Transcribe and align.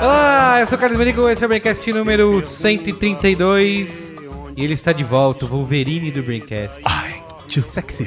Olá, 0.00 0.60
eu 0.60 0.68
sou 0.68 0.76
o 0.76 0.80
Carlos 0.80 0.98
Merigo, 0.98 1.28
esse 1.28 1.42
é 1.42 1.46
o 1.46 1.48
Braincast 1.48 1.92
número 1.92 2.40
132 2.42 4.14
e 4.56 4.64
ele 4.64 4.74
está 4.74 4.92
de 4.92 5.02
volta, 5.02 5.44
o 5.44 5.48
Wolverine 5.48 6.10
do 6.10 6.22
Braincast. 6.22 6.80
Ai, 6.84 7.22
too 7.52 7.62
sexy. 7.62 8.06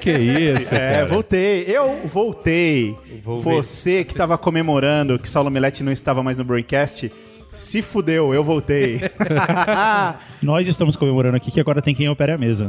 Que 0.00 0.10
isso, 0.12 0.74
É, 0.74 0.78
cara. 0.94 1.06
voltei. 1.06 1.64
Eu 1.66 2.06
voltei. 2.06 2.96
Você 3.24 4.04
que 4.04 4.14
tava 4.14 4.36
comemorando 4.38 5.18
que 5.18 5.28
Saulo 5.28 5.50
Milete 5.50 5.82
não 5.82 5.92
estava 5.92 6.22
mais 6.22 6.36
no 6.38 6.44
Braincast, 6.44 7.10
se 7.52 7.82
fudeu, 7.82 8.32
eu 8.32 8.42
voltei. 8.42 8.98
Nós 10.42 10.66
estamos 10.66 10.96
comemorando 10.96 11.36
aqui 11.36 11.50
que 11.50 11.60
agora 11.60 11.82
tem 11.82 11.94
quem 11.94 12.08
opere 12.08 12.32
a 12.32 12.38
mesa. 12.38 12.68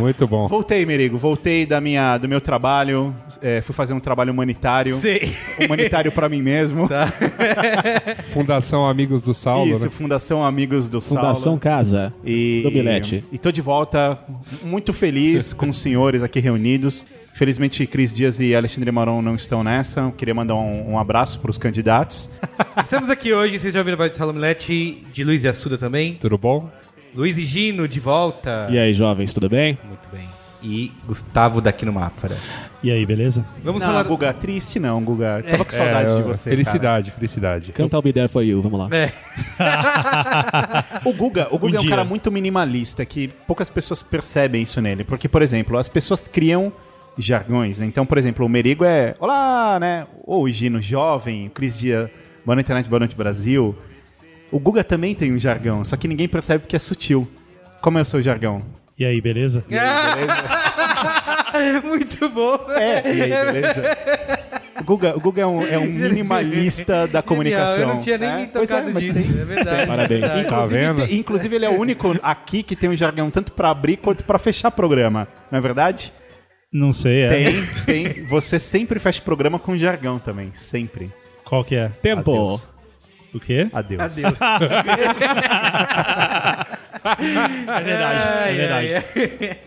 Muito 0.00 0.26
bom. 0.26 0.48
voltei, 0.48 0.84
Merigo. 0.84 1.16
Voltei 1.16 1.64
da 1.64 1.80
minha, 1.80 2.18
do 2.18 2.28
meu 2.28 2.40
trabalho. 2.40 3.14
é, 3.40 3.60
fui 3.62 3.74
fazer 3.74 3.94
um 3.94 4.00
trabalho 4.00 4.32
humanitário. 4.32 4.96
Sei. 4.96 5.32
Humanitário 5.64 6.10
pra 6.10 6.28
mim 6.28 6.42
mesmo. 6.42 6.88
Fundação 8.32 8.86
Amigos 8.86 9.22
do 9.22 9.32
Saulo, 9.32 9.72
Isso, 9.72 9.84
né? 9.84 9.90
Fundação 9.90 10.44
Amigos 10.44 10.88
do 10.88 11.00
Fundação 11.00 11.34
Saulo. 11.34 11.58
Casa 11.60 12.12
E, 12.24 12.60
do 12.64 12.70
Milete. 12.70 13.24
E 13.30 13.38
tô 13.38 13.50
de 13.52 13.60
volta, 13.60 14.18
muito 14.62 14.92
feliz 14.92 15.52
com 15.52 15.70
os 15.70 15.80
senhores 15.80 16.22
aqui 16.22 16.40
reunidos. 16.40 17.06
Felizmente, 17.36 17.86
Cris 17.86 18.14
Dias 18.14 18.40
e 18.40 18.56
Alexandre 18.56 18.90
Maron 18.90 19.20
não 19.20 19.34
estão 19.34 19.62
nessa. 19.62 20.00
Eu 20.00 20.12
queria 20.12 20.34
mandar 20.34 20.54
um, 20.54 20.92
um 20.92 20.98
abraço 20.98 21.38
para 21.38 21.50
os 21.50 21.58
candidatos. 21.58 22.30
Estamos 22.82 23.10
aqui 23.10 23.30
hoje, 23.30 23.58
vocês 23.58 23.74
já 23.74 23.80
ouviram 23.80 23.96
a 23.96 23.98
voz 23.98 24.10
de 24.10 24.16
Salomilete, 24.16 25.04
de 25.12 25.22
Luiz 25.22 25.44
e 25.44 25.48
Assuda 25.48 25.76
também. 25.76 26.14
Tudo 26.14 26.38
bom? 26.38 26.70
Luiz 27.14 27.36
e 27.36 27.44
Gino 27.44 27.86
de 27.86 28.00
volta. 28.00 28.68
E 28.70 28.78
aí, 28.78 28.94
jovens, 28.94 29.34
tudo 29.34 29.50
bem? 29.50 29.78
Muito 29.86 30.08
bem. 30.10 30.26
E 30.62 30.90
Gustavo 31.06 31.60
daqui 31.60 31.84
no 31.84 31.92
Mafra. 31.92 32.38
E 32.82 32.90
aí, 32.90 33.04
beleza? 33.04 33.44
Vamos 33.62 33.82
não, 33.82 33.90
falar... 33.90 34.02
Guga, 34.04 34.32
triste 34.32 34.80
não, 34.80 35.04
Guga. 35.04 35.44
Tava 35.46 35.64
com 35.66 35.72
saudade 35.72 36.12
É, 36.12 36.16
de 36.16 36.22
você. 36.22 36.48
Felicidade, 36.48 37.10
felicidade. 37.10 37.72
Canta 37.72 37.98
I'll 37.98 38.02
Be 38.02 38.14
There 38.14 38.28
For 38.28 38.42
You, 38.42 38.62
vamos 38.62 38.78
lá. 38.80 38.88
É. 38.96 39.12
O 41.04 41.12
Guga, 41.12 41.48
o 41.50 41.58
Guga 41.58 41.76
é 41.76 41.80
um 41.80 41.82
dia. 41.82 41.90
cara 41.90 42.04
muito 42.04 42.32
minimalista, 42.32 43.04
que 43.04 43.28
poucas 43.46 43.68
pessoas 43.68 44.02
percebem 44.02 44.62
isso 44.62 44.80
nele. 44.80 45.04
Porque, 45.04 45.28
por 45.28 45.42
exemplo, 45.42 45.76
as 45.76 45.86
pessoas 45.88 46.26
criam 46.26 46.72
jargões. 47.18 47.80
Então, 47.80 48.04
por 48.04 48.18
exemplo, 48.18 48.44
o 48.44 48.48
Merigo 48.48 48.84
é 48.84 49.14
Olá, 49.18 49.78
né? 49.80 50.06
Ou 50.24 50.44
o 50.44 50.50
Gino 50.50 50.80
jovem, 50.82 51.46
o 51.46 51.50
Cris 51.50 51.76
Dias, 51.76 52.10
Boa 52.44 52.56
Noite 52.56 52.66
Internet, 52.66 52.88
Boa 52.88 53.00
Noite 53.00 53.16
Brasil. 53.16 53.76
O 54.50 54.58
Guga 54.58 54.84
também 54.84 55.14
tem 55.14 55.32
um 55.32 55.38
jargão, 55.38 55.82
só 55.84 55.96
que 55.96 56.06
ninguém 56.06 56.28
percebe 56.28 56.60
porque 56.60 56.76
é 56.76 56.78
sutil. 56.78 57.26
Como 57.80 57.98
é 57.98 58.02
o 58.02 58.04
seu 58.04 58.22
jargão? 58.22 58.62
E 58.98 59.04
aí, 59.04 59.20
beleza? 59.20 59.64
muito 61.84 62.28
bom. 62.28 62.58
É, 62.70 63.14
e 63.14 63.22
aí, 63.22 63.52
beleza? 63.52 63.82
O 64.80 64.84
Guga, 64.84 65.16
o 65.16 65.20
Guga 65.20 65.42
é, 65.42 65.46
um, 65.46 65.66
é 65.66 65.78
um 65.78 65.86
minimalista 65.86 67.06
da 67.06 67.22
comunicação. 67.22 67.82
Eu 67.82 67.88
não 67.88 67.98
tinha 67.98 68.18
nem 68.18 68.28
É, 68.28 68.46
pois 68.52 68.68
tocado 68.68 68.90
é, 68.90 68.92
mas 68.92 69.02
disso. 69.02 69.14
tem. 69.14 69.40
É 69.40 69.44
verdade. 69.44 69.84
Parabéns. 69.86 70.32
É. 70.32 70.44
Tá 70.44 70.66
vendo? 70.66 71.02
Inclusive, 71.12 71.56
ele 71.56 71.64
é 71.64 71.70
o 71.70 71.78
único 71.78 72.16
aqui 72.22 72.62
que 72.62 72.76
tem 72.76 72.88
um 72.88 72.96
jargão 72.96 73.30
tanto 73.30 73.52
pra 73.52 73.70
abrir 73.70 73.96
quanto 73.98 74.24
pra 74.24 74.38
fechar 74.38 74.70
programa. 74.70 75.28
Não 75.50 75.58
é 75.58 75.60
verdade? 75.60 76.12
Não 76.72 76.92
sei, 76.92 77.22
é. 77.22 77.28
Tem, 77.28 77.66
tem. 77.86 78.26
Você 78.26 78.58
sempre 78.58 78.98
fecha 79.00 79.22
programa 79.22 79.58
com 79.58 79.76
jargão 79.78 80.18
também. 80.18 80.50
Sempre. 80.52 81.10
Qual 81.44 81.64
que 81.64 81.74
é? 81.76 81.88
Tempo. 81.88 82.30
Adeus. 82.32 82.68
O 83.34 83.40
quê? 83.40 83.68
Adeus. 83.72 84.00
Adeus. 84.00 84.36
É 87.04 87.82
verdade, 87.82 88.50
é 88.50 88.54
verdade. 88.54 88.94
ai, 88.94 89.04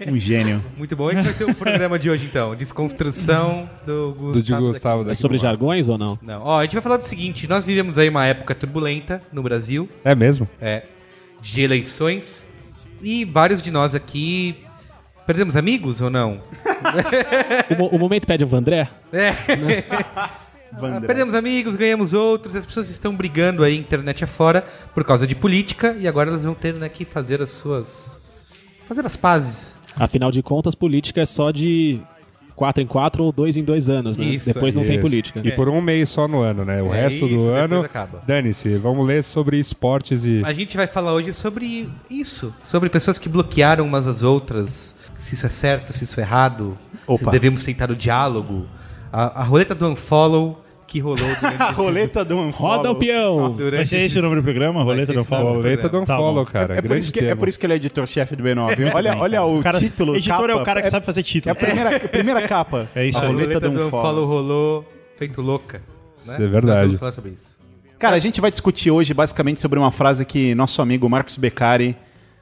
ai. 0.01 0.11
Um 0.13 0.19
gênio. 0.19 0.63
Muito 0.77 0.95
bom. 0.95 1.09
Esse 1.09 1.21
vai 1.21 1.33
ser 1.33 1.43
o 1.45 1.55
programa 1.55 1.97
de 1.99 2.09
hoje, 2.09 2.25
então. 2.25 2.55
Desconstrução 2.55 3.69
do 3.85 4.13
Gustavo. 4.17 4.61
Do 4.61 4.67
Gustavo 4.67 5.01
É 5.01 5.05
daqui 5.05 5.17
sobre 5.17 5.37
do 5.37 5.43
Mar. 5.43 5.49
jargões 5.51 5.87
ou 5.87 5.97
não? 5.97 6.19
Não. 6.21 6.41
Ó, 6.43 6.59
a 6.59 6.63
gente 6.63 6.73
vai 6.73 6.81
falar 6.81 6.97
do 6.97 7.05
seguinte. 7.05 7.47
Nós 7.47 7.65
vivemos 7.65 7.97
aí 7.97 8.09
uma 8.09 8.25
época 8.25 8.53
turbulenta 8.55 9.21
no 9.31 9.41
Brasil. 9.43 9.87
É 10.03 10.15
mesmo? 10.15 10.47
É, 10.59 10.83
de 11.41 11.61
eleições. 11.61 12.45
E 13.01 13.23
vários 13.23 13.61
de 13.61 13.71
nós 13.71 13.95
aqui... 13.95 14.57
Perdemos 15.27 15.55
amigos 15.55 16.01
ou 16.01 16.09
não? 16.09 16.41
O, 17.79 17.95
o 17.95 17.99
momento 17.99 18.25
pede 18.27 18.43
o 18.43 18.47
Vandré? 18.47 18.89
É. 19.11 19.31
Vandré. 20.71 21.07
Perdemos 21.07 21.33
amigos, 21.33 21.75
ganhamos 21.75 22.13
outros. 22.13 22.55
As 22.55 22.65
pessoas 22.65 22.89
estão 22.89 23.15
brigando 23.15 23.63
aí, 23.63 23.77
internet 23.77 24.23
afora, 24.23 24.65
por 24.93 25.03
causa 25.03 25.25
de 25.25 25.35
política. 25.35 25.95
E 25.99 26.07
agora 26.07 26.29
elas 26.29 26.43
vão 26.43 26.53
ter 26.53 26.73
né, 26.75 26.89
que 26.89 27.03
fazer 27.05 27.41
as 27.41 27.49
suas... 27.49 28.19
Fazer 28.87 29.05
as 29.05 29.15
pazes. 29.15 29.75
Afinal 29.95 30.31
de 30.31 30.41
contas, 30.41 30.75
política 30.75 31.21
é 31.21 31.25
só 31.25 31.51
de 31.51 31.99
4 32.55 32.83
em 32.83 32.87
4 32.87 33.23
ou 33.23 33.31
2 33.31 33.55
em 33.55 33.63
2 33.63 33.87
anos, 33.89 34.17
né? 34.17 34.25
Isso, 34.25 34.51
Depois 34.53 34.75
não 34.75 34.83
tem 34.83 34.97
Isso. 34.97 35.01
política. 35.07 35.41
E 35.43 35.51
por 35.53 35.69
um 35.69 35.79
mês 35.79 36.09
só 36.09 36.27
no 36.27 36.41
ano, 36.41 36.65
né? 36.65 36.81
O 36.81 36.93
É 36.93 37.03
resto 37.03 37.25
isso, 37.25 37.35
do 37.35 37.49
ano. 37.49 37.85
Dane-se, 38.27 38.77
vamos 38.77 39.07
ler 39.07 39.23
sobre 39.23 39.57
esportes 39.57 40.25
e. 40.25 40.41
A 40.43 40.51
gente 40.51 40.75
vai 40.75 40.85
falar 40.85 41.13
hoje 41.13 41.31
sobre 41.31 41.87
isso, 42.09 42.53
sobre 42.63 42.89
pessoas 42.89 43.17
que 43.17 43.29
bloquearam 43.29 43.85
umas 43.85 44.07
às 44.07 44.23
outras, 44.23 44.99
se 45.19 45.33
isso 45.35 45.45
é 45.45 45.49
certo, 45.49 45.93
se 45.93 46.03
isso 46.03 46.19
é 46.19 46.23
errado, 46.23 46.77
se 46.93 46.99
Opa. 47.05 47.31
devemos 47.31 47.63
tentar 47.63 47.91
o 47.91 47.95
diálogo. 47.95 48.65
A, 49.11 49.41
a 49.41 49.43
roleta 49.43 49.73
do 49.75 49.87
unfollow 49.87 50.63
que 50.87 50.99
rolou 50.99 51.17
durante 51.39 51.45
A 51.61 51.65
esses- 51.65 51.75
roleta 51.77 52.25
do 52.25 52.37
unfollow. 52.37 52.77
Roda 52.77 52.91
o 52.91 52.95
peão! 52.95 53.51
Durante 53.51 53.75
Vai 53.75 53.85
ser 53.85 53.99
esse- 54.01 54.17
o 54.17 54.21
nome 54.21 54.37
do 54.37 54.43
programa? 54.43 54.81
Roleta 54.83 55.13
do 55.13 55.19
esse 55.19 55.27
o 55.27 55.31
nome 55.31 55.43
Follow? 55.43 55.57
do 55.57 55.61
Roleta 55.63 55.89
do 55.89 56.05
Tá 56.05 56.13
Unfollow, 56.15 56.45
cara. 56.45 56.73
É 56.73 56.81
por, 56.81 56.87
grande 56.87 57.03
isso 57.05 57.13
que, 57.13 57.19
é 57.19 57.23
tema. 57.23 57.35
por 57.37 57.49
isso 57.49 57.59
que 57.59 57.65
ele 57.65 57.73
é 57.73 57.75
editor-chefe 57.75 58.35
do 58.35 58.43
B9. 58.43 58.91
Olha, 58.95 59.17
olha 59.17 59.43
o, 59.43 59.59
O 59.59 59.63
cara, 59.63 59.77
título. 59.79 60.15
editor 60.15 60.49
é 60.49 60.53
o 60.53 60.57
capa. 60.59 60.65
cara 60.65 60.81
que 60.81 60.89
sabe 60.89 61.05
fazer 61.05 61.19
É 61.19 61.23
título. 61.23 61.51
a 61.51 61.55
primeira, 61.55 61.95
a 61.95 61.99
primeira 61.99 62.47
capa. 62.47 62.87
É 62.95 63.05
isso 63.05 63.19
A 63.19 63.21
aí. 63.21 63.27
roleta, 63.27 63.59
do 63.59 63.69
unfollow. 63.71 64.25
rolou 64.25 64.85
feito 65.17 65.41
louca. 65.41 65.77
Né? 65.79 65.83
Isso 66.23 66.33
é 66.41 66.47
verdade. 66.47 66.65
Nós 66.65 66.79
vamos 66.81 66.97
falar 66.99 67.11
sobre 67.11 67.31
isso. 67.31 67.57
Cara, 67.99 68.15
a 68.15 68.19
gente 68.19 68.39
vai 68.39 68.49
discutir 68.49 68.89
hoje 68.89 69.13
basicamente 69.13 69.59
sobre 69.59 69.77
uma 69.77 69.91
frase 69.91 70.23
que 70.25 70.55
nosso 70.55 70.81
amigo 70.81 71.07
Marcos 71.09 71.35
Beccari, 71.37 71.95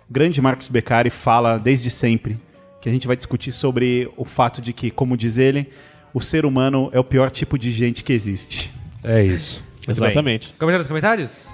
grande 0.09 0.39
Marcos 0.39 0.67
Beccari, 0.69 1.09
fala 1.09 1.57
desde 1.57 1.89
sempre. 1.89 2.39
Que 2.87 2.89
a 2.89 2.93
gente 2.93 3.05
vai 3.05 3.17
discutir 3.17 3.51
sobre 3.51 4.09
o 4.15 4.23
fato 4.23 4.61
de 4.61 4.71
que, 4.71 4.89
como 4.89 5.17
diz 5.17 5.37
ele, 5.37 5.67
o 6.13 6.21
ser 6.21 6.45
humano 6.45 6.89
é 6.93 6.97
o 6.97 7.03
pior 7.03 7.29
tipo 7.29 7.59
de 7.59 7.69
gente 7.69 8.01
que 8.01 8.13
existe. 8.13 8.71
É 9.03 9.21
isso. 9.21 9.61
Exatamente. 9.85 10.53
Comentários 10.57 10.87
nos 10.87 10.87
comentários? 10.87 11.47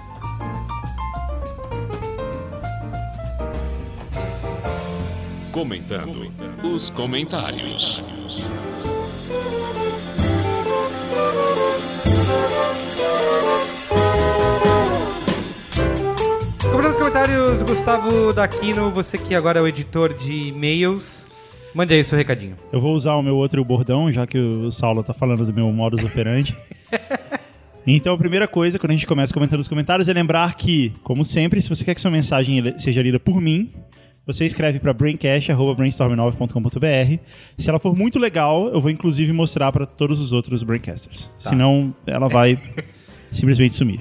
Comentando 5.50 6.32
os 6.62 6.88
comentários. 6.90 8.00
Comentários 16.70 16.84
nos 16.84 16.96
comentários, 16.96 17.62
Gustavo 17.62 18.32
Daquino, 18.32 18.92
você 18.92 19.18
que 19.18 19.34
agora 19.34 19.58
é 19.58 19.62
o 19.62 19.66
editor 19.66 20.14
de 20.14 20.50
e-mails. 20.50 21.23
Mande 21.74 21.92
aí 21.92 22.04
seu 22.04 22.16
recadinho. 22.16 22.54
Eu 22.72 22.80
vou 22.80 22.94
usar 22.94 23.14
o 23.14 23.22
meu 23.22 23.36
outro 23.36 23.64
bordão, 23.64 24.12
já 24.12 24.26
que 24.26 24.38
o 24.38 24.70
Saulo 24.70 25.02
tá 25.02 25.12
falando 25.12 25.44
do 25.44 25.52
meu 25.52 25.70
modus 25.72 26.04
operandi. 26.04 26.56
Então, 27.86 28.14
a 28.14 28.18
primeira 28.18 28.48
coisa, 28.48 28.78
quando 28.78 28.92
a 28.92 28.94
gente 28.94 29.06
começa 29.06 29.34
comentando 29.34 29.60
os 29.60 29.68
comentários, 29.68 30.08
é 30.08 30.12
lembrar 30.14 30.56
que, 30.56 30.90
como 31.02 31.22
sempre, 31.22 31.60
se 31.60 31.68
você 31.68 31.84
quer 31.84 31.94
que 31.94 32.00
sua 32.00 32.10
mensagem 32.10 32.78
seja 32.78 33.02
lida 33.02 33.20
por 33.20 33.42
mim, 33.42 33.70
você 34.26 34.46
escreve 34.46 34.80
para 34.80 34.94
braincast.brainstorm9.com.br. 34.94 37.22
Se 37.58 37.68
ela 37.68 37.78
for 37.78 37.94
muito 37.94 38.18
legal, 38.18 38.68
eu 38.68 38.80
vou 38.80 38.90
inclusive 38.90 39.30
mostrar 39.34 39.70
para 39.70 39.84
todos 39.84 40.18
os 40.18 40.32
outros 40.32 40.62
braincasters. 40.62 41.28
Senão, 41.38 41.94
ela 42.06 42.26
vai 42.26 42.58
simplesmente 43.30 43.74
sumir. 43.74 44.00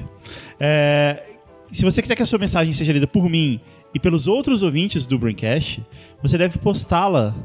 É, 0.57 1.21
se 1.69 1.83
você 1.83 2.01
quiser 2.01 2.15
que 2.15 2.23
a 2.23 2.25
sua 2.25 2.39
mensagem 2.39 2.71
seja 2.71 2.93
lida 2.93 3.07
por 3.07 3.29
mim 3.29 3.59
e 3.93 3.99
pelos 3.99 4.27
outros 4.27 4.63
ouvintes 4.63 5.05
do 5.05 5.19
Braincast, 5.19 5.83
você 6.21 6.37
deve 6.37 6.57
postá-la 6.57 7.35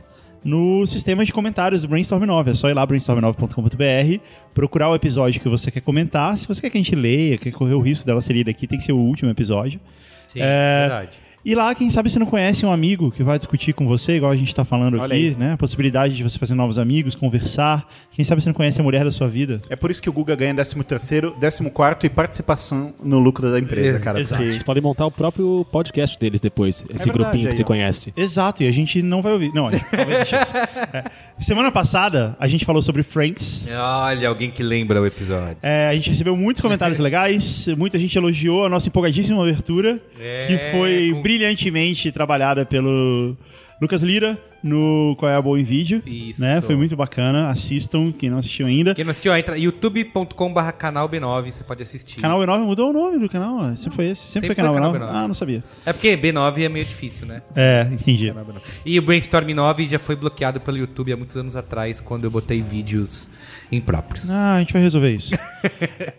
no 0.45 0.87
sistema 0.87 1.25
de 1.25 1.33
comentários 1.33 1.83
do 1.83 1.89
Brainstorm 1.89 2.25
9. 2.25 2.51
É 2.51 2.55
só 2.55 2.69
ir 2.71 2.75
lá, 2.75 2.87
brainstorm9.com.br, 2.87 4.23
procurar 4.55 4.89
o 4.91 4.95
episódio 4.95 5.41
que 5.41 5.49
você 5.49 5.71
quer 5.71 5.81
comentar. 5.81 6.37
Se 6.39 6.47
você 6.47 6.61
quer 6.61 6.71
que 6.71 6.79
a 6.79 6.83
gente 6.83 6.95
leia, 6.95 7.39
quer 7.39 7.53
correr 7.53 7.75
o 7.75 7.81
risco 7.81 8.05
dela 8.05 8.21
ser 8.21 8.35
lida 8.35 8.51
aqui, 8.51 8.67
tem 8.67 8.79
que 8.79 8.85
ser 8.85 8.93
o 8.93 8.99
último 8.99 9.31
episódio. 9.31 9.81
Sim, 10.29 10.41
É, 10.43 10.81
verdade. 10.89 11.28
E 11.45 11.55
lá, 11.55 11.75
quem 11.75 11.89
sabe 11.89 12.11
você 12.11 12.19
não 12.19 12.27
conhece 12.27 12.67
um 12.67 12.73
amigo 12.73 13.11
que 13.11 13.23
vai 13.23 13.39
discutir 13.39 13.73
com 13.73 13.87
você, 13.87 14.17
igual 14.17 14.31
a 14.31 14.37
gente 14.37 14.55
tá 14.55 14.65
falando 14.65 14.95
Olha 14.95 15.05
aqui, 15.05 15.29
aí. 15.29 15.37
né? 15.39 15.53
A 15.53 15.57
possibilidade 15.57 16.15
de 16.15 16.23
você 16.23 16.39
fazer 16.39 16.55
novos 16.55 16.79
amigos, 16.79 17.15
conversar. 17.15 17.89
Quem 18.13 18.25
sabe 18.25 18.43
você 18.43 18.49
não 18.49 18.55
conhece 18.55 18.81
a 18.81 18.83
mulher 18.85 19.05
da 19.05 19.11
sua 19.11 19.29
vida. 19.29 19.61
É 19.71 19.77
por 19.77 19.91
isso 19.91 20.03
que 20.03 20.11
o 20.11 20.13
Guga 20.13 20.35
ganha 20.35 20.53
13º, 20.55 21.33
14 21.39 21.97
e 22.05 22.09
participação 22.11 22.93
no 23.03 23.19
lucro 23.19 23.51
da 23.51 23.59
empresa, 23.59 23.99
cara. 24.01 24.21
Exato. 24.21 24.41
Porque 24.43 24.51
Eles 24.53 24.63
podem 24.63 24.83
montar 24.83 25.07
o 25.07 25.11
próprio 25.11 25.65
podcast 25.71 26.19
deles 26.19 26.41
depois. 26.41 26.85
Esse 26.93 27.05
verdade, 27.07 27.13
grupinho 27.13 27.45
aí, 27.47 27.51
que 27.51 27.57
você 27.57 27.63
ó. 27.63 27.67
conhece. 27.67 28.13
Exato, 28.17 28.63
e 28.63 28.67
a 28.67 28.73
gente 28.73 29.01
não 29.01 29.23
vai 29.23 29.33
ouvir. 29.33 29.53
Não, 29.55 29.69
a 29.69 29.73
gente 29.73 29.85
talvez 29.91 30.17
deixe 30.19 30.37
isso. 30.37 30.53
É. 30.57 31.05
Semana 31.39 31.71
passada, 31.71 32.37
a 32.41 32.49
gente 32.49 32.65
falou 32.65 32.83
sobre 32.83 33.03
Friends. 33.05 33.65
Olha, 33.71 34.29
alguém 34.29 34.51
que 34.51 34.63
lembra 34.63 35.01
o 35.01 35.07
episódio. 35.07 35.57
É, 35.63 35.87
a 35.89 35.95
gente 35.95 36.11
recebeu 36.11 36.37
muitos 36.37 36.61
comentários 36.61 36.99
legais, 36.99 37.67
muita 37.77 37.97
gente 37.99 38.19
elogiou 38.19 38.67
a 38.67 38.69
nossa 38.69 38.89
empolgadíssima 38.89 39.41
abertura, 39.41 40.01
É, 40.19 40.47
que 40.49 40.59
foi 40.73 41.13
com- 41.13 41.23
brilhantemente 41.29 42.11
trabalhada 42.11 42.65
pelo 42.65 43.37
Lucas 43.83 44.03
Lira 44.03 44.39
no 44.63 45.15
Qual 45.19 45.31
é 45.31 45.35
a 45.35 45.43
Boa 45.43 45.59
em 45.61 45.63
Vídeo. 45.65 46.03
Isso. 46.07 46.41
Né? 46.41 46.61
Foi 46.61 46.75
muito 46.77 46.97
bacana, 46.97 47.49
assistam, 47.51 48.13
quem 48.13 48.29
não 48.31 48.39
assistiu 48.39 48.67
ainda. 48.67 48.95
Quem 48.95 49.05
não 49.05 49.11
assistiu, 49.13 49.37
entra 49.37 49.57
youtube.com.br 49.59 50.73
canal 50.79 51.09
B9, 51.09 51.53
você 51.53 51.65
pode 51.65 51.83
assistir. 51.83 52.21
Canal 52.21 52.41
B9 52.41 52.59
mudou 52.65 52.91
o 52.91 52.93
nome 52.93 53.19
do 53.19 53.29
canal, 53.29 53.75
sempre 53.77 53.97
foi 53.97 54.07
esse, 54.07 54.23
sempre, 54.23 54.49
Sempre 54.49 54.49
foi 54.49 54.55
Canal, 54.57 54.73
foi 54.75 54.81
B9. 54.81 54.93
Canal 54.93 55.09
B9. 55.15 55.25
Ah, 55.25 55.29
não 55.29 55.35
sabia. 55.35 55.63
É 55.87 55.93
porque 55.93 56.17
B9 56.17 56.63
é 56.63 56.69
meio 56.69 56.85
difícil, 56.85 57.27
né? 57.27 57.43
É, 57.55 57.87
entendi. 57.91 58.33
E 58.85 58.99
o 58.99 59.03
Brainstorm 59.03 59.49
9 59.51 59.87
já 59.89 59.99
foi 59.99 60.17
bloqueado 60.17 60.61
pelo 60.61 60.77
YouTube 60.77 61.13
há 61.13 61.17
muitos 61.17 61.37
anos 61.37 61.55
atrás, 61.57 62.01
quando 62.01 62.25
eu 62.25 62.31
botei 62.31 62.61
vídeos 62.63 63.29
impróprios. 63.71 64.29
Ah, 64.31 64.55
a 64.57 64.59
gente 64.61 64.73
vai 64.73 64.83
resolver 64.83 65.13
isso. 65.15 65.35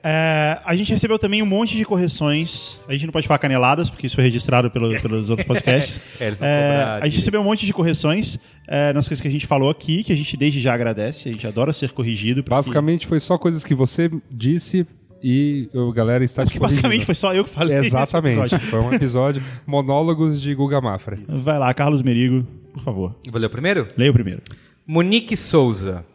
É, 0.04 0.60
a 0.66 0.76
gente 0.76 0.92
recebeu 0.92 1.18
também 1.18 1.42
um 1.42 1.46
monte 1.46 1.76
de 1.76 1.86
correções. 1.86 2.80
A 2.88 2.94
gente 2.94 3.06
não 3.06 3.12
pode 3.14 3.28
falar 3.28 3.38
caneladas, 3.40 3.90
porque 3.90 4.06
isso 4.06 4.16
foi 4.16 4.24
registrado 4.24 4.70
pelo- 4.70 5.00
pelos 5.02 5.30
outros 5.30 5.48
podcasts. 5.48 6.00
É, 6.20 6.28
eles 6.28 6.40
vão 6.40 6.48
É, 6.48 7.00
a 7.02 7.06
gente 7.06 7.16
recebeu 7.18 7.40
um 7.42 7.44
monte 7.44 7.66
de 7.66 7.72
correções 7.74 8.29
é, 8.68 8.92
nas 8.94 9.08
coisas 9.08 9.22
que 9.22 9.28
a 9.28 9.32
gente 9.32 9.48
falou 9.48 9.70
aqui, 9.70 10.04
que 10.04 10.12
a 10.14 10.16
gente 10.16 10.36
desde 10.36 10.60
já 10.60 10.74
agradece. 10.74 11.30
A 11.30 11.32
gente 11.32 11.48
adora 11.48 11.72
ser 11.74 11.92
corrigido. 11.92 12.44
Basicamente 12.44 13.08
foi 13.08 13.20
só 13.20 13.38
coisas 13.38 13.64
que 13.64 13.74
você 13.74 14.12
disse 14.30 14.86
e 15.24 15.70
a 15.74 15.94
galera 15.94 16.24
está 16.24 16.44
Porque 16.44 16.60
basicamente 16.60 17.06
foi 17.06 17.16
só 17.16 17.34
eu 17.34 17.44
que 17.44 17.50
falei. 17.50 17.78
Exatamente. 17.78 18.58
Foi 18.60 18.80
um 18.80 18.94
episódio 18.94 19.42
monólogos 19.66 20.42
de 20.42 20.54
Guga 20.54 20.80
Mafra. 20.80 21.18
Vai 21.28 21.58
lá, 21.58 21.74
Carlos 21.74 22.02
Merigo, 22.02 22.46
por 22.74 22.84
favor. 22.84 23.16
Vou 23.30 23.40
ler 23.40 23.48
o 23.48 23.50
primeiro? 23.50 23.88
Leia 23.98 24.12
o 24.12 24.14
primeiro. 24.14 24.42
Monique 24.86 25.36
Souza. 25.36 26.06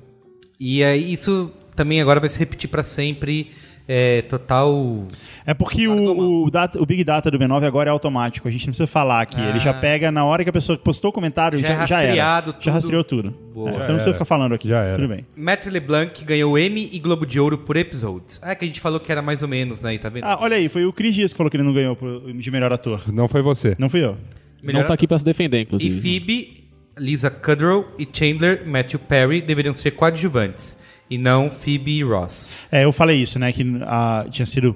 E 0.59 0.83
aí, 0.83 1.13
isso 1.13 1.51
também 1.77 2.01
agora 2.01 2.21
vai 2.21 2.29
se 2.29 2.39
repetir 2.39 2.71
pra 2.71 2.83
sempre. 2.83 3.51
É, 3.87 4.23
total. 4.23 5.05
É 5.45 5.53
porque 5.53 5.87
o, 5.87 6.45
o, 6.47 6.51
data- 6.51 6.81
o 6.81 6.87
Big 6.87 7.05
Data 7.05 7.31
do 7.31 7.39
B9 7.39 7.65
agora 7.67 7.91
é 7.91 7.93
automático. 7.93 8.49
A 8.49 8.51
gente 8.51 8.63
não 8.67 8.71
precisa 8.73 8.87
falar 8.87 9.21
aqui. 9.21 9.39
Ele 9.39 9.61
já 9.61 9.75
pega 9.75 10.11
na 10.11 10.25
hora 10.25 10.43
que 10.43 10.49
a 10.49 10.53
pessoa 10.53 10.79
postou 10.79 11.11
o 11.11 11.13
comentário, 11.13 11.59
Já 11.59 11.69
já, 11.69 11.73
é 11.75 11.87
já, 11.87 12.01
era. 12.01 12.07
rastreado 12.09 12.47
Já 12.53 12.59
tudo. 12.61 12.73
rastreou 12.73 13.05
tudo. 13.05 13.35
Boa. 13.53 13.69
É, 13.69 13.73
Já 13.73 13.77
então 13.79 13.89
não 13.89 13.95
precisa 13.97 14.13
ficar 14.15 14.25
falando 14.25 14.55
aqui. 14.55 14.69
Já 14.69 14.81
era. 14.83 14.97
Tudo 14.97 15.09
bem. 15.09 15.27
Matt 15.37 15.67
LeBlanc 15.67 16.25
ganhou 16.25 16.59
Emmy 16.59 16.89
e 16.93 16.99
Globo 16.99 17.27
de 17.27 17.39
Ouro 17.39 17.59
por 17.59 17.77
episodes. 17.77 18.41
Ah, 18.43 18.55
que 18.55 18.65
a 18.65 18.69
gente 18.69 18.81
falou 18.81 18.99
que 18.99 19.13
era 19.13 19.21
mais 19.21 19.43
ou 19.43 19.49
menos, 19.49 19.83
né? 19.83 19.99
Tá 19.99 20.09
vendo? 20.09 20.25
Ah, 20.25 20.39
olha 20.41 20.57
aí, 20.57 20.69
foi 20.71 20.87
o 20.87 20.93
Cris 20.93 21.15
Dias 21.15 21.33
que 21.33 21.37
falou 21.37 21.51
que 21.51 21.57
ele 21.59 21.65
não 21.65 21.75
ganhou 21.75 21.95
de 22.35 22.51
melhor 22.51 22.73
ator. 22.73 23.03
Não 23.13 23.29
foi 23.29 23.43
você. 23.43 23.77
Não 23.79 23.91
fui 23.91 24.03
eu. 24.03 24.17
Melhor 24.63 24.81
Não 24.81 24.87
tá 24.87 24.95
aqui 24.95 25.07
pra 25.07 25.19
se 25.19 25.25
defender, 25.27 25.59
E 25.59 25.63
inclusive. 25.63 26.01
Phoebe, 26.01 26.65
Lisa 26.99 27.29
Kudrow 27.31 27.87
e 27.99 28.09
Chandler 28.11 28.67
Matthew 28.67 28.99
Perry 29.01 29.43
deveriam 29.43 29.75
ser 29.75 29.91
coadjuvantes. 29.91 30.83
E 31.11 31.19
não 31.19 31.51
Phoebe 31.51 31.99
e 31.99 32.03
Ross. 32.03 32.56
É, 32.73 32.85
eu 32.85 32.93
falei 32.93 33.21
isso, 33.21 33.39
né? 33.39 33.53
Que 33.53 33.62
a, 33.83 34.27
tinha 34.31 34.47
sido. 34.47 34.75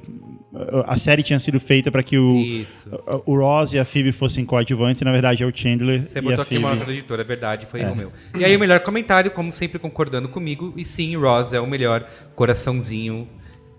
A 0.87 0.97
série 0.97 1.23
tinha 1.23 1.39
sido 1.39 1.61
feita 1.61 1.91
pra 1.91 2.03
que 2.03 2.19
o, 2.19 2.37
Isso. 2.39 2.89
o 3.27 3.37
Ross 3.37 3.75
e 3.75 3.79
a 3.79 3.85
Phoebe 3.85 4.13
fossem 4.13 4.45
coadjuvantes, 4.45 5.01
e 5.03 5.05
na 5.05 5.13
verdade 5.13 5.43
é 5.43 5.47
o 5.47 5.55
Chandler 5.55 6.03
Você 6.03 6.19
e 6.19 6.23
botou 6.23 6.41
a 6.41 6.43
aqui 6.43 6.57
uma 6.57 6.71
nota 6.71 6.81
Phoebe. 6.81 6.93
do 6.93 6.99
editor, 6.99 7.21
é 7.21 7.25
verdade, 7.25 7.67
foi 7.67 7.81
erro 7.81 7.95
meu. 7.95 8.13
E 8.39 8.45
aí 8.45 8.57
o 8.57 8.59
melhor 8.61 8.81
comentário, 8.81 9.31
como 9.31 9.53
sempre 9.53 9.79
concordando 9.79 10.29
comigo, 10.29 10.73
e 10.77 10.85
sim, 10.85 11.15
Ross 11.17 11.53
é 11.53 11.61
o 11.61 11.67
melhor 11.67 12.09
coraçãozinho 12.35 13.29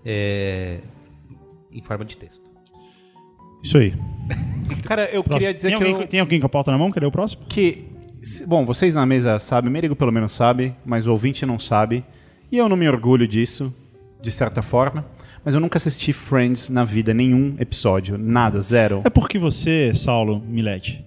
é, 0.04 0.78
em 1.72 1.82
forma 1.82 2.04
de 2.04 2.16
texto. 2.16 2.50
Isso 3.62 3.76
aí. 3.76 3.94
Cara, 4.84 5.04
eu 5.12 5.22
Próximo. 5.24 5.38
queria 5.38 5.54
dizer 5.54 5.68
tem, 5.70 5.78
que 5.78 5.84
alguém, 5.84 6.00
eu... 6.02 6.08
tem 6.08 6.20
alguém 6.20 6.40
com 6.40 6.46
a 6.46 6.48
pauta 6.48 6.70
na 6.70 6.78
mão? 6.78 6.90
Cadê 6.90 7.04
o 7.06 7.10
próximo? 7.12 7.42
que 7.48 7.88
se- 8.22 8.46
bom, 8.46 8.64
vocês 8.64 8.94
na 8.94 9.04
mesa 9.04 9.38
sabem, 9.38 9.70
Merigo 9.70 9.96
pelo 9.96 10.12
menos 10.12 10.32
sabe, 10.32 10.74
mas 10.84 11.06
o 11.06 11.12
ouvinte 11.12 11.44
não 11.44 11.58
sabe. 11.58 12.04
E 12.52 12.58
eu 12.58 12.68
não 12.68 12.76
me 12.76 12.88
orgulho 12.88 13.28
disso, 13.28 13.72
de 14.20 14.30
certa 14.30 14.60
forma. 14.60 15.04
Mas 15.44 15.54
eu 15.54 15.60
nunca 15.60 15.76
assisti 15.76 16.12
Friends 16.12 16.68
na 16.68 16.84
vida, 16.84 17.14
nenhum 17.14 17.54
episódio, 17.58 18.18
nada, 18.18 18.60
zero. 18.60 19.02
É 19.04 19.10
porque 19.10 19.38
você, 19.38 19.92
Saulo 19.94 20.40
Milete, 20.40 21.04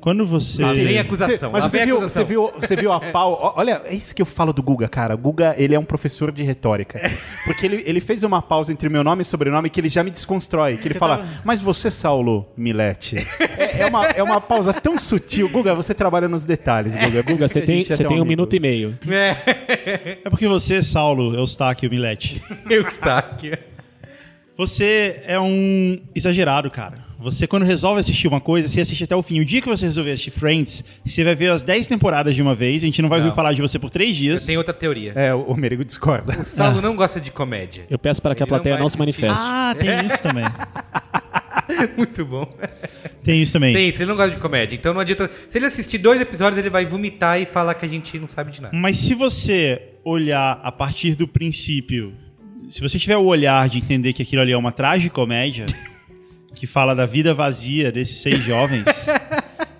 quando 0.00 0.26
você. 0.26 0.62
Lá 0.62 0.72
vem 0.72 0.98
a 0.98 1.02
acusação. 1.02 1.36
Você- 1.36 1.48
mas 1.48 1.62
lá 1.64 1.68
você 1.68 1.84
viu, 1.84 1.96
acusação. 1.98 2.22
você, 2.22 2.28
viu, 2.28 2.52
você 2.58 2.76
viu 2.76 2.92
a 2.92 3.00
pau. 3.12 3.32
ó, 3.40 3.52
Olha, 3.60 3.82
é 3.84 3.94
isso 3.94 4.14
que 4.14 4.22
eu 4.22 4.26
falo 4.26 4.52
do 4.52 4.62
Guga, 4.62 4.88
cara. 4.88 5.14
O 5.14 5.18
Guga, 5.18 5.54
ele 5.58 5.74
é 5.74 5.78
um 5.78 5.84
professor 5.84 6.32
de 6.32 6.42
retórica. 6.42 7.00
Porque 7.44 7.66
ele, 7.66 7.82
ele 7.86 8.00
fez 8.00 8.22
uma 8.22 8.40
pausa 8.40 8.72
entre 8.72 8.88
meu 8.88 9.04
nome 9.04 9.22
e 9.22 9.24
sobrenome 9.24 9.68
que 9.70 9.80
ele 9.80 9.88
já 9.88 10.02
me 10.02 10.10
desconstrói. 10.10 10.76
Que 10.78 10.88
ele 10.88 10.94
fala, 10.94 11.26
mas 11.44 11.60
você, 11.60 11.90
Saulo 11.90 12.46
Milete. 12.56 13.18
É, 13.58 13.82
é 13.82 13.86
uma, 13.86 14.06
é 14.06 14.22
uma 14.22 14.40
pausa 14.40 14.72
tão 14.72 14.98
sutil. 14.98 15.48
Guga, 15.48 15.74
você 15.74 15.92
trabalha 15.94 16.28
nos 16.28 16.44
detalhes, 16.44 16.96
Guga. 16.96 17.22
Guga, 17.22 17.46
você 17.48 17.60
tem, 17.60 17.84
você 17.84 18.02
tem 18.04 18.20
um 18.20 18.24
minuto 18.24 18.54
e 18.56 18.60
meio. 18.60 18.98
É 19.06 20.28
porque 20.30 20.48
você, 20.48 20.82
Saulo 20.82 21.34
Eustáquio 21.34 21.90
Milete, 21.90 22.40
Eu 22.70 22.82
está 22.82 23.18
aqui. 23.18 23.52
você 24.56 25.20
é 25.26 25.38
um 25.40 26.00
exagerado, 26.14 26.70
cara. 26.70 27.09
Você, 27.20 27.46
quando 27.46 27.64
resolve 27.64 28.00
assistir 28.00 28.28
uma 28.28 28.40
coisa, 28.40 28.66
você 28.66 28.80
assiste 28.80 29.04
até 29.04 29.14
o 29.14 29.22
fim. 29.22 29.40
O 29.40 29.44
dia 29.44 29.60
que 29.60 29.68
você 29.68 29.84
resolver 29.84 30.12
assistir 30.12 30.30
Friends, 30.30 30.82
você 31.04 31.22
vai 31.22 31.34
ver 31.34 31.50
as 31.50 31.62
10 31.62 31.86
temporadas 31.86 32.34
de 32.34 32.40
uma 32.40 32.54
vez. 32.54 32.82
A 32.82 32.86
gente 32.86 33.02
não 33.02 33.10
vai 33.10 33.18
Não. 33.18 33.26
ouvir 33.26 33.36
falar 33.36 33.52
de 33.52 33.60
você 33.60 33.78
por 33.78 33.90
3 33.90 34.16
dias. 34.16 34.46
Tem 34.46 34.56
outra 34.56 34.72
teoria. 34.72 35.12
É, 35.14 35.34
o 35.34 35.50
o 35.50 35.56
Merigo 35.56 35.84
discorda. 35.84 36.40
O 36.40 36.44
Saulo 36.44 36.80
não 36.80 36.96
gosta 36.96 37.20
de 37.20 37.30
comédia. 37.30 37.84
Eu 37.90 37.98
peço 37.98 38.22
para 38.22 38.34
que 38.34 38.42
a 38.42 38.44
Ele 38.44 38.50
não 38.50 38.56
plateia 38.56 38.74
vai 38.76 38.82
não, 38.82 38.88
se 38.88 38.98
manifeste. 38.98 39.36
Ah, 39.38 39.74
tem 39.78 40.06
isso 40.06 40.22
também. 40.22 40.44
Muito 41.96 42.24
bom. 42.24 42.48
Tem 43.22 43.42
isso 43.42 43.52
também. 43.52 43.74
Tem 43.74 43.88
isso, 43.88 44.00
ele 44.00 44.08
não 44.08 44.16
gosta 44.16 44.32
de 44.32 44.40
comédia. 44.40 44.74
Então 44.74 44.94
não 44.94 45.00
adianta. 45.00 45.30
Se 45.48 45.58
ele 45.58 45.66
assistir 45.66 45.98
dois 45.98 46.20
episódios, 46.20 46.58
ele 46.58 46.70
vai 46.70 46.84
vomitar 46.84 47.40
e 47.40 47.44
falar 47.44 47.74
que 47.74 47.84
a 47.84 47.88
gente 47.88 48.18
não 48.18 48.26
sabe 48.28 48.50
de 48.50 48.62
nada. 48.62 48.76
Mas 48.76 48.96
se 48.96 49.14
você 49.14 49.82
olhar 50.04 50.60
a 50.62 50.72
partir 50.72 51.14
do 51.14 51.28
princípio, 51.28 52.14
se 52.68 52.80
você 52.80 52.98
tiver 52.98 53.16
o 53.16 53.24
olhar 53.24 53.68
de 53.68 53.78
entender 53.78 54.12
que 54.12 54.22
aquilo 54.22 54.40
ali 54.42 54.52
é 54.52 54.56
uma 54.56 54.72
tragicomédia, 54.72 55.66
que 56.54 56.66
fala 56.66 56.94
da 56.94 57.06
vida 57.06 57.34
vazia 57.34 57.90
desses 57.92 58.18
seis 58.18 58.38
jovens, 58.44 58.84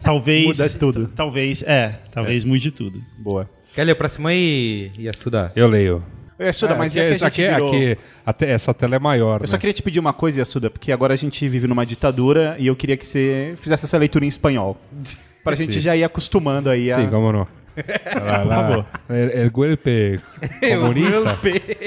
talvez. 0.03 0.47
Muda 0.47 0.71
tudo. 0.71 1.09
Talvez, 1.15 1.63
é, 1.63 2.01
talvez 2.13 2.45
mude 2.45 2.71
tudo. 2.71 3.03
Boa. 3.19 3.49
Quer 3.73 3.85
ler 3.85 3.93
o 3.93 3.97
próximo 3.97 4.29
aí, 4.29 4.91
Yasuda? 4.99 5.53
Eu 5.55 5.69
leio. 5.69 6.03
Yasuda, 6.41 6.75
mas 6.75 6.97
aqui, 6.97 7.15
já 7.15 7.19
que 7.19 7.25
a 7.25 7.27
aqui, 7.29 7.43
gente 7.43 7.55
virou... 7.55 7.69
aqui, 7.69 7.99
até 8.25 8.51
essa 8.51 8.73
tela 8.73 8.97
é 8.97 8.99
maior. 8.99 9.43
Eu 9.43 9.47
só 9.47 9.57
né? 9.57 9.61
queria 9.61 9.75
te 9.75 9.83
pedir 9.83 10.01
uma 10.01 10.13
coisa, 10.13 10.41
Yasuda, 10.41 10.71
porque 10.71 10.91
agora 10.91 11.13
a 11.13 11.17
gente 11.17 11.47
vive 11.47 11.67
numa 11.67 11.85
ditadura 11.85 12.57
e 12.59 12.67
eu 12.67 12.75
queria 12.75 12.97
que 12.97 13.05
você 13.05 13.55
fizesse 13.57 13.85
essa 13.85 13.99
leitura 13.99 14.25
em 14.25 14.29
espanhol. 14.29 14.81
Pra 15.45 15.57
gente 15.57 15.75
Sim. 15.75 15.81
já 15.81 15.97
ir 15.97 16.05
acostumando 16.05 16.69
aí 16.69 16.93
a... 16.93 16.97
Sim, 16.97 17.09
como 17.09 17.33
não. 17.33 17.49
Por 17.83 18.49
favor. 18.49 18.87
El, 19.09 19.31
el 19.31 19.51
golpe 19.51 20.21
comunista? 20.61 21.39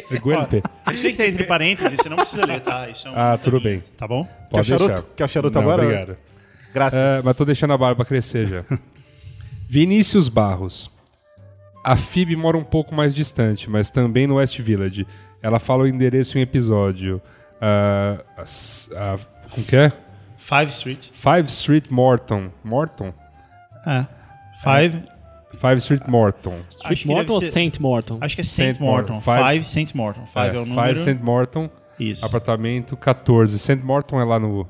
El 0.10 0.20
golpe. 0.20 0.62
Isso 0.94 1.06
aí 1.08 1.12
que 1.14 1.18
tá 1.18 1.28
entre 1.28 1.44
parênteses, 1.46 1.94
você 2.02 2.10
não 2.10 2.18
precisa 2.18 2.46
ler, 2.46 2.62
tá? 2.62 2.88
Isso 2.90 3.08
é 3.08 3.12
um 3.12 3.14
Ah, 3.16 3.38
tudo 3.42 3.60
bem. 3.62 3.84
Tá 3.98 4.08
bom? 4.08 4.26
Quer 4.26 4.32
o 4.32 4.50
Pode 4.50 4.68
charuto? 4.68 4.88
deixar. 4.88 5.04
Quer 5.16 5.24
o 5.24 5.28
charuto 5.28 5.56
Não, 5.60 5.62
agora? 5.64 5.84
Obrigado. 5.84 6.18
Graças. 6.74 7.02
É, 7.02 7.22
mas 7.24 7.36
tô 7.36 7.46
deixando 7.46 7.74
a 7.74 7.78
barba 7.78 8.04
crescer 8.06 8.48
já. 8.48 8.64
Vinícius 9.70 10.30
Barros. 10.30 10.92
A 11.84 11.96
Phoebe 11.98 12.36
mora 12.36 12.58
um 12.58 12.64
pouco 12.64 12.96
mais 12.96 13.14
distante, 13.14 13.70
mas 13.70 13.90
também 13.92 14.26
no 14.26 14.36
West 14.36 14.58
Village. 14.60 15.06
Ela 15.42 15.60
fala 15.60 15.84
o 15.84 15.88
endereço 15.88 16.38
em 16.38 16.42
episódio. 16.42 17.22
Ah, 17.62 18.24
as- 18.38 18.90
ah, 18.96 19.18
como 19.50 19.66
que 19.66 19.76
é? 19.76 19.92
Five 20.38 20.72
Street. 20.72 21.08
Five 21.14 21.48
Street 21.50 21.86
Morton. 21.90 22.52
Morton? 22.64 23.14
É. 23.86 24.06
Five. 24.64 25.04
Five 25.58 25.78
Street 25.78 26.08
Morton. 26.08 26.56
Acho 26.84 27.02
que 27.02 27.08
Morton 27.08 27.34
ou 27.34 27.42
ser- 27.42 27.52
Saint 27.52 27.80
Morton? 27.80 28.18
Acho 28.22 28.36
que 28.36 28.42
é 28.42 28.44
Saint 28.44 28.76
Saint 28.76 28.80
Morton. 28.80 29.14
Morton. 29.14 29.32
Five- 29.32 29.50
Five 29.54 29.66
Saint 29.66 29.94
Morton. 29.96 30.26
Five 30.26 30.48
é, 30.48 30.52
o 30.60 30.62
É, 30.62 30.66
número. 30.66 30.88
Five 30.88 31.00
St. 31.00 31.24
Morton. 31.24 31.70
Isso. 32.00 32.26
Apartamento 32.26 32.98
14. 32.98 33.58
St. 33.60 33.76
Morton 33.84 34.20
é 34.20 34.24
lá 34.26 34.40
no. 34.40 34.68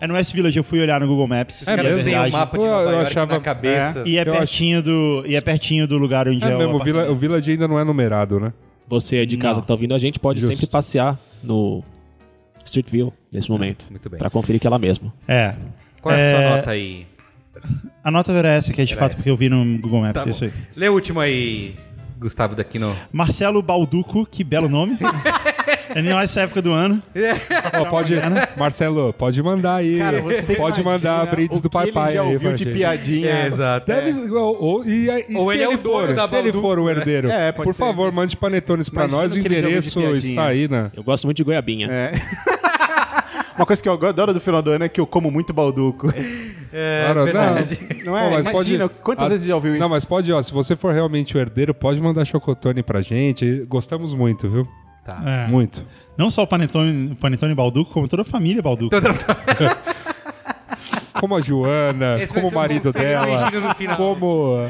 É 0.00 0.06
no 0.06 0.14
West 0.14 0.34
Village, 0.34 0.58
eu 0.58 0.64
fui 0.64 0.80
olhar 0.80 1.00
no 1.00 1.06
Google 1.06 1.26
Maps. 1.26 1.66
É 1.66 1.72
é 1.72 1.82
mesmo? 1.82 2.04
Tem 2.04 2.18
um 2.18 2.30
mapa 2.30 2.58
de 2.58 2.64
Eu- 2.64 2.70
Nova 2.70 2.82
eu 2.84 2.90
York 2.92 3.06
achava- 3.10 3.34
na 3.34 3.40
cabeça. 3.40 4.02
E 4.04 4.18
é, 4.18 4.22
Eu 4.22 4.32
acho- 4.32 4.38
pertinho 4.40 4.82
do, 4.82 5.24
e 5.26 5.36
é 5.36 5.40
pertinho 5.40 5.86
do 5.86 5.96
lugar 5.96 6.28
onde 6.28 6.44
é, 6.44 6.50
É 6.50 6.54
o 6.54 6.58
mesmo, 6.58 6.72
o, 6.74 6.76
apartamento. 6.76 7.10
o 7.12 7.14
Village 7.14 7.50
ainda 7.52 7.66
não 7.68 7.78
é 7.78 7.84
numerado, 7.84 8.38
né? 8.40 8.52
Você 8.88 9.24
de 9.24 9.36
casa 9.38 9.54
Não. 9.54 9.60
que 9.62 9.66
tá 9.68 9.72
ouvindo 9.74 9.94
a 9.94 9.98
gente 9.98 10.18
pode 10.20 10.40
Justo. 10.40 10.54
sempre 10.54 10.70
passear 10.70 11.18
no 11.42 11.82
Street 12.64 12.88
View 12.90 13.12
nesse 13.32 13.50
momento. 13.50 13.86
Muito 13.90 14.08
bem. 14.10 14.18
Pra 14.18 14.28
conferir 14.28 14.60
que 14.60 14.66
é 14.66 14.70
lá 14.70 14.78
mesmo. 14.78 15.12
É. 15.26 15.54
Qual 16.02 16.14
é 16.14 16.18
a 16.20 16.24
sua 16.34 16.42
É, 16.42 16.56
nota 16.56 16.70
aí? 16.72 17.06
A 18.02 18.10
nota 18.10 18.32
era 18.32 18.48
essa, 18.48 18.72
que 18.72 18.80
é 18.80 18.84
de 18.84 18.92
Era 18.92 19.00
fato 19.00 19.12
essa. 19.12 19.16
porque 19.16 19.30
eu 19.30 19.36
vi 19.36 19.48
no 19.48 19.78
Google 19.78 20.00
Maps. 20.02 20.22
Tá 20.22 20.28
é 20.28 20.30
isso 20.30 20.44
aí. 20.44 20.52
Lê 20.76 20.88
o 20.88 20.92
último 20.94 21.18
aí, 21.20 21.74
Gustavo, 22.18 22.54
daqui 22.54 22.78
no... 22.78 22.94
Marcelo 23.12 23.60
Balduco, 23.62 24.24
que 24.26 24.42
belo 24.44 24.68
nome. 24.68 24.96
é 25.94 26.00
nem 26.00 26.14
mais 26.14 26.30
essa 26.30 26.42
época 26.42 26.62
do 26.62 26.70
ano. 26.72 27.02
Ó, 27.80 27.84
pode, 27.86 28.14
Marcelo, 28.56 29.12
pode 29.12 29.42
mandar 29.42 29.76
aí. 29.76 29.98
Cara, 29.98 30.22
você 30.22 30.54
pode 30.54 30.82
mandar 30.82 31.26
brindes 31.26 31.58
o 31.58 31.62
do 31.62 31.68
que 31.68 31.76
ele 31.78 31.92
papai 31.92 32.12
já 32.14 32.20
aí 32.22 32.26
ouviu 32.26 32.40
pra 32.48 32.52
de 32.56 32.64
gente. 32.64 32.74
piadinha. 32.74 33.28
É, 33.30 33.46
exato. 33.48 33.86
Deve, 33.86 34.10
é. 34.10 34.30
ou, 34.32 34.62
ou- 34.62 34.84
e, 34.86 35.06
e 35.28 35.36
Ou 35.36 35.48
se 35.50 35.54
ele 35.56 35.64
é 35.64 35.66
ele 35.68 35.78
for, 35.78 36.20
se 36.28 36.36
ele 36.36 36.52
for 36.52 36.78
o 36.78 36.86
né? 36.86 36.92
herdeiro, 36.92 37.28
É, 37.30 37.50
por 37.52 37.74
ser. 37.74 37.80
favor, 37.80 38.12
mande 38.12 38.36
panetones 38.36 38.88
pra 38.88 39.02
Imagina 39.04 39.22
nós. 39.22 39.32
O 39.34 39.38
endereço 39.38 40.00
está 40.16 40.46
aí 40.46 40.68
na. 40.68 40.90
Eu 40.94 41.02
gosto 41.02 41.24
muito 41.24 41.36
de 41.38 41.44
goiabinha. 41.44 41.88
É. 41.90 42.12
Uma 43.56 43.66
coisa 43.66 43.82
que 43.82 43.88
eu 43.88 43.92
adoro 43.92 44.34
do 44.34 44.40
final 44.40 44.60
do 44.62 44.70
ano 44.70 44.84
é 44.84 44.88
que 44.88 45.00
eu 45.00 45.06
como 45.06 45.30
muito 45.30 45.52
balduco. 45.52 46.12
É, 46.72 47.04
Cara, 47.06 47.24
verdade. 47.24 47.78
Não 48.04 48.16
é? 48.16 48.24
Pô, 48.24 48.30
mas 48.34 48.46
Imagina, 48.46 48.88
pode- 48.88 49.00
quantas 49.02 49.26
Ah, 49.26 49.28
vezes 49.30 49.46
já 49.46 49.54
ouviu 49.54 49.72
isso? 49.72 49.80
Não, 49.80 49.88
mas 49.88 50.04
pode, 50.04 50.32
ó, 50.32 50.42
se 50.42 50.52
você 50.52 50.76
for 50.76 50.92
realmente 50.92 51.36
o 51.36 51.40
herdeiro, 51.40 51.72
pode 51.72 52.00
mandar 52.00 52.24
chocotone 52.24 52.82
pra 52.82 53.00
gente. 53.00 53.64
Gostamos 53.68 54.12
muito, 54.14 54.48
viu? 54.48 54.68
É. 55.24 55.46
Muito. 55.46 55.84
Não 56.18 56.30
só 56.30 56.42
o 56.42 56.46
Panetone, 56.46 57.12
o 57.12 57.16
Panetone 57.16 57.54
Balduco, 57.54 57.92
como 57.92 58.08
toda 58.08 58.22
a 58.22 58.24
família 58.24 58.60
Balduco. 58.62 58.94
Como 61.20 61.36
a 61.36 61.40
Joana, 61.40 62.22
Esse 62.22 62.34
como 62.34 62.48
o 62.48 62.54
marido 62.54 62.92
dela, 62.92 63.50
no 63.50 63.74
final. 63.74 63.96
como, 63.96 64.68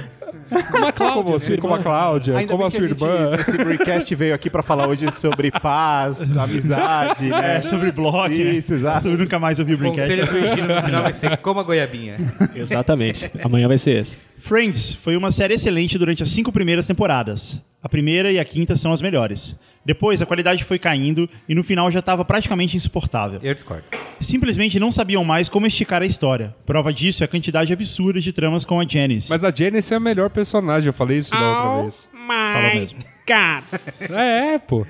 Como 0.71 0.87
a 0.87 0.93
Cláudia, 0.93 1.23
como, 1.23 1.31
você, 1.39 1.57
como 1.57 1.75
a. 1.75 1.79
Cláudia, 1.79 2.37
Ainda 2.39 2.53
como 2.53 2.65
a 2.65 2.71
sua 2.71 2.89
gente, 2.89 3.03
irmã. 3.03 3.37
Esse 3.39 3.57
Breakcast 3.57 4.15
veio 4.15 4.35
aqui 4.35 4.49
pra 4.51 4.63
falar 4.63 4.87
hoje 4.89 5.11
sobre 5.11 5.51
paz, 5.51 6.21
amizade, 6.37 7.29
né? 7.29 7.57
É, 7.59 7.63
sobre 7.63 7.91
blog, 7.93 8.29
né? 8.31 8.53
Isso, 8.53 8.75
exato. 8.75 9.09
Eu 9.09 9.17
nunca 9.19 9.39
mais 9.39 9.59
ouvi 9.59 9.75
o 9.75 9.79
Brinquedo. 9.79 10.03
Conselho 10.09 10.27
do 10.27 10.39
Higino 10.39 10.75
no 10.75 10.83
final 10.83 11.03
vai 11.03 11.13
ser 11.13 11.37
como 11.39 11.61
a 11.61 11.63
goiabinha. 11.63 12.17
Exatamente. 12.55 13.31
Amanhã 13.43 13.69
vai 13.69 13.79
ser 13.79 14.01
esse. 14.03 14.19
Friends 14.39 14.95
foi 14.95 15.17
uma 15.17 15.31
série 15.31 15.55
excelente 15.55 15.99
durante 15.99 16.23
as 16.23 16.29
cinco 16.31 16.53
primeiras 16.53 16.87
temporadas. 16.87 17.63
A 17.87 17.89
primeira 17.89 18.33
e 18.33 18.39
a 18.41 18.45
quinta 18.45 18.75
são 18.75 18.93
as 18.93 19.01
melhores. 19.01 19.55
Depois, 19.85 20.21
a 20.21 20.27
qualidade 20.27 20.65
foi 20.65 20.77
caindo 20.77 21.31
e 21.49 21.55
no 21.55 21.63
final 21.63 21.89
já 21.89 22.01
estava 22.01 22.25
praticamente 22.25 22.77
insuportável. 22.77 23.39
Eu 23.41 23.55
discordo. 23.55 23.85
Simplesmente 24.21 24.81
não 24.81 24.91
sabiam 24.91 25.23
mais 25.23 25.49
como 25.49 25.69
esticar 25.69 26.03
a 26.03 26.05
história. 26.05 26.53
Prova 26.67 26.93
disso 26.93 27.23
é 27.23 27.27
a 27.27 27.29
quantidade 27.29 27.73
absurda 27.73 28.21
de 28.21 28.33
tramas 28.33 28.65
com 28.65 28.81
a 28.81 28.85
Janice. 28.85 29.31
Mas 29.31 29.45
a 29.45 29.53
Janice 29.55 29.95
é 29.95 29.99
a 29.99 30.01
melhor 30.01 30.31
personagem, 30.31 30.89
eu 30.89 30.93
falei 30.93 31.19
isso 31.19 31.31
da 31.31 31.49
outra 31.49 31.83
vez. 31.83 32.11
Fala 32.53 32.75
mesmo. 32.75 32.99
É, 34.11 34.55
é, 34.55 34.59
pô. 34.59 34.85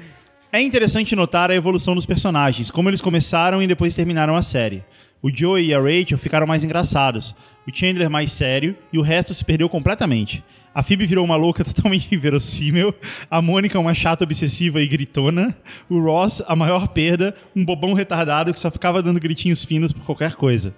É 0.50 0.62
interessante 0.62 1.14
notar 1.14 1.50
a 1.50 1.54
evolução 1.54 1.94
dos 1.94 2.06
personagens, 2.06 2.70
como 2.70 2.88
eles 2.88 3.02
começaram 3.02 3.62
e 3.62 3.66
depois 3.66 3.94
terminaram 3.94 4.34
a 4.34 4.40
série. 4.40 4.82
O 5.20 5.30
Joey 5.30 5.66
e 5.66 5.74
a 5.74 5.78
Rachel 5.78 6.16
ficaram 6.16 6.46
mais 6.46 6.64
engraçados, 6.64 7.34
o 7.68 7.74
Chandler 7.74 8.08
mais 8.08 8.32
sério 8.32 8.74
e 8.90 8.98
o 8.98 9.02
resto 9.02 9.34
se 9.34 9.44
perdeu 9.44 9.68
completamente. 9.68 10.42
A 10.76 10.82
Phoebe 10.82 11.06
virou 11.06 11.24
uma 11.24 11.36
louca 11.36 11.64
totalmente 11.64 12.14
inverossímil, 12.14 12.94
a 13.30 13.40
Mônica 13.40 13.78
uma 13.80 13.94
chata 13.94 14.24
obsessiva 14.24 14.78
e 14.82 14.86
gritona, 14.86 15.56
o 15.88 15.98
Ross 15.98 16.42
a 16.46 16.54
maior 16.54 16.88
perda, 16.88 17.34
um 17.56 17.64
bobão 17.64 17.94
retardado 17.94 18.52
que 18.52 18.60
só 18.60 18.70
ficava 18.70 19.02
dando 19.02 19.18
gritinhos 19.18 19.64
finos 19.64 19.90
por 19.90 20.04
qualquer 20.04 20.34
coisa. 20.34 20.74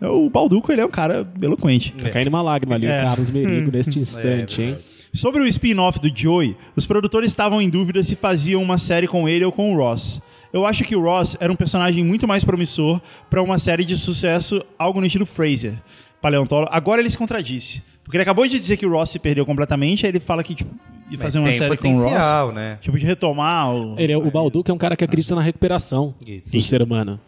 O 0.00 0.28
Balduco, 0.28 0.72
ele 0.72 0.80
é 0.80 0.84
um 0.84 0.90
cara 0.90 1.24
eloquente. 1.40 1.92
Tá 1.92 2.10
caindo 2.10 2.26
uma 2.28 2.42
lágrima 2.42 2.74
ali, 2.74 2.86
É. 2.86 2.98
o 2.98 3.04
Carlos 3.04 3.30
Merigo, 3.30 3.70
neste 3.70 4.00
instante, 4.00 4.60
hein? 4.60 4.78
Sobre 5.12 5.40
o 5.40 5.46
spin-off 5.46 6.00
do 6.00 6.10
Joey, 6.12 6.56
os 6.74 6.84
produtores 6.84 7.30
estavam 7.30 7.62
em 7.62 7.70
dúvida 7.70 8.02
se 8.02 8.16
faziam 8.16 8.60
uma 8.60 8.76
série 8.76 9.06
com 9.06 9.28
ele 9.28 9.44
ou 9.44 9.52
com 9.52 9.72
o 9.72 9.76
Ross. 9.76 10.20
Eu 10.52 10.66
acho 10.66 10.82
que 10.82 10.96
o 10.96 11.00
Ross 11.00 11.36
era 11.38 11.52
um 11.52 11.56
personagem 11.56 12.04
muito 12.04 12.26
mais 12.26 12.42
promissor 12.42 13.00
para 13.30 13.40
uma 13.40 13.56
série 13.58 13.84
de 13.84 13.96
sucesso, 13.96 14.64
algo 14.76 14.98
no 15.00 15.06
estilo 15.06 15.26
Fraser, 15.26 15.74
paleontólogo. 16.20 16.70
Agora 16.72 17.00
ele 17.00 17.10
se 17.10 17.16
contradisse. 17.18 17.82
Porque 18.08 18.16
ele 18.16 18.22
acabou 18.22 18.48
de 18.48 18.58
dizer 18.58 18.78
que 18.78 18.86
o 18.86 18.90
Ross 18.90 19.10
se 19.10 19.18
perdeu 19.18 19.44
completamente, 19.44 20.06
aí 20.06 20.10
ele 20.10 20.18
fala 20.18 20.42
que 20.42 20.54
tipo, 20.54 20.74
ia 21.10 21.18
fazer 21.18 21.38
uma 21.40 21.52
série 21.52 21.76
com 21.76 21.92
o 21.92 22.04
Ross. 22.04 22.54
né? 22.54 22.78
Tipo, 22.80 22.98
de 22.98 23.04
retomar 23.04 23.74
o... 23.74 24.00
Ele 24.00 24.14
é, 24.14 24.16
o 24.16 24.30
Balduco 24.30 24.70
é 24.70 24.72
um 24.72 24.78
cara 24.78 24.96
que 24.96 25.04
acredita 25.04 25.34
na 25.34 25.42
recuperação 25.42 26.14
Isso. 26.26 26.50
do 26.50 26.62
ser 26.62 26.80
humano. 26.80 27.20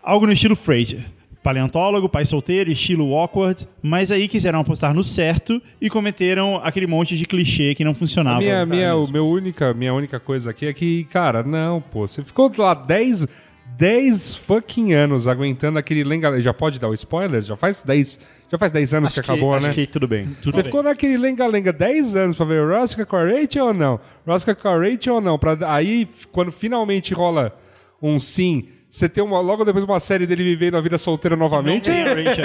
Algo 0.00 0.26
no 0.26 0.32
estilo 0.32 0.54
Fraser. 0.54 1.04
Paleontólogo, 1.42 2.08
pai 2.08 2.24
solteiro, 2.24 2.70
estilo 2.70 3.12
awkward, 3.16 3.66
mas 3.82 4.12
aí 4.12 4.28
quiseram 4.28 4.60
apostar 4.60 4.94
no 4.94 5.02
certo 5.02 5.60
e 5.80 5.90
cometeram 5.90 6.60
aquele 6.62 6.86
monte 6.86 7.16
de 7.16 7.26
clichê 7.26 7.74
que 7.74 7.82
não 7.82 7.94
funcionava. 7.94 8.38
minha, 8.38 8.64
minha, 8.64 8.94
mesmo. 8.94 9.10
o 9.10 9.12
meu 9.12 9.26
única, 9.26 9.74
minha 9.74 9.92
única 9.92 10.20
coisa 10.20 10.50
aqui 10.52 10.66
é 10.66 10.72
que, 10.72 11.02
cara, 11.04 11.42
não, 11.42 11.80
pô. 11.80 12.06
Você 12.06 12.22
ficou 12.22 12.52
lá 12.56 12.74
10, 12.74 13.26
10 13.76 14.34
fucking 14.34 14.92
anos 14.92 15.28
aguentando 15.28 15.78
aquele 15.78 16.02
lenga 16.02 16.40
Já 16.40 16.52
pode 16.52 16.78
dar 16.78 16.88
o 16.88 16.94
spoiler? 16.94 17.42
Já 17.42 17.56
faz 17.56 17.82
10, 17.82 18.20
já 18.50 18.58
faz 18.58 18.72
10 18.72 18.94
anos 18.94 19.06
Acho 19.08 19.14
que 19.22 19.30
acabou, 19.30 19.54
acho 19.54 19.68
né? 19.68 19.74
que 19.74 19.86
tudo 19.86 20.08
bem. 20.08 20.26
Você 20.42 20.62
ficou 20.62 20.82
naquele 20.82 21.16
lenga-lenga 21.16 21.72
10 21.72 22.16
anos 22.16 22.36
pra 22.36 22.46
ver 22.46 22.62
o 22.62 22.68
Rosca 22.68 23.06
com 23.06 23.16
a 23.16 23.24
Rachel 23.24 23.66
ou 23.66 23.74
não? 23.74 24.00
Rosca 24.26 24.54
com 24.54 24.68
a 24.68 24.76
Rachel 24.78 25.14
ou 25.14 25.20
não? 25.20 25.38
Pra, 25.38 25.56
aí, 25.72 26.08
quando 26.32 26.50
finalmente 26.50 27.14
rola 27.14 27.56
um 28.02 28.18
sim, 28.18 28.68
você 28.88 29.08
tem 29.08 29.22
uma, 29.22 29.38
logo 29.40 29.64
depois 29.64 29.84
uma 29.84 30.00
série 30.00 30.26
dele 30.26 30.42
vivendo 30.42 30.76
a 30.76 30.80
vida 30.80 30.96
solteira 30.96 31.36
novamente? 31.36 31.90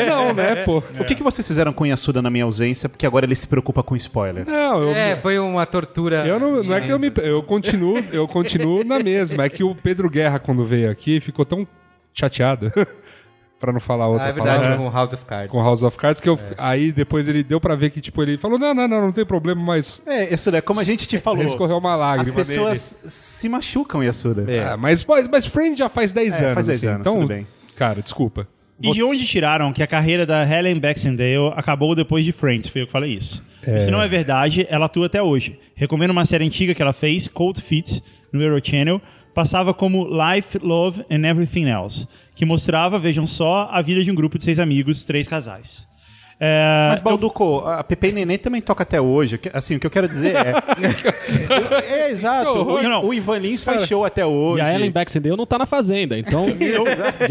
Não, 0.09 0.33
né, 0.33 0.57
pô? 0.65 0.83
O 0.99 1.05
que, 1.05 1.15
que 1.15 1.23
vocês 1.23 1.47
fizeram 1.47 1.71
com 1.71 1.83
o 1.85 1.87
Yasuda 1.87 2.21
na 2.21 2.29
minha 2.29 2.43
ausência? 2.43 2.89
Porque 2.89 3.05
agora 3.05 3.25
ele 3.25 3.35
se 3.35 3.47
preocupa 3.47 3.81
com 3.81 3.95
spoilers. 3.95 4.47
Não, 4.47 4.83
eu, 4.83 4.89
É, 4.93 5.15
foi 5.15 5.39
uma 5.39 5.65
tortura. 5.65 6.27
eu 6.27 6.39
não, 6.39 6.61
não 6.61 6.75
é 6.75 6.81
que 6.81 6.91
eu 6.91 6.99
me. 6.99 7.11
Eu 7.17 7.41
continuo, 7.43 7.97
eu 8.11 8.27
continuo 8.27 8.83
na 8.83 8.99
mesma. 8.99 9.45
É 9.45 9.49
que 9.49 9.63
o 9.63 9.73
Pedro 9.73 10.09
Guerra, 10.09 10.37
quando 10.37 10.65
veio 10.65 10.91
aqui, 10.91 11.21
ficou 11.21 11.45
tão 11.45 11.65
chateado. 12.13 12.71
pra 13.63 13.71
não 13.71 13.79
falar 13.79 14.07
outra 14.09 14.25
Ah, 14.25 14.29
é 14.29 14.33
verdade, 14.33 14.61
palavra. 14.63 14.77
com 14.77 14.89
House 14.91 15.13
of 15.13 15.25
Cards. 15.25 15.49
Com 15.51 15.63
House 15.63 15.83
of 15.83 15.97
Cards, 15.97 16.19
que 16.19 16.27
eu, 16.27 16.35
É. 16.35 16.55
aí 16.57 16.91
depois 16.91 17.29
ele 17.29 17.41
deu 17.43 17.61
pra 17.61 17.75
ver 17.75 17.91
que, 17.91 18.01
tipo, 18.01 18.21
ele 18.21 18.37
falou: 18.37 18.59
não, 18.59 18.73
não, 18.73 18.87
não, 18.87 19.01
não 19.03 19.11
tem 19.13 19.25
problema, 19.25 19.61
mas 19.61 20.01
É, 20.05 20.29
Yasuda, 20.31 20.61
como 20.61 20.81
a 20.81 20.83
gente 20.83 21.07
te 21.07 21.17
falou, 21.19 21.41
escorreu 21.43 21.77
uma 21.77 21.93
as 21.93 21.99
lágrima. 21.99 22.35
pessoas 22.35 22.97
se 23.05 23.47
machucam, 23.47 24.03
Yasuda. 24.03 24.51
É. 24.51 24.65
Ah, 24.71 24.77
mas, 24.77 25.01
mas, 25.05 25.27
mas 25.29 25.45
Friends 25.45 25.77
já 25.77 25.87
faz 25.87 26.11
10 26.11 26.33
É, 26.41 26.43
anos. 26.45 26.53
faz 26.55 26.67
10 26.67 26.77
assim, 26.79 26.87
anos, 26.87 26.99
então, 27.01 27.13
tudo 27.15 27.27
bem. 27.27 27.47
cara, 27.75 28.01
desculpa. 28.01 28.45
E 28.81 28.91
de 28.91 29.01
onde 29.01 29.23
tiraram 29.25 29.71
que 29.71 29.81
a 29.81 29.87
carreira 29.87 30.25
da 30.25 30.43
Helen 30.45 30.77
Baxendale 30.79 31.53
acabou 31.55 31.95
depois 31.95 32.25
de 32.25 32.33
Friends? 32.33 32.67
Foi 32.69 32.81
eu 32.81 32.85
que 32.87 32.91
falei 32.91 33.13
isso. 33.13 33.41
Isso 33.65 33.89
não 33.89 34.01
é 34.01 34.09
verdade, 34.09 34.67
ela 34.69 34.87
atua 34.87 35.05
até 35.05 35.23
hoje. 35.23 35.57
Recomendo 35.73 36.11
uma 36.11 36.25
série 36.25 36.43
antiga 36.45 36.73
que 36.75 36.81
ela 36.81 36.91
fez, 36.91 37.29
Cold 37.29 37.61
Feet, 37.61 38.01
no 38.33 38.41
Eurochannel. 38.43 39.01
Passava 39.33 39.73
como 39.73 40.05
Life, 40.07 40.59
Love 40.61 41.05
and 41.09 41.25
Everything 41.25 41.67
Else, 41.69 42.07
que 42.35 42.45
mostrava, 42.45 42.99
vejam 42.99 43.27
só, 43.27 43.69
a 43.71 43.81
vida 43.81 44.03
de 44.03 44.11
um 44.11 44.15
grupo 44.15 44.37
de 44.37 44.43
seis 44.43 44.59
amigos, 44.59 45.03
três 45.03 45.27
casais. 45.27 45.87
É, 46.45 46.89
Mas, 46.89 46.99
Balduco, 46.99 47.59
a 47.59 47.81
Pepe 47.85 48.11
Neném 48.11 48.37
também 48.37 48.59
toca 48.59 48.83
até 48.83 48.99
hoje. 48.99 49.39
Assim, 49.53 49.77
o 49.77 49.79
que 49.79 49.87
eu 49.87 49.91
quero 49.91 50.09
dizer 50.09 50.35
é... 50.35 50.53
é, 51.89 52.11
exato. 52.11 52.51
Que 52.51 52.57
horror. 52.57 52.79
O, 52.81 52.83
Não. 52.83 53.05
o 53.05 53.13
Ivan 53.13 53.37
Lins 53.37 53.63
faz 53.63 53.87
show 53.87 54.03
até 54.03 54.25
hoje. 54.25 54.61
E 54.61 54.65
a 54.65 54.75
Ellen 54.75 54.91
Baxendale 54.91 55.37
não 55.37 55.45
tá 55.45 55.57
na 55.57 55.65
Fazenda, 55.65 56.19
então 56.19 56.47
de, 56.51 56.75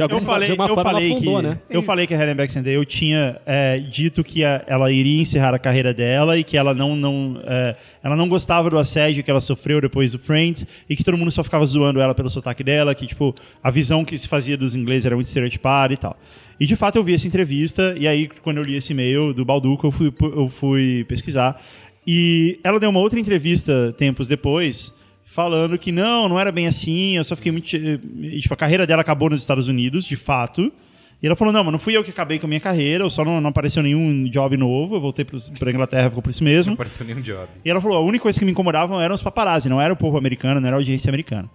algum, 0.01 0.17
eu 0.17 0.23
falei, 0.23 0.49
de 0.49 0.55
uma 0.55 0.65
eu 0.65 0.75
forma 0.75 0.93
falei 0.93 1.11
ela 1.11 1.19
fundou, 1.19 1.37
que, 1.37 1.43
né? 1.43 1.59
Eu 1.69 1.83
falei 1.83 2.07
que 2.07 2.15
a 2.15 2.23
Helen 2.23 2.35
Baxendale 2.37 2.87
tinha 2.87 3.39
é, 3.45 3.79
dito 3.79 4.25
que 4.25 4.47
a- 4.47 4.65
ela 4.67 4.91
iria 4.91 5.21
encerrar 5.21 5.55
a 5.55 5.59
carreira 5.59 5.93
dela 5.93 6.39
e 6.39 6.43
que 6.43 6.57
ela 6.57 6.73
não, 6.73 6.97
não, 6.97 7.39
é, 7.45 7.77
ela 8.03 8.17
não 8.17 8.31
gostava 8.31 8.71
do 8.71 8.79
assédio 8.79 9.23
que 9.23 9.31
ela 9.31 9.43
sofreu 9.43 9.79
depois 9.79 10.13
do 10.13 10.19
Friends 10.19 10.67
e 10.89 10.97
que 10.97 11.05
todo 11.05 11.19
mundo 11.19 11.31
só 11.31 11.45
ficava 11.45 11.67
zoando 11.67 12.01
ela 12.01 12.15
pelo 12.15 12.31
sotaque 12.31 12.65
dela, 12.65 12.95
que 12.95 13.07
tipo, 13.07 13.35
a 13.63 13.71
visão 13.71 14.07
que 14.07 14.17
se 14.17 14.27
fazia 14.27 14.57
dos 14.57 14.75
ingleses 14.75 15.05
era 15.05 15.15
muito 15.15 15.27
estereotipada 15.27 15.93
e 15.93 15.99
tal. 15.99 16.17
E 16.63 16.67
de 16.67 16.77
fato 16.77 16.95
eu 16.95 17.03
vi 17.03 17.13
essa 17.13 17.27
entrevista 17.27 17.93
e 17.99 18.07
aí 18.07 18.29
quando 18.41 18.59
eu 18.59 18.63
li 18.63 18.77
esse 18.77 18.93
e-mail 18.93 19.35
do 19.35 19.45
Balduco 19.45 19.85
eu 19.85 19.91
fui, 19.91 20.13
eu 20.23 20.49
fui 20.49 21.05
pesquisar 21.09 21.61
e 22.07 22.61
ela 22.63 22.79
deu 22.79 22.89
uma 22.89 23.01
outra 23.01 23.19
entrevista 23.19 23.93
tempos 23.99 24.29
depois 24.29 24.93
falando 25.25 25.77
que 25.77 25.91
não, 25.91 26.29
não 26.29 26.39
era 26.39 26.53
bem 26.53 26.69
assim, 26.69 27.17
eu 27.17 27.25
só 27.25 27.35
fiquei 27.35 27.51
muito. 27.51 27.67
Tipo, 27.67 28.55
a 28.55 28.57
carreira 28.57 28.87
dela 28.87 29.03
acabou 29.03 29.29
nos 29.29 29.41
Estados 29.41 29.67
Unidos, 29.67 30.05
de 30.05 30.15
fato. 30.15 30.73
E 31.21 31.27
ela 31.27 31.35
falou: 31.35 31.53
não, 31.53 31.65
mas 31.65 31.73
não 31.73 31.81
fui 31.81 31.97
eu 31.97 32.05
que 32.05 32.11
acabei 32.11 32.39
com 32.39 32.47
a 32.47 32.49
minha 32.49 32.61
carreira, 32.61 33.03
eu 33.03 33.11
só 33.11 33.25
não, 33.25 33.41
não 33.41 33.51
apareceu 33.51 33.83
nenhum 33.83 34.23
job 34.31 34.57
novo, 34.57 34.95
eu 34.95 35.01
voltei 35.01 35.25
pra 35.25 35.71
Inglaterra, 35.73 36.11
ficou 36.11 36.23
por 36.23 36.31
isso 36.31 36.45
mesmo. 36.45 36.71
Não 36.71 36.75
apareceu 36.75 37.05
nenhum 37.05 37.23
job. 37.23 37.49
E 37.65 37.71
ela 37.71 37.81
falou: 37.81 37.97
a 37.97 38.01
única 38.01 38.23
coisa 38.23 38.39
que 38.39 38.45
me 38.45 38.53
incomodava 38.53 39.03
eram 39.03 39.17
os 39.17 39.23
paparazzi, 39.23 39.69
não 39.69 39.81
era 39.81 39.93
o 39.93 39.97
povo 39.97 40.17
americano, 40.17 40.61
não 40.61 40.69
era 40.69 40.77
a 40.77 40.79
audiência 40.79 41.09
americana. 41.09 41.51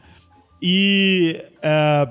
E. 0.61 1.41
eh, 1.61 2.07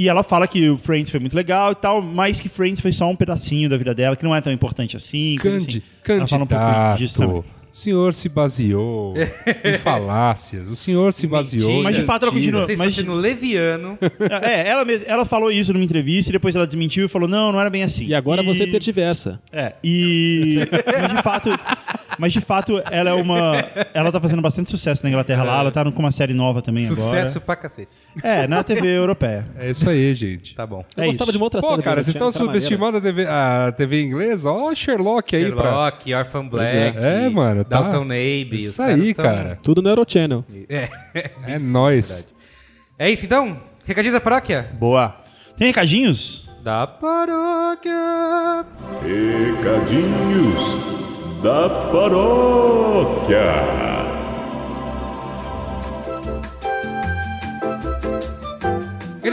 e 0.00 0.08
ela 0.08 0.22
fala 0.22 0.46
que 0.48 0.68
o 0.70 0.78
Friends 0.78 1.10
foi 1.10 1.20
muito 1.20 1.34
legal 1.36 1.72
e 1.72 1.74
tal, 1.74 2.00
mas 2.00 2.40
que 2.40 2.48
Friends 2.48 2.80
foi 2.80 2.90
só 2.92 3.08
um 3.08 3.14
pedacinho 3.16 3.68
da 3.68 3.76
vida 3.76 3.94
dela, 3.94 4.16
que 4.16 4.24
não 4.24 4.34
é 4.34 4.40
tão 4.40 4.52
importante 4.52 4.96
assim. 4.96 5.36
Candi, 5.38 5.82
assim. 6.02 6.12
Ela 6.18 6.26
fala 6.26 6.44
um 6.44 6.46
pouco 6.46 6.98
disso 6.98 7.18
também. 7.18 7.36
O 7.72 7.76
senhor 7.76 8.12
se 8.14 8.28
baseou 8.28 9.14
em 9.62 9.78
falácias. 9.78 10.68
O 10.68 10.74
senhor 10.74 11.12
se 11.12 11.24
baseou. 11.26 11.68
Mentira. 11.68 11.84
Mas 11.84 11.96
de 11.96 12.02
fato 12.02 12.24
ela 12.24 12.32
continua. 12.32 12.66
Vocês 12.66 12.76
Mas- 12.78 12.94
sendo 12.96 13.12
leviano. 13.14 13.96
É, 14.42 14.68
ela, 14.68 14.84
mes- 14.84 15.04
ela 15.06 15.24
falou 15.24 15.52
isso 15.52 15.72
numa 15.72 15.84
entrevista 15.84 16.30
e 16.30 16.32
depois 16.32 16.56
ela 16.56 16.66
desmentiu 16.66 17.06
e 17.06 17.08
falou: 17.08 17.28
não, 17.28 17.52
não 17.52 17.60
era 17.60 17.70
bem 17.70 17.82
assim. 17.84 18.06
E 18.06 18.14
agora 18.14 18.42
você 18.42 18.66
tergiversa. 18.66 19.40
É, 19.52 19.74
e. 19.84 20.56
mas 20.86 21.12
de 21.14 21.22
fato. 21.22 21.50
Mas 22.20 22.32
de 22.34 22.40
fato, 22.40 22.80
ela 22.90 23.10
é 23.10 23.14
uma. 23.14 23.64
Ela 23.94 24.12
tá 24.12 24.20
fazendo 24.20 24.42
bastante 24.42 24.70
sucesso 24.70 25.02
na 25.02 25.08
Inglaterra 25.08 25.42
lá. 25.42 25.60
Ela 25.60 25.70
tá 25.70 25.90
com 25.90 25.98
uma 25.98 26.12
série 26.12 26.34
nova 26.34 26.60
também 26.60 26.84
Sucesso 26.84 27.40
pra 27.40 27.56
cacete. 27.56 27.88
agora. 28.18 28.34
É, 28.42 28.46
na 28.46 28.62
TV 28.62 28.86
europeia. 28.86 29.46
É 29.58 29.70
isso 29.70 29.88
aí, 29.88 30.12
gente. 30.14 30.54
Tá 30.54 30.66
bom. 30.66 30.84
Eu 30.96 31.04
É 31.04 31.06
gostava 31.06 31.30
isso. 31.30 31.32
de 31.32 31.38
uma 31.38 31.46
outra 31.46 31.60
Pô, 31.60 31.68
série. 31.70 31.82
cara, 31.82 32.02
vocês 32.02 32.14
estão 32.14 32.30
subestimando 32.30 32.98
a 32.98 33.00
TV, 33.00 33.26
a 33.26 33.72
TV 33.76 34.02
inglesa? 34.02 34.50
Ó, 34.50 34.72
Sherlock 34.74 35.34
aí 35.34 35.50
pra. 35.50 35.62
Sherlock, 35.62 36.14
Orphan 36.14 36.46
Black. 36.46 36.76
É, 36.76 37.28
mano, 37.30 37.64
tá. 37.64 37.80
Dalton 37.80 38.06
os 38.06 38.64
Isso 38.64 38.82
aí, 38.82 39.14
tão- 39.14 39.24
cara. 39.24 39.58
Tudo 39.62 39.80
no 39.80 39.88
Eurochannel. 39.88 40.44
É, 40.68 40.88
É 41.46 41.58
nóis. 41.64 42.28
é 42.98 43.10
isso 43.10 43.24
então? 43.24 43.58
Recadinhos 43.86 44.14
da 44.14 44.20
paróquia? 44.20 44.68
Boa. 44.78 45.16
Tem 45.56 45.68
recadinhos? 45.68 46.46
Da 46.62 46.86
paróquia. 46.86 47.92
Recadinhos 49.02 51.09
da 51.42 51.68
paróquia. 51.92 53.50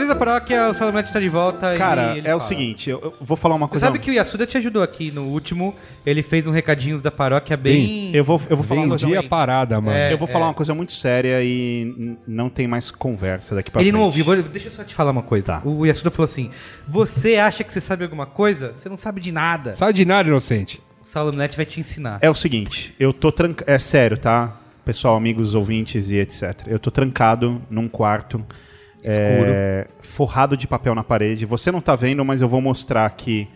Da 0.08 0.14
paróquia, 0.16 0.70
o 0.70 0.74
Salomete 0.74 1.12
tá 1.12 1.20
de 1.20 1.28
volta. 1.28 1.74
Cara, 1.76 2.14
e 2.14 2.18
ele 2.20 2.28
é 2.28 2.34
o 2.34 2.38
fala. 2.38 2.48
seguinte, 2.48 2.88
eu, 2.88 2.98
eu 2.98 3.14
vou 3.20 3.36
falar 3.36 3.56
uma 3.56 3.66
Você 3.66 3.72
coisa. 3.72 3.86
sabe 3.86 3.98
que 3.98 4.10
o 4.10 4.14
Yasuda 4.14 4.46
te 4.46 4.56
ajudou 4.56 4.82
aqui 4.82 5.10
no 5.10 5.24
último. 5.24 5.74
Ele 6.06 6.22
fez 6.22 6.46
um 6.48 6.50
recadinhos 6.50 7.02
da 7.02 7.10
paróquia 7.10 7.58
bem. 7.58 8.10
Eu 8.14 8.24
vou, 8.24 8.40
eu 8.48 8.56
vou 8.56 8.64
falar 8.64 8.80
uma 8.80 8.88
coisa. 8.90 9.04
Vendi 9.06 9.18
a 9.18 9.22
parada, 9.28 9.78
mano. 9.82 9.94
É, 9.94 10.10
Eu 10.10 10.16
vou 10.16 10.26
falar 10.26 10.46
uma 10.46 10.54
coisa 10.54 10.74
muito 10.74 10.92
séria 10.92 11.42
e 11.44 12.16
não 12.26 12.48
tem 12.48 12.66
mais 12.66 12.90
conversa 12.90 13.54
daqui 13.54 13.70
pra 13.70 13.82
Ele 13.82 13.90
frente. 13.90 13.98
não 14.00 14.06
ouviu. 14.06 14.24
Vou- 14.24 14.34
Deixa 14.36 14.68
eu 14.68 14.72
só 14.72 14.82
te 14.82 14.94
falar 14.94 15.10
uma 15.10 15.22
coisa. 15.22 15.46
Tá. 15.60 15.62
O 15.62 15.84
Yasuda 15.84 16.10
falou 16.10 16.24
assim: 16.24 16.50
Você 16.88 17.36
acha 17.36 17.62
que 17.62 17.70
você 17.70 17.80
sabe 17.80 18.02
alguma 18.02 18.24
coisa? 18.24 18.72
Você 18.74 18.88
não 18.88 18.96
sabe 18.96 19.20
de 19.20 19.30
nada. 19.30 19.74
Sabe 19.74 19.92
de 19.92 20.06
nada, 20.06 20.26
inocente. 20.26 20.80
O 21.08 21.10
Salomete 21.10 21.56
vai 21.56 21.64
te 21.64 21.80
ensinar. 21.80 22.18
É 22.20 22.28
o 22.28 22.34
seguinte, 22.34 22.94
eu 23.00 23.14
tô 23.14 23.32
trancado. 23.32 23.70
É 23.70 23.78
sério, 23.78 24.18
tá? 24.18 24.60
Pessoal, 24.84 25.16
amigos, 25.16 25.54
ouvintes 25.54 26.10
e 26.10 26.16
etc. 26.16 26.66
Eu 26.66 26.78
tô 26.78 26.90
trancado 26.90 27.62
num 27.70 27.88
quarto. 27.88 28.44
é, 29.02 29.86
forrado 30.00 30.54
de 30.54 30.66
papel 30.66 30.94
na 30.94 31.02
parede. 31.02 31.46
Você 31.46 31.72
não 31.72 31.80
tá 31.80 31.96
vendo, 31.96 32.22
mas 32.26 32.42
eu 32.42 32.48
vou 32.48 32.60
mostrar 32.60 33.06
aqui 33.06 33.48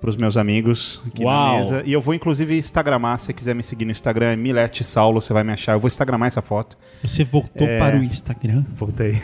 pros 0.00 0.14
meus 0.16 0.36
amigos 0.36 1.02
aqui 1.04 1.24
Uau. 1.24 1.34
na 1.56 1.58
mesa. 1.64 1.82
E 1.84 1.92
eu 1.92 2.00
vou 2.00 2.14
inclusive 2.14 2.56
instagramar, 2.56 3.18
se 3.18 3.26
você 3.26 3.32
quiser 3.32 3.54
me 3.56 3.64
seguir 3.64 3.86
no 3.86 3.90
Instagram, 3.90 4.26
é 4.26 4.36
Milete 4.36 4.84
Saulo, 4.84 5.20
você 5.20 5.32
vai 5.32 5.42
me 5.42 5.52
achar. 5.52 5.72
Eu 5.72 5.80
vou 5.80 5.88
instagramar 5.88 6.28
essa 6.28 6.42
foto. 6.42 6.78
Você 7.02 7.24
voltou 7.24 7.66
É. 7.66 7.76
para 7.76 7.96
o 7.96 8.04
Instagram? 8.04 8.64
Voltei. 8.72 9.20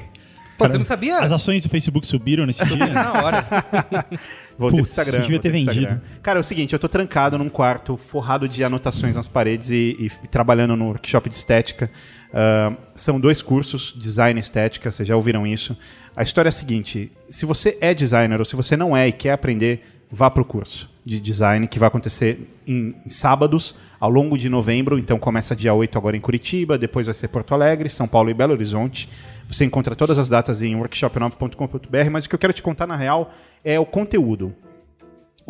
Pô, 0.65 0.71
você 0.71 0.79
não 0.79 0.85
sabia? 0.85 1.19
As 1.19 1.33
ações 1.33 1.63
do 1.63 1.69
Facebook 1.69 2.07
subiram 2.07 2.47
nesse 2.47 2.65
dia? 2.65 2.87
Na 2.93 3.13
hora. 3.13 3.47
Voltei 4.59 4.81
Putz, 4.81 4.95
pro 4.95 5.03
Instagram. 5.03 5.21
devia 5.23 5.39
ter 5.39 5.51
vendido. 5.51 5.81
Instagram. 5.81 6.01
Cara, 6.23 6.39
é 6.39 6.41
o 6.41 6.45
seguinte, 6.45 6.73
eu 6.73 6.79
tô 6.79 6.89
trancado 6.89 7.39
num 7.39 7.49
quarto, 7.49 7.97
forrado 7.97 8.49
de 8.49 8.63
anotações 8.63 9.17
nas 9.17 9.27
paredes 9.29 9.71
e, 9.71 9.97
e 9.99 10.07
f- 10.07 10.29
trabalhando 10.29 10.77
no 10.77 10.87
workshop 10.87 11.29
de 11.31 11.37
estética. 11.37 11.91
Ah, 12.35 12.73
são 12.95 13.19
dois 13.19 13.41
cursos, 13.43 13.95
design 13.97 14.39
e 14.39 14.43
estética, 14.43 14.91
vocês 14.91 15.07
já 15.09 15.17
ouviram 15.17 15.47
isso. 15.47 15.77
A 16.17 16.23
história 16.23 16.49
é 16.49 16.51
a 16.51 16.53
seguinte, 16.53 17.11
se 17.31 17.47
você 17.47 17.79
é 17.81 17.95
designer 17.95 18.39
ou 18.39 18.45
se 18.45 18.55
você 18.57 18.77
não 18.77 18.97
é 18.97 19.09
e 19.09 19.13
quer 19.13 19.33
aprender, 19.33 19.83
vá 20.11 20.29
pro 20.31 20.45
curso 20.45 20.90
de 21.05 21.21
design 21.21 21.67
que 21.67 21.79
vai 21.79 21.89
acontecer 21.89 22.49
em, 22.67 22.95
em 23.05 23.11
sábados 23.11 23.75
ao 23.99 24.11
longo 24.11 24.37
de 24.37 24.49
novembro. 24.49 24.99
Então 24.99 25.19
começa 25.19 25.57
dia 25.57 25.75
8 25.75 25.97
agora 25.99 26.17
em 26.17 26.21
Curitiba, 26.21 26.79
depois 26.79 27.07
vai 27.07 27.15
ser 27.15 27.29
Porto 27.29 27.55
Alegre, 27.55 27.91
São 27.91 28.09
Paulo 28.09 28.31
e 28.31 28.35
Belo 28.35 28.53
Horizonte. 28.53 29.09
Você 29.49 29.65
encontra 29.65 29.97
todas 29.97 30.19
as 30.19 30.29
datas 30.29 30.63
em 30.63 30.77
workshop9.com.br, 30.77 32.11
mas 32.11 32.25
o 32.25 32.29
que 32.29 32.35
eu 32.35 32.39
quero 32.39 32.53
te 32.53 32.63
contar 32.63 32.87
na 32.87 32.97
real 32.97 33.33
é 33.65 33.79
o 33.79 33.87
conteúdo. 33.87 34.55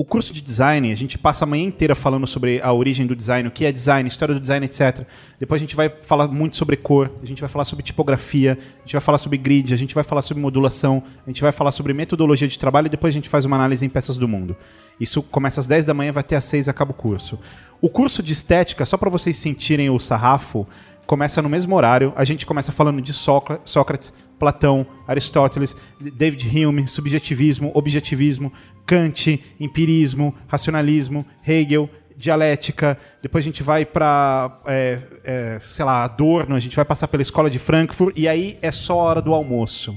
O 0.01 0.05
curso 0.13 0.33
de 0.33 0.41
design, 0.41 0.91
a 0.91 0.95
gente 0.95 1.19
passa 1.19 1.45
a 1.45 1.47
manhã 1.47 1.63
inteira 1.63 1.95
falando 1.95 2.27
sobre 2.27 2.59
a 2.63 2.73
origem 2.73 3.07
do 3.07 3.15
design, 3.15 3.47
o 3.47 3.51
que 3.51 3.67
é 3.67 3.71
design, 3.71 4.09
história 4.09 4.35
do 4.35 4.41
design, 4.41 4.65
etc. 4.65 5.05
Depois 5.39 5.61
a 5.61 5.63
gente 5.63 5.77
vai 5.77 5.91
falar 5.91 6.27
muito 6.27 6.57
sobre 6.57 6.75
cor, 6.75 7.13
a 7.23 7.27
gente 7.27 7.39
vai 7.41 7.51
falar 7.51 7.67
sobre 7.67 7.83
tipografia, 7.85 8.57
a 8.79 8.81
gente 8.81 8.93
vai 8.93 9.01
falar 9.03 9.19
sobre 9.19 9.37
grid, 9.37 9.75
a 9.75 9.77
gente 9.77 9.95
vai 9.95 10.03
falar 10.03 10.23
sobre 10.23 10.41
modulação, 10.43 11.03
a 11.27 11.29
gente 11.29 11.43
vai 11.43 11.53
falar 11.53 11.71
sobre 11.71 11.93
metodologia 11.93 12.49
de 12.49 12.59
trabalho 12.59 12.87
e 12.87 12.89
depois 12.89 13.13
a 13.13 13.15
gente 13.15 13.29
faz 13.29 13.45
uma 13.45 13.57
análise 13.57 13.85
em 13.85 13.91
peças 13.91 14.17
do 14.17 14.27
mundo. 14.27 14.57
Isso 14.99 15.21
começa 15.23 15.61
às 15.61 15.67
10 15.67 15.85
da 15.85 15.93
manhã, 15.93 16.13
vai 16.13 16.23
até 16.23 16.35
às 16.35 16.47
6 16.47 16.69
e 16.69 16.71
acaba 16.71 16.93
o 16.93 16.95
curso. 16.95 17.39
O 17.79 17.91
curso 17.91 18.23
de 18.23 18.33
estética, 18.33 18.87
só 18.87 18.97
para 18.97 19.11
vocês 19.11 19.37
sentirem 19.37 19.91
o 19.91 19.99
sarrafo, 19.99 20.67
começa 21.07 21.43
no 21.43 21.49
mesmo 21.51 21.77
horário. 21.77 22.15
A 22.17 22.25
gente 22.25 22.47
começa 22.47 22.73
falando 22.73 23.03
de 23.03 23.13
Sócra- 23.13 23.61
Sócrates, 23.67 24.15
Platão, 24.41 24.85
Aristóteles, 25.07 25.77
David 26.01 26.49
Hume, 26.49 26.89
subjetivismo, 26.89 27.71
objetivismo, 27.75 28.53
Kant, 28.87 29.41
empirismo, 29.61 30.35
racionalismo, 30.49 31.25
Hegel, 31.47 31.89
dialética. 32.17 32.99
Depois 33.23 33.45
a 33.45 33.47
gente 33.47 33.63
vai 33.63 33.85
para, 33.85 34.61
sei 35.63 35.85
lá, 35.85 36.03
Adorno, 36.03 36.57
a 36.57 36.59
gente 36.59 36.75
vai 36.75 36.85
passar 36.85 37.07
pela 37.07 37.23
escola 37.23 37.49
de 37.49 37.59
Frankfurt 37.59 38.19
e 38.19 38.27
aí 38.27 38.59
é 38.61 38.73
só 38.73 38.95
a 38.95 39.05
hora 39.05 39.23
do 39.23 39.33
almoço. 39.33 39.97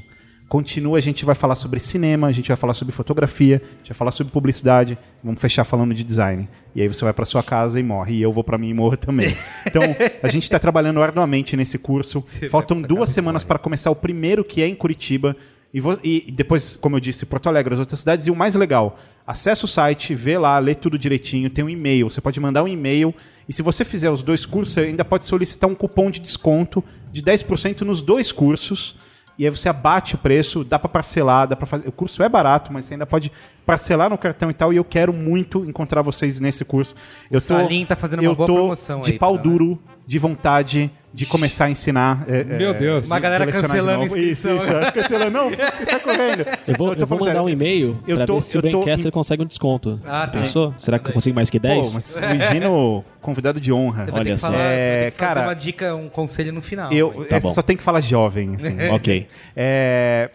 Continua, 0.54 1.00
a 1.00 1.02
gente 1.02 1.26
vai 1.26 1.34
falar 1.34 1.56
sobre 1.56 1.80
cinema, 1.80 2.28
a 2.28 2.32
gente 2.32 2.48
vai 2.48 2.56
falar 2.56 2.76
sobre 2.76 2.94
fotografia, 2.94 3.60
a 3.66 3.78
gente 3.80 3.88
vai 3.88 3.96
falar 3.98 4.12
sobre 4.12 4.32
publicidade, 4.32 4.96
vamos 5.24 5.42
fechar 5.42 5.64
falando 5.64 5.96
de 5.96 6.04
design. 6.04 6.48
E 6.76 6.82
aí 6.84 6.88
você 6.88 7.04
vai 7.04 7.12
para 7.12 7.26
sua 7.26 7.42
casa 7.42 7.80
e 7.80 7.84
morre, 7.84 8.18
e 8.18 8.22
eu 8.22 8.32
vou 8.32 8.44
para 8.44 8.56
mim 8.56 8.70
e 8.70 8.74
morro 8.76 8.96
também. 8.96 9.36
Então, 9.66 9.82
a 10.22 10.28
gente 10.28 10.44
está 10.44 10.60
trabalhando 10.60 11.02
arduamente 11.02 11.58
nesse 11.58 11.80
curso. 11.80 12.24
Faltam 12.52 12.80
duas 12.80 13.10
semanas 13.10 13.44
para 13.44 13.58
começar 13.58 13.90
o 13.90 13.96
primeiro, 13.96 14.44
que 14.44 14.62
é 14.62 14.68
em 14.68 14.76
Curitiba, 14.76 15.36
e, 15.74 15.80
vo- 15.80 15.98
e 16.04 16.32
depois, 16.32 16.76
como 16.76 16.98
eu 16.98 17.00
disse, 17.00 17.26
Porto 17.26 17.50
Alegre, 17.50 17.74
as 17.74 17.80
outras 17.80 18.02
cidades. 18.02 18.28
E 18.28 18.30
o 18.30 18.36
mais 18.36 18.54
legal, 18.54 19.00
acessa 19.26 19.66
o 19.66 19.68
site, 19.68 20.14
vê 20.14 20.38
lá, 20.38 20.60
lê 20.60 20.76
tudo 20.76 21.00
direitinho, 21.00 21.50
tem 21.50 21.66
um 21.66 21.70
e-mail. 21.70 22.12
Você 22.12 22.22
pode 22.22 22.40
mandar 22.40 22.62
um 22.62 22.68
e-mail. 22.68 23.12
E 23.50 23.54
se 23.54 23.64
você 23.64 23.84
fizer 23.84 24.12
os 24.12 24.22
dois 24.22 24.46
cursos, 24.46 24.76
você 24.76 24.82
ainda 24.82 25.04
pode 25.04 25.26
solicitar 25.26 25.68
um 25.68 25.74
cupom 25.74 26.12
de 26.12 26.20
desconto 26.20 26.84
de 27.12 27.24
10% 27.24 27.82
nos 27.82 28.04
dois 28.04 28.32
cursos. 28.32 28.96
E 29.38 29.46
aí 29.46 29.50
você 29.50 29.68
abate 29.68 30.16
o 30.16 30.18
preço, 30.18 30.64
dá 30.64 30.78
para 30.78 30.90
parcelar, 30.90 31.48
dá 31.48 31.56
para 31.56 31.66
fazer. 31.66 31.88
O 31.88 31.92
curso 31.92 32.22
é 32.22 32.30
barato, 32.30 32.72
mas 32.72 32.86
você 32.86 32.94
ainda 32.94 33.06
pode 33.06 33.32
parcelar 33.66 34.10
no 34.10 34.18
cartão 34.18 34.50
e 34.52 34.54
tal. 34.54 34.72
E 34.72 34.78
eu 34.78 34.84
quero 34.84 35.12
muito 35.12 35.66
encontrar 35.66 36.02
vocês 36.02 36.40
nesse 36.40 36.64
curso. 36.64 36.96
Eu 37.32 37.42
tô, 37.42 37.56
Salim 37.56 37.86
tá 37.86 37.96
fazendo 37.96 38.20
uma 38.20 38.26
eu 38.26 38.36
boa 38.36 38.48
tô 38.48 38.56
promoção 38.56 39.02
de 39.02 39.14
aí 39.14 39.20
pau 39.20 39.38
duro, 39.38 39.80
de 40.06 40.20
vontade 40.20 40.92
de 41.14 41.26
começar 41.28 41.66
a 41.66 41.70
ensinar. 41.70 42.24
é, 42.28 42.40
é, 42.40 42.44
Meu 42.44 42.74
Deus. 42.74 43.06
Uma 43.06 43.20
galera 43.20 43.46
de 43.46 43.52
cancelando 43.52 44.06
inscrição. 44.06 44.56
Isso, 44.58 44.66
isso. 44.66 44.92
Cancelando. 44.94 45.32
Não, 45.32 45.52
sai 45.86 46.00
correndo. 46.00 46.46
Eu 46.68 46.76
vou, 46.76 46.96
tô 46.96 47.02
eu 47.04 47.08
vou 47.08 47.20
mandar 47.20 47.32
sério. 47.34 47.46
um 47.46 47.50
e-mail 47.50 48.00
Eu 48.08 48.18
pra 48.18 48.26
tô- 48.26 48.34
ver 48.36 48.42
se 48.42 48.58
o 48.58 48.60
eu 48.60 48.62
Braincast 48.64 49.08
em- 49.08 49.12
consegue 49.12 49.44
um 49.44 49.46
desconto. 49.46 50.02
Ah, 50.06 50.26
tá. 50.26 50.40
Pensou? 50.40 50.74
Será 50.78 50.98
que 50.98 51.10
eu 51.10 51.14
consigo 51.14 51.36
mais 51.36 51.50
que 51.52 51.60
10? 51.60 51.88
Pô, 51.88 51.94
mas 51.96 52.16
o 52.18 52.20
Higino, 52.36 53.06
convidado 53.22 53.60
de 53.62 53.72
honra. 53.72 54.08
Olha 54.12 54.38
só. 54.38 54.48
falar, 54.48 54.60
É, 54.64 55.12
cara, 55.12 55.42
uma 55.44 55.54
dica, 55.54 55.94
um 55.96 56.10
conselho 56.10 56.52
no 56.52 56.62
final. 56.62 56.92
Eu 56.92 57.26
Tá 57.30 57.36
é, 57.36 57.40
bom. 57.40 57.54
só 57.54 57.62
tem 57.62 57.78
que 57.78 57.84
falar 57.84 58.02
jovem. 58.02 58.56
assim. 58.56 58.76
ok. 58.92 59.28
É, 59.56 60.32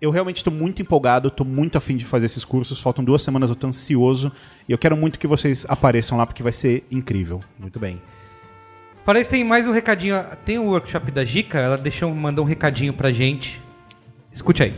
eu 0.00 0.10
realmente 0.10 0.38
estou 0.38 0.52
muito 0.52 0.82
empolgado, 0.82 1.28
estou 1.28 1.46
muito 1.46 1.78
afim 1.78 1.96
de 1.96 2.04
fazer 2.04 2.26
esses 2.26 2.44
cursos. 2.44 2.80
Faltam 2.82 3.02
duas 3.02 3.22
semanas, 3.22 3.48
eu 3.48 3.54
estou 3.54 3.70
ansioso. 3.70 4.30
E 4.68 4.72
eu 4.72 4.78
quero 4.78 4.96
muito 4.96 5.18
que 5.18 5.26
vocês 5.26 5.64
apareçam 5.68 6.18
lá, 6.18 6.26
porque 6.26 6.42
vai 6.42 6.52
ser 6.52 6.84
incrível. 6.90 7.40
Muito 7.58 7.78
bem. 7.80 8.00
Fora 9.04 9.20
isso, 9.20 9.30
tem 9.30 9.42
mais 9.42 9.66
um 9.66 9.72
recadinho. 9.72 10.14
Tem 10.44 10.60
o 10.60 10.66
workshop 10.66 11.10
da 11.10 11.24
Gica, 11.24 11.58
ela 11.58 11.76
deixou, 11.76 12.14
mandou 12.14 12.44
um 12.44 12.48
recadinho 12.48 12.94
pra 12.94 13.10
gente. 13.10 13.60
Escute 14.32 14.62
aí. 14.62 14.74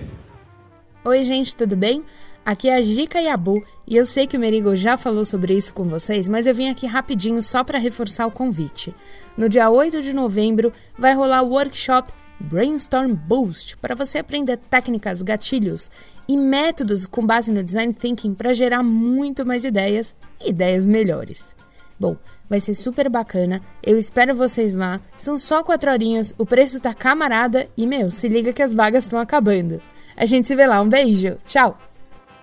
Oi, 1.04 1.24
gente, 1.24 1.54
tudo 1.54 1.76
bem? 1.76 2.02
Aqui 2.42 2.70
é 2.70 2.76
a 2.76 2.82
Jica 2.82 3.20
Yabu 3.20 3.62
e 3.87 3.94
eu 3.94 4.06
sei 4.06 4.26
que 4.26 4.37
o 4.37 4.40
Merigo 4.40 4.74
já 4.74 4.96
falou 4.96 5.26
sobre 5.26 5.54
isso 5.54 5.74
com 5.74 5.84
vocês, 5.84 6.26
mas 6.26 6.46
eu 6.46 6.54
vim 6.54 6.70
aqui 6.70 6.87
rapidinho 6.87 7.42
só 7.42 7.62
para 7.62 7.78
reforçar 7.78 8.26
o 8.26 8.30
convite. 8.30 8.94
No 9.37 9.46
dia 9.46 9.68
8 9.68 10.00
de 10.00 10.14
novembro 10.14 10.72
vai 10.98 11.14
rolar 11.14 11.42
o 11.42 11.50
workshop 11.50 12.10
Brainstorm 12.40 13.12
Boost 13.14 13.76
para 13.76 13.94
você 13.94 14.18
aprender 14.18 14.56
técnicas, 14.56 15.20
gatilhos 15.20 15.90
e 16.26 16.34
métodos 16.37 17.06
com 17.06 17.26
base 17.26 17.52
no 17.52 17.62
design 17.62 17.92
thinking 17.92 18.32
para 18.32 18.54
gerar 18.54 18.82
muito 18.82 19.44
mais 19.44 19.64
ideias 19.64 20.14
e 20.42 20.48
ideias 20.48 20.87
melhores. 20.87 21.54
Bom, 21.98 22.16
vai 22.48 22.61
ser 22.61 22.74
super 22.74 23.09
bacana. 23.09 23.61
Eu 23.83 23.96
espero 23.96 24.35
vocês 24.35 24.74
lá. 24.74 25.00
São 25.16 25.38
só 25.38 25.62
quatro 25.62 25.90
horinhas, 25.90 26.35
o 26.37 26.44
preço 26.44 26.80
tá 26.80 26.92
camarada 26.92 27.68
e, 27.76 27.87
meu, 27.87 28.11
se 28.11 28.28
liga 28.28 28.52
que 28.52 28.62
as 28.62 28.72
vagas 28.72 29.04
estão 29.04 29.18
acabando. 29.18 29.80
A 30.16 30.26
gente 30.26 30.46
se 30.46 30.54
vê 30.54 30.66
lá. 30.66 30.80
Um 30.80 30.88
beijo. 30.88 31.38
Tchau. 31.46 31.78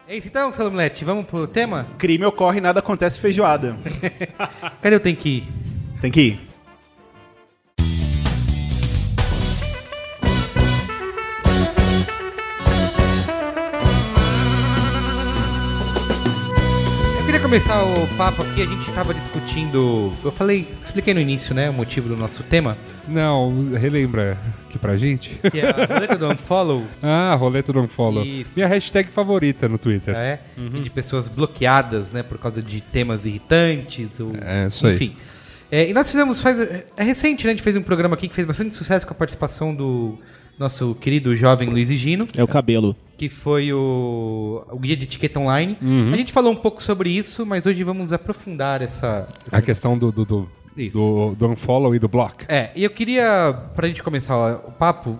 É 0.07 0.17
isso 0.17 0.27
então, 0.27 0.51
Salomete. 0.51 1.05
Vamos 1.05 1.25
pro 1.25 1.47
tema? 1.47 1.87
Crime 1.97 2.25
ocorre 2.25 2.57
e 2.57 2.61
nada 2.61 2.79
acontece 2.79 3.19
feijoada. 3.19 3.77
Cadê 4.81 4.95
o 4.95 4.99
tem 4.99 5.15
que 5.15 5.29
ir? 5.29 5.47
Tem 6.01 6.11
que 6.11 6.21
ir. 6.21 6.50
Começar 17.51 17.83
o 17.83 18.07
papo 18.15 18.43
aqui, 18.43 18.61
a 18.61 18.65
gente 18.65 18.89
tava 18.93 19.13
discutindo. 19.13 20.13
Eu 20.23 20.31
falei, 20.31 20.73
expliquei 20.81 21.13
no 21.13 21.19
início, 21.19 21.53
né? 21.53 21.69
O 21.69 21.73
motivo 21.73 22.07
do 22.07 22.15
nosso 22.15 22.43
tema. 22.43 22.77
Não, 23.05 23.73
relembra 23.73 24.37
aqui 24.69 24.79
pra 24.79 24.95
gente. 24.95 25.37
Que 25.51 25.59
é 25.59 25.69
a 25.69 25.85
roleta 25.85 26.17
do 26.17 26.29
Unfollow. 26.29 26.87
ah, 27.03 27.35
roleta 27.35 27.73
do 27.73 27.81
Unfollow. 27.81 28.23
Isso. 28.23 28.53
Minha 28.55 28.69
hashtag 28.69 29.09
favorita 29.09 29.67
no 29.67 29.77
Twitter. 29.77 30.15
É, 30.15 30.39
de 30.81 30.89
pessoas 30.89 31.27
bloqueadas, 31.27 32.13
né, 32.13 32.23
por 32.23 32.37
causa 32.37 32.63
de 32.63 32.79
temas 32.79 33.25
irritantes, 33.25 34.17
ou, 34.21 34.31
É, 34.41 34.67
isso 34.67 34.87
aí. 34.87 34.95
enfim. 34.95 35.17
É, 35.69 35.89
e 35.89 35.93
nós 35.93 36.09
fizemos, 36.09 36.39
faz, 36.39 36.57
é 36.57 37.03
recente, 37.03 37.43
né, 37.43 37.51
a 37.51 37.53
gente 37.53 37.63
fez 37.63 37.75
um 37.75 37.83
programa 37.83 38.15
aqui 38.15 38.29
que 38.29 38.35
fez 38.35 38.47
bastante 38.47 38.73
sucesso 38.73 39.05
com 39.05 39.11
a 39.11 39.15
participação 39.15 39.75
do 39.75 40.17
nosso 40.59 40.95
querido 40.95 41.35
jovem 41.35 41.69
Luiz 41.69 41.89
e 41.89 41.95
Gino, 41.97 42.25
É 42.37 42.43
o 42.43 42.47
cabelo. 42.47 42.95
que 43.17 43.27
foi 43.29 43.71
o, 43.73 44.63
o 44.71 44.77
guia 44.79 44.95
de 44.95 45.03
etiqueta 45.05 45.39
online. 45.39 45.77
Uhum. 45.81 46.11
A 46.13 46.17
gente 46.17 46.31
falou 46.31 46.51
um 46.51 46.55
pouco 46.55 46.81
sobre 46.81 47.09
isso, 47.09 47.45
mas 47.45 47.65
hoje 47.65 47.83
vamos 47.83 48.13
aprofundar 48.13 48.81
essa... 48.81 49.27
A 49.51 49.61
questão 49.61 49.97
do, 49.97 50.11
do, 50.11 50.25
do, 50.25 50.49
do, 50.91 51.35
do 51.35 51.47
Unfollow 51.49 51.95
e 51.95 51.99
do 51.99 52.07
Block. 52.07 52.45
É, 52.47 52.69
e 52.75 52.83
eu 52.83 52.89
queria, 52.89 53.53
pra 53.75 53.87
gente 53.87 54.01
começar 54.03 54.35
o 54.65 54.71
papo, 54.71 55.19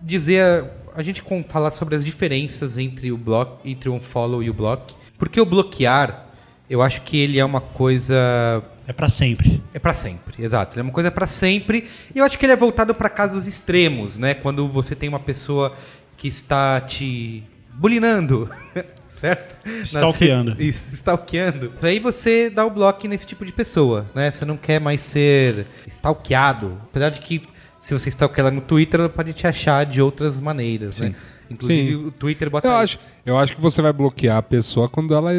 dizer, 0.00 0.64
a 0.94 1.02
gente 1.02 1.22
com- 1.22 1.42
falar 1.44 1.70
sobre 1.70 1.94
as 1.94 2.04
diferenças 2.04 2.76
entre 2.78 3.10
o 3.12 3.16
block, 3.16 3.58
entre 3.68 3.88
o 3.88 3.94
unfollow 3.94 4.42
e 4.42 4.50
o 4.50 4.54
block. 4.54 4.94
Porque 5.18 5.40
o 5.40 5.46
bloquear, 5.46 6.26
eu 6.68 6.82
acho 6.82 7.02
que 7.02 7.16
ele 7.18 7.38
é 7.38 7.44
uma 7.44 7.60
coisa 7.60 8.62
É 8.86 8.92
pra 8.92 9.08
sempre. 9.08 9.62
é 9.72 9.78
pra 9.78 9.94
sempre, 9.94 10.42
exato. 10.42 10.74
Ele 10.74 10.80
é 10.80 10.84
uma 10.84 10.92
coisa 10.92 11.10
pra 11.10 11.26
sempre. 11.26 11.88
E 12.14 12.18
eu 12.18 12.24
acho 12.24 12.38
que 12.38 12.44
ele 12.44 12.52
é 12.52 12.56
voltado 12.56 12.94
pra 12.94 13.08
casos 13.08 13.46
extremos, 13.46 14.18
né? 14.18 14.34
Quando 14.34 14.66
você 14.68 14.94
tem 14.96 15.08
uma 15.08 15.20
pessoa 15.20 15.74
que 16.16 16.28
está 16.28 16.80
te 16.80 17.42
bulinando, 17.74 18.48
certo? 19.08 19.56
Nas 19.66 19.88
Stalkeando. 19.88 20.60
Isso, 20.62 20.94
stalkeando. 20.94 21.72
Aí 21.80 21.98
você 21.98 22.50
dá 22.50 22.64
o 22.66 22.70
bloco 22.70 23.06
nesse 23.08 23.26
tipo 23.26 23.44
de 23.46 23.52
pessoa, 23.52 24.06
né? 24.14 24.30
Você 24.30 24.44
não 24.44 24.56
quer 24.56 24.80
mais 24.80 25.00
ser 25.00 25.66
stalkeado. 25.86 26.78
Apesar 26.84 27.10
de 27.10 27.20
que 27.20 27.42
se 27.80 27.92
você 27.94 28.08
stalkear 28.10 28.46
ela 28.48 28.54
no 28.54 28.60
Twitter, 28.60 29.00
ela 29.00 29.08
pode 29.08 29.32
te 29.32 29.46
achar 29.46 29.84
de 29.86 30.00
outras 30.02 30.38
maneiras, 30.38 31.00
né? 31.00 31.14
Inclusive 31.50 31.88
Sim. 31.90 31.94
o 32.06 32.10
Twitter 32.10 32.48
bota 32.50 32.66
Eu 32.68 32.72
aí. 32.76 32.82
acho, 32.84 32.98
eu 33.26 33.38
acho 33.38 33.54
que 33.54 33.60
você 33.60 33.82
vai 33.82 33.92
bloquear 33.92 34.36
a 34.38 34.42
pessoa 34.42 34.88
quando 34.88 35.14
ela 35.14 35.30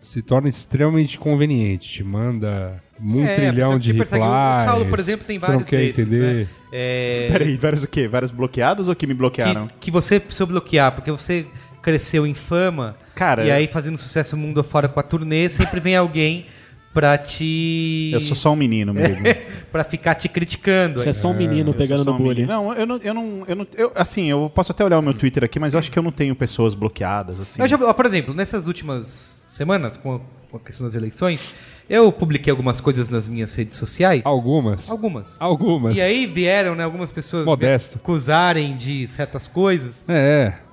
se 0.00 0.22
torna 0.22 0.48
extremamente 0.48 1.18
conveniente. 1.18 1.88
Te 1.88 2.02
manda 2.04 2.80
um 3.00 3.22
É, 3.24 3.34
trilhão 3.34 3.72
você 3.72 3.78
de 3.80 3.92
replies. 3.92 4.10
O 4.24 4.64
Saulo, 4.64 4.86
por 4.86 4.98
exemplo, 4.98 5.26
tem 5.26 5.38
você 5.38 5.46
vários 5.46 5.62
não 5.62 5.68
quer 5.68 5.76
desses, 5.78 5.98
entender. 6.06 6.34
né? 6.34 6.46
É... 6.72 7.28
Peraí, 7.30 7.56
vários 7.56 7.84
o 7.84 7.88
quê? 7.88 8.08
Vários 8.08 8.30
bloqueados 8.30 8.88
ou 8.88 8.94
que 8.96 9.06
me 9.06 9.14
bloquearam? 9.14 9.66
que, 9.68 9.74
que 9.80 9.90
você 9.90 10.18
precisou 10.18 10.46
bloquear, 10.46 10.92
porque 10.92 11.10
você 11.10 11.46
cresceu 11.82 12.26
em 12.26 12.34
fama. 12.34 12.96
Cara, 13.14 13.44
E 13.44 13.50
aí, 13.50 13.66
fazendo 13.66 13.98
sucesso 13.98 14.36
mundo 14.36 14.60
afora 14.60 14.88
com 14.88 14.98
a 14.98 15.02
turnê, 15.02 15.48
sempre 15.50 15.80
vem 15.80 15.96
alguém 15.96 16.46
pra 16.94 17.16
te. 17.18 18.10
Eu 18.12 18.20
sou 18.20 18.34
só 18.36 18.52
um 18.52 18.56
menino 18.56 18.92
mesmo. 18.94 19.22
pra 19.70 19.84
ficar 19.84 20.14
te 20.14 20.28
criticando. 20.28 20.98
Você 21.00 21.10
é 21.10 21.12
só 21.12 21.28
um 21.30 21.34
menino 21.34 21.70
Eu 21.70 21.74
pegando 21.74 22.04
no 22.04 22.12
um 22.12 22.16
bullying. 22.16 22.42
menino. 22.42 22.48
Não, 22.48 22.72
eu 22.74 22.86
não, 22.86 22.96
eu 22.98 23.14
não, 23.14 23.44
eu 23.46 23.56
não 23.56 23.66
eu, 23.76 23.92
assim, 23.94 24.30
eu 24.30 24.50
posso 24.54 24.72
até 24.72 24.84
olhar 24.84 24.98
o 24.98 25.02
meu 25.02 25.14
Twitter 25.14 25.44
aqui, 25.44 25.58
mas 25.58 25.72
eu 25.74 25.78
acho 25.78 25.90
que 25.90 25.98
eu 25.98 26.02
não 26.02 26.12
tenho 26.12 26.34
pessoas 26.34 26.74
bloqueadas, 26.74 27.38
assim. 27.40 27.60
Eu 27.62 27.68
já- 27.68 27.78
por 27.94 28.06
exemplo, 28.06 28.34
nessas 28.34 28.66
últimas 28.66 29.39
semanas, 29.50 29.96
com 29.96 30.20
a, 30.54 30.58
questão 30.60 30.86
das 30.86 30.94
eleições, 30.94 31.54
eu 31.88 32.10
publiquei 32.10 32.50
algumas 32.50 32.80
coisas 32.80 33.08
nas 33.08 33.28
minhas 33.28 33.54
redes 33.54 33.78
sociais. 33.78 34.22
Algumas. 34.24 34.90
Algumas. 34.90 35.36
Algumas. 35.38 35.96
E 35.96 36.00
aí 36.00 36.26
vieram, 36.26 36.74
né, 36.74 36.84
algumas 36.84 37.12
pessoas 37.12 37.44
Modesto. 37.44 37.96
me 37.96 38.02
acusarem 38.02 38.76
de 38.76 39.06
certas 39.08 39.46
coisas. 39.46 40.04
É, 40.08 40.54
é. 40.56 40.70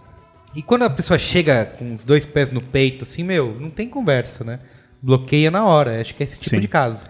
E 0.55 0.61
quando 0.61 0.83
a 0.83 0.89
pessoa 0.89 1.19
chega 1.19 1.65
com 1.77 1.93
os 1.93 2.03
dois 2.03 2.25
pés 2.25 2.49
no 2.51 2.61
peito, 2.61 3.03
assim, 3.03 3.23
meu, 3.23 3.55
não 3.59 3.69
tem 3.69 3.87
conversa, 3.87 4.43
né? 4.43 4.59
Bloqueia 5.01 5.51
na 5.51 5.63
hora. 5.65 6.01
Acho 6.01 6.15
que 6.15 6.23
é 6.23 6.25
esse 6.25 6.37
tipo 6.37 6.49
Sim. 6.55 6.59
de 6.61 6.67
caso. 6.67 7.05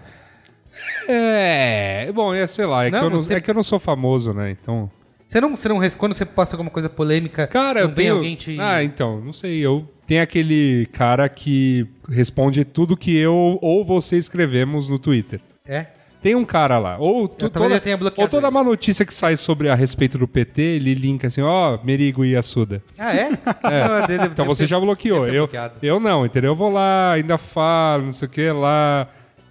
É, 1.08 2.10
bom, 2.12 2.34
é, 2.34 2.46
sei 2.46 2.66
lá, 2.66 2.84
é, 2.84 2.90
Não, 2.90 2.98
que 2.98 3.04
eu 3.06 3.10
não, 3.10 3.22
você- 3.22 3.34
é 3.34 3.40
que 3.40 3.50
eu 3.50 3.54
não 3.54 3.62
sou 3.62 3.78
famoso, 3.78 4.32
né? 4.34 4.50
Então. 4.50 4.90
Você 5.26 5.40
não, 5.40 5.54
você 5.56 5.68
não, 5.68 5.80
quando 5.90 6.14
você 6.14 6.24
posta 6.24 6.56
alguma 6.56 6.70
coisa 6.70 6.88
polêmica, 6.88 7.46
Cara, 7.46 7.80
não 7.80 7.88
eu 7.90 7.94
vem 7.94 8.04
tenho. 8.04 8.14
alguém 8.16 8.36
te. 8.36 8.58
Ah, 8.60 8.82
então, 8.82 9.20
não 9.20 9.32
sei. 9.32 9.58
Eu 9.58 9.88
tem 10.08 10.20
aquele 10.20 10.86
cara 10.90 11.28
que 11.28 11.86
responde 12.08 12.64
tudo 12.64 12.96
que 12.96 13.14
eu 13.14 13.58
ou 13.60 13.84
você 13.84 14.16
escrevemos 14.16 14.88
no 14.88 14.98
Twitter. 14.98 15.38
É? 15.66 15.86
Tem 16.22 16.34
um 16.34 16.46
cara 16.46 16.78
lá. 16.78 16.96
Ou, 16.98 17.28
tu, 17.28 17.48
toda, 17.50 17.80
ou 18.16 18.26
toda 18.26 18.48
uma 18.48 18.64
notícia 18.64 19.04
que 19.04 19.12
sai 19.12 19.36
sobre 19.36 19.68
a 19.68 19.74
respeito 19.74 20.16
do 20.16 20.26
PT, 20.26 20.62
ele 20.62 20.94
linka 20.94 21.26
assim, 21.26 21.42
ó, 21.42 21.78
Merigo 21.84 22.24
e 22.24 22.34
Assuda. 22.34 22.82
Ah, 22.98 23.14
é? 23.14 23.30
Deve- 24.08 24.26
Então 24.28 24.46
você 24.46 24.64
já 24.66 24.80
bloqueou. 24.80 25.28
Eu, 25.28 25.48
eu 25.82 26.00
não, 26.00 26.24
entendeu? 26.24 26.52
Eu 26.52 26.56
vou 26.56 26.72
lá, 26.72 27.12
ainda 27.12 27.36
falo, 27.36 28.06
não 28.06 28.12
sei 28.12 28.26
o 28.26 28.30
que 28.30 28.50
lá, 28.50 29.06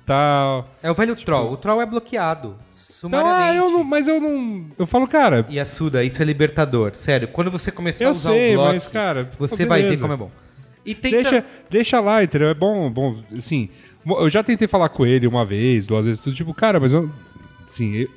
tal. 0.08 0.68
É 0.82 0.90
o 0.90 0.96
velho 0.96 1.16
troll. 1.16 1.52
O 1.54 1.58
troll 1.58 1.82
é 1.82 1.86
bloqueado. 1.86 2.56
Tipo- 2.76 3.08
Então, 3.08 3.26
ah, 3.28 3.54
eu 3.54 3.70
não, 3.70 3.84
mas 3.84 4.08
eu 4.08 4.20
não. 4.20 4.66
Eu 4.78 4.88
falo, 4.88 5.08
cara, 5.08 5.46
E 5.50 5.60
a 5.60 5.66
Suda, 5.68 6.04
isso 6.04 6.20
é 6.20 6.26
libertador. 6.26 6.94
Sério, 6.96 7.28
quando 7.28 7.52
você 7.52 7.72
começar 7.72 8.06
a 8.06 8.08
Eu 8.08 8.12
usar 8.12 8.32
sei, 8.32 8.52
o 8.54 8.56
bloco, 8.56 8.74
mas, 8.74 8.88
cara, 8.88 9.30
você 9.38 9.68
vai 9.68 9.84
ver 9.84 10.00
como 10.00 10.14
é 10.14 10.18
bom. 10.18 10.32
E 10.88 10.96
tenta... 10.96 11.16
deixa, 11.22 11.46
deixa 11.70 12.00
lá, 12.00 12.24
entendeu? 12.24 12.50
É 12.50 12.54
bom, 12.54 12.90
bom, 12.90 13.20
assim. 13.38 13.70
Eu 14.06 14.30
já 14.30 14.42
tentei 14.42 14.68
falar 14.68 14.90
com 14.90 15.06
ele 15.06 15.28
uma 15.28 15.46
vez, 15.46 15.86
duas 15.86 16.06
vezes, 16.06 16.20
tudo 16.22 16.36
tipo, 16.36 16.54
cara, 16.54 16.80
mas 16.80 16.94
eu. 16.94 17.12
Assim, 17.66 17.94
eu, 17.96 18.10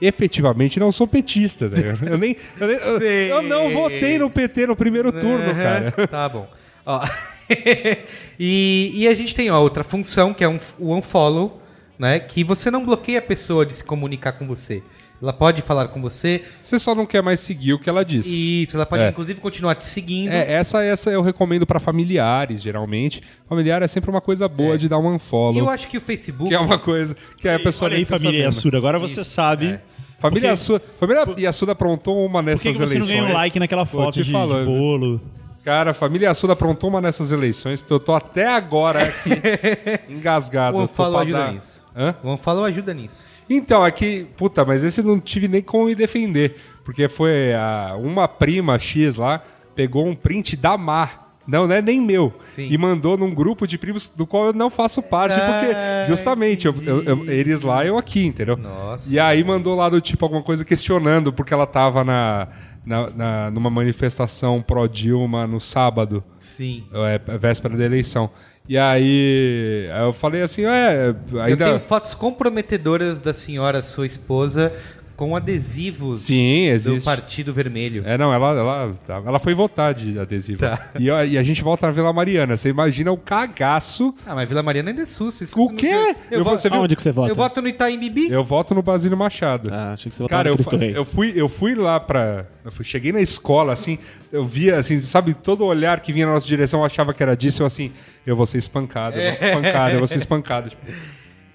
efetivamente 0.00 0.78
não 0.78 0.92
sou 0.92 1.06
petista, 1.06 1.66
ligado? 1.66 2.06
Eu 2.06 2.18
nem. 2.18 2.36
Eu, 2.58 2.66
nem- 2.68 2.76
eu- 2.76 3.00
eu 3.00 3.42
não 3.42 3.70
votei 3.70 4.18
no 4.18 4.28
PT 4.30 4.66
no 4.66 4.76
primeiro 4.76 5.10
turno, 5.12 5.44
Aham, 5.50 5.54
cara. 5.54 5.94
Tá 6.08 6.28
bom. 6.28 6.48
Ó, 6.86 7.02
e, 8.38 8.92
e 8.94 9.08
a 9.08 9.14
gente 9.14 9.34
tem 9.34 9.50
ó, 9.50 9.60
outra 9.60 9.82
função, 9.82 10.32
que 10.32 10.44
é 10.44 10.48
um, 10.48 10.58
o 10.78 10.94
unfollow, 10.94 11.60
né? 11.98 12.18
Que 12.20 12.42
você 12.44 12.70
não 12.70 12.84
bloqueia 12.84 13.18
a 13.18 13.22
pessoa 13.22 13.64
de 13.66 13.74
se 13.74 13.84
comunicar 13.84 14.32
com 14.32 14.46
você. 14.46 14.82
Ela 15.22 15.32
pode 15.34 15.60
falar 15.60 15.88
com 15.88 16.00
você. 16.00 16.42
Você 16.60 16.78
só 16.78 16.94
não 16.94 17.04
quer 17.04 17.22
mais 17.22 17.40
seguir 17.40 17.74
o 17.74 17.78
que 17.78 17.90
ela 17.90 18.02
disse. 18.04 18.62
Isso, 18.62 18.74
ela 18.76 18.86
pode 18.86 19.02
É. 19.02 19.08
inclusive 19.10 19.38
continuar 19.40 19.74
te 19.74 19.86
seguindo. 19.86 20.32
É, 20.32 20.50
essa, 20.52 20.82
essa 20.82 21.10
eu 21.10 21.20
recomendo 21.20 21.66
pra 21.66 21.78
familiares, 21.78 22.62
geralmente. 22.62 23.20
Familiar 23.48 23.82
é 23.82 23.86
sempre 23.86 24.08
uma 24.10 24.20
coisa 24.22 24.48
boa 24.48 24.78
de 24.78 24.88
dar 24.88 24.98
um 24.98 25.12
E 25.12 25.16
unfollow. 25.16 25.58
eu 25.58 25.68
acho 25.68 25.88
que 25.88 25.98
o 25.98 26.00
Facebook. 26.00 26.48
Que 26.48 26.54
é 26.54 26.58
uma 26.60 26.78
coisa 26.78 27.14
que 27.36 27.48
a 27.48 27.58
pessoa 27.60 27.88
Olha 27.88 27.96
nem 27.96 28.00
aí, 28.00 28.04
família. 28.06 28.44
Yasuda. 28.44 28.78
Agora 28.78 28.98
você 28.98 29.22
sabe 29.22 29.66
É. 29.66 29.80
Família 30.18 30.50
Porque- 30.50 30.72
Yasuda, 30.74 30.82
família 31.00 31.26
Yasuda 31.38 31.72
aprontou 31.72 32.26
uma 32.26 32.40
por 32.40 32.46
nessas 32.46 32.62
que, 32.62 32.68
que 32.72 32.74
você 32.78 32.84
não 32.98 33.06
eleições. 33.06 33.20
ganha 33.20 33.30
um 33.30 33.32
like 33.32 33.58
naquela 33.58 33.86
foto 33.86 34.14
de, 34.14 34.24
de 34.24 34.32
bolo. 34.32 35.18
Cara, 35.64 35.92
a 35.92 35.94
família 35.94 36.26
Yasuda 36.26 36.52
aprontou 36.52 36.90
uma 36.90 37.00
nessas 37.00 37.32
eleições, 37.32 37.84
eu 37.88 37.98
tô 38.00 38.14
até 38.14 38.46
agora 38.46 39.02
aqui 39.04 39.30
engasgado. 40.08 40.76
o 40.76 40.88
pra 40.88 41.06
ajuda 41.06 41.38
dar- 41.38 41.52
nisso. 41.52 41.80
Hã? 41.96 42.14
O 42.22 42.32
unfollow 42.34 42.64
ajuda 42.64 42.94
nisso. 42.94 43.26
Então, 43.50 43.82
aqui, 43.84 44.26
puta, 44.36 44.64
mas 44.64 44.84
esse 44.84 45.02
não 45.02 45.18
tive 45.18 45.48
nem 45.48 45.60
como 45.60 45.86
me 45.86 45.94
defender. 45.96 46.54
Porque 46.84 47.08
foi 47.08 47.52
a, 47.52 47.96
uma 47.98 48.28
prima 48.28 48.78
X 48.78 49.16
lá, 49.16 49.42
pegou 49.74 50.06
um 50.06 50.14
print 50.14 50.56
da 50.56 50.78
Mar. 50.78 51.28
Não, 51.48 51.66
não 51.66 51.74
é 51.74 51.82
nem 51.82 52.00
meu. 52.00 52.32
Sim. 52.44 52.68
E 52.70 52.78
mandou 52.78 53.16
num 53.18 53.34
grupo 53.34 53.66
de 53.66 53.76
primos 53.76 54.08
do 54.08 54.24
qual 54.24 54.46
eu 54.46 54.52
não 54.52 54.70
faço 54.70 55.02
parte, 55.02 55.34
porque 55.40 55.74
justamente 56.06 56.66
eu, 56.66 56.74
eu- 56.86 57.02
eu- 57.02 57.30
eles 57.30 57.62
lá, 57.62 57.84
eu 57.84 57.98
aqui, 57.98 58.24
entendeu? 58.24 58.56
Nossa. 58.56 59.12
E 59.12 59.18
aí 59.18 59.42
mandou 59.42 59.74
lá 59.74 59.88
do 59.88 60.00
tipo 60.00 60.24
alguma 60.24 60.42
coisa 60.42 60.64
questionando, 60.64 61.32
porque 61.32 61.52
ela 61.52 61.66
tava 61.66 62.04
na, 62.04 62.46
na, 62.86 63.10
na- 63.10 63.50
numa 63.50 63.68
manifestação 63.70 64.62
pró-Dilma 64.62 65.44
no 65.46 65.60
sábado 65.60 66.22
Sim. 66.38 66.84
é, 66.92 67.18
véspera 67.38 67.76
da 67.76 67.84
eleição. 67.84 68.30
E 68.70 68.78
aí, 68.78 69.90
aí 69.92 70.02
eu 70.04 70.12
falei 70.12 70.42
assim, 70.42 70.64
é, 70.64 71.12
Eu 71.32 71.40
ainda... 71.40 71.64
tenho 71.64 71.80
fotos 71.80 72.14
comprometedoras 72.14 73.20
da 73.20 73.34
senhora, 73.34 73.82
sua 73.82 74.06
esposa, 74.06 74.72
com 75.20 75.36
adesivos 75.36 76.22
Sim, 76.22 76.68
do 76.68 76.72
existe. 76.72 77.04
Partido 77.04 77.52
Vermelho. 77.52 78.02
É, 78.06 78.16
não, 78.16 78.32
ela, 78.32 78.48
ela, 78.58 78.94
ela 79.26 79.38
foi 79.38 79.52
votar 79.52 79.92
de 79.92 80.18
adesivo. 80.18 80.60
Tá. 80.60 80.90
E, 80.98 81.10
a- 81.10 81.26
e 81.26 81.36
a 81.36 81.42
gente 81.42 81.62
volta 81.62 81.86
na 81.86 81.92
Vila 81.92 82.10
Mariana. 82.10 82.56
Você 82.56 82.70
imagina 82.70 83.12
o 83.12 83.18
cagaço. 83.18 84.14
Ah, 84.26 84.34
mas 84.34 84.48
Vila 84.48 84.62
Mariana 84.62 84.88
ainda 84.90 85.02
é 85.02 85.06
SUS. 85.06 85.42
isso 85.42 85.60
O 85.60 85.74
quê? 85.74 86.14
Eu, 86.30 86.38
Eu 86.38 86.44
vo- 86.44 86.50
você 86.50 86.70
viu? 86.70 86.78
Aonde 86.80 86.96
que 86.96 87.02
você 87.02 87.12
vota? 87.12 87.30
eu 87.30 87.34
voto 87.36 87.60
no 87.60 87.68
Itaim 87.68 87.98
Bibi. 87.98 88.30
Eu 88.30 88.42
voto 88.42 88.74
no 88.74 88.80
Basílio 88.82 89.14
Machado. 89.16 89.68
Ah, 89.70 89.92
achei 89.92 90.08
que 90.08 90.16
você 90.16 90.22
votava 90.22 90.38
Cara, 90.38 90.48
no 90.48 90.52
eu, 90.54 90.56
Cristo 90.56 90.70
fa- 90.78 90.84
Rei. 90.84 90.96
eu 90.96 91.04
fui, 91.04 91.32
eu 91.36 91.48
fui 91.50 91.74
lá 91.74 92.00
pra. 92.00 92.46
Eu 92.64 92.72
fui- 92.72 92.84
cheguei 92.86 93.12
na 93.12 93.20
escola, 93.20 93.74
assim, 93.74 93.98
eu 94.32 94.42
via, 94.44 94.78
assim, 94.78 95.02
sabe, 95.02 95.34
todo 95.34 95.66
olhar 95.66 96.00
que 96.00 96.14
vinha 96.14 96.24
na 96.26 96.32
nossa 96.32 96.46
direção 96.46 96.80
eu 96.80 96.86
achava 96.86 97.12
que 97.12 97.22
era 97.22 97.36
disso, 97.36 97.62
eu 97.62 97.66
assim, 97.66 97.92
eu 98.26 98.34
vou 98.34 98.46
ser 98.46 98.56
espancado, 98.56 99.16
eu 99.18 99.22
vou 99.24 99.32
ser 99.34 99.48
espancado, 99.50 99.90
eu 99.92 99.98
vou 99.98 100.06
ser 100.06 100.16
espancado. 100.18 100.70
Tipo, 100.70 100.82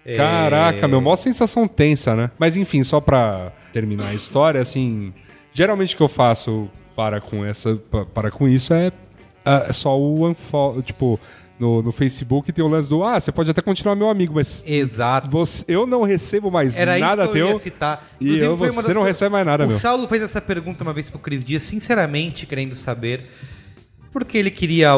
É. 0.05 0.15
Caraca, 0.17 0.87
meu, 0.87 1.01
maior 1.01 1.15
sensação 1.15 1.67
tensa, 1.67 2.15
né? 2.15 2.29
Mas 2.37 2.55
enfim, 2.55 2.83
só 2.83 2.99
pra 3.01 3.51
terminar 3.73 4.07
a 4.09 4.13
história, 4.13 4.61
assim, 4.61 5.11
geralmente 5.51 5.93
o 5.95 5.97
que 5.97 6.03
eu 6.03 6.07
faço 6.07 6.69
para 6.95 7.19
com 7.19 7.43
essa, 7.43 7.75
pa- 7.75 8.05
para 8.05 8.29
com 8.31 8.47
isso 8.47 8.73
é, 8.73 8.91
é 9.43 9.73
só 9.73 9.99
o 9.99 10.27
unfollow, 10.29 10.81
tipo, 10.83 11.19
no, 11.59 11.81
no 11.81 11.91
Facebook 11.91 12.51
tem 12.53 12.63
o 12.63 12.67
lance 12.67 12.87
do, 12.89 13.03
ah, 13.03 13.19
você 13.19 13.31
pode 13.31 13.49
até 13.49 13.61
continuar 13.61 13.95
meu 13.95 14.09
amigo, 14.09 14.33
mas 14.35 14.63
Exato. 14.67 15.29
você, 15.29 15.65
eu 15.67 15.87
não 15.87 16.03
recebo 16.03 16.51
mais 16.51 16.77
Era 16.77 16.97
nada 16.99 17.23
isso 17.23 17.31
que 17.33 17.39
eu 17.39 17.45
teu. 17.47 17.53
ia 17.55 17.59
citar. 17.59 18.07
E 18.19 18.25
Inclusive, 18.25 18.45
eu, 18.45 18.57
foi 18.57 18.67
uma 18.69 18.73
você 18.81 18.87
das 18.89 18.95
não 18.95 19.01
per- 19.03 19.07
recebe 19.07 19.31
mais 19.31 19.45
nada, 19.45 19.65
o 19.65 19.67
meu. 19.69 19.77
Saulo 19.79 20.07
fez 20.07 20.21
essa 20.21 20.39
pergunta 20.41 20.83
uma 20.83 20.93
vez 20.93 21.09
pro 21.09 21.17
Cris 21.19 21.43
Dias, 21.43 21.63
sinceramente, 21.63 22.45
querendo 22.45 22.75
saber 22.75 23.29
porque 24.11 24.37
ele 24.37 24.51
queria 24.51 24.91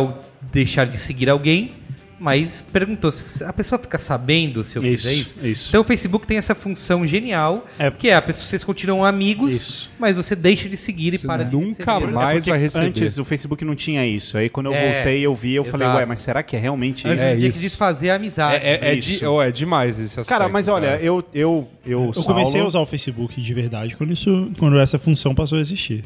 deixar 0.51 0.85
de 0.85 0.97
seguir 0.97 1.29
alguém 1.29 1.71
mas 2.19 2.63
perguntou 2.73 3.11
se 3.11 3.43
a 3.43 3.53
pessoa 3.53 3.77
fica 3.77 3.99
sabendo 3.99 4.63
se 4.63 4.75
eu 4.75 4.83
Isso, 4.83 5.07
fizer 5.07 5.13
isso. 5.21 5.35
isso. 5.43 5.69
Então 5.69 5.81
o 5.81 5.83
Facebook 5.83 6.25
tem 6.25 6.37
essa 6.37 6.55
função 6.55 7.05
genial, 7.05 7.65
É. 7.77 7.91
que 7.91 8.09
é 8.09 8.15
a 8.15 8.21
pessoa, 8.21 8.45
vocês 8.47 8.63
continuam 8.63 9.05
amigos, 9.05 9.53
Isso. 9.53 9.91
mas 9.99 10.15
você 10.15 10.35
deixa 10.35 10.67
de 10.67 10.75
seguir 10.77 11.13
e 11.13 11.17
Você 11.17 11.27
para 11.27 11.43
de 11.43 11.51
nunca 11.55 11.93
receber. 11.93 12.11
mais 12.11 12.37
Porque 12.39 12.49
vai 12.49 12.59
receber. 12.59 12.85
Antes 12.87 13.17
o 13.19 13.25
Facebook 13.25 13.63
não 13.63 13.75
tinha 13.75 14.05
isso. 14.07 14.37
Aí 14.37 14.49
quando 14.49 14.67
eu 14.67 14.73
É, 14.73 14.93
voltei, 14.95 15.21
eu 15.25 15.35
vi, 15.35 15.53
eu 15.55 15.63
falei, 15.63 15.85
exato. 15.87 15.99
ué, 15.99 16.05
mas 16.05 16.19
será 16.19 16.41
que 16.41 16.55
é 16.55 16.59
realmente 16.59 17.07
Antes 17.07 17.23
isso? 17.23 17.27
É 17.33 17.35
tinha 17.35 17.49
isso. 17.49 17.59
que 17.59 17.63
desfazer 17.65 18.09
a 18.09 18.15
amizade. 18.15 18.65
É, 18.65 18.69
é, 18.89 18.93
é, 18.93 18.95
de- 18.95 19.25
oh, 19.25 19.41
é 19.41 19.51
demais 19.51 19.95
esse 19.99 20.19
aspecto. 20.19 20.27
Cara, 20.29 20.49
mas 20.49 20.67
olha, 20.67 20.87
cara. 20.93 21.01
eu, 21.01 21.23
eu, 21.33 21.67
eu, 21.85 22.11
Eu 22.15 22.23
comecei 22.23 22.61
a 22.61 22.65
usar 22.65 22.79
o 22.79 22.85
Facebook 22.87 23.39
de 23.39 23.53
verdade 23.53 23.95
quando, 23.95 24.11
isso, 24.13 24.51
quando 24.57 24.79
essa 24.79 24.97
função 24.97 25.35
passou 25.35 25.57
a 25.57 25.61
existir. 25.61 26.03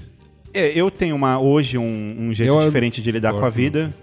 É, 0.54 0.68
eu 0.78 0.92
tenho 0.92 1.16
uma, 1.16 1.40
hoje 1.40 1.78
um, 1.78 2.16
um 2.20 2.34
jeito 2.34 2.50
Eu- 2.52 2.60
diferente 2.60 3.02
de 3.02 3.10
lidar 3.10 3.32
com 3.32 3.46
a 3.46 3.50
vida. 3.50 3.94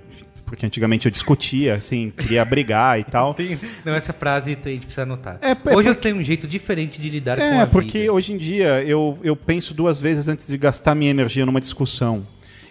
Porque 0.48 0.64
antigamente 0.66 1.06
eu 1.06 1.10
discutia, 1.10 1.74
assim, 1.74 2.12
queria 2.16 2.44
brigar 2.44 2.98
e 2.98 3.04
tal. 3.04 3.34
Tem- 3.38 3.58
não, 3.84 3.94
essa 3.94 4.12
frase 4.12 4.50
a 4.50 4.68
gente 4.68 4.80
precisa 4.80 5.02
anotar. 5.02 5.38
É, 5.42 5.50
é 5.50 5.76
Hoje 5.76 5.88
eu 5.88 5.94
tenho 5.94 6.16
um 6.16 6.22
jeito 6.22 6.46
diferente 6.48 7.00
de 7.00 7.08
lidar 7.10 7.36
com 7.36 7.42
É, 7.42 7.60
a 7.62 7.66
porque 7.66 8.00
vida. 8.00 8.12
hoje 8.12 8.32
em 8.32 8.38
dia 8.38 8.82
eu, 8.84 9.18
eu 9.22 9.36
penso 9.36 9.74
duas 9.74 10.00
vezes 10.00 10.28
antes 10.28 10.46
de 10.48 10.56
gastar 10.56 10.94
minha 10.94 11.10
energia 11.10 11.44
numa 11.44 11.60
discussão. 11.60 12.26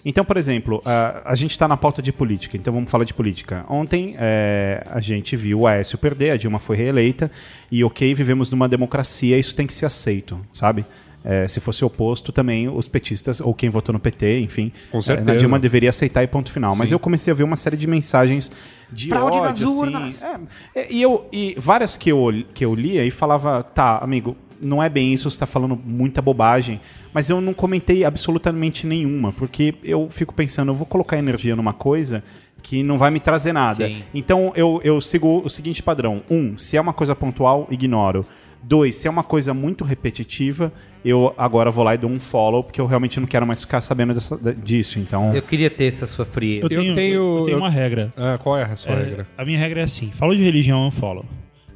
Então, 0.05 0.23
por 0.23 0.37
exemplo, 0.37 0.81
a, 0.85 1.21
a 1.31 1.35
gente 1.35 1.51
está 1.51 1.67
na 1.67 1.75
pauta 1.75 2.01
de 2.01 2.13
política, 2.13 2.55
então 2.55 2.73
vamos 2.73 2.89
falar 2.89 3.03
de 3.03 3.13
política. 3.13 3.65
Ontem 3.67 4.15
é, 4.17 4.81
a 4.89 5.01
gente 5.01 5.35
viu 5.35 5.61
o 5.61 5.67
Aécio 5.67 5.97
perder, 5.97 6.31
a 6.31 6.37
Dilma 6.37 6.59
foi 6.59 6.77
reeleita, 6.77 7.29
e 7.69 7.83
ok, 7.83 8.13
vivemos 8.13 8.49
numa 8.49 8.69
democracia, 8.69 9.37
isso 9.37 9.53
tem 9.53 9.67
que 9.67 9.73
ser 9.73 9.85
aceito, 9.85 10.39
sabe? 10.53 10.85
É, 11.29 11.45
se 11.45 11.59
fosse 11.59 11.83
oposto, 11.83 12.31
também 12.31 12.69
os 12.69 12.87
petistas, 12.87 13.41
ou 13.41 13.53
quem 13.53 13.69
votou 13.69 13.91
no 13.91 13.99
PT, 13.99 14.39
enfim, 14.39 14.71
Com 14.89 14.99
é, 14.99 15.01
certeza. 15.01 15.29
na 15.29 15.35
Dilma 15.35 15.59
deveria 15.59 15.89
aceitar 15.89 16.23
e 16.23 16.27
ponto 16.27 16.49
final. 16.49 16.73
Mas 16.73 16.89
eu 16.89 16.97
comecei 16.97 17.33
a 17.33 17.35
ver 17.35 17.43
uma 17.43 17.57
série 17.57 17.75
de 17.75 17.85
mensagens 17.85 18.49
de 18.89 19.09
Fraude 19.09 19.37
ódio, 19.37 19.49
nas 19.49 19.61
assim, 19.61 19.77
urnas. 19.77 20.21
é, 20.21 20.39
é, 20.73 20.87
e, 20.89 21.01
eu, 21.01 21.27
e 21.29 21.53
várias 21.59 21.97
que 21.97 22.09
eu, 22.09 22.29
que 22.53 22.63
eu 22.63 22.73
lia 22.73 23.03
e 23.03 23.11
falava, 23.11 23.61
tá, 23.61 23.97
amigo, 23.97 24.37
não 24.61 24.81
é 24.81 24.87
bem 24.87 25.13
isso, 25.13 25.29
você 25.29 25.37
tá 25.37 25.45
falando 25.45 25.77
muita 25.83 26.21
bobagem. 26.21 26.79
Mas 27.13 27.29
eu 27.29 27.41
não 27.41 27.53
comentei 27.53 28.05
absolutamente 28.05 28.87
nenhuma, 28.87 29.33
porque 29.33 29.75
eu 29.83 30.07
fico 30.09 30.33
pensando, 30.33 30.71
eu 30.71 30.75
vou 30.75 30.85
colocar 30.85 31.17
energia 31.17 31.57
numa 31.57 31.73
coisa 31.73 32.23
que 32.63 32.83
não 32.83 32.97
vai 32.97 33.11
me 33.11 33.19
trazer 33.19 33.53
nada. 33.53 33.87
Sim. 33.87 34.03
Então 34.13 34.51
eu, 34.55 34.79
eu 34.83 34.99
sigo 35.01 35.41
o 35.43 35.49
seguinte 35.49 35.81
padrão: 35.83 36.21
um, 36.29 36.57
se 36.57 36.77
é 36.77 36.81
uma 36.81 36.93
coisa 36.93 37.15
pontual, 37.15 37.67
ignoro. 37.69 38.25
Dois, 38.63 38.95
se 38.95 39.07
é 39.07 39.11
uma 39.11 39.23
coisa 39.23 39.53
muito 39.53 39.83
repetitiva, 39.83 40.71
eu 41.05 41.33
agora 41.37 41.71
vou 41.71 41.83
lá 41.83 41.95
e 41.95 41.97
dou 41.97 42.09
um 42.09 42.19
follow, 42.19 42.63
porque 42.63 42.81
eu 42.81 42.85
realmente 42.85 43.19
não 43.19 43.27
quero 43.27 43.45
mais 43.47 43.61
ficar 43.61 43.81
sabendo 43.81 44.13
dessa- 44.13 44.37
disso. 44.55 44.99
Então. 44.99 45.33
Eu 45.33 45.41
queria 45.41 45.69
ter 45.69 45.85
essa 45.85 46.05
sua 46.07 46.25
frieza. 46.25 46.65
Eu 46.65 46.69
tenho, 46.69 46.95
tenho- 46.95 47.37
eu 47.39 47.43
tenho 47.45 47.55
eu- 47.55 47.59
uma 47.59 47.69
regra. 47.69 48.11
Ah, 48.17 48.37
qual 48.41 48.57
é 48.57 48.63
a 48.63 48.75
sua 48.75 48.93
É, 48.93 49.03
regra? 49.03 49.27
A 49.37 49.45
minha 49.45 49.57
regra 49.57 49.81
é 49.81 49.83
assim: 49.83 50.11
falou 50.11 50.35
de 50.35 50.43
religião, 50.43 50.85
unfollow. 50.87 51.25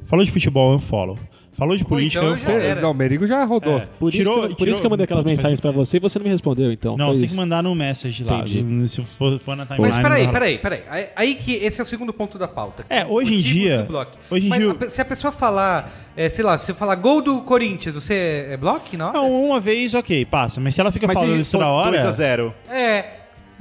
Falou 0.04 0.24
de 0.24 0.30
futebol, 0.30 0.74
unfollow. 0.76 1.16
Falou 1.52 1.76
de 1.76 1.84
política, 1.84 2.20
então 2.24 2.30
eu 2.30 2.36
já 2.36 2.52
era. 2.52 2.80
Não, 2.80 2.92
o 2.92 2.94
Merigo 2.94 3.26
já 3.26 3.44
rodou. 3.44 3.76
É. 3.78 3.86
Por, 3.98 4.10
Tirou- 4.10 4.32
isso, 4.32 4.40
que, 4.42 4.48
por 4.48 4.56
tirou- 4.56 4.70
isso 4.70 4.80
que 4.80 4.86
eu 4.86 4.90
mandei 4.90 5.04
aquelas 5.04 5.24
mensagens 5.24 5.60
pra 5.60 5.70
você 5.70 5.98
e 5.98 6.00
você 6.00 6.18
não 6.18 6.24
me 6.24 6.30
respondeu, 6.30 6.72
então. 6.72 6.96
Não, 6.96 7.08
você 7.14 7.20
tem 7.20 7.28
que 7.28 7.34
mandar 7.36 7.62
no 7.62 7.74
message 7.74 8.24
lá. 8.24 8.38
Entendi. 8.38 8.88
Se 8.88 9.02
for, 9.02 9.38
for 9.38 9.54
na 9.54 9.66
timeline. 9.66 9.92
Mas 9.92 10.02
peraí, 10.02 10.28
peraí, 10.28 10.58
peraí. 10.58 10.82
Aí, 10.88 11.06
aí 11.14 11.34
que 11.34 11.52
esse 11.56 11.78
é 11.78 11.84
o 11.84 11.86
segundo 11.86 12.12
ponto 12.12 12.38
da 12.38 12.48
pauta. 12.48 12.84
É, 12.88 13.04
hoje 13.06 13.34
em 13.34 13.38
dia- 13.38 13.86
hoje 14.30 14.46
em 14.46 14.48
Mas 14.48 14.58
dia- 14.60 14.90
se 14.90 15.00
a 15.02 15.04
pessoa 15.04 15.30
falar, 15.30 15.92
é, 16.16 16.28
sei 16.30 16.42
lá, 16.42 16.56
se 16.56 16.70
eu 16.70 16.74
falar 16.74 16.94
gol 16.94 17.20
do 17.20 17.42
Corinthians, 17.42 17.94
você 17.96 18.46
é 18.50 18.56
bloco? 18.56 18.96
Não. 18.96 19.12
Não, 19.12 19.30
uma 19.30 19.60
vez, 19.60 19.92
ok, 19.94 20.24
passa. 20.24 20.58
Mas 20.60 20.74
se 20.74 20.80
ela 20.80 20.90
fica 20.90 21.06
Mas 21.06 21.14
falando 21.18 21.36
isso 21.36 21.52
toda 21.52 21.68
hora. 21.68 21.98
2x0. 22.02 22.52
É. 22.70 23.04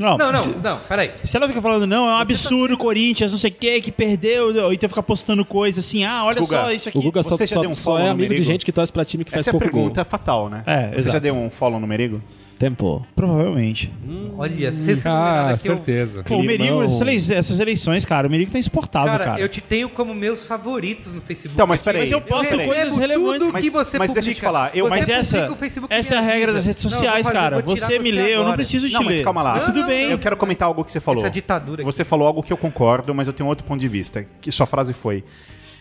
Não, 0.02 0.18
Não, 0.18 0.32
não, 0.32 0.44
se- 0.44 0.56
não, 0.64 0.78
peraí. 0.80 1.12
Se 1.24 1.38
ela 1.38 1.48
fica 1.48 1.62
falando, 1.62 1.86
não, 1.88 2.08
é 2.10 2.14
um 2.14 2.18
absurdo 2.18 2.74
o 2.74 2.78
Corinthians, 2.78 3.32
não 3.32 3.38
sei 3.40 3.52
o 3.52 3.54
que, 3.54 3.82
que 3.82 3.92
perdeu, 3.92 4.54
ou 4.66 4.74
então 4.74 4.90
fica 4.90 5.04
postando 5.04 5.46
coisa 5.46 5.80
assim, 5.80 6.04
ah, 6.04 6.26
olha 6.26 6.42
Guga, 6.42 6.62
só 6.64 6.72
isso 6.72 6.90
aqui. 6.90 6.98
O 6.98 7.02
Guga 7.02 7.24
só, 7.24 7.38
Você 7.38 7.46
já 7.48 7.56
só- 7.56 7.62
deu 7.62 7.70
um 7.70 7.74
só 7.74 7.84
follow 7.84 8.00
é 8.02 8.06
no 8.06 8.12
amigo 8.12 8.34
de 8.36 8.44
gente 8.44 8.66
que 8.66 8.72
torce 8.72 8.92
pra 8.92 9.06
time 9.06 9.24
que 9.24 9.32
faz 9.32 9.42
Essa 9.42 9.50
é 9.50 9.52
a 9.52 9.54
pouco 9.54 9.66
pergunta 9.66 10.02
gol. 10.04 10.10
fatal, 10.10 10.50
né? 10.50 10.64
É, 10.66 10.88
Você 10.90 10.96
exato. 10.98 11.14
já 11.14 11.20
deu 11.20 11.36
um 11.36 11.50
follow 11.50 11.80
no 11.80 11.88
Merigo? 11.88 12.22
Tempo. 12.62 13.04
Provavelmente. 13.16 13.92
Olha, 14.38 14.72
você 14.72 14.96
se 14.96 15.08
Ah, 15.08 15.48
eu- 15.50 15.58
certeza. 15.58 16.22
Pô, 16.22 16.36
o 16.36 16.44
Merigo, 16.44 16.84
essas, 16.84 17.02
ele- 17.02 17.38
essas 17.40 17.60
eleições, 17.60 18.06
cara, 18.06 18.28
o 18.28 18.30
Merigo 18.30 18.52
tá 18.52 18.60
insuportável, 18.60 19.12
Cara, 19.12 19.26
cara. 19.26 19.40
eu 19.42 19.50
te 19.50 19.60
tenho 19.60 19.90
como 19.90 20.14
meus 20.14 20.46
favoritos 20.46 21.12
no 21.12 21.22
Facebook. 21.22 21.56
Então, 21.56 21.66
mas 21.66 21.82
peraí. 21.82 22.02
Mas 22.02 22.12
eu 22.12 22.22
posto 22.22 22.52
Peraí. 22.52 22.68
coisas 22.68 22.96
relevantes. 22.98 23.40
Tudo 23.40 23.54
Mas- 23.54 23.64
que 23.64 23.70
você 23.72 23.98
mas 23.98 24.08
publica. 24.10 24.14
deixa 24.14 24.30
eu 24.30 24.36
te 24.36 24.42
falar, 24.42 24.72
eu- 24.76 24.86
Você 24.86 24.90
Mas 24.92 25.10
essa, 25.10 25.52
o 25.52 25.56
Facebook 25.56 25.92
essa 25.92 26.14
é 26.14 26.18
a 26.20 26.22
me 26.22 26.28
regra 26.28 26.54
das 26.54 26.66
redes 26.66 26.84
Não, 26.84 26.92
eu 26.92 26.94
sociais, 26.96 27.26
vou 27.26 27.34
fazer- 27.34 27.50
cara. 27.50 27.62
Você 27.64 27.98
me 27.98 28.12
lê, 28.12 28.36
eu 28.36 28.44
não 28.44 28.54
preciso 28.54 28.88
te 28.88 28.94
Não, 28.94 29.04
mas 29.06 29.18
ler. 29.18 29.24
calma 29.24 29.42
lá. 29.42 29.54
Tá 29.60 29.66
tudo 29.66 29.80
Não, 29.80 29.88
bem. 29.88 30.12
Eu 30.12 30.20
quero 30.20 30.38
comentar 30.38 30.68
algo 30.68 30.86
que 30.86 30.92
você 30.92 31.00
falou. 31.00 31.20
Essa 31.22 31.32
ditadura 31.32 31.82
aqui. 31.82 31.92
Você 31.92 32.04
falou 32.04 32.28
algo 32.28 32.44
que 32.44 32.54
eu 32.54 32.58
concordo, 32.58 33.16
mas 33.16 33.28
eu 33.28 33.34
tenho 33.34 33.50
outro 33.50 33.66
ponto 33.66 33.80
de 33.82 33.88
vista. 33.88 34.24
Que 34.40 34.52
sua 34.52 34.68
frase 34.68 34.94
foi: 34.94 35.24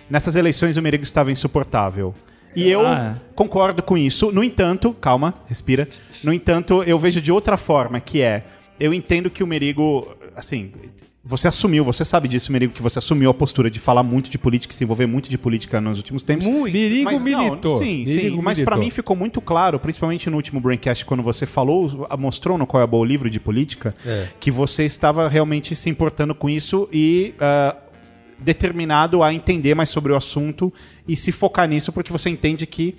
Nessas 0.09 0.35
eleições 0.35 0.79
o 0.79 0.83
Merigo 0.83 1.05
estava 1.05 1.31
insuportável. 1.31 2.15
E 2.55 2.69
eu 2.69 2.85
Ah, 2.87 3.15
concordo 3.35 3.83
com 3.83 3.97
isso. 3.97 4.33
No 4.33 4.43
entanto, 4.43 4.93
calma, 5.01 5.35
respira. 5.47 5.89
No 6.23 6.33
entanto, 6.33 6.83
eu 6.83 6.99
vejo 6.99 7.21
de 7.21 7.31
outra 7.31 7.57
forma, 7.57 8.01
que 8.01 8.21
é, 8.23 8.45
eu 8.79 8.93
entendo 8.93 9.31
que 9.31 9.43
o 9.43 9.47
Merigo, 9.47 10.17
assim, 10.35 10.73
você 11.23 11.47
assumiu, 11.49 11.85
você 11.85 12.05
sabe 12.05 12.27
disso, 12.27 12.51
Merigo, 12.51 12.73
que 12.73 12.81
você 12.83 12.99
assumiu 12.99 13.31
a 13.31 13.35
postura 13.35 13.71
de 13.71 13.79
falar 13.79 14.03
muito 14.03 14.29
de 14.31 14.39
política, 14.39 14.73
se 14.75 14.83
envolver 14.83 15.07
muito 15.07 15.29
de 15.29 15.37
política 15.39 15.81
nos 15.81 15.99
últimos 15.99 16.23
tempos. 16.23 16.47
Muito. 16.47 16.73
Merigo 16.73 17.05
Mas, 17.05 17.23
não, 17.23 17.45
militou. 17.45 17.79
sim, 17.79 18.05
Merigo 18.07 18.37
sim. 18.37 18.43
Mas 18.43 18.59
pra 18.59 18.75
militou. 18.77 18.79
mim 18.85 18.91
ficou 18.91 19.15
muito 19.15 19.41
claro, 19.41 19.79
principalmente 19.79 20.29
no 20.31 20.37
último 20.37 20.61
Braincast, 20.61 21.05
quando 21.05 21.23
você 21.23 21.45
falou, 21.47 22.09
mostrou 22.19 22.57
no 22.59 22.67
Qual 22.67 22.81
é 22.81 22.85
a 22.85 22.87
Boa 22.87 23.03
o 23.03 23.05
livro 23.05 23.29
de 23.31 23.39
política, 23.39 23.95
É. 24.05 24.29
que 24.41 24.51
você 24.51 24.85
estava 24.85 25.29
realmente 25.29 25.77
se 25.77 25.89
importando 25.91 26.35
com 26.35 26.49
isso 26.51 26.89
e 26.91 27.35
ah, 27.39 27.77
determinado 28.41 29.23
a 29.23 29.33
entender 29.33 29.75
mais 29.75 29.91
sobre 29.91 30.13
o 30.13 30.17
assunto 30.17 30.73
e 31.07 31.17
se 31.17 31.33
focar 31.33 31.69
nisso, 31.69 31.93
porque 31.93 32.13
você 32.13 32.31
entende 32.31 32.67
que 32.67 32.97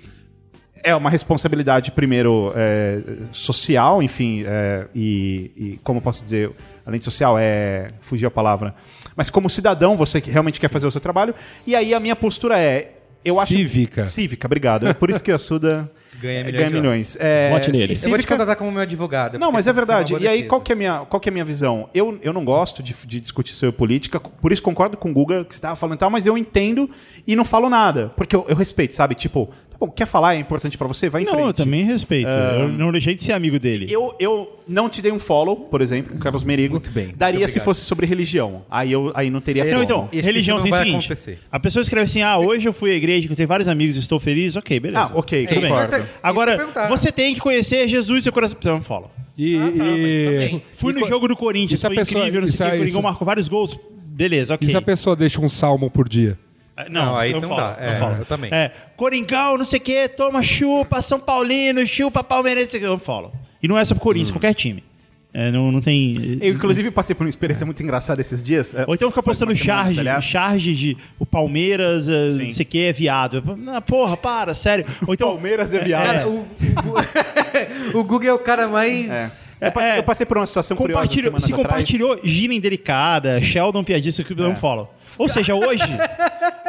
é 0.84 0.94
uma 0.94 1.08
responsabilidade, 1.08 1.92
primeiro, 1.92 2.52
é, 2.56 3.00
social, 3.30 4.02
enfim, 4.02 4.42
é, 4.44 4.88
e, 4.94 5.50
e 5.56 5.80
como 5.84 6.00
posso 6.00 6.24
dizer, 6.24 6.50
além 6.84 6.98
de 6.98 7.04
social, 7.04 7.36
é. 7.38 7.88
Fugiu 8.00 8.28
a 8.28 8.30
palavra. 8.30 8.74
Mas 9.14 9.30
como 9.30 9.48
cidadão, 9.48 9.96
você 9.96 10.20
que 10.20 10.30
realmente 10.30 10.58
quer 10.58 10.68
fazer 10.68 10.86
o 10.86 10.90
seu 10.90 11.00
trabalho. 11.00 11.34
E 11.66 11.74
aí 11.76 11.94
a 11.94 12.00
minha 12.00 12.16
postura 12.16 12.58
é. 12.58 12.98
Eu 13.24 13.38
acho, 13.40 13.52
Cívica. 13.52 14.04
Cívica, 14.06 14.46
obrigado. 14.46 14.86
É 14.88 14.94
por 14.94 15.08
isso 15.10 15.22
que 15.22 15.30
o 15.30 15.34
Assuda 15.34 15.90
Ganha 16.20 16.44
milhões 16.44 16.58
ganha 16.60 16.70
milhões. 16.70 17.16
É, 17.18 17.50
Vote 17.50 17.72
nele. 17.72 17.78
e 17.78 17.82
Eu 17.82 17.86
vou 17.88 17.94
te 17.94 17.98
cívica- 18.00 18.28
contratar 18.34 18.56
como 18.56 18.70
meu 18.70 18.82
advogado. 18.82 19.38
não, 19.38 19.50
mas 19.50 19.66
é 19.66 19.72
verdade. 19.72 20.14
E 20.20 20.28
aí, 20.28 20.44
qual 20.44 20.60
que, 20.60 20.70
é 20.70 20.74
a 20.74 20.76
minha, 20.76 20.98
qual 21.08 21.18
que 21.20 21.28
é 21.28 21.30
a 21.30 21.32
minha 21.32 21.44
visão? 21.44 21.88
Eu, 21.94 22.18
eu 22.22 22.32
não 22.32 22.44
gosto 22.44 22.82
de, 22.82 22.94
de 23.06 23.18
discutir 23.18 23.54
sobre 23.54 23.76
política, 23.76 24.20
por 24.20 24.52
isso 24.52 24.62
concordo 24.62 24.96
com 24.96 25.10
o 25.10 25.12
Guga, 25.12 25.44
que 25.44 25.54
você 25.54 25.58
estava 25.58 25.74
falando 25.74 25.96
e 25.96 25.98
tal, 25.98 26.10
mas 26.10 26.26
eu 26.26 26.36
entendo 26.38 26.88
e 27.26 27.34
não 27.34 27.44
falo 27.44 27.68
nada. 27.68 28.12
Porque 28.16 28.36
eu, 28.36 28.44
eu 28.48 28.54
respeito, 28.56 28.94
sabe? 28.94 29.14
Tipo, 29.14 29.50
bom, 29.86 29.90
quer 29.92 30.06
falar, 30.06 30.34
é 30.34 30.38
importante 30.38 30.76
pra 30.78 30.86
você? 30.88 31.08
Vai 31.08 31.22
em 31.22 31.24
Não, 31.24 31.32
frente. 31.34 31.46
eu 31.46 31.52
também 31.54 31.84
respeito. 31.84 32.28
Eu 32.28 32.68
não 32.68 32.90
deixei 32.92 33.14
de 33.14 33.22
ser 33.22 33.32
amigo 33.32 33.58
dele. 33.58 33.86
Eu, 33.90 34.14
eu 34.18 34.60
não 34.66 34.88
te 34.88 35.00
dei 35.02 35.10
um 35.12 35.18
follow, 35.18 35.56
por 35.56 35.80
exemplo, 35.80 36.18
Carlos 36.18 36.44
Merigo. 36.44 36.74
Muito 36.74 36.90
bem, 36.90 37.12
Daria 37.16 37.40
muito 37.40 37.50
se 37.52 37.60
fosse 37.60 37.82
sobre 37.84 38.06
religião. 38.06 38.64
Aí, 38.70 38.92
eu, 38.92 39.10
aí 39.14 39.30
não 39.30 39.40
teria 39.40 39.64
Não, 39.64 39.72
como. 39.72 39.82
então, 39.84 40.08
religião 40.12 40.56
não 40.58 40.62
tem 40.64 40.72
o 40.72 40.76
seguinte: 40.76 41.06
acontecer. 41.06 41.38
a 41.50 41.58
pessoa 41.60 41.80
escreve 41.82 42.04
assim, 42.04 42.22
ah, 42.22 42.38
hoje 42.38 42.66
eu 42.68 42.72
fui 42.72 42.90
à 42.90 42.94
igreja, 42.94 43.26
que 43.26 43.32
eu 43.32 43.36
tenho 43.36 43.48
vários 43.48 43.68
amigos, 43.68 43.96
estou 43.96 44.18
feliz, 44.20 44.56
ok, 44.56 44.78
beleza. 44.80 45.04
Ah, 45.04 45.10
ok, 45.14 45.46
Tudo 45.46 45.60
bem. 45.60 45.70
concordo. 45.70 46.04
Agora, 46.22 46.68
você 46.88 47.10
tem 47.12 47.34
que 47.34 47.40
conhecer 47.40 47.86
Jesus 47.88 48.20
e 48.20 48.24
seu 48.24 48.32
coração. 48.32 48.56
Você 48.60 48.68
não 48.68 48.82
fala. 48.82 49.10
E, 49.36 49.56
Ah, 49.56 49.60
tá, 49.60 49.66
mas 49.72 49.76
e- 49.78 50.24
também. 50.24 50.62
Fui 50.74 50.92
e 50.92 50.94
no 50.94 51.00
co- 51.02 51.08
jogo 51.08 51.28
do 51.28 51.36
Corinthians, 51.36 51.80
foi 51.80 51.94
pessoa- 51.94 52.20
incrível, 52.20 52.40
não 52.42 52.48
sei 52.48 52.56
se 52.56 52.62
o 52.62 52.66
que, 52.66 52.74
o 52.74 52.78
Coringão 52.78 53.02
marcou 53.02 53.24
vários 53.26 53.48
gols, 53.48 53.78
beleza, 54.06 54.54
ok. 54.54 54.66
E 54.66 54.70
se 54.70 54.76
a 54.76 54.82
pessoa 54.82 55.16
deixa 55.16 55.40
um 55.40 55.48
salmo 55.48 55.90
por 55.90 56.08
dia? 56.08 56.38
Ah, 56.76 56.86
Não, 56.88 57.16
aí 57.16 57.32
eu 57.32 57.40
não 57.40 57.48
falo, 57.48 57.60
dá. 57.60 57.76
eu 57.80 57.90
É, 57.90 57.96
falo. 57.96 58.16
eu 58.18 58.24
também. 58.24 58.50
É, 58.52 58.70
Coringão, 58.96 59.58
não 59.58 59.64
sei 59.64 59.78
o 59.78 59.82
que, 59.82 60.08
toma 60.08 60.42
chupa, 60.42 61.02
São 61.02 61.20
Paulino, 61.20 61.86
chupa 61.86 62.24
Palmeirense, 62.24 62.80
eu 62.80 62.98
falo. 62.98 63.32
E 63.62 63.68
não 63.68 63.76
é 63.78 63.84
só 63.84 63.94
pro 63.94 64.02
Corinthians, 64.02 64.30
Hum. 64.30 64.34
qualquer 64.34 64.54
time. 64.54 64.82
É, 65.34 65.50
não, 65.50 65.72
não 65.72 65.80
tem... 65.80 66.38
Eu, 66.42 66.52
inclusive, 66.54 66.90
passei 66.90 67.14
por 67.14 67.24
uma 67.24 67.30
experiência 67.30 67.64
muito 67.64 67.82
engraçada 67.82 68.20
esses 68.20 68.42
dias. 68.42 68.74
É, 68.74 68.84
Ou 68.86 68.94
então 68.94 69.08
fica 69.10 69.22
postando 69.22 69.54
charge, 69.56 69.98
aliás. 69.98 70.22
charge 70.22 70.74
de 70.74 70.96
o 71.18 71.24
Palmeiras, 71.24 72.04
Sim. 72.04 72.44
não 72.44 72.50
sei 72.50 72.64
o 72.64 72.68
que, 72.68 72.84
é 72.84 72.92
viado. 72.92 73.42
Ah, 73.68 73.80
porra, 73.80 74.14
para, 74.14 74.52
sério. 74.54 74.84
Ou 75.06 75.14
então, 75.14 75.28
Palmeiras 75.30 75.72
é 75.72 75.78
viado. 75.80 76.04
Cara, 76.04 76.28
o, 76.28 76.40
o, 77.94 77.96
o 78.00 78.04
Google 78.04 78.28
é 78.28 78.32
o 78.34 78.38
cara 78.40 78.68
mais. 78.68 79.56
Eu 79.58 79.72
passei, 79.72 79.90
É. 79.90 79.98
eu 79.98 80.02
passei 80.02 80.26
por 80.26 80.36
uma 80.36 80.46
situação 80.46 80.76
curiosa 80.76 81.00
compartilhou, 81.02 81.24
semanas 81.30 81.44
se 81.44 81.52
atrás. 81.52 81.66
compartilhou 81.68 82.20
gira 82.22 82.52
indelicada, 82.52 83.40
Sheldon 83.40 83.84
piadista 83.84 84.22
que 84.22 84.32
eu 84.32 84.36
não 84.36 84.54
follow. 84.54 84.92
Ou 85.18 85.28
seja, 85.28 85.54
hoje, 85.54 85.84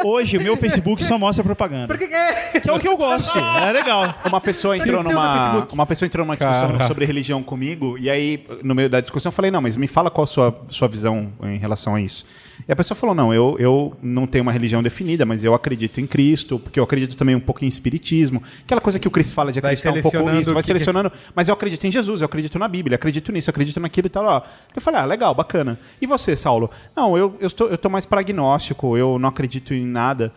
hoje 0.04 0.36
o 0.36 0.40
meu 0.40 0.56
Facebook 0.56 1.02
só 1.02 1.18
mostra 1.18 1.42
propaganda. 1.44 1.86
Por 1.88 1.98
que 1.98 2.08
que 2.08 2.14
é? 2.14 2.60
Que 2.60 2.68
é 2.68 2.72
o 2.72 2.78
que 2.78 2.88
eu 2.88 2.96
gosto. 2.96 3.38
É 3.38 3.72
legal. 3.72 4.14
Uma 4.24 4.40
pessoa 4.40 4.76
entrou 4.76 5.02
numa 5.02 5.66
uma 5.72 5.86
pessoa 5.86 6.06
entrou 6.06 6.24
numa 6.24 6.36
discussão 6.36 6.72
Cara. 6.72 6.86
sobre 6.86 7.04
religião 7.04 7.42
comigo 7.42 7.96
e 7.98 8.08
aí 8.10 8.44
no 8.62 8.74
meio 8.74 8.88
da 8.88 9.00
discussão 9.00 9.30
eu 9.30 9.34
falei 9.34 9.50
não, 9.50 9.60
mas 9.60 9.76
me 9.76 9.86
fala 9.86 10.10
qual 10.10 10.24
a 10.24 10.26
sua 10.26 10.64
sua 10.68 10.88
visão 10.88 11.32
em 11.42 11.58
relação 11.58 11.94
a 11.94 12.00
isso. 12.00 12.24
E 12.68 12.72
a 12.72 12.76
pessoa 12.76 12.96
falou 12.96 13.14
não, 13.14 13.32
eu, 13.34 13.56
eu 13.58 13.96
não 14.02 14.26
tenho 14.26 14.42
uma 14.42 14.52
religião 14.52 14.82
definida, 14.82 15.24
mas 15.24 15.44
eu 15.44 15.54
acredito 15.54 16.00
em 16.00 16.06
Cristo, 16.06 16.58
porque 16.58 16.78
eu 16.78 16.84
acredito 16.84 17.16
também 17.16 17.34
um 17.34 17.40
pouco 17.40 17.64
em 17.64 17.68
espiritismo, 17.68 18.42
aquela 18.64 18.80
coisa 18.80 18.98
que 18.98 19.08
o 19.08 19.10
Chris 19.10 19.30
fala 19.30 19.52
de 19.52 19.58
acreditar 19.58 19.90
um 19.90 19.94
pouco 19.94 20.10
selecionando 20.10 20.38
nisso, 20.38 20.52
vai 20.52 20.60
o 20.60 20.62
que- 20.62 20.66
selecionando, 20.66 21.12
mas 21.34 21.48
eu 21.48 21.54
acredito 21.54 21.84
em 21.84 21.90
Jesus, 21.90 22.20
eu 22.20 22.26
acredito 22.26 22.58
na 22.58 22.68
Bíblia, 22.68 22.94
acredito 22.96 23.32
nisso, 23.32 23.50
acredito 23.50 23.80
naquilo 23.80 24.06
e 24.06 24.10
tal. 24.10 24.24
Ó. 24.24 24.42
Eu 24.74 24.80
falei 24.80 25.00
ah 25.00 25.04
legal, 25.04 25.34
bacana. 25.34 25.78
E 26.00 26.06
você, 26.06 26.36
Saulo? 26.36 26.70
Não, 26.96 27.16
eu 27.18 27.36
eu 27.40 27.46
estou 27.46 27.68
eu 27.68 27.76
tô 27.78 27.88
mais 27.88 28.06
pragmático 28.06 28.96
eu 28.96 29.18
não 29.18 29.28
acredito 29.28 29.74
em 29.74 29.84
nada. 29.86 30.32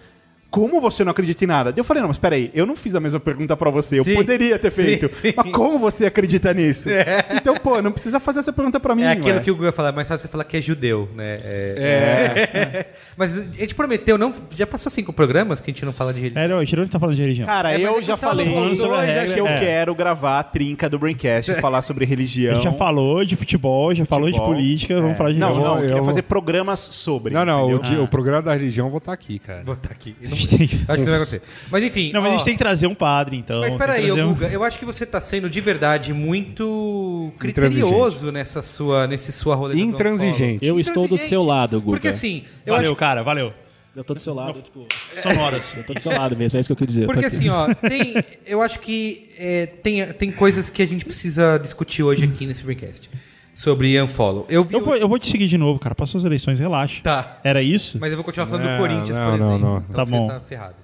Como 0.50 0.80
você 0.80 1.04
não 1.04 1.12
acredita 1.12 1.44
em 1.44 1.48
nada? 1.48 1.74
Eu 1.76 1.84
falei, 1.84 2.02
não, 2.02 2.08
mas 2.08 2.18
peraí, 2.18 2.50
eu 2.54 2.66
não 2.66 2.76
fiz 2.76 2.96
a 2.96 3.00
mesma 3.00 3.20
pergunta 3.20 3.56
pra 3.58 3.70
você. 3.70 4.00
Eu 4.00 4.04
Sim, 4.06 4.16
poderia 4.16 4.58
ter 4.58 4.72
sim, 4.72 4.82
feito. 4.82 5.10
sim. 5.14 5.34
Mas 5.36 5.52
como 5.52 5.78
você 5.78 6.06
acredita 6.06 6.54
nisso? 6.54 6.88
Então, 7.36 7.56
pô, 7.58 7.82
não 7.82 7.92
precisa 7.92 8.20
fazer 8.20 8.40
essa 8.40 8.54
pergunta 8.54 8.80
pra 8.80 8.96
mim, 8.96 9.04
É 9.04 9.12
aquilo 9.12 9.28
ué. 9.36 9.40
que 9.42 9.52
o 9.52 9.54
Google 9.54 9.68
ia 9.68 9.72
falar, 9.74 9.92
mas 9.92 10.08
fácil 10.08 10.26
você 10.26 10.32
falar 10.32 10.46
que 10.46 10.56
é 10.58 10.62
judeu, 10.62 11.10
né? 11.16 11.40
É. 11.44 12.86
Mas 13.18 13.34
a 13.36 13.42
gente 13.52 13.74
prometeu, 13.76 14.18
não. 14.18 14.34
Já 14.56 14.66
passou 14.68 14.92
cinco 14.92 15.12
programas 15.12 15.60
que 15.60 15.70
a 15.72 15.74
gente 15.74 15.84
não 15.84 15.92
fala 15.94 16.14
de 16.14 16.20
religião. 16.20 16.44
É, 16.44 16.48
não, 16.48 16.64
Tirone 16.64 16.88
tá 16.90 17.00
falando 17.00 17.16
de 17.16 17.22
religião. 17.22 17.46
Cara, 17.48 17.74
É, 17.74 17.82
eu 17.82 17.98
é 18.00 18.04
já 18.04 18.16
falei 18.16 18.76
sobre 18.76 18.96
a 18.98 19.02
regra, 19.02 19.34
que 19.34 19.40
eu 19.40 19.48
é. 19.48 19.60
quero 19.60 19.96
gravar 19.96 20.40
a 20.40 20.44
trinca 20.44 20.90
do 20.90 21.00
Braincast 21.00 21.52
e 21.52 21.56
falar 21.62 21.82
sobre 21.82 22.06
A 22.06 22.08
religião. 22.08 22.54
gente 22.56 22.64
já 22.66 22.72
falou 22.74 23.26
de 23.26 23.36
futebol, 23.36 23.94
já 23.94 24.06
falou 24.06 24.28
de 24.30 24.34
Futebol. 24.38 24.54
política, 24.56 24.96
vamos 24.96 25.12
É. 25.12 25.16
falar 25.16 25.32
de 25.32 25.40
Não, 25.40 25.48
religião. 25.50 25.68
não, 25.68 25.76
eu 25.78 25.82
Eu 25.82 25.88
queria 25.88 25.98
vou- 26.02 26.06
fazer 26.06 26.22
programas 26.24 26.80
sobre. 26.80 27.34
Não, 27.34 27.44
não, 27.46 27.68
o, 27.74 27.80
dia- 27.80 28.02
o 28.02 28.08
programa 28.08 28.42
da 28.44 28.54
religião 28.54 28.90
vou 28.90 29.00
estar 29.00 29.14
aqui, 29.14 29.40
cara. 29.40 29.64
Vou 29.66 29.76
botar 29.76 29.92
aqui. 29.92 30.16
Eu 30.22 30.28
A 30.28 30.32
não- 30.32 30.38
gente 30.48 30.78
tem- 30.78 30.86
Acho 30.88 30.94
que 30.94 30.98
não 31.00 31.06
vai 31.06 31.16
acontecer. 31.16 31.42
Mas 31.72 31.84
enfim. 31.84 32.12
Não, 32.14 32.22
mas 32.22 32.32
a 32.32 32.34
ó, 32.34 32.38
gente 32.38 32.46
tem 32.46 32.54
que 32.56 32.60
trazer 32.60 32.88
um 32.88 32.96
padre, 32.96 33.38
então. 33.38 33.62
Mas 33.62 33.76
peraí, 33.76 34.06
que 34.06 34.12
um- 34.14 34.34
Guga, 34.34 34.48
eu 34.48 34.64
acho 34.64 34.80
que 34.80 34.86
você 34.86 35.06
tá 35.06 35.20
sendo 35.22 35.50
de 35.50 35.62
verdade 35.62 36.14
muito 36.14 37.32
criterioso 37.40 38.32
nessa 38.32 38.62
sua, 38.62 39.08
nesse 39.08 39.32
sua 39.32 39.56
rolê 39.56 39.80
Intransigente. 39.80 40.66
Eu 40.66 40.80
estou 40.80 41.08
do 41.08 41.18
seu 41.18 41.44
lado, 41.44 41.80
Guga. 41.80 41.98
Porque 41.98 42.08
assim, 42.08 42.44
eu 42.66 42.74
Valeu, 42.76 42.92
acho, 42.92 43.00
cara, 43.00 43.24
valeu. 43.24 43.54
Eu 43.96 44.04
tô 44.04 44.14
do 44.14 44.20
seu 44.20 44.34
lado, 44.36 44.62
tipo, 44.62 44.86
Sonoras. 45.24 45.76
eu 45.76 45.84
tô 45.84 45.94
do 45.96 46.00
seu 46.00 46.12
lado 46.12 46.38
mesmo, 46.38 46.56
é 46.56 46.60
isso 46.60 46.68
que 46.70 46.74
eu 46.74 46.78
queria 46.78 46.88
dizer. 46.94 47.06
porque 47.08 47.26
aqui. 47.26 47.36
assim, 47.36 47.50
ó, 47.50 47.74
tem, 47.74 48.14
eu 48.46 48.62
acho 48.62 48.80
que 48.80 49.30
é, 49.40 49.66
tem, 49.66 50.06
tem 50.14 50.32
coisas 50.32 50.70
que 50.70 50.84
a 50.84 50.88
gente 50.88 51.04
precisa 51.04 51.58
discutir 51.58 52.04
hoje 52.04 52.26
aqui 52.26 52.46
nesse 52.46 52.62
Braincast. 52.62 53.10
Sobre 53.58 54.00
Unfollow. 54.02 54.46
Eu 54.48 54.64
vi 54.64 54.76
Eu 54.76 54.82
vou, 54.82 54.94
o- 54.94 54.98
eu 54.98 55.08
vou 55.10 55.18
te 55.18 55.28
seguir 55.28 55.48
de 55.48 55.58
novo, 55.58 55.80
cara. 55.80 55.96
Passou 55.96 56.20
as 56.20 56.24
eleições, 56.26 56.60
relaxa. 56.60 57.02
Tá. 57.02 57.40
Era 57.44 57.62
isso? 57.62 57.98
Mas 58.00 58.12
eu 58.12 58.16
vou 58.18 58.24
continuar 58.24 58.46
falando 58.48 58.66
Não, 58.66 58.74
do 58.74 58.78
Corinthians, 58.80 59.18
não, 59.18 59.32
por 59.32 59.38
não, 59.40 59.48
exemplo. 59.56 59.70
não. 59.70 59.78
Então 59.80 59.94
Tá 59.96 60.04
você 60.06 60.12
bom. 60.12 60.28
tá 60.28 60.40
ferrado. 60.42 60.76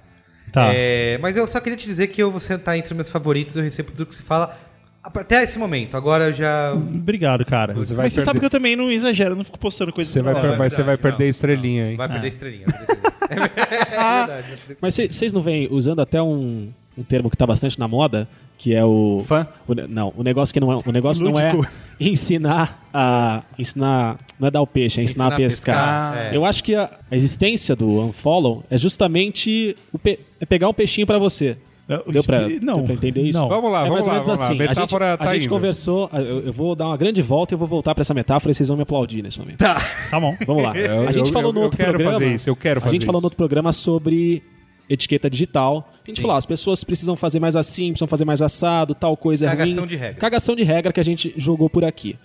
Tá. 0.52 0.70
É, 0.74 1.18
mas 1.22 1.36
eu 1.36 1.46
só 1.46 1.60
queria 1.60 1.76
te 1.78 1.84
dizer 1.86 2.08
que 2.08 2.22
eu, 2.22 2.30
você 2.30 2.58
tá 2.58 2.76
entre 2.76 2.90
os 2.92 2.96
meus 2.96 3.10
favoritos, 3.10 3.56
eu 3.56 3.62
recebo 3.62 3.90
tudo 3.92 4.06
que 4.06 4.14
você 4.14 4.22
fala 4.22 4.56
até 5.02 5.42
esse 5.44 5.58
momento. 5.58 5.96
Agora 5.96 6.24
eu 6.24 6.32
já. 6.32 6.72
Obrigado, 6.74 7.44
cara. 7.44 7.74
Você 7.74 7.94
Mas 7.94 8.12
você 8.12 8.20
sabe 8.20 8.38
que 8.40 8.46
eu 8.46 8.50
também 8.50 8.74
não 8.76 8.90
exagero, 8.90 9.32
eu 9.32 9.36
não 9.36 9.44
fico 9.44 9.58
postando 9.58 9.92
coisas 9.92 10.12
Você 10.12 10.22
vai, 10.22 10.34
per- 10.40 10.56
vai- 10.56 10.68
você 10.70 10.82
vai 10.82 10.96
perder 10.96 11.24
não, 11.24 11.30
estrelinha, 11.30 11.90
hein? 11.90 11.96
Vai 11.96 12.08
perder 12.08 12.28
estrelinha. 12.28 12.66
vai 12.66 12.74
perder 12.86 12.92
estrelinha. 12.92 13.14
É 13.24 14.26
verdade. 14.26 14.46
Mas 14.82 14.94
vocês 14.94 15.32
não 15.32 15.40
vêm 15.40 15.66
usando 15.70 16.00
até 16.00 16.20
um, 16.22 16.68
um 16.96 17.02
termo 17.02 17.28
que 17.30 17.36
tá 17.36 17.46
bastante 17.46 17.78
na 17.78 17.88
moda, 17.88 18.28
que 18.56 18.74
é 18.74 18.84
o. 18.84 19.22
Fã? 19.26 19.46
o 19.66 19.74
não, 19.74 20.12
o 20.16 20.22
negócio 20.22 20.52
que 20.52 20.60
não 20.60 20.72
é. 20.72 20.76
O 20.86 20.92
negócio 20.92 21.24
não 21.24 21.38
é 21.38 21.52
ensinar 22.00 22.86
a. 22.92 23.42
Ensinar. 23.58 24.16
Não 24.38 24.48
é 24.48 24.50
dar 24.50 24.60
o 24.62 24.66
peixe, 24.66 25.00
é 25.00 25.04
ensinar, 25.04 25.26
Ensinar 25.26 25.34
a 25.34 25.34
a 25.34 25.38
pescar. 25.48 26.12
pescar, 26.12 26.32
é. 26.32 26.36
Eu 26.36 26.44
acho 26.44 26.62
que 26.62 26.74
a, 26.74 26.90
a 27.10 27.16
existência 27.16 27.74
do 27.76 28.00
Unfollow 28.00 28.62
é 28.70 28.76
justamente 28.78 29.76
o 29.92 29.98
pe- 29.98 30.18
é 30.40 30.46
pegar 30.46 30.68
um 30.68 30.74
peixinho 30.74 31.06
pra 31.06 31.18
você. 31.18 31.56
Eu- 31.86 32.02
Deu 32.10 32.24
pra, 32.24 32.40
não, 32.62 32.76
deu 32.76 32.84
pra 32.84 32.94
entender 32.94 33.22
isso? 33.22 33.38
não. 33.38 33.46
Vamos 33.48 33.70
lá, 33.70 33.80
é 33.84 33.88
vamos 33.90 34.06
mais 34.06 34.06
ou 34.06 34.08
lá, 34.08 34.14
menos 34.14 34.26
vamos 34.26 34.40
lá. 34.40 34.46
assim. 34.46 34.54
A 34.54 34.56
A 34.56 34.66
gente, 34.68 34.76
metáfora 34.78 35.12
a 35.14 35.16
tá 35.18 35.34
gente 35.34 35.48
conversou, 35.50 36.08
eu, 36.14 36.46
eu 36.46 36.52
vou 36.52 36.74
dar 36.74 36.86
uma 36.86 36.96
grande 36.96 37.20
volta 37.20 37.52
e 37.52 37.54
eu 37.54 37.58
vou 37.58 37.68
voltar 37.68 37.94
pra 37.94 38.00
essa 38.00 38.14
metáfora 38.14 38.50
e 38.50 38.54
vocês 38.54 38.68
vão 38.68 38.76
me 38.78 38.82
aplaudir 38.84 39.20
nesse 39.22 39.38
momento. 39.38 39.58
Tá 39.58 40.18
bom. 40.18 40.34
Vamos 40.46 40.62
lá. 40.62 40.74
Eu- 40.78 41.06
a 41.06 41.12
gente 41.12 41.26
eu- 41.26 41.32
falou 41.32 41.50
eu- 41.50 41.52
no 41.52 41.60
eu 41.60 41.64
outro 41.64 41.76
quero 41.76 41.90
programa. 41.90 42.12
fazer 42.14 42.32
isso, 42.32 42.48
eu 42.48 42.56
quero 42.56 42.78
A 42.78 42.80
fazer 42.80 42.94
gente 42.94 43.04
falou 43.04 43.18
isso. 43.18 43.22
no 43.22 43.26
outro 43.26 43.36
programa 43.36 43.70
sobre 43.70 44.42
etiqueta 44.88 45.30
digital. 45.30 45.90
A 46.04 46.10
gente 46.10 46.20
falou, 46.20 46.34
ah, 46.34 46.38
as 46.38 46.46
pessoas 46.46 46.84
precisam 46.84 47.16
fazer 47.16 47.40
mais 47.40 47.56
assim, 47.56 47.88
precisam 47.88 48.08
fazer 48.08 48.24
mais 48.24 48.42
assado, 48.42 48.94
tal 48.94 49.16
coisa 49.16 49.46
é 49.46 49.48
Cagação 49.48 49.78
ruim. 49.80 49.86
de 49.88 49.96
regra. 49.96 50.20
Cagação 50.20 50.56
de 50.56 50.62
regra 50.62 50.92
que 50.92 51.00
a 51.00 51.04
gente 51.04 51.32
jogou 51.36 51.70
por 51.70 51.84
aqui. 51.84 52.16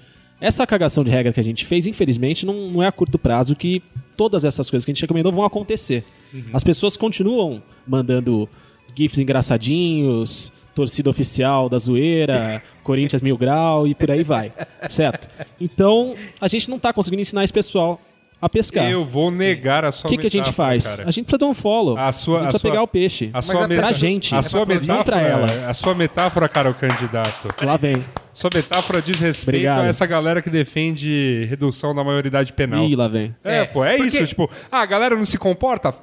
Essa 0.42 0.66
cagação 0.66 1.04
de 1.04 1.10
regra 1.10 1.34
que 1.34 1.40
a 1.40 1.44
gente 1.44 1.66
fez, 1.66 1.86
infelizmente, 1.86 2.46
não, 2.46 2.72
não 2.72 2.84
é 2.84 2.88
a 2.88 2.92
curto 2.92 3.20
prazo 3.20 3.56
que 3.56 3.84
todas 4.16 4.46
essas 4.46 4.70
coisas 4.70 4.86
que 4.86 4.92
a 4.92 4.94
gente 4.94 5.02
recomendou 5.02 5.32
vão 5.32 5.44
acontecer. 5.44 6.04
Uhum. 6.34 6.46
As 6.54 6.64
pessoas 6.64 6.96
continuam 6.96 7.62
mandando 7.86 8.48
GIFs 8.96 9.20
engraçadinhos, 9.20 10.52
torcida 10.74 11.10
oficial 11.10 11.68
da 11.68 11.78
zoeira, 11.78 12.64
Corinthians 12.84 13.22
mil 13.22 13.38
grau 13.38 13.86
e 13.86 13.94
por 13.94 14.10
aí 14.10 14.24
vai. 14.24 14.52
Certo? 14.88 15.28
Então, 15.60 16.16
a 16.40 16.48
gente 16.48 16.70
não 16.70 16.80
tá 16.80 16.94
conseguindo 16.94 17.22
ensinar 17.22 17.44
esse 17.44 17.54
pessoal 17.54 18.00
a 18.42 18.48
pescar. 18.50 18.90
Eu 18.90 19.04
vou 19.06 19.30
negar 19.32 19.84
a 19.86 19.90
O 19.90 19.92
sua 19.92 20.10
que, 20.10 20.18
que 20.18 20.28
a 20.28 20.30
gente 20.30 20.46
metáfora, 20.46 20.68
faz? 20.70 20.96
cara. 20.98 21.10
A 21.10 21.12
gente 21.12 21.26
precisa 21.26 21.38
dar 21.40 21.46
um 21.48 21.54
follow. 21.54 21.98
A 21.98 22.12
sua- 22.12 22.38
a 22.38 22.40
gente 22.40 22.44
precisa 22.50 22.60
sua- 22.62 22.70
pegar 22.72 22.84
o 22.84 22.88
peixe. 22.88 23.30
A 23.34 23.42
sua 23.42 23.66
a 23.66 23.68
metáfora, 23.68 23.88
pra 23.88 23.98
gente. 23.98 24.36
A 24.36 24.38
É 24.38 24.42
sua 24.42 24.66
pra 24.66 24.76
aplaudir, 24.76 24.92
metáfora, 24.92 25.18
pra 25.18 25.28
ela. 25.28 25.70
a 25.70 25.74
sua 25.74 25.96
metáfora, 25.96 26.50
cara, 26.50 26.70
o 26.70 26.74
candidato. 26.74 27.48
Lá 27.66 27.78
vem. 27.78 28.06
Sua 28.34 28.50
metáfora 28.54 29.02
diz 29.02 29.20
respeito 29.20 29.58
Obrigado. 29.58 29.82
a 29.82 29.88
essa 29.88 30.06
galera 30.06 30.42
que 30.42 30.50
defende 30.50 31.46
redução 31.50 31.94
da 31.94 32.04
maioridade 32.04 32.54
penal. 32.54 32.86
Ih, 32.86 32.96
lá 32.96 33.08
vem. 33.08 33.36
É, 33.44 33.60
É, 33.60 33.66
pô, 33.66 33.84
é 33.84 33.98
porque- 33.98 34.08
isso, 34.18 34.28
tipo, 34.28 34.50
ah, 34.72 34.80
a 34.82 34.86
galera 34.86 35.16
não 35.16 35.26
se 35.26 35.38
comporta? 35.38 35.94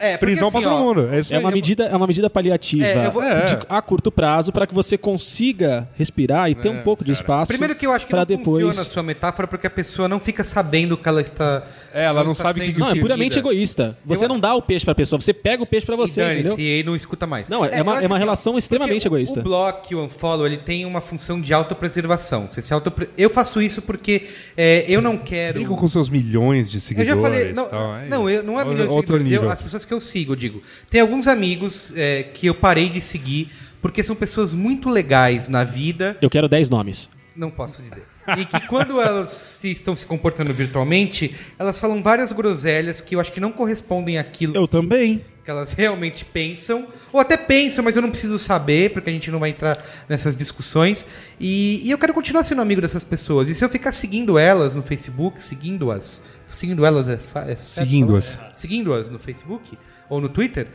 É, 0.00 0.16
prisão 0.16 0.48
assim, 0.48 0.60
pra 0.60 0.68
todo 0.68 0.80
ó, 0.80 0.84
mundo. 0.84 1.08
É, 1.14 1.20
isso 1.20 1.32
É 1.32 1.36
aí. 1.36 1.42
uma, 1.44 1.50
medida, 1.52 1.84
é 1.84 1.94
uma 1.94 2.06
medida 2.06 2.28
paliativa 2.28 2.84
É, 2.84 3.06
eu 3.06 3.12
vou- 3.12 3.22
É. 3.22 3.44
de- 3.44 3.58
a 3.68 3.80
curto 3.80 4.10
prazo 4.10 4.50
para 4.52 4.66
que 4.66 4.74
você 4.74 4.98
consiga 4.98 5.88
respirar 5.96 6.50
e 6.50 6.56
ter 6.56 6.68
um 6.68 6.82
pouco 6.82 7.04
de 7.04 7.12
cara. 7.12 7.22
espaço 7.22 7.52
Primeiro 7.52 7.76
que 7.76 7.86
eu 7.86 7.92
acho 7.92 8.04
que 8.04 8.10
para 8.10 8.20
não 8.22 8.26
depois. 8.26 8.64
funciona 8.66 8.80
a 8.88 8.90
sua 8.90 9.02
metáfora 9.04 9.46
porque 9.46 9.66
a 9.68 9.70
pessoa 9.70 10.08
não 10.08 10.18
fica 10.18 10.42
sabendo 10.42 10.96
que 10.96 11.08
ela 11.08 11.20
está. 11.20 11.62
É, 11.94 12.04
ela 12.04 12.24
não 12.24 12.32
está 12.32 12.44
sabe 12.44 12.60
o 12.60 12.64
que 12.64 12.72
que 12.74 12.80
Não, 12.80 12.90
é 12.90 12.94
puramente 13.00 13.38
egoísta. 13.38 13.96
Você 14.04 14.24
Eu- 14.24 14.28
não 14.28 14.40
dá 14.40 14.54
o 14.56 14.62
peixe 14.62 14.84
pra 14.84 14.94
pessoa, 14.94 15.20
você 15.20 15.32
pega 15.32 15.62
o 15.62 15.66
peixe 15.66 15.86
pra 15.86 15.94
você, 15.94 16.20
E 16.22 16.32
entendeu? 16.34 16.58
E 16.58 16.74
aí 16.76 16.82
não 16.82 16.96
escuta 16.96 17.26
mais. 17.26 17.48
Não, 17.48 17.64
é 17.64 17.80
uma- 17.82 17.96
eu 17.96 18.02
é 18.02 18.06
uma 18.06 18.16
assim, 18.16 18.24
relação 18.24 18.58
extremamente 18.58 19.02
porque 19.02 19.08
o- 19.08 19.18
egoísta. 19.18 19.40
O 19.40 19.42
block, 19.44 19.94
o 19.94 20.04
unfollow, 20.04 20.46
ele 20.46 20.56
tem 20.56 20.84
uma 20.84 21.00
função 21.00 21.40
de 21.40 21.52
autopreservação. 21.54 22.48
Você 22.50 22.60
se 22.62 22.72
autopre... 22.74 23.08
Eu 23.16 23.30
faço 23.30 23.62
isso 23.62 23.82
porque 23.82 24.26
é, 24.56 24.84
eu 24.88 25.00
não 25.00 25.16
quero. 25.16 25.54
Brigam 25.60 25.76
com 25.76 25.86
seus 25.86 26.08
milhões 26.08 26.70
de 26.70 26.78
Eu 26.78 26.80
seguidores. 26.80 27.14
já 27.14 27.20
falei. 27.28 27.52
Não, 27.52 27.68
tal, 27.68 27.96
é 27.96 28.08
não, 28.08 28.28
eu, 28.28 28.42
não 28.42 28.54
é 28.54 28.56
outro- 28.58 28.72
milhões 28.72 28.88
de 28.90 28.94
outro 28.96 29.12
seguidores. 29.18 29.32
Eu- 29.36 29.42
nível. 29.42 29.59
As 29.60 29.64
pessoas 29.64 29.84
que 29.84 29.94
eu 29.94 30.00
sigo, 30.00 30.32
eu 30.32 30.36
digo. 30.36 30.62
Tem 30.88 31.00
alguns 31.00 31.28
amigos 31.28 31.92
é, 31.94 32.22
que 32.22 32.46
eu 32.46 32.54
parei 32.54 32.88
de 32.88 33.00
seguir 33.00 33.50
porque 33.80 34.02
são 34.02 34.14
pessoas 34.16 34.54
muito 34.54 34.88
legais 34.88 35.48
na 35.48 35.64
vida. 35.64 36.16
Eu 36.20 36.28
quero 36.28 36.48
10 36.48 36.68
nomes. 36.68 37.08
Não 37.34 37.50
posso 37.50 37.82
dizer. 37.82 38.04
E 38.36 38.44
que 38.44 38.60
quando 38.68 39.00
elas 39.00 39.30
se 39.30 39.70
estão 39.70 39.96
se 39.96 40.04
comportando 40.04 40.52
virtualmente, 40.52 41.34
elas 41.58 41.78
falam 41.78 42.02
várias 42.02 42.32
groselhas 42.32 43.00
que 43.00 43.16
eu 43.16 43.20
acho 43.20 43.32
que 43.32 43.40
não 43.40 43.50
correspondem 43.50 44.18
àquilo 44.18 44.54
Eu 44.54 44.68
também. 44.68 45.24
que 45.44 45.50
elas 45.50 45.72
realmente 45.72 46.24
pensam, 46.24 46.86
ou 47.12 47.18
até 47.18 47.36
pensam, 47.36 47.82
mas 47.82 47.96
eu 47.96 48.02
não 48.02 48.10
preciso 48.10 48.38
saber, 48.38 48.92
porque 48.92 49.08
a 49.10 49.12
gente 49.12 49.30
não 49.30 49.38
vai 49.38 49.50
entrar 49.50 49.82
nessas 50.08 50.36
discussões. 50.36 51.06
E, 51.40 51.80
e 51.82 51.90
eu 51.90 51.98
quero 51.98 52.12
continuar 52.12 52.44
sendo 52.44 52.60
amigo 52.60 52.80
dessas 52.80 53.02
pessoas. 53.02 53.48
E 53.48 53.54
se 53.54 53.64
eu 53.64 53.68
ficar 53.68 53.92
seguindo 53.92 54.38
elas 54.38 54.74
no 54.74 54.82
Facebook, 54.82 55.40
seguindo-as, 55.40 56.22
seguindo 56.50 56.84
elas 56.84 57.08
é, 57.08 57.18
é 57.48 57.56
Seguindo-as. 57.60 58.34
falar? 58.34 58.52
seguindo-as 58.54 59.10
no 59.10 59.18
Facebook 59.18 59.78
ou 60.08 60.20
no 60.20 60.28
Twitter, 60.28 60.68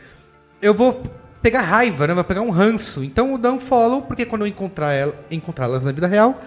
eu 0.60 0.74
vou 0.74 1.02
pegar 1.42 1.62
raiva, 1.62 2.06
né? 2.06 2.14
Vou 2.14 2.24
pegar 2.24 2.42
um 2.42 2.50
ranço. 2.50 3.04
Então 3.04 3.32
eu 3.32 3.38
dou 3.38 3.52
um 3.52 3.60
follow, 3.60 4.02
porque 4.02 4.26
quando 4.26 4.42
eu 4.42 4.46
encontrar 4.48 4.92
ela, 4.92 5.14
encontrá-las 5.30 5.84
na 5.84 5.92
vida 5.92 6.06
real, 6.06 6.40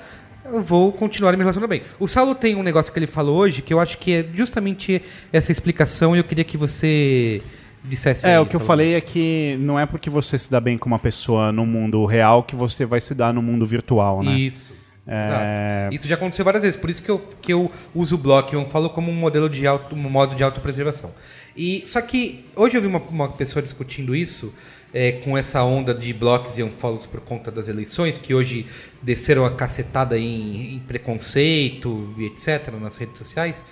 eu 0.46 0.62
vou 0.62 0.92
continuar 0.92 1.32
me 1.34 1.40
relacionando 1.40 1.70
bem. 1.70 1.84
O 2.00 2.08
Saulo 2.08 2.36
tem 2.36 2.56
um 2.56 2.64
negócio 2.64 2.92
que 2.92 3.00
ele 3.00 3.08
falou 3.08 3.38
hoje 3.38 3.62
que 3.62 3.74
eu 3.74 3.80
acho 3.80 3.98
que 3.98 4.14
é 4.14 4.26
justamente 4.34 5.02
essa 5.32 5.52
explicação 5.52 6.16
e 6.16 6.20
eu 6.20 6.24
queria 6.24 6.44
que 6.44 6.58
você 6.58 7.42
dissesse. 7.84 8.26
É, 8.26 8.36
aí, 8.36 8.38
o 8.40 8.46
que 8.46 8.56
eu 8.56 8.60
Saulo. 8.60 8.68
falei 8.68 8.96
é 8.96 9.02
que 9.02 9.58
não 9.60 9.80
é 9.80 9.86
porque 9.86 10.10
você 10.10 10.38
se 10.38 10.50
dá 10.50 10.60
bem 10.60 10.78
com 10.78 10.88
uma 10.88 11.00
pessoa 11.00 11.52
no 11.52 11.66
mundo 11.66 12.06
real 12.06 12.44
que 12.44 12.56
você 12.56 12.86
vai 12.86 13.00
se 13.00 13.14
dar 13.14 13.34
no 13.34 13.42
mundo 13.42 13.66
virtual, 13.66 14.24
né? 14.24 14.34
Isso. 14.34 14.79
É. 15.12 15.90
Isso 15.92 16.08
já 16.08 16.14
aconteceu 16.14 16.46
várias 16.46 16.62
vezes, 16.62 16.80
por 16.80 16.88
isso 16.88 17.02
que 17.02 17.10
eu, 17.10 17.20
que 17.42 17.52
eu 17.52 17.72
uso 17.96 18.14
o 18.14 18.18
bloco, 18.18 18.54
eu 18.54 18.64
falo 18.68 18.92
como 18.92 19.10
um 19.12 19.16
modelo 19.16 19.50
de 19.50 19.66
auto, 19.66 19.96
um 19.96 20.10
modo 20.10 20.36
de 20.36 20.44
autopreservação. 20.44 21.12
E 21.58 21.84
só 21.88 22.00
que 22.00 22.46
hoje 22.56 22.78
eu 22.78 22.82
vi 22.82 22.88
uma, 22.88 23.00
uma 23.00 23.30
pessoa 23.30 23.64
discutindo 23.64 24.16
isso 24.16 24.54
é, 24.94 25.14
com 25.14 25.36
essa 25.36 25.64
onda 25.64 25.94
de 25.96 26.14
blocos 26.14 26.58
e 26.60 26.64
unfollows 26.64 27.08
por 27.08 27.22
conta 27.22 27.50
das 27.50 27.68
eleições, 27.68 28.20
que 28.20 28.36
hoje 28.36 28.68
desceram 29.02 29.46
a 29.46 29.52
cacetada 29.52 30.18
em, 30.18 30.76
em 30.76 30.80
preconceito 30.80 32.14
e 32.18 32.26
etc 32.26 32.72
nas 32.80 32.98
redes 32.98 33.18
sociais. 33.18 33.66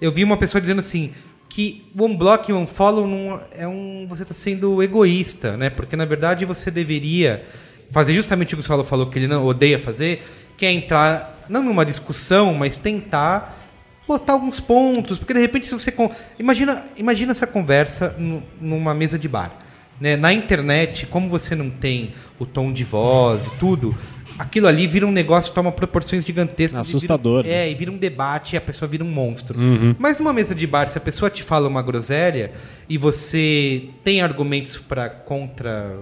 Eu 0.00 0.12
vi 0.12 0.22
uma 0.22 0.36
pessoa 0.36 0.60
dizendo 0.60 0.78
assim 0.78 1.12
que 1.48 1.84
o 1.96 2.04
unblock 2.04 2.50
e 2.50 2.52
o 2.52 2.58
unfollow 2.58 3.06
não 3.06 3.40
é 3.52 3.66
um 3.66 4.06
você 4.08 4.22
está 4.22 4.34
sendo 4.34 4.82
egoísta, 4.82 5.56
né? 5.56 5.70
Porque 5.70 5.96
na 5.96 6.04
verdade 6.04 6.44
você 6.44 6.70
deveria 6.70 7.44
fazer 7.90 8.12
justamente 8.14 8.54
o 8.54 8.56
que 8.56 8.60
o 8.60 8.66
Saulo 8.66 8.82
falou 8.82 9.06
que 9.06 9.18
ele 9.18 9.28
não 9.28 9.46
odeia 9.46 9.78
fazer, 9.78 10.22
que 10.56 10.64
é 10.66 10.72
entrar 10.72 11.44
não 11.48 11.62
numa 11.62 11.84
discussão, 11.84 12.54
mas 12.54 12.76
tentar 12.76 13.60
botar 14.06 14.34
alguns 14.34 14.60
pontos, 14.60 15.18
porque 15.18 15.32
de 15.34 15.40
repente 15.40 15.66
se 15.66 15.72
você 15.72 15.92
imagina, 16.38 16.84
imagina 16.96 17.32
essa 17.32 17.46
conversa 17.46 18.14
nu- 18.18 18.42
numa 18.60 18.94
mesa 18.94 19.18
de 19.18 19.28
bar, 19.28 19.52
né? 20.00 20.16
Na 20.16 20.32
internet, 20.32 21.06
como 21.06 21.28
você 21.28 21.54
não 21.54 21.70
tem 21.70 22.12
o 22.38 22.44
tom 22.46 22.72
de 22.72 22.84
voz 22.84 23.46
e 23.46 23.50
tudo, 23.58 23.96
aquilo 24.38 24.66
ali 24.66 24.86
vira 24.86 25.06
um 25.06 25.12
negócio 25.12 25.52
toma 25.54 25.72
proporções 25.72 26.24
gigantescas, 26.24 26.76
e 26.86 26.90
Assustador, 26.90 27.42
vira- 27.44 27.54
né? 27.56 27.66
é, 27.66 27.70
e 27.70 27.74
vira 27.74 27.90
um 27.90 27.96
debate 27.96 28.54
e 28.54 28.56
a 28.56 28.60
pessoa 28.60 28.86
vira 28.88 29.02
um 29.04 29.10
monstro. 29.10 29.58
Mas 29.98 30.18
numa 30.18 30.32
mesa 30.34 30.54
de 30.54 30.66
bar, 30.66 30.86
se 30.88 30.98
a 30.98 31.00
pessoa 31.00 31.30
te 31.30 31.42
fala 31.42 31.66
uma 31.68 31.80
groselha 31.82 32.52
e 32.88 32.98
você 32.98 33.84
tem 34.02 34.20
argumentos 34.20 34.76
para 34.76 35.08
contra, 35.08 35.96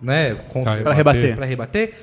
né, 0.00 0.36
contra 0.52 0.76
Pra 0.82 0.92
rebater. 0.92 1.34
para 1.36 1.46
rebater, 1.46 1.94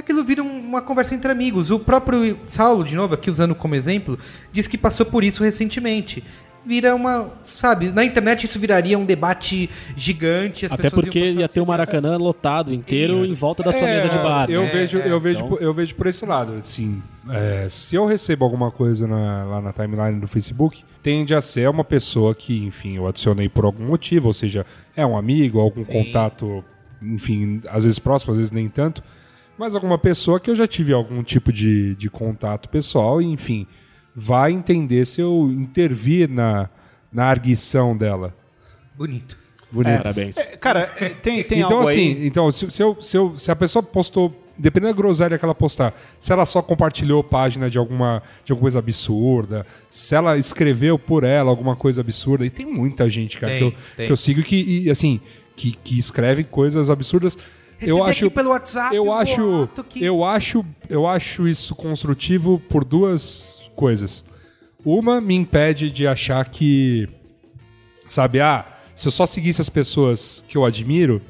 aquilo 0.00 0.24
vira 0.24 0.42
um- 0.42 0.58
uma 0.60 0.82
conversa 0.82 1.14
entre 1.14 1.30
amigos. 1.30 1.70
O 1.70 1.78
próprio 1.78 2.36
Saulo, 2.48 2.84
de 2.84 2.94
novo, 2.94 3.14
aqui 3.14 3.30
usando 3.30 3.54
como 3.54 3.74
exemplo, 3.74 4.18
diz 4.52 4.66
que 4.66 4.76
passou 4.78 5.06
por 5.06 5.22
isso 5.24 5.42
recentemente. 5.44 6.22
vira 6.62 6.94
uma. 6.94 7.30
Sabe, 7.42 7.88
na 7.90 8.04
internet 8.04 8.44
isso 8.44 8.58
viraria 8.60 8.98
um 8.98 9.04
debate 9.06 9.70
gigante. 9.96 10.66
as 10.66 10.72
Até 10.72 10.90
porque 10.90 11.18
ia 11.30 11.46
a 11.46 11.48
ter 11.48 11.58
o 11.58 11.64
se- 11.64 11.68
Maracanã 11.68 12.18
lotado 12.18 12.70
inteiro 12.70 13.24
em 13.24 13.32
volta 13.32 13.62
da 13.62 13.72
sua 13.72 13.88
É, 13.88 13.94
mesa 13.94 14.10
de 14.10 14.18
bar. 14.18 14.50
Eu, 14.50 14.64
né? 14.64 14.68
vejo, 14.70 14.98
eu, 14.98 15.18
vejo, 15.18 15.44
Então- 15.46 15.58
eu 15.58 15.72
vejo 15.72 15.94
por 15.94 16.06
esse 16.06 16.26
lado. 16.26 16.52
Assim, 16.60 17.00
é, 17.30 17.66
se 17.70 17.96
eu 17.96 18.04
recebo 18.04 18.44
alguma 18.44 18.70
coisa 18.70 19.06
na- 19.06 19.44
lá 19.46 19.60
na 19.62 19.72
timeline 19.72 20.20
do 20.20 20.28
Facebook, 20.28 20.84
tende 21.02 21.34
a 21.34 21.40
ser 21.40 21.66
uma 21.66 21.82
pessoa 21.82 22.34
que, 22.34 22.62
enfim, 22.66 22.96
eu 22.96 23.06
adicionei 23.06 23.48
por 23.48 23.64
algum 23.64 23.86
motivo, 23.86 24.26
ou 24.26 24.34
seja, 24.34 24.66
é 24.94 25.04
um 25.06 25.16
amigo, 25.16 25.60
algum 25.60 25.82
contato, 25.82 26.62
enfim, 27.00 27.62
às 27.70 27.84
vezes 27.84 27.98
próximo, 27.98 28.32
às 28.32 28.36
vezes 28.36 28.52
nem 28.52 28.68
tanto, 28.68 29.02
mas 29.58 29.74
alguma 29.74 29.98
pessoa 29.98 30.40
que 30.40 30.50
eu 30.50 30.54
já 30.54 30.66
tive 30.66 30.92
algum 30.92 31.22
tipo 31.22 31.52
de, 31.52 31.94
de 31.94 32.08
contato 32.08 32.68
pessoal 32.68 33.20
e, 33.20 33.26
enfim, 33.26 33.66
vai 34.14 34.52
entender 34.52 35.06
se 35.06 35.20
eu 35.20 35.50
intervir 35.52 36.28
na, 36.28 36.68
na 37.12 37.26
arguição 37.26 37.96
dela. 37.96 38.34
Bonito. 38.96 39.38
Bonito. 39.70 40.02
Parabéns. 40.02 40.36
Cara, 40.60 40.90
é, 40.98 41.10
tem, 41.10 41.44
tem 41.44 41.60
então, 41.60 41.78
algo 41.78 41.88
assim, 41.88 42.14
aí... 42.14 42.26
então, 42.26 42.50
se, 42.50 42.70
se, 42.70 42.82
eu- 42.82 42.96
se, 43.00 43.16
eu- 43.16 43.36
se 43.36 43.52
a 43.52 43.56
pessoa 43.56 43.82
postou, 43.82 44.34
dependendo 44.58 44.92
da 44.92 44.96
groselha 44.96 45.38
que 45.38 45.44
ela 45.44 45.54
postar, 45.54 45.94
se 46.18 46.32
ela 46.32 46.44
só 46.44 46.60
compartilhou 46.60 47.22
página 47.22 47.70
de 47.70 47.78
alguma, 47.78 48.20
de 48.44 48.50
alguma 48.52 48.64
coisa 48.64 48.80
absurda, 48.80 49.64
se 49.88 50.14
ela 50.14 50.36
escreveu 50.36 50.98
por 50.98 51.22
ela 51.22 51.50
alguma 51.50 51.76
coisa 51.76 52.00
absurda, 52.00 52.44
e 52.44 52.50
tem 52.50 52.66
muita 52.66 53.08
gente, 53.08 53.38
cara, 53.38 53.52
Tem, 53.52 53.70
que, 53.70 53.76
eu, 53.76 53.80
tem. 53.96 54.06
que 54.06 54.12
eu 54.12 54.16
sigo 54.16 54.42
que, 54.42 54.56
e, 54.86 54.90
assim, 54.90 55.20
que, 55.54 55.70
que 55.72 55.96
escreve 55.98 56.42
coisas 56.42 56.90
absurdas. 56.90 57.38
Eu 57.80 58.04
acho, 58.04 58.26
aqui 58.26 58.34
pelo 58.34 58.50
WhatsApp 58.50 58.94
eu 58.94 59.06
um 59.06 59.12
acho, 59.12 59.68
que- 59.88 60.04
eu 60.04 60.24
acho, 60.24 60.64
eu 60.88 61.06
acho 61.06 61.48
isso 61.48 61.74
construtivo 61.74 62.58
por 62.68 62.84
duas 62.84 63.62
coisas. 63.74 64.24
Uma 64.84 65.20
me 65.20 65.34
impede 65.34 65.90
de 65.90 66.06
achar 66.06 66.44
que 66.48 67.08
Sabe, 68.08 68.40
ah, 68.40 68.66
se 68.92 69.06
eu 69.06 69.12
só 69.12 69.24
seguisse 69.24 69.60
as 69.60 69.68
pessoas 69.68 70.44
que 70.48 70.58
eu 70.58 70.64
admiro, 70.64 71.22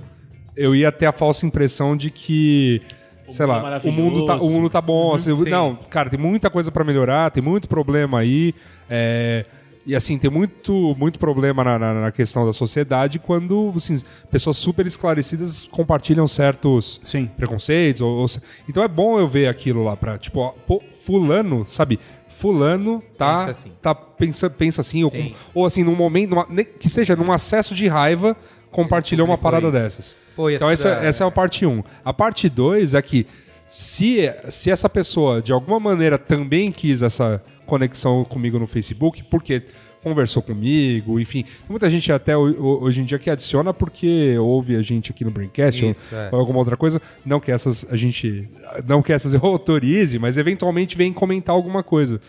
eu 0.57 0.75
ia 0.75 0.91
ter 0.91 1.05
a 1.05 1.13
falsa 1.13 1.45
impressão 1.45 1.95
de 1.95 2.11
que, 2.11 2.81
sei 3.29 3.45
é 3.45 3.47
lá, 3.47 3.81
o 3.85 3.93
mundo 3.93 4.25
tá, 4.25 4.37
o 4.37 4.49
mundo 4.49 4.71
tá 4.71 4.81
bom. 4.81 5.13
assim, 5.15 5.37
sim. 5.37 5.51
não, 5.51 5.77
cara, 5.91 6.09
tem 6.09 6.19
muita 6.19 6.49
coisa 6.49 6.73
pra 6.73 6.83
melhorar, 6.83 7.31
tem 7.31 7.43
muito 7.43 7.69
problema 7.69 8.21
aí. 8.21 8.55
é, 8.89 9.45
e 9.87 9.97
assim, 9.97 10.19
tem 10.19 10.31
muito, 10.31 10.95
muito 10.99 11.19
problema 11.19 11.65
na, 11.65 11.79
na- 11.79 11.95
na 12.03 12.13
questão 12.13 12.45
da 12.47 12.53
sociedade 12.53 13.19
quando 13.19 13.73
assim, 13.75 14.01
pessoas 14.31 14.57
super 14.59 14.87
esclarecidas 14.87 15.67
compartilham 15.71 16.27
certos 16.27 17.01
Sim. 17.03 17.27
preconceitos. 17.37 18.01
ou- 18.03 18.19
ou 18.19 18.27
então 18.69 18.83
é 18.83 18.89
bom 18.89 19.19
eu 19.19 19.27
ver 19.27 19.49
aquilo 19.49 19.83
lá 19.83 19.97
pra, 19.97 20.19
tipo, 20.19 20.41
ó, 20.41 20.51
pô, 20.67 20.83
fulano, 20.93 21.65
sabe? 21.67 21.99
Fulano 22.29 23.03
tá, 23.17 23.47
Pensa 23.47 23.51
assim. 23.53 23.73
tá 23.83 23.95
pensa, 23.95 24.51
pensa 24.51 24.81
assim, 24.83 25.03
ou, 25.03 25.11
com- 25.11 25.33
ou 25.55 25.67
assim, 25.67 25.83
num 25.83 25.97
momento, 25.97 26.31
numa- 26.31 26.47
que 26.65 26.89
seja 26.89 27.17
num 27.17 27.33
acesso 27.33 27.75
de 27.75 27.89
raiva, 27.89 28.37
compartilhou 28.71 29.27
uma 29.27 29.37
parada 29.39 29.67
isso. 29.67 29.73
dessas. 29.73 30.17
Pô, 30.37 30.49
então 30.49 30.71
essa 30.71 30.89
essa, 30.91 31.01
da- 31.01 31.07
essa 31.07 31.25
é 31.25 31.27
a 31.27 31.31
parte 31.31 31.67
1. 31.67 31.83
A 32.05 32.13
parte 32.13 32.49
2 32.49 32.95
é 32.95 33.03
que 33.03 33.27
se, 33.67 34.33
se 34.49 34.71
essa 34.71 34.89
pessoa 34.89 35.41
de 35.43 35.53
alguma 35.53 35.79
maneira 35.81 36.19
também 36.19 36.71
quis 36.73 37.03
essa 37.03 37.43
conexão 37.71 38.25
comigo 38.25 38.59
no 38.59 38.67
Facebook, 38.67 39.23
porque 39.31 39.63
conversou 40.03 40.43
comigo, 40.43 41.21
enfim, 41.21 41.45
muita 41.69 41.89
gente 41.91 42.11
até 42.11 42.37
ho- 42.37 42.41
ho- 42.59 42.83
hoje 42.85 43.01
em 43.01 43.05
dia 43.05 43.19
que 43.19 43.29
adiciona 43.31 43.73
porque 43.73 44.37
ouve 44.39 44.75
a 44.77 44.83
gente 44.83 45.11
aqui 45.13 45.25
no 45.25 45.31
Braincast 45.31 45.85
ou, 45.85 45.91
Isso, 45.91 46.15
é. 46.15 46.29
ou 46.33 46.39
alguma 46.41 46.59
outra 46.59 46.77
coisa, 46.77 47.01
não 47.25 47.39
que 47.39 47.53
essas 47.53 47.87
a 47.91 47.97
gente 47.97 48.49
não 48.87 49.03
que 49.03 49.13
essas 49.13 49.33
eu 49.35 49.41
autorize, 49.45 50.19
mas 50.19 50.37
eventualmente 50.39 50.97
vem 50.97 51.13
comentar 51.13 51.55
alguma 51.55 51.83
coisa. 51.83 52.21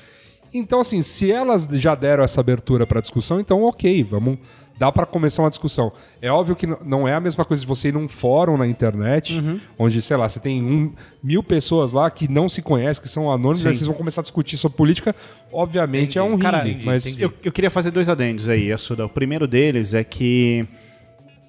Então, 0.53 0.81
assim, 0.81 1.01
se 1.01 1.31
elas 1.31 1.65
já 1.71 1.95
deram 1.95 2.25
essa 2.25 2.41
abertura 2.41 2.85
para 2.85 2.99
discussão, 2.99 3.39
então 3.39 3.63
ok, 3.63 4.03
vamos. 4.03 4.37
Dá 4.81 4.91
para 4.91 5.05
começar 5.05 5.43
uma 5.43 5.49
discussão. 5.51 5.91
É 6.19 6.31
óbvio 6.31 6.55
que 6.55 6.65
não 6.65 7.07
é 7.07 7.13
a 7.13 7.19
mesma 7.19 7.45
coisa 7.45 7.61
de 7.61 7.67
você 7.67 7.89
ir 7.89 7.93
num 7.93 8.07
fórum 8.09 8.57
na 8.57 8.65
internet, 8.65 9.37
Uhum. 9.39 9.59
onde, 9.77 10.01
sei 10.01 10.17
lá, 10.17 10.27
você 10.27 10.39
tem 10.39 10.59
um, 10.63 10.91
mil 11.23 11.43
pessoas 11.43 11.91
lá 11.93 12.09
que 12.09 12.27
não 12.27 12.49
se 12.49 12.63
conhecem, 12.63 13.03
que 13.03 13.07
são 13.07 13.31
anônimos, 13.31 13.67
aí 13.67 13.75
vocês 13.75 13.85
vão 13.85 13.95
começar 13.95 14.21
a 14.21 14.23
discutir 14.23 14.57
sobre 14.57 14.75
política. 14.75 15.15
Obviamente 15.53 16.17
é 16.17 16.23
um 16.23 16.31
ringue, 16.31 16.41
Cara, 16.41 16.65
mas. 16.83 17.05
Eu, 17.19 17.31
eu 17.43 17.51
queria 17.51 17.69
fazer 17.69 17.91
dois 17.91 18.09
adendos 18.09 18.49
aí, 18.49 18.71
Assuda. 18.71 19.05
O 19.05 19.09
primeiro 19.09 19.47
deles 19.47 19.93
é 19.93 20.03
que 20.03 20.65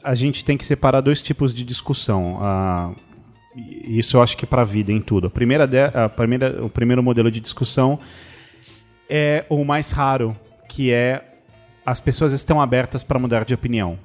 a 0.05 0.15
gente 0.15 0.45
tem 0.45 0.59
que 0.59 0.67
separar 0.67 1.01
dois 1.01 1.23
tipos 1.23 1.55
de 1.55 1.65
discussão. 1.65 2.37
Ah, 2.39 2.93
e 3.57 3.99
isso 3.99 4.19
eu 4.19 4.23
acho 4.23 4.37
que 4.37 4.45
para 4.45 4.61
a 4.61 4.65
vida, 4.67 4.93
em 4.93 5.01
tudo. 5.01 5.29
A 5.29 5.31
primeira, 5.31 5.67
de- 5.67 5.79
a 5.95 6.07
primeira, 6.11 6.63
o 6.63 6.69
primeiro 6.69 7.03
modelo 7.03 7.31
de 7.31 7.41
discussão 7.41 7.99
é 9.09 9.45
o 9.49 9.65
mais 9.65 9.91
raro, 9.91 10.37
que 10.69 10.93
é 10.93 11.32
as 11.85 12.01
pessoas 12.01 12.33
estão 12.33 12.61
abertas 12.61 13.03
para 13.03 13.19
mudar 13.19 13.45
de 13.45 13.55
opinião. 13.55 13.99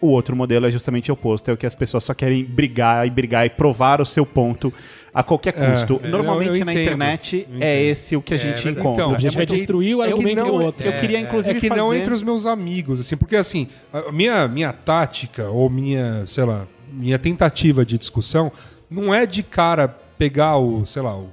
O 0.00 0.08
outro 0.08 0.34
modelo 0.34 0.66
é 0.66 0.70
justamente 0.70 1.10
o 1.10 1.14
oposto, 1.14 1.50
é 1.50 1.52
o 1.52 1.56
que 1.58 1.66
as 1.66 1.74
pessoas 1.74 2.02
só 2.04 2.14
querem 2.14 2.42
brigar 2.42 3.06
e 3.06 3.10
brigar 3.10 3.44
e 3.44 3.50
provar 3.50 4.00
o 4.00 4.06
seu 4.06 4.24
ponto 4.24 4.72
a 5.12 5.22
qualquer 5.22 5.52
É, 5.58 5.70
custo. 5.72 6.00
é, 6.02 6.08
Normalmente 6.08 6.48
eu- 6.50 6.56
eu 6.56 6.64
na 6.64 6.72
entendo, 6.72 6.82
internet 6.84 7.48
é 7.60 7.82
esse 7.82 8.16
o 8.16 8.22
que 8.22 8.32
a 8.32 8.38
gente 8.38 8.66
É, 8.66 8.70
encontra. 8.70 9.04
então, 9.04 9.14
A 9.14 9.18
gente 9.18 9.34
vai 9.34 9.40
muito- 9.44 9.54
destruir 9.54 9.94
o 9.94 9.98
eu 9.98 10.02
argumento 10.10 10.38
não- 10.40 10.46
do 10.46 10.54
outro. 10.64 10.86
Eu 10.86 10.98
queria, 10.98 11.20
inclusive, 11.20 11.58
é 11.58 11.60
que 11.60 11.68
não 11.68 11.88
fazer- 11.88 11.98
entre 12.00 12.14
os 12.14 12.22
meus 12.22 12.46
amigos, 12.46 12.98
assim, 13.00 13.16
porque 13.16 13.36
assim, 13.36 13.68
a 13.92 14.10
minha, 14.10 14.48
minha 14.48 14.72
tática 14.72 15.50
ou 15.50 15.68
minha, 15.68 16.26
sei 16.26 16.44
lá, 16.44 16.66
minha 16.90 17.18
tentativa 17.18 17.84
de 17.84 17.98
discussão 17.98 18.50
não 18.88 19.12
é 19.14 19.26
de 19.26 19.42
cara 19.42 19.86
pegar 20.16 20.56
o, 20.56 20.86
sei 20.86 21.02
lá, 21.02 21.14
o, 21.14 21.28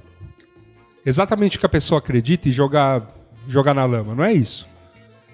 exatamente 1.05 1.55
o 1.55 1.59
que 1.59 1.65
a 1.65 1.69
pessoa 1.69 1.99
acredita 1.99 2.49
e 2.49 2.51
jogar, 2.51 3.07
jogar 3.47 3.73
na 3.73 3.85
lama, 3.85 4.13
não 4.13 4.23
é 4.25 4.33
isso. 4.33 4.67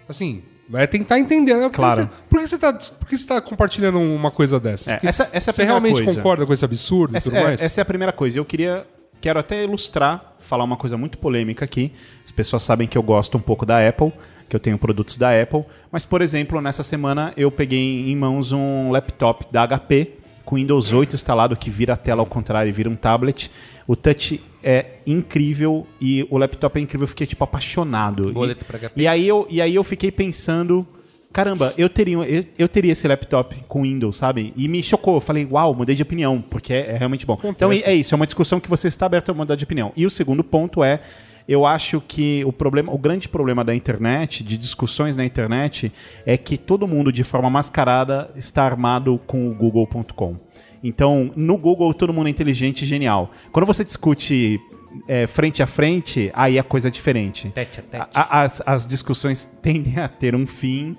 Assim, 0.07 0.43
é 0.73 0.87
tentar 0.87 1.19
entender. 1.19 1.53
né? 1.55 1.61
Por 1.63 1.69
que 1.71 1.75
Claro. 1.77 2.01
você- 2.03 2.09
Por 2.29 2.39
que 2.39 2.47
você 2.47 2.57
tá, 2.57 2.73
por 2.73 3.07
que 3.07 3.17
você 3.17 3.27
tá 3.27 3.41
compartilhando 3.41 3.99
uma 3.99 4.31
coisa 4.31 4.59
dessa? 4.59 4.93
É, 4.93 4.99
essa- 5.03 5.29
essa 5.31 5.49
é 5.51 5.53
você 5.53 5.63
realmente 5.63 6.03
coisa. 6.03 6.15
concorda 6.17 6.45
com 6.45 6.53
esse 6.53 6.65
absurdo 6.65 7.13
e 7.13 7.17
Essa, 7.17 7.29
tudo 7.29 7.39
é, 7.39 7.43
mais? 7.43 7.61
essa 7.61 7.81
é 7.81 7.83
a 7.83 7.85
primeira 7.85 8.11
coisa. 8.13 8.37
Eu 8.39 8.45
queria. 8.45 8.85
Quero 9.21 9.39
até 9.39 9.63
ilustrar, 9.63 10.35
falar 10.39 10.65
uma 10.65 10.75
coisa 10.75 10.97
muito 10.97 11.17
polêmica 11.17 11.63
aqui. 11.63 11.93
As 12.25 12.31
pessoas 12.31 12.61
sabem 12.61 12.85
que 12.89 12.97
eu 12.97 13.01
gosto 13.03 13.37
um 13.37 13.41
pouco 13.41 13.65
da 13.65 13.87
Apple, 13.87 14.11
que 14.49 14.55
eu 14.55 14.59
tenho 14.59 14.77
produtos 14.77 15.15
da 15.15 15.29
Apple. 15.41 15.63
Mas, 15.89 16.03
por 16.03 16.21
exemplo, 16.21 16.59
nessa 16.59 16.83
semana 16.83 17.31
eu 17.37 17.49
peguei 17.49 18.09
em 18.11 18.15
mãos 18.17 18.51
um 18.51 18.91
laptop 18.91 19.45
da 19.49 19.63
HP 19.65 20.15
com 20.43 20.57
Windows 20.57 20.91
8 20.91 21.15
instalado, 21.15 21.55
que 21.55 21.69
vira 21.69 21.93
a 21.93 21.95
tela 21.95 22.19
ao 22.21 22.25
contrário 22.25 22.67
e 22.67 22.73
vira 22.73 22.89
um 22.89 22.97
tablet. 22.97 23.49
O 23.87 23.95
touch 23.95 24.41
é 24.63 24.85
incrível 25.05 25.85
e 25.99 26.25
o 26.29 26.37
laptop 26.37 26.79
é 26.79 26.81
incrível. 26.81 27.03
Eu 27.03 27.09
fiquei, 27.09 27.27
tipo, 27.27 27.43
apaixonado. 27.43 28.31
Boleto 28.31 28.63
e, 28.63 28.65
pra 28.65 28.79
HP. 28.79 29.01
e 29.01 29.07
aí 29.07 29.27
eu, 29.27 29.45
e 29.49 29.61
aí 29.61 29.75
eu 29.75 29.83
fiquei 29.83 30.11
pensando. 30.11 30.87
Caramba, 31.31 31.73
eu 31.77 31.89
teria, 31.89 32.17
eu, 32.17 32.45
eu 32.59 32.69
teria 32.69 32.91
esse 32.91 33.07
laptop 33.07 33.55
com 33.67 33.81
Windows, 33.81 34.15
sabe? 34.15 34.53
E 34.55 34.67
me 34.67 34.83
chocou. 34.83 35.15
Eu 35.15 35.21
falei, 35.21 35.47
uau, 35.49 35.73
mudei 35.73 35.95
de 35.95 36.03
opinião, 36.03 36.41
porque 36.41 36.71
é, 36.71 36.91
é 36.91 36.97
realmente 36.97 37.25
bom. 37.25 37.37
Então 37.43 37.71
é 37.71 37.95
isso, 37.95 38.13
é 38.13 38.15
uma 38.15 38.27
discussão 38.27 38.59
que 38.59 38.69
você 38.69 38.87
está 38.87 39.07
aberto 39.07 39.31
a 39.31 39.33
mudar 39.33 39.55
de 39.55 39.63
opinião. 39.63 39.91
E 39.95 40.05
o 40.05 40.11
segundo 40.11 40.43
ponto 40.43 40.83
é, 40.83 41.01
eu 41.47 41.65
acho 41.65 41.99
que 41.99 42.43
o 42.45 42.53
problema, 42.53 42.93
o 42.93 42.97
grande 42.97 43.27
problema 43.27 43.63
da 43.63 43.75
internet, 43.75 44.43
de 44.43 44.57
discussões 44.57 45.15
na 45.15 45.25
internet, 45.25 45.91
é 46.25 46.37
que 46.37 46.57
todo 46.57 46.87
mundo, 46.87 47.11
de 47.11 47.23
forma 47.23 47.49
mascarada, 47.49 48.29
está 48.35 48.63
armado 48.63 49.19
com 49.25 49.49
o 49.49 49.53
google.com. 49.53 50.37
Então, 50.83 51.31
no 51.35 51.57
Google, 51.57 51.93
todo 51.93 52.11
mundo 52.13 52.27
é 52.27 52.29
inteligente 52.29 52.81
e 52.81 52.85
genial. 52.85 53.31
Quando 53.51 53.65
você 53.65 53.83
discute 53.83 54.59
é, 55.07 55.25
frente 55.27 55.63
a 55.63 55.65
frente, 55.67 56.29
aí 56.33 56.59
a 56.59 56.63
coisa 56.63 56.89
é 56.89 56.91
diferente. 56.91 57.49
Tete 57.55 57.79
a 57.79 57.83
tete. 57.83 58.07
A- 58.13 58.41
as, 58.41 58.61
as 58.65 58.85
discussões 58.85 59.45
tendem 59.63 59.97
a 59.97 60.07
ter 60.07 60.35
um 60.35 60.45
fim. 60.45 60.97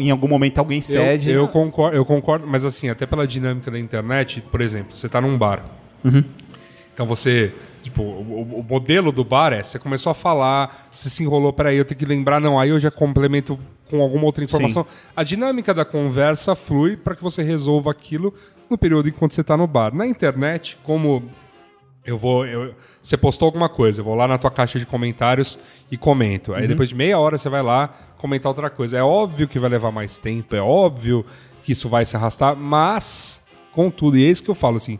Em 0.00 0.10
algum 0.12 0.28
momento 0.28 0.58
alguém 0.58 0.80
cede. 0.80 1.30
Eu, 1.30 1.40
eu 1.42 1.48
concordo, 1.48 1.96
eu 1.96 2.04
concordo, 2.04 2.46
mas 2.46 2.64
assim, 2.64 2.88
até 2.88 3.04
pela 3.04 3.26
dinâmica 3.26 3.68
da 3.68 3.78
internet, 3.80 4.40
por 4.40 4.60
exemplo, 4.60 4.94
você 4.94 5.08
tá 5.08 5.20
num 5.20 5.36
bar. 5.36 5.64
Então 6.94 7.06
você. 7.06 7.52
Tipo, 7.82 8.02
o, 8.02 8.60
o 8.60 8.62
modelo 8.62 9.10
do 9.10 9.24
bar 9.24 9.52
é, 9.52 9.62
você 9.62 9.78
começou 9.78 10.10
a 10.10 10.14
falar, 10.14 10.88
você 10.92 11.10
se 11.10 11.22
enrolou, 11.24 11.52
peraí, 11.52 11.76
eu 11.76 11.84
tenho 11.84 11.98
que 11.98 12.06
lembrar, 12.06 12.40
não, 12.40 12.58
aí 12.58 12.70
eu 12.70 12.78
já 12.78 12.90
complemento 12.90 13.58
com 13.90 14.00
alguma 14.00 14.24
outra 14.24 14.44
informação. 14.44 14.86
A 15.16 15.22
dinâmica 15.24 15.74
da 15.74 15.84
conversa 15.84 16.54
flui 16.54 16.96
para 16.96 17.14
que 17.16 17.22
você 17.22 17.42
resolva 17.42 17.90
aquilo 17.90 18.32
no 18.70 18.78
período 18.78 19.08
enquanto 19.08 19.32
você 19.32 19.40
está 19.40 19.56
no 19.56 19.66
bar. 19.66 19.92
Na 19.94 20.06
internet, 20.06 20.78
como 20.82 21.22
eu 22.06 22.16
vou. 22.16 22.46
eu- 22.46 22.72
você 23.02 23.16
postou 23.16 23.46
alguma 23.46 23.68
coisa, 23.68 24.00
eu 24.00 24.04
vou 24.04 24.14
lá 24.14 24.26
na 24.28 24.38
tua 24.38 24.50
caixa 24.50 24.78
de 24.78 24.86
comentários 24.86 25.58
e 25.90 25.96
comento. 25.96 26.54
Aí 26.54 26.62
depois 26.68 26.88
de 26.88 26.94
meia 26.94 27.18
hora 27.18 27.36
você 27.36 27.48
vai 27.48 27.62
lá 27.62 27.88
comentar 28.16 28.48
outra 28.48 28.70
coisa. 28.70 28.96
É 28.96 29.02
óbvio 29.02 29.46
que 29.48 29.58
vai 29.58 29.68
levar 29.68 29.90
mais 29.90 30.18
tempo, 30.18 30.54
é 30.56 30.60
óbvio 30.62 31.26
que 31.64 31.72
isso 31.72 31.88
vai 31.88 32.04
se 32.04 32.16
arrastar, 32.16 32.56
mas, 32.56 33.40
contudo, 33.72 34.16
e 34.16 34.24
é 34.24 34.30
isso 34.30 34.42
que 34.42 34.50
eu 34.50 34.54
falo 34.54 34.76
assim. 34.76 34.98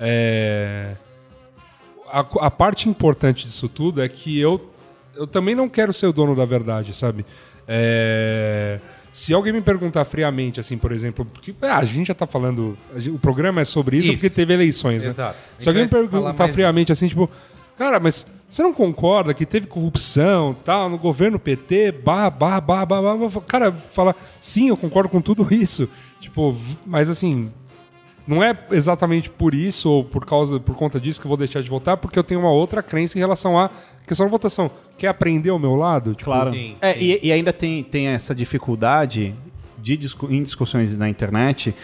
É, 0.00 0.96
a, 2.12 2.20
a 2.46 2.50
parte 2.50 2.88
importante 2.88 3.46
disso 3.46 3.68
tudo 3.68 4.02
é 4.02 4.08
que 4.08 4.38
eu, 4.38 4.70
eu 5.16 5.26
também 5.26 5.54
não 5.54 5.68
quero 5.68 5.92
ser 5.92 6.06
o 6.06 6.12
dono 6.12 6.36
da 6.36 6.44
verdade, 6.44 6.94
sabe? 6.94 7.24
É, 7.66 8.78
se 9.10 9.32
alguém 9.32 9.52
me 9.52 9.62
perguntar 9.62 10.04
friamente, 10.04 10.60
assim, 10.60 10.76
por 10.76 10.92
exemplo, 10.92 11.24
porque 11.24 11.54
ah, 11.62 11.78
a 11.78 11.84
gente 11.84 12.08
já 12.08 12.14
tá 12.14 12.26
falando, 12.26 12.76
o 13.08 13.18
programa 13.18 13.62
é 13.62 13.64
sobre 13.64 13.96
isso, 13.96 14.10
Isso. 14.10 14.18
porque 14.18 14.28
teve 14.28 14.52
eleições, 14.52 15.04
né? 15.04 15.10
Exato. 15.10 15.38
A 15.58 15.60
Se 15.60 15.68
alguém 15.68 15.84
me 15.84 15.88
perguntar 15.88 16.48
friamente, 16.48 16.92
assim, 16.92 17.08
tipo, 17.08 17.30
cara, 17.78 17.98
mas 17.98 18.26
você 18.48 18.62
não 18.62 18.74
concorda 18.74 19.32
que 19.32 19.46
teve 19.46 19.66
corrupção 19.66 20.54
tal 20.64 20.90
no 20.90 20.98
governo 20.98 21.38
PT, 21.38 21.92
barra, 21.92 22.28
barra, 22.28 22.60
barra, 22.60 22.86
barra, 22.86 23.16
barra. 23.16 23.40
Cara, 23.46 23.72
fala, 23.72 24.14
sim, 24.38 24.68
eu 24.68 24.76
concordo 24.76 25.08
com 25.08 25.22
tudo 25.22 25.46
isso. 25.50 25.88
Tipo, 26.20 26.54
mas 26.84 27.08
assim, 27.08 27.50
não 28.26 28.42
é 28.42 28.56
exatamente 28.70 29.28
por 29.28 29.54
isso 29.54 29.90
ou 29.90 30.04
por 30.04 30.24
causa 30.24 30.60
por 30.60 30.76
conta 30.76 31.00
disso 31.00 31.20
que 31.20 31.26
eu 31.26 31.28
vou 31.28 31.36
deixar 31.36 31.60
de 31.62 31.68
votar, 31.68 31.96
porque 31.96 32.18
eu 32.18 32.24
tenho 32.24 32.40
uma 32.40 32.50
outra 32.50 32.82
crença 32.82 33.18
em 33.18 33.20
relação 33.20 33.58
à 33.58 33.70
questão 34.06 34.26
da 34.26 34.30
votação. 34.30 34.70
Quer 34.96 35.08
aprender 35.08 35.50
o 35.50 35.58
meu 35.58 35.74
lado? 35.74 36.10
Tipo, 36.14 36.26
Claro. 36.30 36.52
Sim, 36.52 36.76
É, 36.80 36.92
sim. 36.94 37.00
E, 37.00 37.20
e 37.28 37.32
ainda 37.32 37.52
tem, 37.52 37.82
tem 37.82 38.06
essa 38.08 38.34
dificuldade 38.34 39.34
de 39.80 39.96
discu- 39.96 40.28
em 40.30 40.42
discussões 40.42 40.96
na 40.96 41.08
internet 41.08 41.74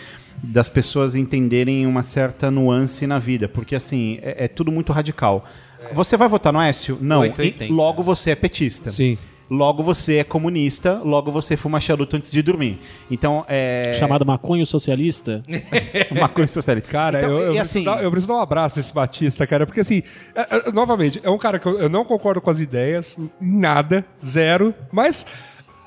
das 0.40 0.68
pessoas 0.68 1.16
entenderem 1.16 1.84
uma 1.84 2.04
certa 2.04 2.48
nuance 2.50 3.06
na 3.08 3.18
vida, 3.18 3.48
porque 3.48 3.74
assim, 3.74 4.18
é, 4.22 4.44
é 4.44 4.48
tudo 4.48 4.70
muito 4.70 4.92
radical. 4.92 5.44
Você 5.92 6.16
vai 6.16 6.28
votar 6.28 6.52
no 6.52 6.60
Écio? 6.60 6.96
Não. 7.00 7.20
880. 7.20 7.64
E 7.64 7.68
logo 7.72 8.02
você 8.02 8.30
é 8.30 8.34
petista. 8.36 8.90
Sim. 8.90 9.18
Logo 9.50 9.82
você 9.82 10.18
é 10.18 10.24
comunista, 10.24 11.00
logo 11.04 11.30
você 11.32 11.56
fuma 11.56 11.80
charuto 11.80 12.16
antes 12.16 12.30
de 12.30 12.42
dormir. 12.42 12.78
Então, 13.10 13.44
é. 13.48 13.92
Chamado 13.98 14.26
maconho 14.26 14.66
socialista. 14.66 15.42
uma 16.10 16.28
coisa 16.28 16.52
socialista. 16.52 16.90
Cara, 16.92 17.18
Então, 17.20 17.30
eu, 17.30 17.38
eu, 17.38 17.54
e 17.54 17.58
preciso 17.58 17.78
assim, 17.78 17.84
dar, 17.84 18.02
eu 18.04 18.10
preciso 18.10 18.28
dar 18.32 18.38
um 18.38 18.42
abraço 18.42 18.78
nesse 18.78 18.92
Batista, 18.92 19.46
cara, 19.46 19.64
porque 19.64 19.80
assim, 19.80 20.02
é- 20.34 20.68
é- 20.68 20.70
novamente, 20.72 21.18
é 21.22 21.30
um 21.30 21.38
cara 21.38 21.58
que 21.58 21.66
eu, 21.66 21.78
eu 21.80 21.88
não 21.88 22.04
concordo 22.04 22.40
com 22.42 22.50
as 22.50 22.60
ideias, 22.60 23.16
em 23.40 23.58
nada, 23.58 24.04
zero, 24.24 24.74
mas 24.92 25.24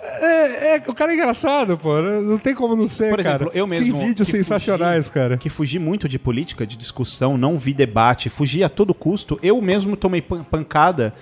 é, 0.01 0.77
é- 0.77 0.83
o 0.87 0.93
cara 0.95 1.11
é 1.11 1.15
engraçado, 1.15 1.77
pô, 1.77 2.01
não 2.01 2.39
tem 2.39 2.55
como 2.55 2.75
não 2.75 2.87
ser, 2.87 3.11
Por 3.11 3.19
exemplo, 3.19 3.45
cara. 3.47 3.51
eu 3.57 3.67
mesmo. 3.67 3.95
Tem 3.99 4.07
vídeos 4.07 4.27
que 4.31 4.37
sensacionais, 4.37 5.05
fugi- 5.05 5.13
cara. 5.13 5.37
Que 5.37 5.49
fugi 5.49 5.77
muito 5.77 6.09
de 6.09 6.17
política, 6.17 6.65
de 6.65 6.75
discussão, 6.75 7.37
não 7.37 7.59
vi 7.59 7.73
debate, 7.75 8.27
fugi 8.27 8.63
a 8.63 8.69
todo 8.69 8.91
custo. 8.93 9.37
Eu 9.43 9.61
mesmo 9.61 9.95
tomei 9.95 10.21
pan- 10.21 10.43
pancada 10.43 11.13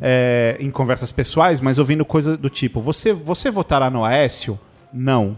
é, 0.00 0.56
em 0.60 0.70
conversas 0.70 1.10
pessoais, 1.12 1.60
mas 1.60 1.78
ouvindo 1.78 2.04
coisa 2.04 2.36
do 2.36 2.48
tipo: 2.50 2.80
você, 2.80 3.12
você 3.12 3.50
votará 3.50 3.90
no 3.90 4.04
Aécio? 4.04 4.58
Não. 4.92 5.36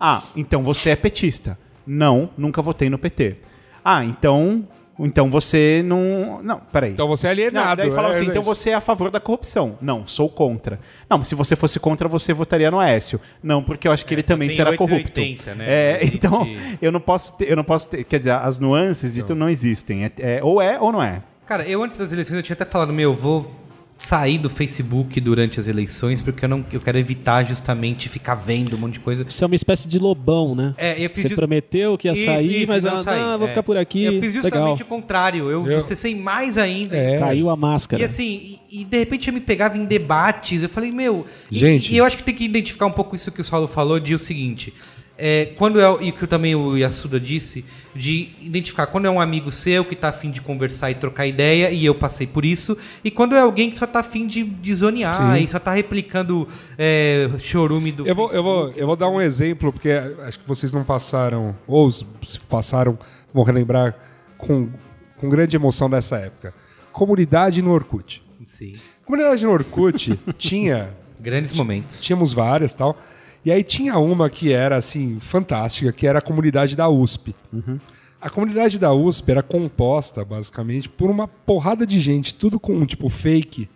Ah, 0.00 0.22
então 0.36 0.62
você 0.62 0.90
é 0.90 0.96
petista? 0.96 1.58
Não, 1.86 2.30
nunca 2.36 2.60
votei 2.62 2.88
no 2.90 2.98
PT. 2.98 3.36
Ah, 3.84 4.04
então. 4.04 4.66
Então 4.96 5.28
você 5.28 5.82
não. 5.84 6.40
Não, 6.40 6.60
peraí. 6.60 6.92
Então 6.92 7.08
você 7.08 7.26
é 7.26 7.30
alienado. 7.30 7.68
Não, 7.68 7.76
daí 7.76 7.90
falava 7.90 8.14
é- 8.14 8.16
assim, 8.16 8.26
é 8.26 8.30
então 8.30 8.42
você 8.42 8.70
é 8.70 8.74
a 8.74 8.80
favor 8.80 9.10
da 9.10 9.18
corrupção. 9.18 9.76
Não, 9.82 10.06
sou 10.06 10.28
contra. 10.28 10.78
Não, 11.10 11.18
mas 11.18 11.26
se 11.26 11.34
você 11.34 11.56
fosse 11.56 11.80
contra, 11.80 12.08
você 12.08 12.32
votaria 12.32 12.70
no 12.70 12.78
Aécio. 12.78 13.20
Não, 13.42 13.60
porque 13.60 13.88
eu 13.88 13.92
acho 13.92 14.06
que 14.06 14.14
ele 14.14 14.22
também 14.22 14.46
tem 14.48 14.56
será 14.56 14.70
880, 14.70 15.42
corrupto. 15.42 15.58
né? 15.58 15.64
É, 15.68 16.00
então, 16.04 16.46
eu 16.80 16.92
não 16.92 17.00
posso 17.00 17.36
ter, 17.36 17.50
eu 17.50 17.56
não 17.56 17.64
posso 17.64 17.88
ter, 17.88 18.04
quer 18.04 18.18
dizer, 18.18 18.30
as 18.32 18.60
nuances 18.60 19.12
de 19.12 19.22
tudo 19.24 19.36
não 19.36 19.48
existem. 19.50 20.04
É, 20.04 20.12
é- 20.18 20.40
ou 20.44 20.62
é 20.62 20.78
ou 20.78 20.92
não 20.92 21.02
é. 21.02 21.22
Cara, 21.44 21.66
eu 21.68 21.82
antes 21.82 21.98
das 21.98 22.12
eleições 22.12 22.36
eu 22.36 22.42
tinha 22.44 22.54
até 22.54 22.64
falado, 22.64 22.92
meu, 22.92 23.10
eu 23.10 23.16
vou 23.16 23.50
sair 24.04 24.38
do 24.38 24.50
Facebook 24.50 25.20
durante 25.20 25.58
as 25.58 25.66
eleições 25.66 26.20
porque 26.20 26.44
eu 26.44 26.48
não 26.48 26.64
eu 26.72 26.80
quero 26.80 26.98
evitar 26.98 27.44
justamente 27.46 28.08
ficar 28.08 28.34
vendo 28.34 28.76
um 28.76 28.78
monte 28.78 28.94
de 28.94 29.00
coisa. 29.00 29.24
Isso 29.28 29.42
é 29.42 29.46
uma 29.46 29.54
espécie 29.54 29.88
de 29.88 29.98
lobão, 29.98 30.54
né? 30.54 30.74
É, 30.76 30.92
eu 31.02 31.08
fiz 31.10 31.22
Você 31.22 31.28
just- 31.28 31.36
prometeu 31.38 31.96
que 31.96 32.08
ia 32.08 32.12
Isso, 32.12 32.24
sair, 32.24 32.62
isso, 32.62 32.72
mas 32.72 32.84
não 32.84 32.96
ah, 32.96 33.02
saí. 33.02 33.18
não, 33.20 33.38
vou 33.38 33.46
É. 33.46 33.50
ficar 33.50 33.62
por 33.62 33.76
aqui. 33.76 34.04
Eu 34.04 34.20
fiz 34.20 34.32
justamente 34.34 34.52
Legal. 34.60 34.76
o 34.80 34.84
contrário. 34.84 35.50
Eu, 35.50 35.66
Eu- 35.66 35.78
acessei 35.78 36.14
mais 36.14 36.58
ainda. 36.58 36.96
É. 36.96 37.18
Caiu 37.18 37.48
a 37.50 37.56
máscara. 37.56 38.02
E 38.02 38.04
assim, 38.06 38.58
e, 38.70 38.80
e 38.80 38.84
de 38.84 38.98
repente 38.98 39.28
eu 39.28 39.34
me 39.34 39.40
pegava 39.40 39.76
em 39.78 39.84
debates. 39.84 40.62
Eu 40.62 40.68
falei, 40.68 40.90
meu. 40.90 41.26
e- 41.50 41.56
Gente. 41.58 41.92
E, 41.92 41.96
eu 41.96 42.04
acho 42.04 42.16
que 42.16 42.22
tem 42.22 42.34
que 42.34 42.44
identificar 42.44 42.86
um 42.86 42.92
pouco 42.92 43.14
isso 43.16 43.30
que 43.32 43.40
o 43.40 43.44
Saulo 43.44 43.66
falou 43.68 43.98
de 43.98 44.14
o 44.14 44.18
seguinte. 44.18 44.72
É, 45.16 45.52
quando 45.56 45.80
é, 45.80 45.84
e 46.00 46.10
que 46.10 46.26
também 46.26 46.56
o 46.56 46.76
Yasuda 46.76 47.20
disse, 47.20 47.64
de 47.94 48.34
identificar 48.40 48.88
quando 48.88 49.04
é 49.04 49.10
um 49.10 49.20
amigo 49.20 49.52
seu 49.52 49.84
que 49.84 49.94
tá 49.94 50.08
afim 50.08 50.30
de 50.30 50.40
conversar 50.40 50.90
e 50.90 50.96
trocar 50.96 51.24
ideia, 51.24 51.70
e 51.70 51.84
eu 51.84 51.94
passei 51.94 52.26
por 52.26 52.44
isso, 52.44 52.76
e 53.04 53.10
quando 53.12 53.36
é 53.36 53.40
alguém 53.40 53.70
que 53.70 53.78
só 53.78 53.86
tá 53.86 54.00
afim 54.00 54.26
de, 54.26 54.42
de 54.42 54.74
zonear 54.74 55.14
Sim. 55.14 55.44
e 55.44 55.48
só 55.48 55.60
tá 55.60 55.72
replicando 55.72 56.48
é, 56.76 57.30
chorume 57.38 57.92
do 57.92 58.06
Eu 58.06 58.14
vou, 58.14 58.32
eu, 58.32 58.42
vou, 58.42 58.72
eu 58.72 58.86
vou 58.86 58.96
dar 58.96 59.08
um 59.08 59.20
exemplo, 59.20 59.72
porque 59.72 59.90
acho 59.90 60.40
que 60.40 60.48
vocês 60.48 60.72
não 60.72 60.82
passaram, 60.82 61.54
ou 61.66 61.88
se 61.90 62.04
passaram, 62.48 62.98
vão 63.32 63.44
relembrar 63.44 63.94
com, 64.36 64.68
com 65.16 65.28
grande 65.28 65.56
emoção 65.56 65.88
dessa 65.88 66.16
época. 66.16 66.52
Comunidade 66.90 67.62
no 67.62 67.72
Orkut. 67.72 68.20
Sim. 68.48 68.72
Comunidade 69.04 69.44
no 69.44 69.52
Orkut 69.52 70.18
tinha 70.36 70.90
Grandes 71.20 71.52
momentos. 71.52 72.00
tínhamos 72.00 72.32
várias 72.32 72.74
tal. 72.74 72.96
E 73.44 73.52
aí 73.52 73.62
tinha 73.62 73.98
uma 73.98 74.30
que 74.30 74.52
era 74.52 74.76
assim 74.76 75.18
fantástica, 75.20 75.92
que 75.92 76.06
era 76.06 76.18
a 76.18 76.22
comunidade 76.22 76.74
da 76.74 76.88
USP. 76.88 77.34
A 78.20 78.30
comunidade 78.30 78.78
da 78.78 78.92
USP 78.92 79.30
era 79.32 79.42
composta 79.42 80.24
basicamente 80.24 80.88
por 80.88 81.10
uma 81.10 81.28
porrada 81.28 81.86
de 81.86 82.00
gente, 82.00 82.32
tudo 82.34 82.58
com 82.58 82.86
tipo 82.86 83.10
fake, 83.10 83.68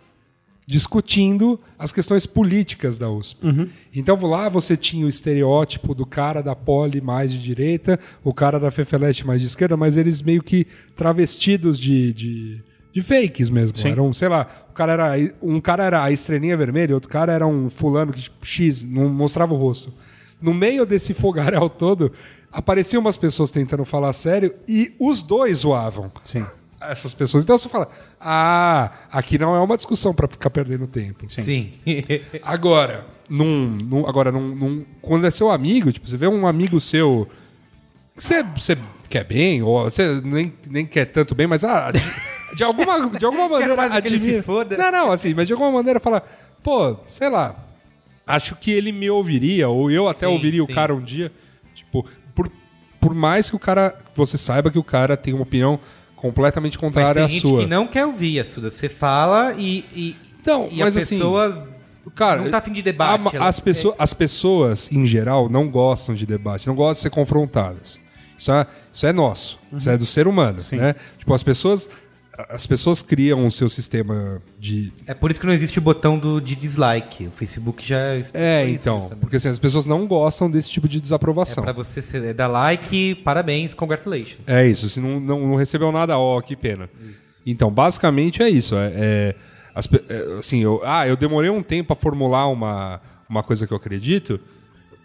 discutindo 0.65 1.59
as 1.77 1.93
questões 1.93 2.25
políticas 2.25 2.97
da 2.97 3.09
USP. 3.09 3.45
Então 3.93 4.19
lá 4.27 4.49
você 4.49 4.75
tinha 4.75 5.05
o 5.05 5.09
estereótipo 5.09 5.93
do 5.93 6.05
cara 6.05 6.41
da 6.41 6.55
Poli 6.55 6.99
mais 6.99 7.31
de 7.31 7.39
direita, 7.39 7.99
o 8.23 8.33
cara 8.33 8.59
da 8.59 8.71
Fefelete 8.71 9.25
mais 9.25 9.39
de 9.39 9.47
esquerda, 9.47 9.77
mas 9.77 9.97
eles 9.97 10.21
meio 10.21 10.41
que 10.41 10.65
travestidos 10.95 11.79
de, 11.79 12.11
de, 12.13 12.63
de 12.93 13.01
fakes 13.01 13.49
mesmo. 13.49 13.75
Eram, 13.87 14.11
sei 14.13 14.27
lá, 14.29 14.47
o 14.69 14.73
cara 14.73 14.93
era, 14.93 15.33
um 15.41 15.61
cara 15.61 15.83
era 15.83 16.03
a 16.03 16.11
estrelinha 16.11 16.57
vermelha, 16.57 16.93
outro 16.95 17.09
cara 17.09 17.31
era 17.33 17.45
um 17.45 17.69
fulano 17.69 18.11
que 18.11 18.21
tipo, 18.21 18.45
X, 18.45 18.83
não 18.83 19.07
mostrava 19.09 19.53
o 19.53 19.57
rosto. 19.57 19.93
No 20.41 20.53
meio 20.53 20.85
desse 20.85 21.13
fogaréu 21.13 21.69
todo, 21.69 22.11
apareciam 22.51 23.01
umas 23.01 23.17
pessoas 23.17 23.51
tentando 23.51 23.83
falar 23.85 24.13
sério 24.13 24.53
e 24.67 24.91
os 24.99 25.21
dois 25.21 25.59
zoavam 25.59 26.11
Sim. 26.23 26.45
essas 26.81 27.13
pessoas. 27.13 27.43
Então 27.43 27.57
você 27.57 27.67
fala, 27.69 27.89
ah, 28.19 28.91
aqui 29.11 29.37
não 29.37 29.53
é 29.55 29.59
uma 29.59 29.75
discussão 29.75 30.13
pra 30.13 30.27
ficar 30.27 30.49
perdendo 30.49 30.87
tempo. 30.87 31.25
Sim. 31.29 31.71
Agora, 32.41 33.05
num, 33.29 33.67
num- 33.83 34.07
agora 34.07 34.31
num, 34.31 34.55
num- 34.55 34.85
quando 35.01 35.27
é 35.27 35.29
seu 35.29 35.51
amigo, 35.51 35.91
tipo, 35.91 36.09
você 36.09 36.17
vê 36.17 36.27
um 36.27 36.47
amigo 36.47 36.79
seu 36.79 37.27
que 38.15 38.23
você, 38.23 38.41
você 38.43 38.77
quer 39.09 39.23
bem, 39.23 39.61
ou 39.61 39.83
você 39.83 40.19
nem, 40.23 40.51
nem 40.69 40.85
quer 40.85 41.05
tanto 41.05 41.35
bem, 41.35 41.45
mas 41.47 41.63
ah, 41.63 41.91
de, 42.55 42.63
alguma, 42.63 43.09
de 43.17 43.25
alguma 43.25 43.49
maneira 43.49 43.75
mais 43.75 43.91
que 43.91 43.97
ele 44.07 44.09
se 44.19 44.25
admira. 44.27 44.43
foda. 44.43 44.77
Não, 44.77 44.91
não, 44.91 45.11
assim, 45.11 45.33
mas 45.33 45.47
de 45.47 45.53
alguma 45.53 45.71
maneira 45.71 45.99
fala, 45.99 46.23
pô, 46.63 46.95
sei 47.07 47.29
lá, 47.29 47.55
acho 48.25 48.55
que 48.55 48.71
ele 48.71 48.91
me 48.91 49.09
ouviria, 49.09 49.69
ou 49.69 49.89
eu 49.91 50.07
até 50.07 50.27
Sim, 50.27 50.33
ouviria 50.33 50.63
sim. 50.65 50.71
o 50.71 50.73
cara 50.75 50.93
um 50.93 51.01
dia, 51.01 51.31
tipo, 51.73 52.05
por, 52.35 52.51
por 52.99 53.13
mais 53.13 53.49
que 53.49 53.55
o 53.55 53.59
cara, 53.59 53.97
você 54.15 54.37
saiba 54.37 54.69
que 54.71 54.79
o 54.79 54.83
cara 54.83 55.15
tem 55.17 55.33
uma 55.33 55.43
opinião 55.43 55.79
completamente 56.15 56.73
Mas 56.77 56.81
contrária 56.81 57.15
tem 57.15 57.23
à 57.23 57.27
gente 57.27 57.41
sua. 57.41 57.61
que 57.61 57.67
não 57.67 57.87
quer 57.87 58.05
ouvir, 58.05 58.35
Yasuda. 58.37 58.69
Você 58.69 58.89
fala 58.89 59.53
e, 59.57 59.85
e, 59.95 60.15
Então, 60.41 60.67
e 60.71 60.79
mas 60.79 60.95
a 60.97 60.99
assim, 60.99 61.15
pessoa 61.17 61.67
Cara, 62.15 62.41
não 62.41 62.49
tá 62.49 62.57
afim 62.57 62.71
de 62.73 62.81
debate. 62.81 63.37
a- 63.37 63.47
as, 63.47 63.57
quer- 63.57 63.63
pessoas, 63.63 63.95
as 63.99 64.13
pessoas, 64.13 64.91
em 64.91 65.05
geral, 65.05 65.47
não 65.47 65.69
gostam 65.69 66.15
de 66.15 66.25
debate, 66.25 66.65
não 66.67 66.73
gostam 66.75 66.93
de 66.93 66.99
ser 67.01 67.09
confrontadas. 67.11 67.99
Isso 68.37 68.51
é, 68.51 68.65
isso 68.91 69.05
é 69.05 69.13
nosso, 69.13 69.59
isso 69.73 69.89
é 69.89 69.97
do 69.97 70.05
ser 70.05 70.27
humano. 70.27 70.59
Né? 70.71 70.95
Tipo, 71.17 71.33
as 71.33 71.43
pessoas. 71.43 71.89
As 72.47 72.65
pessoas 72.65 73.03
criam 73.03 73.45
o 73.45 73.51
seu 73.51 73.67
sistema 73.67 74.41
de. 74.57 74.93
É 75.05 75.13
por 75.13 75.29
isso 75.29 75.39
que 75.39 75.45
não 75.45 75.53
existe 75.53 75.77
o 75.77 75.81
botão 75.81 76.17
do, 76.17 76.39
de 76.39 76.55
dislike. 76.55 77.27
O 77.27 77.31
Facebook 77.31 77.85
já 77.85 78.15
É, 78.33 78.65
isso, 78.65 78.89
então. 78.89 79.09
Porque 79.19 79.35
assim, 79.35 79.49
as 79.49 79.59
pessoas 79.59 79.85
não 79.85 80.07
gostam 80.07 80.49
desse 80.49 80.69
tipo 80.71 80.87
de 80.87 80.99
É 80.99 81.01
desaprovação. 81.01 81.63
pra 81.63 81.73
você 81.73 82.01
ser, 82.01 82.33
dar 82.33 82.47
like, 82.47 83.15
parabéns, 83.15 83.73
congratulations. 83.73 84.47
É 84.47 84.65
isso, 84.65 84.89
se 84.89 85.01
não, 85.01 85.19
não, 85.19 85.47
não 85.47 85.55
recebeu 85.55 85.91
nada, 85.91 86.17
ó, 86.17 86.39
que 86.39 86.55
pena. 86.55 86.89
Então, 87.45 87.69
basicamente 87.69 88.41
é 88.41 88.49
isso. 88.49 88.75
É, 88.75 88.91
é, 88.95 89.35
as 89.75 89.87
é, 90.07 90.37
assim, 90.37 90.59
eu, 90.59 90.81
ah, 90.85 91.07
eu 91.07 91.17
demorei 91.17 91.49
um 91.49 91.61
tempo 91.61 91.91
a 91.91 91.95
formular 91.95 92.47
uma, 92.47 93.01
uma 93.27 93.43
coisa 93.43 93.67
que 93.67 93.73
eu 93.73 93.77
acredito. 93.77 94.39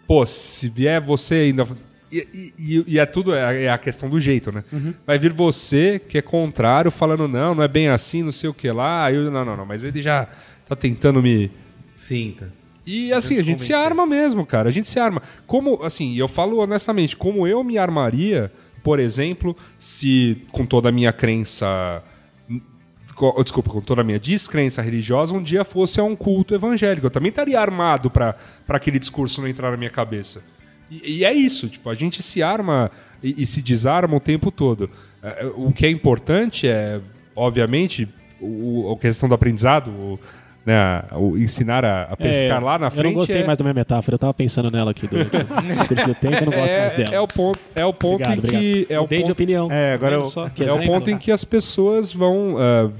Pô, 0.07 0.25
se 0.25 0.69
vier 0.69 1.01
você 1.01 1.35
ainda. 1.35 1.67
E, 2.11 2.53
e- 2.57 2.83
e 2.87 2.99
é 2.99 3.05
tudo, 3.05 3.33
é, 3.33 3.63
é 3.63 3.69
a 3.69 3.77
questão 3.77 4.09
do 4.09 4.19
jeito, 4.21 4.51
né? 4.51 4.63
Vai 5.05 5.17
vir 5.19 5.33
você 5.33 5.99
que 5.99 6.17
é 6.17 6.21
contrário, 6.21 6.91
falando, 6.91 7.27
não, 7.27 7.55
não 7.55 7.63
é 7.63 7.67
bem 7.67 7.89
assim, 7.89 8.23
não 8.23 8.31
sei 8.31 8.49
o 8.49 8.53
que 8.53 8.69
lá. 8.71 9.05
Aí 9.05 9.15
eu, 9.15 9.29
não, 9.31 9.43
não, 9.43 9.57
não, 9.57 9.65
mas 9.65 9.83
ele 9.83 10.01
já 10.01 10.27
tá 10.67 10.75
tentando 10.75 11.21
me. 11.21 11.51
Sim, 11.95 12.35
tá. 12.39 12.45
E 12.85 13.11
assim, 13.11 13.35
a 13.39 13.41
gente 13.41 13.61
se 13.61 13.69
convencer. 13.73 13.75
arma 13.75 14.05
mesmo, 14.05 14.45
cara. 14.45 14.69
A 14.69 14.71
gente 14.71 14.87
se 14.87 14.99
arma. 14.99 15.21
Como, 15.47 15.81
assim, 15.83 16.15
eu 16.15 16.27
falo 16.27 16.59
honestamente, 16.59 17.17
como 17.17 17.47
eu 17.47 17.63
me 17.63 17.77
armaria, 17.79 18.51
por 18.83 18.99
exemplo, 18.99 19.57
se 19.79 20.43
com 20.51 20.65
toda 20.65 20.89
a 20.89 20.91
minha 20.91 21.11
crença. 21.11 22.03
Desculpa, 23.41 23.69
com 23.69 23.79
toda 23.81 24.01
a 24.01 24.03
minha 24.03 24.19
descrença 24.19 24.81
religiosa, 24.81 25.33
um 25.33 25.41
dia 25.41 25.63
fosse 25.63 25.99
a 26.01 26.03
um 26.03 26.15
culto 26.17 26.53
evangélico. 26.53 27.05
Eu 27.07 27.11
também 27.11 27.29
estaria 27.29 27.59
armado 27.59 28.09
para 28.11 28.35
aquele 28.67 28.99
discurso 28.99 29.39
não 29.41 29.47
entrar 29.47 29.71
na 29.71 29.77
minha 29.77 29.89
cabeça. 29.89 30.43
E, 30.89 31.19
e 31.19 31.25
é 31.25 31.33
isso, 31.33 31.67
tipo, 31.67 31.89
a 31.89 31.93
gente 31.95 32.21
se 32.21 32.43
arma 32.43 32.91
e, 33.23 33.41
e 33.41 33.45
se 33.45 33.61
desarma 33.61 34.15
o 34.15 34.19
tempo 34.19 34.51
todo. 34.51 34.89
É, 35.23 35.45
O 35.55 35.71
que 35.71 35.85
é 35.85 35.89
importante 35.89 36.67
é, 36.67 36.99
obviamente, 37.35 38.07
o, 38.39 38.93
a 38.95 38.99
questão 39.01 39.27
do 39.27 39.35
aprendizado, 39.35 39.89
o, 39.89 40.19
né, 40.65 41.03
o 41.13 41.37
ensinar 41.37 41.83
a, 41.85 42.03
a 42.03 42.15
pescar 42.17 42.63
lá 42.63 42.77
na 42.77 42.89
frente. 42.91 43.05
Eu 43.05 43.11
não 43.11 43.19
gostei 43.19 43.41
é, 43.41 43.45
mais 43.45 43.57
da 43.57 43.63
minha 43.63 43.73
metáfora, 43.73 44.15
eu 44.15 44.19
tava 44.19 44.33
pensando 44.33 44.69
nela 44.71 44.91
aqui 44.91 45.07
durante 45.07 45.35
o 46.09 46.15
tempo, 46.15 46.35
eu 46.37 46.45
não 46.51 46.53
gosto 46.57 46.75
mais 46.77 46.93
dela. 46.93 47.11
é, 47.11 47.15
é 47.15 47.19
o 47.19 47.27
ponto, 47.27 47.59
é 47.75 47.85
o 47.85 47.93
ponto 47.93 48.23
Obrigado, 48.23 48.37
em 48.37 48.41
que 48.41 48.55
obrigado. 48.57 48.91
é 48.91 48.99
o 48.99 49.01
Mudei 49.03 49.17
de 49.19 49.23
ponto, 49.23 49.31
opinião. 49.33 49.71
É, 49.71 49.93
agora 49.93 50.15
eu- 50.15 50.25
só, 50.25 50.49
que 50.49 50.63
é 50.63 50.71
o 50.71 50.83
ponto 50.85 51.09
em 51.09 51.17
que 51.17 51.31
as 51.31 51.43
pessoas 51.43 52.11
vão 52.13 52.55
ah, 52.59 52.91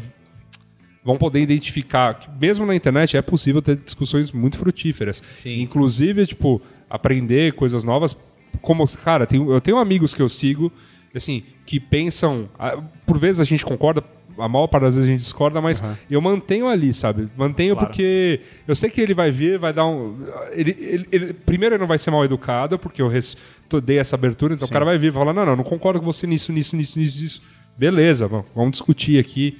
vão 1.03 1.17
poder 1.17 1.39
identificar 1.39 2.15
que 2.15 2.27
mesmo 2.41 2.65
na 2.65 2.75
internet 2.75 3.15
é 3.15 3.21
possível 3.21 3.61
ter 3.61 3.75
discussões 3.75 4.31
muito 4.31 4.57
frutíferas. 4.57 5.21
Inclusive, 5.45 6.25
tipo, 6.25 6.59
aprender 6.95 7.53
coisas 7.53 7.83
novas. 7.83 8.15
Como, 8.61 8.85
cara, 9.03 9.25
tem- 9.25 9.45
eu 9.47 9.61
tenho 9.61 9.77
amigos 9.77 10.13
que 10.13 10.21
eu 10.21 10.29
sigo, 10.29 10.71
assim, 11.13 11.43
que 11.65 11.79
pensam. 11.79 12.49
ah, 12.57 12.77
Por 13.05 13.17
vezes 13.19 13.39
a 13.41 13.43
gente 13.43 13.63
concorda, 13.65 14.03
a 14.37 14.49
maior 14.49 14.67
parte 14.67 14.83
das 14.83 14.95
vezes 14.95 15.09
a 15.09 15.11
gente 15.13 15.21
discorda, 15.21 15.61
mas 15.61 15.81
eu 16.09 16.19
mantenho 16.19 16.67
ali, 16.67 16.93
sabe? 16.93 17.29
Mantenho 17.37 17.75
porque 17.77 18.41
eu 18.67 18.75
sei 18.75 18.89
que 18.89 18.99
ele 18.99 19.13
vai 19.13 19.31
vir, 19.31 19.57
vai 19.59 19.71
dar 19.71 19.85
um. 19.85 20.17
Ele, 20.51 20.75
ele- 20.79 21.07
ele- 21.11 21.33
primeiro, 21.33 21.75
ele 21.75 21.79
não 21.81 21.87
vai 21.87 21.97
ser 21.97 22.11
mal 22.11 22.23
educado, 22.25 22.77
porque 22.79 23.01
eu 23.01 23.07
res, 23.07 23.37
dei 23.83 23.97
essa 23.99 24.15
abertura, 24.15 24.53
então 24.53 24.67
o 24.67 24.71
cara 24.71 24.83
vai 24.85 24.97
vir 24.97 25.07
e 25.07 25.11
falar: 25.11 25.31
não, 25.33 25.45
não, 25.45 25.55
não 25.55 25.63
concordo 25.63 25.99
com 25.99 26.05
você 26.05 26.25
nisso, 26.27 26.51
nisso, 26.51 26.75
nisso, 26.75 26.97
nisso, 26.99 27.21
nisso. 27.21 27.41
Beleza, 27.77 28.27
vamos, 28.27 28.45
vamos 28.55 28.71
discutir 28.71 29.19
aqui. 29.19 29.57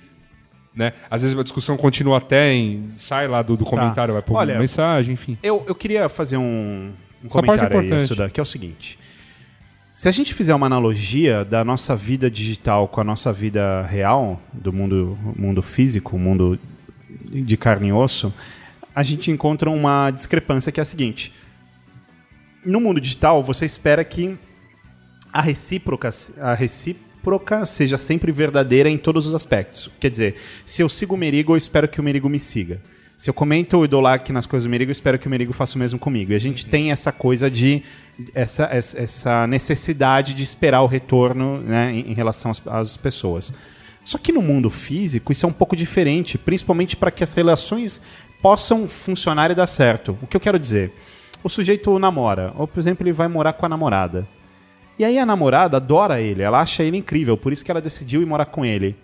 Né? 0.76 0.92
Às 1.10 1.22
vezes 1.22 1.38
a 1.38 1.44
discussão 1.44 1.78
continua 1.78 2.18
até 2.18 2.52
em. 2.54 2.90
sai 2.98 3.30
lá 3.30 3.42
do, 3.42 3.56
do 3.56 3.64
comentário, 3.64 4.14
vai 4.14 4.22
por 4.22 4.36
Olha, 4.36 4.60
mensagem, 4.60 5.14
enfim. 5.14 5.38
Eu, 5.42 5.64
eu 5.68 5.74
queria 5.76 6.10
fazer 6.10 6.36
um, 6.36 6.92
um 7.24 7.28
Essa 7.28 7.40
é 7.40 7.42
comentário 7.42 7.94
aí. 7.96 8.02
Suda, 8.02 8.30
que 8.30 8.40
é 8.40 8.44
o 8.44 8.46
seguinte. 8.46 9.00
Se 9.96 10.10
a 10.10 10.12
gente 10.12 10.34
fizer 10.34 10.54
uma 10.54 10.66
analogia 10.66 11.46
da 11.46 11.64
nossa 11.64 11.96
vida 11.96 12.30
digital 12.30 12.88
com 12.88 13.00
a 13.00 13.04
nossa 13.04 13.32
vida 13.32 13.82
real, 13.84 14.42
do 14.52 14.74
mundo, 14.74 15.18
mundo 15.38 15.62
físico, 15.62 16.20
mundo 16.20 16.60
de 17.32 17.56
carne 17.56 17.88
e 17.88 17.94
osso, 17.94 18.34
a 18.94 19.04
gente 19.04 19.32
encontra 19.32 19.70
uma 19.70 20.12
discrepância 20.12 20.70
que 20.72 20.82
é 20.82 20.84
a 20.84 20.86
seguinte. 20.86 21.34
No 22.66 22.82
mundo 22.82 23.00
digital, 23.00 23.42
você 23.42 23.66
espera 23.66 24.04
que 24.04 24.38
a 25.32 25.42
recíproca, 25.42 26.10
a 26.40 26.54
recíproca 26.54 27.66
seja 27.66 27.98
sempre 27.98 28.34
verdadeira 28.34 28.90
em 28.90 28.98
todos 28.98 29.26
os 29.28 29.34
aspectos. 29.34 29.90
Quer 30.00 30.10
dizer, 30.10 30.36
se 30.66 30.82
eu 30.82 30.90
sigo 30.90 31.16
o 31.16 31.18
Merigo, 31.18 31.54
eu 31.54 31.58
espero 31.58 31.88
que 31.88 32.02
o 32.02 32.04
Merigo 32.04 32.28
me 32.28 32.40
siga. 32.40 32.82
Se 33.18 33.30
eu 33.30 33.34
comento 33.34 33.88
dou 33.88 34.02
like 34.02 34.32
nas 34.34 34.46
coisas 34.46 34.68
do 34.68 34.70
Merigo, 34.70 34.92
eu 34.92 34.94
espero 34.94 35.18
que 35.18 35.28
o 35.28 35.30
Merigo 35.30 35.54
faça 35.54 35.76
o 35.76 35.80
mesmo 35.80 35.98
comigo. 35.98 36.34
E 36.34 36.36
a 36.36 36.40
gente 36.40 36.66
tem 36.66 36.92
essa 36.92 37.12
coisa 37.12 37.50
de. 37.50 37.82
essa, 38.34 38.66
essa 38.72 39.48
necessidade 39.48 40.34
de 40.34 40.44
esperar 40.44 40.82
o 40.82 40.88
retorno 40.88 41.60
né, 41.60 41.94
em, 41.94 42.12
em 42.12 42.14
relação 42.14 42.52
às, 42.52 42.62
às 42.68 42.98
pessoas. 42.98 43.54
Só 44.04 44.18
que 44.18 44.32
no 44.32 44.42
mundo 44.42 44.70
físico 44.70 45.32
isso 45.32 45.46
é 45.46 45.50
um 45.50 45.54
pouco 45.54 45.76
diferente, 45.76 46.38
principalmente 46.38 46.96
para 46.96 47.10
que 47.10 47.24
as 47.24 47.34
relações 47.34 48.02
possam 48.42 48.88
funcionar 48.88 49.50
e 49.50 49.56
dar 49.56 49.66
certo. 49.66 50.18
O 50.22 50.28
que 50.28 50.38
eu 50.38 50.42
quero 50.42 50.60
dizer? 50.60 50.94
O 51.44 51.50
sujeito 51.50 51.98
namora, 51.98 52.54
ou 52.56 52.68
por 52.68 52.80
exemplo, 52.80 53.04
ele 53.04 53.14
vai 53.14 53.28
morar 53.28 53.54
com 53.54 53.66
a 53.66 53.70
namorada. 53.70 54.28
E 55.00 55.04
aí 55.04 55.18
a 55.18 55.26
namorada 55.26 55.78
adora 55.78 56.22
ele, 56.22 56.42
ela 56.42 56.60
acha 56.60 56.84
ele 56.84 56.98
incrível, 56.98 57.36
por 57.36 57.52
isso 57.52 57.66
que 57.66 57.72
ela 57.72 57.82
decidiu 57.82 58.22
ir 58.22 58.26
morar 58.26 58.46
com 58.46 58.64
ele. 58.64 58.96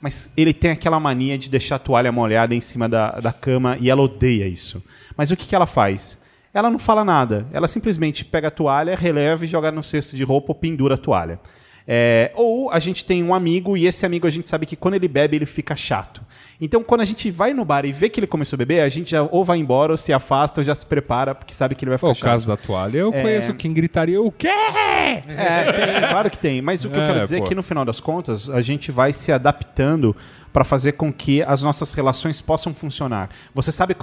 Mas 0.00 0.32
ele 0.36 0.52
tem 0.52 0.70
aquela 0.70 1.00
mania 1.00 1.36
de 1.36 1.50
deixar 1.50 1.76
a 1.76 1.78
toalha 1.78 2.12
molhada 2.12 2.54
em 2.54 2.60
cima 2.60 2.88
da, 2.88 3.18
da 3.20 3.32
cama 3.32 3.76
e 3.80 3.90
ela 3.90 4.02
odeia 4.02 4.46
isso. 4.46 4.82
Mas 5.16 5.30
o 5.30 5.36
que, 5.36 5.46
que 5.46 5.54
ela 5.54 5.66
faz? 5.66 6.18
Ela 6.54 6.70
não 6.70 6.78
fala 6.78 7.04
nada. 7.04 7.46
Ela 7.52 7.68
simplesmente 7.68 8.24
pega 8.24 8.48
a 8.48 8.50
toalha, 8.50 8.96
releva 8.96 9.44
e 9.44 9.48
joga 9.48 9.72
no 9.72 9.82
cesto 9.82 10.16
de 10.16 10.22
roupa 10.22 10.52
ou 10.52 10.54
pendura 10.54 10.94
a 10.94 10.98
toalha. 10.98 11.40
É, 11.90 12.30
ou 12.34 12.70
a 12.70 12.78
gente 12.78 13.04
tem 13.04 13.24
um 13.24 13.32
amigo 13.32 13.76
e 13.76 13.86
esse 13.86 14.04
amigo 14.04 14.26
a 14.26 14.30
gente 14.30 14.46
sabe 14.46 14.66
que 14.66 14.76
quando 14.76 14.94
ele 14.94 15.08
bebe 15.08 15.36
ele 15.36 15.46
fica 15.46 15.74
chato. 15.74 16.22
Então 16.60 16.82
quando 16.82 17.02
a 17.02 17.04
gente 17.04 17.30
vai 17.30 17.54
no 17.54 17.64
bar 17.64 17.84
e 17.84 17.92
vê 17.92 18.08
que 18.08 18.18
ele 18.18 18.26
começou 18.26 18.56
a 18.56 18.58
beber, 18.58 18.80
a 18.80 18.88
gente 18.88 19.12
já 19.12 19.22
ou 19.22 19.44
vai 19.44 19.58
embora 19.58 19.92
ou 19.92 19.96
se 19.96 20.12
afasta 20.12 20.60
ou 20.60 20.64
já 20.64 20.74
se 20.74 20.84
prepara 20.84 21.34
porque 21.34 21.54
sabe 21.54 21.74
que 21.74 21.84
ele 21.84 21.90
vai 21.90 21.98
ficar 21.98 22.10
o 22.10 22.14
chato. 22.14 22.24
caso 22.24 22.46
da 22.48 22.56
toalha, 22.56 22.98
eu 22.98 23.12
conheço 23.12 23.54
quem 23.54 23.72
gritaria 23.72 24.20
o 24.20 24.30
quê? 24.32 24.48
É, 24.48 25.20
tem, 25.72 26.08
claro 26.08 26.30
que 26.30 26.38
tem. 26.38 26.60
Mas 26.60 26.84
o 26.84 26.90
que 26.90 26.96
eu 26.98 27.02
É, 27.02 27.06
quero 27.06 27.20
dizer 27.20 27.38
pô. 27.38 27.44
é 27.44 27.48
que 27.48 27.54
no 27.54 27.62
final 27.62 27.84
das 27.84 28.00
contas, 28.00 28.50
a 28.50 28.60
gente 28.60 28.90
vai 28.92 29.12
se 29.12 29.30
adaptando 29.32 30.14
para 30.52 30.64
fazer 30.64 30.92
com 30.92 31.12
que 31.12 31.42
as 31.42 31.62
nossas 31.62 31.92
relações 31.92 32.40
possam 32.40 32.74
funcionar. 32.74 33.30
Você 33.54 33.70
sabe, 33.70 33.94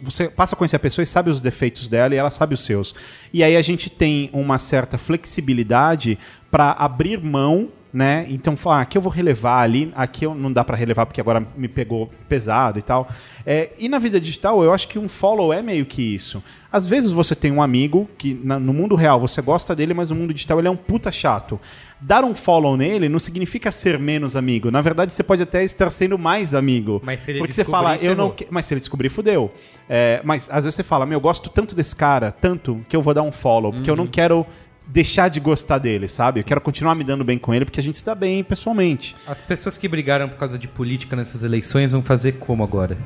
você 0.00 0.28
passa 0.28 0.54
a 0.54 0.58
conhecer 0.58 0.76
a 0.76 0.78
pessoa 0.78 1.02
e 1.02 1.06
sabe 1.06 1.30
os 1.30 1.40
defeitos 1.40 1.86
dela 1.88 2.14
e 2.14 2.18
ela 2.18 2.30
sabe 2.30 2.54
os 2.54 2.64
seus. 2.64 2.94
E 3.32 3.44
aí 3.44 3.56
a 3.56 3.62
gente 3.62 3.90
tem 3.90 4.30
uma 4.32 4.58
certa 4.58 4.96
flexibilidade 4.98 6.18
para 6.50 6.72
abrir 6.72 7.22
mão 7.22 7.68
né? 7.92 8.26
Então, 8.28 8.54
ah, 8.66 8.80
aqui 8.80 8.98
eu 8.98 9.02
vou 9.02 9.10
relevar 9.12 9.62
ali, 9.62 9.90
aqui 9.94 10.24
eu 10.26 10.34
não 10.34 10.52
dá 10.52 10.62
para 10.62 10.76
relevar 10.76 11.06
porque 11.06 11.20
agora 11.20 11.46
me 11.56 11.68
pegou 11.68 12.10
pesado 12.28 12.78
e 12.78 12.82
tal. 12.82 13.08
É, 13.46 13.70
e 13.78 13.88
na 13.88 13.98
vida 13.98 14.20
digital, 14.20 14.62
eu 14.62 14.72
acho 14.72 14.86
que 14.88 14.98
um 14.98 15.08
follow 15.08 15.52
é 15.52 15.62
meio 15.62 15.86
que 15.86 16.02
isso. 16.02 16.42
Às 16.70 16.86
vezes 16.86 17.10
você 17.10 17.34
tem 17.34 17.50
um 17.50 17.62
amigo 17.62 18.06
que 18.18 18.38
na- 18.44 18.58
no 18.58 18.74
mundo 18.74 18.94
real 18.94 19.18
você 19.18 19.40
gosta 19.40 19.74
dele, 19.74 19.94
mas 19.94 20.10
no 20.10 20.16
mundo 20.16 20.34
digital 20.34 20.58
ele 20.58 20.68
é 20.68 20.70
um 20.70 20.76
puta 20.76 21.10
chato. 21.10 21.58
Dar 21.98 22.24
um 22.24 22.34
follow 22.34 22.76
nele 22.76 23.08
não 23.08 23.18
significa 23.18 23.72
ser 23.72 23.98
menos 23.98 24.36
amigo. 24.36 24.70
Na 24.70 24.82
verdade, 24.82 25.14
você 25.14 25.22
pode 25.22 25.42
até 25.42 25.64
estar 25.64 25.88
sendo 25.88 26.18
mais 26.18 26.54
amigo. 26.54 27.00
Mas 27.02 27.20
se 27.24 27.30
ele 27.30 27.38
porque 27.38 27.54
você 27.54 27.64
fala, 27.64 27.96
eu 27.96 28.14
não. 28.14 28.30
que- 28.30 28.46
Mas 28.50 28.66
se 28.66 28.74
ele 28.74 28.80
descobrir, 28.80 29.08
fudeu. 29.08 29.50
É, 29.88 30.20
mas 30.22 30.48
às 30.50 30.64
vezes 30.64 30.74
você 30.74 30.82
fala, 30.82 31.06
meu, 31.06 31.16
eu 31.16 31.20
gosto 31.22 31.48
tanto 31.48 31.74
desse 31.74 31.96
cara, 31.96 32.30
tanto, 32.30 32.84
que 32.86 32.94
eu 32.94 33.00
vou 33.00 33.14
dar 33.14 33.22
um 33.22 33.32
follow, 33.32 33.72
porque 33.72 33.88
eu 33.88 33.94
Uhum. 33.94 34.00
não 34.02 34.06
quero 34.06 34.46
deixar 34.88 35.28
de 35.28 35.38
gostar 35.38 35.78
dele, 35.78 36.08
sabe? 36.08 36.40
Eu 36.40 36.44
quero 36.44 36.60
continuar 36.60 36.94
me 36.94 37.04
dando 37.04 37.22
bem 37.22 37.38
com 37.38 37.52
ele, 37.54 37.64
porque 37.66 37.78
a 37.78 37.82
gente 37.82 37.98
se 37.98 38.04
dá 38.04 38.14
bem 38.14 38.42
pessoalmente. 38.42 39.14
As 39.26 39.38
pessoas 39.40 39.76
que 39.76 39.86
brigaram 39.86 40.28
por 40.28 40.38
causa 40.38 40.58
de 40.58 40.66
política 40.66 41.14
nessas 41.14 41.42
eleições 41.42 41.92
vão 41.92 42.02
fazer 42.02 42.32
como 42.32 42.64
agora? 42.64 42.96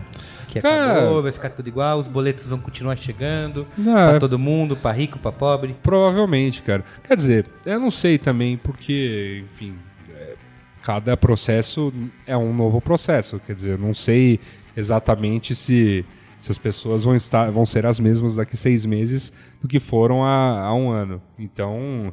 Que 0.48 0.60
Cara- 0.60 0.98
acabou, 0.98 1.22
vai 1.22 1.32
ficar 1.32 1.48
tudo 1.48 1.66
igual, 1.66 1.98
os 1.98 2.06
boletos 2.06 2.46
vão 2.46 2.58
continuar 2.58 2.96
chegando 2.96 3.66
Não, 3.76 3.92
pra 3.94 4.12
é- 4.16 4.18
todo 4.20 4.38
mundo, 4.38 4.76
pra 4.76 4.92
rico, 4.92 5.18
pra 5.18 5.32
pobre. 5.32 5.74
Provavelmente, 5.82 6.60
cara. 6.62 6.84
Quer 7.02 7.16
dizer, 7.16 7.46
eu 7.64 7.80
não 7.80 7.90
sei 7.90 8.18
também, 8.18 8.56
porque, 8.58 9.44
enfim, 9.54 9.74
é, 10.14 10.34
cada 10.82 11.16
processo 11.16 11.92
é 12.26 12.36
um 12.36 12.52
novo 12.54 12.80
processo. 12.82 13.40
Quer 13.44 13.54
dizer, 13.54 13.70
eu 13.72 13.78
não 13.78 13.94
sei 13.94 14.38
exatamente 14.76 15.54
se, 15.54 16.04
se 16.42 16.50
as 16.50 16.58
pessoas 16.58 17.04
vão, 17.04 17.14
estar, 17.16 17.50
vão 17.50 17.64
ser 17.64 17.86
as 17.86 17.98
mesmas 17.98 18.36
daqui 18.36 18.56
seis 18.56 18.84
meses 18.84 19.32
do 19.60 19.66
que 19.68 19.80
foram 19.80 20.22
há, 20.24 20.60
há 20.66 20.74
um 20.74 20.90
ano. 20.90 21.22
Então. 21.38 22.12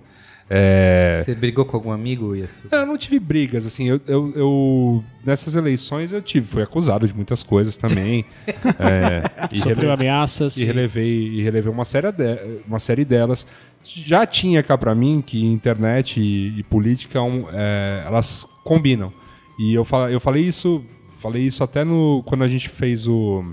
É... 0.51 1.21
Você 1.23 1.35
brigou 1.35 1.63
com 1.63 1.77
algum 1.77 1.91
amigo, 1.91 2.35
Yasu? 2.35 2.63
Eu 2.71 2.83
não 2.85 2.97
tive 2.97 3.19
brigas, 3.19 3.67
assim, 3.67 3.87
eu, 3.87 4.01
eu, 4.07 4.33
eu- 4.35 5.03
nessas 5.23 5.55
eleições 5.55 6.11
eu 6.11 6.23
tive, 6.23 6.43
fui 6.47 6.63
acusado 6.63 7.07
de 7.07 7.13
muitas 7.13 7.43
coisas 7.43 7.77
também. 7.77 8.25
é, 8.79 9.21
e 9.53 9.57
Sofreu 9.57 9.75
rele- 9.75 9.91
ameaças. 9.91 10.57
e 10.57 10.65
relevei, 10.65 11.27
e 11.33 11.43
relevei 11.43 11.71
uma, 11.71 11.85
série 11.85 12.11
de- 12.11 12.61
uma 12.67 12.79
série 12.79 13.05
delas. 13.05 13.45
Já 13.83 14.25
tinha 14.25 14.63
cá 14.63 14.75
pra 14.75 14.95
mim 14.95 15.23
que 15.25 15.43
internet 15.45 16.19
e, 16.19 16.59
e 16.59 16.63
política 16.63 17.21
um, 17.21 17.45
é, 17.53 18.01
elas 18.07 18.47
combinam. 18.63 19.13
E 19.59 19.73
eu, 19.75 19.85
fa- 19.85 20.09
eu 20.09 20.19
falei 20.19 20.43
isso, 20.45 20.83
falei 21.19 21.43
isso 21.43 21.63
até 21.63 21.83
no 21.83 22.23
quando 22.25 22.43
a 22.43 22.47
gente 22.47 22.69
fez 22.69 23.07
o, 23.07 23.45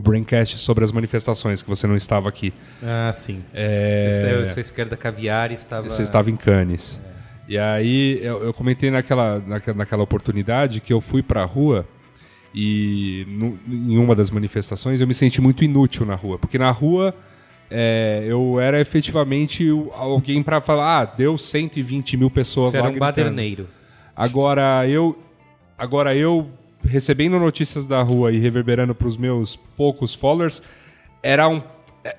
o 0.00 0.02
Braincast 0.02 0.56
sobre 0.58 0.82
as 0.82 0.90
manifestações, 0.90 1.62
que 1.62 1.68
você 1.68 1.86
não 1.86 1.94
estava 1.94 2.28
aqui. 2.28 2.52
Ah, 2.82 3.12
sim. 3.16 3.42
É, 3.54 4.30
Eu 4.40 4.46
sou 4.46 4.60
esquerda 4.60 4.96
caviar 4.96 5.50
e 5.50 5.54
estava... 5.54 5.88
você 5.88 6.02
estava 6.02 6.30
em 6.30 6.36
Cannes. 6.36 7.00
E 7.48 7.58
aí 7.58 8.18
eu, 8.22 8.42
eu 8.44 8.54
comentei 8.54 8.90
naquela, 8.90 9.42
naquela, 9.74 10.02
oportunidade 10.02 10.80
que 10.80 10.92
eu 10.92 11.00
fui 11.00 11.22
pra 11.22 11.44
rua 11.44 11.86
e 12.54 13.24
no- 13.28 13.58
em 13.68 13.98
uma 13.98 14.14
das 14.14 14.30
manifestações 14.30 15.00
eu 15.00 15.06
me 15.06 15.14
senti 15.14 15.40
muito 15.40 15.64
inútil 15.64 16.06
na 16.06 16.14
rua. 16.14 16.38
Porque 16.38 16.56
na 16.58 16.70
rua 16.70 17.14
é, 17.70 18.24
eu 18.26 18.58
era 18.60 18.80
efetivamente 18.80 19.68
alguém 19.94 20.42
pra 20.42 20.60
falar, 20.60 21.00
ah, 21.00 21.04
deu 21.04 21.36
120 21.36 22.16
mil 22.16 22.30
pessoas 22.30 22.72
Você 22.72 22.78
lá 22.78 22.84
era 22.84 22.88
um 22.88 22.92
gritando. 22.92 23.12
baderneiro. 23.24 23.68
Agora 24.16 24.86
eu, 24.88 25.18
agora 25.76 26.14
eu 26.14 26.48
recebendo 26.84 27.38
notícias 27.38 27.86
da 27.86 28.02
rua 28.02 28.32
e 28.32 28.38
reverberando 28.38 28.94
para 28.94 29.08
os 29.08 29.16
meus 29.16 29.56
poucos 29.56 30.14
followers, 30.14 30.62
era 31.22 31.48
um 31.48 31.62
é, 32.02 32.16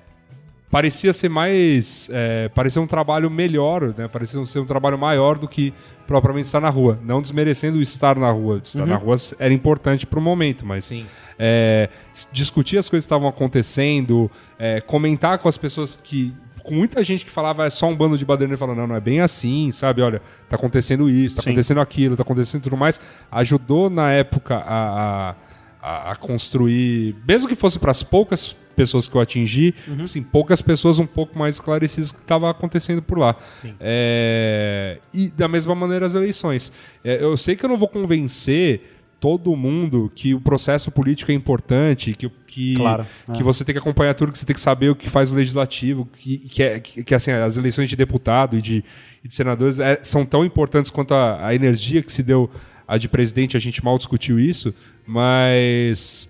parecia 0.70 1.12
ser 1.12 1.28
mais 1.28 2.08
é, 2.12 2.48
parecia 2.48 2.80
um 2.80 2.86
trabalho 2.86 3.30
melhor, 3.30 3.94
né? 3.96 4.08
Parecia 4.08 4.44
ser 4.44 4.60
um 4.60 4.64
trabalho 4.64 4.98
maior 4.98 5.38
do 5.38 5.48
que 5.48 5.74
propriamente 6.06 6.46
estar 6.46 6.60
na 6.60 6.70
rua. 6.70 6.98
Não 7.02 7.20
desmerecendo 7.20 7.80
estar 7.80 8.16
na 8.18 8.30
rua, 8.30 8.60
estar 8.64 8.86
na 8.86 8.96
rua 8.96 9.16
era 9.38 9.52
importante 9.52 10.06
para 10.06 10.18
o 10.18 10.22
momento, 10.22 10.64
mas 10.64 10.84
Sim. 10.86 11.06
é, 11.38 11.88
discutir 12.32 12.78
as 12.78 12.88
coisas 12.88 13.04
que 13.04 13.08
estavam 13.08 13.28
acontecendo, 13.28 14.30
é, 14.58 14.80
comentar 14.80 15.38
com 15.38 15.48
as 15.48 15.56
pessoas 15.56 15.96
que. 15.96 16.32
Com 16.62 16.74
muita 16.74 17.02
gente 17.02 17.24
que 17.24 17.30
falava 17.30 17.66
é 17.66 17.70
só 17.70 17.86
um 17.88 17.96
bando 17.96 18.16
de 18.16 18.24
baderneiro 18.24 18.58
falando, 18.58 18.78
não, 18.78 18.86
não 18.86 18.96
é 18.96 19.00
bem 19.00 19.20
assim, 19.20 19.70
sabe? 19.72 20.00
Olha, 20.02 20.20
tá 20.48 20.56
acontecendo 20.56 21.10
isso, 21.10 21.36
tá 21.36 21.42
Sim. 21.42 21.50
acontecendo 21.50 21.80
aquilo, 21.80 22.16
tá 22.16 22.22
acontecendo 22.22 22.62
tudo 22.62 22.76
mais. 22.76 23.00
Ajudou 23.30 23.90
na 23.90 24.12
época 24.12 24.56
a, 24.56 25.34
a, 25.82 26.10
a- 26.12 26.16
construir, 26.16 27.16
mesmo 27.26 27.48
que 27.48 27.54
fosse 27.56 27.78
para 27.78 27.90
as 27.90 28.02
poucas 28.02 28.54
pessoas 28.76 29.06
que 29.06 29.14
eu 29.14 29.20
atingi, 29.20 29.74
assim, 30.02 30.22
poucas 30.22 30.62
pessoas 30.62 30.98
um 30.98 31.06
pouco 31.06 31.38
mais 31.38 31.56
esclarecidas 31.56 32.10
do 32.10 32.14
que 32.16 32.22
estava 32.22 32.48
acontecendo 32.48 33.02
por 33.02 33.18
lá. 33.18 33.36
É, 33.78 34.98
e 35.12 35.28
da 35.30 35.46
mesma 35.48 35.74
maneira 35.74 36.06
as 36.06 36.14
eleições. 36.14 36.72
É, 37.04 37.22
eu 37.22 37.36
sei 37.36 37.54
que 37.56 37.64
eu 37.64 37.68
não 37.68 37.76
vou 37.76 37.88
convencer 37.88 39.01
todo 39.22 39.54
mundo 39.54 40.10
que 40.16 40.34
o 40.34 40.40
processo 40.40 40.90
político 40.90 41.30
é 41.30 41.34
importante, 41.34 42.12
que, 42.12 42.28
que, 42.28 42.74
Claro, 42.74 43.06
que 43.32 43.40
você 43.40 43.64
tem 43.64 43.72
que 43.72 43.78
acompanhar 43.78 44.14
tudo, 44.14 44.32
que 44.32 44.38
você 44.38 44.44
tem 44.44 44.52
que 44.52 44.60
saber 44.60 44.90
o 44.90 44.96
que 44.96 45.08
faz 45.08 45.30
o 45.30 45.36
legislativo, 45.36 46.08
que, 46.18 46.38
que, 46.38 46.60
é, 46.60 46.80
que, 46.80 47.04
que, 47.04 47.14
assim, 47.14 47.30
as 47.30 47.56
eleições 47.56 47.88
de 47.88 47.94
deputado 47.94 48.58
e 48.58 48.60
de, 48.60 48.84
e 49.22 49.28
de 49.28 49.32
senadores 49.32 49.78
é, 49.78 50.00
são 50.02 50.26
tão 50.26 50.44
importantes 50.44 50.90
quanto 50.90 51.14
a, 51.14 51.46
a 51.46 51.54
energia 51.54 52.02
que 52.02 52.10
se 52.10 52.20
deu 52.20 52.50
a 52.86 52.98
de 52.98 53.08
presidente, 53.08 53.56
a 53.56 53.60
gente 53.60 53.84
mal 53.84 53.96
discutiu 53.96 54.40
isso, 54.40 54.74
mas 55.06 56.28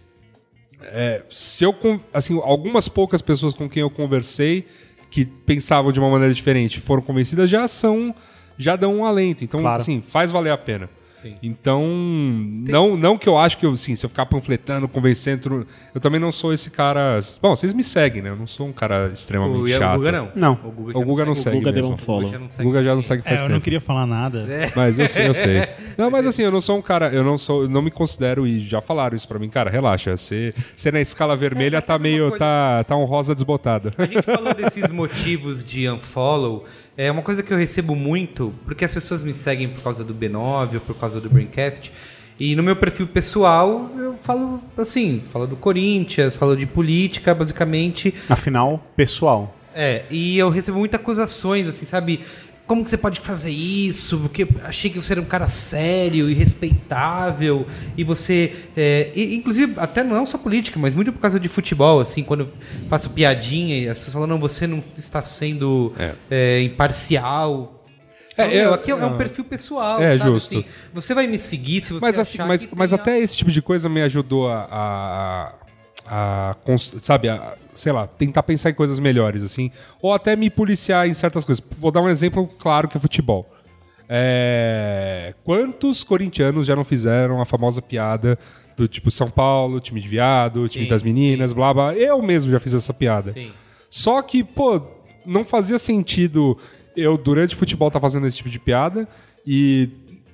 é, 0.82 1.24
se 1.30 1.64
eu 1.64 1.74
assim 2.12 2.38
algumas 2.44 2.88
poucas 2.90 3.22
pessoas 3.22 3.54
com 3.54 3.70
quem 3.70 3.80
eu 3.80 3.88
conversei 3.90 4.66
que 5.10 5.24
pensavam 5.24 5.90
de 5.90 5.98
uma 5.98 6.10
maneira 6.10 6.34
diferente 6.34 6.78
foram 6.78 7.00
convencidas 7.00 7.48
já 7.48 7.66
são 7.66 8.14
já 8.58 8.76
dão 8.76 8.96
um 8.96 9.04
alento. 9.06 9.42
Então 9.42 9.60
Claro. 9.60 9.80
assim 9.80 10.02
faz 10.02 10.30
valer 10.30 10.50
a 10.50 10.58
pena 10.58 10.90
então 11.42 11.82
não 11.86 12.96
não 12.96 13.16
que 13.18 13.28
eu 13.28 13.36
acho 13.38 13.58
que 13.58 13.66
eu 13.66 13.72
assim 13.72 13.94
se 13.96 14.04
eu 14.04 14.10
ficar 14.10 14.26
panfletando 14.26 14.88
convencendo 14.88 15.66
eu 15.94 16.00
também 16.00 16.20
não 16.20 16.32
sou 16.32 16.52
esse 16.52 16.70
cara 16.70 17.18
bom 17.40 17.54
vocês 17.54 17.72
me 17.72 17.82
seguem 17.82 18.22
né 18.22 18.30
eu 18.30 18.36
não 18.36 18.46
sou 18.46 18.66
um 18.66 18.72
cara 18.72 19.10
extremamente 19.12 19.58
O, 19.60 19.68
chato 19.68 19.94
o 19.96 19.98
Guga 19.98 20.12
não. 20.12 20.28
Não. 20.34 20.52
O 20.64 20.70
Guga, 20.70 20.98
o 20.98 21.04
Guga 21.04 21.24
não 21.24 21.32
O 21.32 21.36
segue 21.36 21.58
Guga 21.58 21.72
deu 21.72 21.88
um 21.90 21.96
follow. 21.96 22.30
já 22.30 22.38
não 22.38 22.46
o 22.46 22.50
segue 22.50 22.64
Guga 22.64 22.82
já 22.84 22.94
não 22.94 23.02
segue 23.02 23.22
É, 23.22 23.24
faz 23.24 23.40
eu 23.40 23.46
tempo 23.46 23.54
não 23.54 23.60
queria 23.60 23.80
falar 23.80 24.06
nada. 24.06 24.46
mas 24.74 24.98
eu 24.98 25.08
sei, 25.08 25.28
eu 25.28 25.34
sei. 25.34 25.62
Não, 25.98 26.10
mas 26.10 26.26
assim, 26.26 26.42
eu 26.42 26.50
não 26.50 26.60
sou 26.60 26.78
um 26.78 26.82
cara, 26.82 27.10
eu 27.12 27.22
não 27.22 27.36
sou, 27.36 27.64
eu 27.64 27.68
não 27.68 27.82
me 27.82 27.90
considero 27.90 28.46
e 28.46 28.60
já 28.60 28.80
falaram 28.80 29.14
isso 29.14 29.28
pra 29.28 29.38
mim, 29.38 29.48
cara, 29.50 29.68
relaxa, 29.70 30.16
você, 30.16 30.52
você 30.74 30.90
na 30.90 31.00
escala 31.00 31.36
vermelha 31.36 31.76
mas 31.76 31.84
tá 31.84 31.98
meio 31.98 32.30
coisa? 32.30 32.38
tá 32.38 32.84
tá 32.84 32.96
um 32.96 33.04
rosa 33.04 33.34
desbotado. 33.34 33.92
A 33.98 34.04
gente 34.06 34.22
falou 34.22 34.54
desses 34.54 34.90
motivos 34.90 35.62
de 35.62 35.88
unfollow. 35.90 36.64
É 36.96 37.10
uma 37.10 37.22
coisa 37.22 37.42
que 37.42 37.52
eu 37.52 37.56
recebo 37.56 37.96
muito, 37.96 38.52
porque 38.64 38.84
as 38.84 38.92
pessoas 38.92 39.22
me 39.22 39.32
seguem 39.32 39.68
por 39.68 39.82
causa 39.82 40.04
do 40.04 40.14
B9 40.14 40.74
ou 40.74 40.80
por 40.80 40.94
causa 40.96 41.20
do 41.20 41.30
Braincast. 41.30 41.90
E 42.38 42.54
no 42.56 42.62
meu 42.62 42.76
perfil 42.76 43.06
pessoal, 43.06 43.90
eu 43.96 44.14
falo 44.22 44.62
assim, 44.76 45.22
falo 45.32 45.46
do 45.46 45.56
Corinthians, 45.56 46.34
falo 46.34 46.56
de 46.56 46.66
política, 46.66 47.34
basicamente. 47.34 48.14
Afinal, 48.28 48.84
pessoal. 48.96 49.56
É, 49.74 50.04
e 50.10 50.36
eu 50.38 50.50
recebo 50.50 50.78
muitas 50.78 51.00
acusações, 51.00 51.66
assim, 51.66 51.86
sabe? 51.86 52.20
Como 52.66 52.84
que 52.84 52.90
você 52.90 52.96
pode 52.96 53.20
fazer 53.20 53.50
isso? 53.50 54.18
Porque 54.18 54.46
achei 54.64 54.88
que 54.90 54.98
você 54.98 55.12
era 55.12 55.20
um 55.20 55.24
cara 55.26 55.46
sério 55.46 56.30
e 56.30 56.34
respeitável. 56.34 57.66
E 57.96 58.04
você. 58.04 58.54
é, 58.76 59.10
e, 59.14 59.34
inclusive, 59.34 59.74
até 59.76 60.02
não 60.02 60.24
só 60.24 60.38
política, 60.38 60.78
mas 60.78 60.94
muito 60.94 61.12
por 61.12 61.20
causa 61.20 61.38
de 61.40 61.48
futebol, 61.48 62.00
assim, 62.00 62.22
quando 62.22 62.40
eu 62.40 62.48
faço 62.88 63.10
piadinha 63.10 63.78
e 63.78 63.88
as 63.88 63.98
pessoas 63.98 64.14
falam, 64.14 64.28
não, 64.28 64.38
você 64.38 64.66
não 64.66 64.82
está 64.96 65.20
sendo 65.20 65.92
é, 66.30 66.62
imparcial. 66.62 67.78
É, 68.36 68.46
Não, 68.46 68.52
eu- 68.54 68.74
aqui 68.74 68.90
é 68.90 68.94
um 68.94 69.04
ah. 69.04 69.16
perfil 69.16 69.44
pessoal, 69.44 70.00
É, 70.02 70.16
sabe? 70.16 70.30
justo. 70.30 70.54
assim? 70.58 70.64
você 70.94 71.12
vai 71.12 71.26
me 71.26 71.36
seguir 71.36 71.84
se 71.84 71.92
você 71.92 72.00
Mas 72.00 72.18
assim, 72.18 72.38
mas, 72.38 72.66
mas 72.74 72.92
até 72.94 73.18
esse 73.20 73.36
tipo 73.36 73.50
de 73.50 73.60
coisa 73.60 73.90
me 73.90 74.00
ajudou 74.00 74.48
a, 74.48 74.66
a, 74.70 75.54
a- 76.06 76.50
a 76.50 76.56
sabe, 77.02 77.28
a, 77.28 77.54
sei 77.74 77.92
lá, 77.92 78.06
tentar 78.06 78.42
pensar 78.42 78.70
em 78.70 78.74
coisas 78.74 78.98
melhores 78.98 79.42
assim, 79.42 79.70
ou 80.00 80.12
até 80.12 80.36
me 80.36 80.50
policiar 80.50 81.06
em 81.06 81.14
certas 81.14 81.44
coisas. 81.44 81.64
Vou 81.70 81.90
dar 81.90 82.00
um 82.00 82.08
exemplo 82.08 82.46
claro 82.58 82.88
que 82.88 82.96
é 82.96 83.00
futebol. 83.00 83.50
É, 84.08 85.34
quantos 85.42 86.04
corintianos 86.04 86.66
já 86.66 86.76
não 86.76 86.84
fizeram 86.84 87.40
a 87.40 87.46
famosa 87.46 87.80
piada 87.80 88.38
do 88.76 88.86
tipo 88.86 89.10
São 89.10 89.30
Paulo, 89.30 89.80
time 89.80 90.00
de 90.00 90.08
viado, 90.08 90.68
time 90.68 90.84
Sim, 90.84 90.90
das 90.90 91.02
meninas, 91.02 91.52
blá 91.52 91.72
blá. 91.72 91.94
Eu 91.94 92.20
mesmo 92.20 92.50
já 92.50 92.60
fiz 92.60 92.74
essa 92.74 92.92
piada. 92.92 93.32
Sim. 93.32 93.50
Só 93.88 94.20
que, 94.22 94.42
pô, 94.42 94.82
não 95.24 95.44
fazia 95.44 95.78
sentido 95.78 96.58
eu, 96.96 97.16
durante 97.16 97.54
o 97.54 97.58
futebol, 97.58 97.88
estar 97.88 98.00
fazendo 98.00 98.26
esse 98.26 98.36
tipo 98.36 98.50
de 98.50 98.58
piada 98.58 99.08
e, 99.46 99.90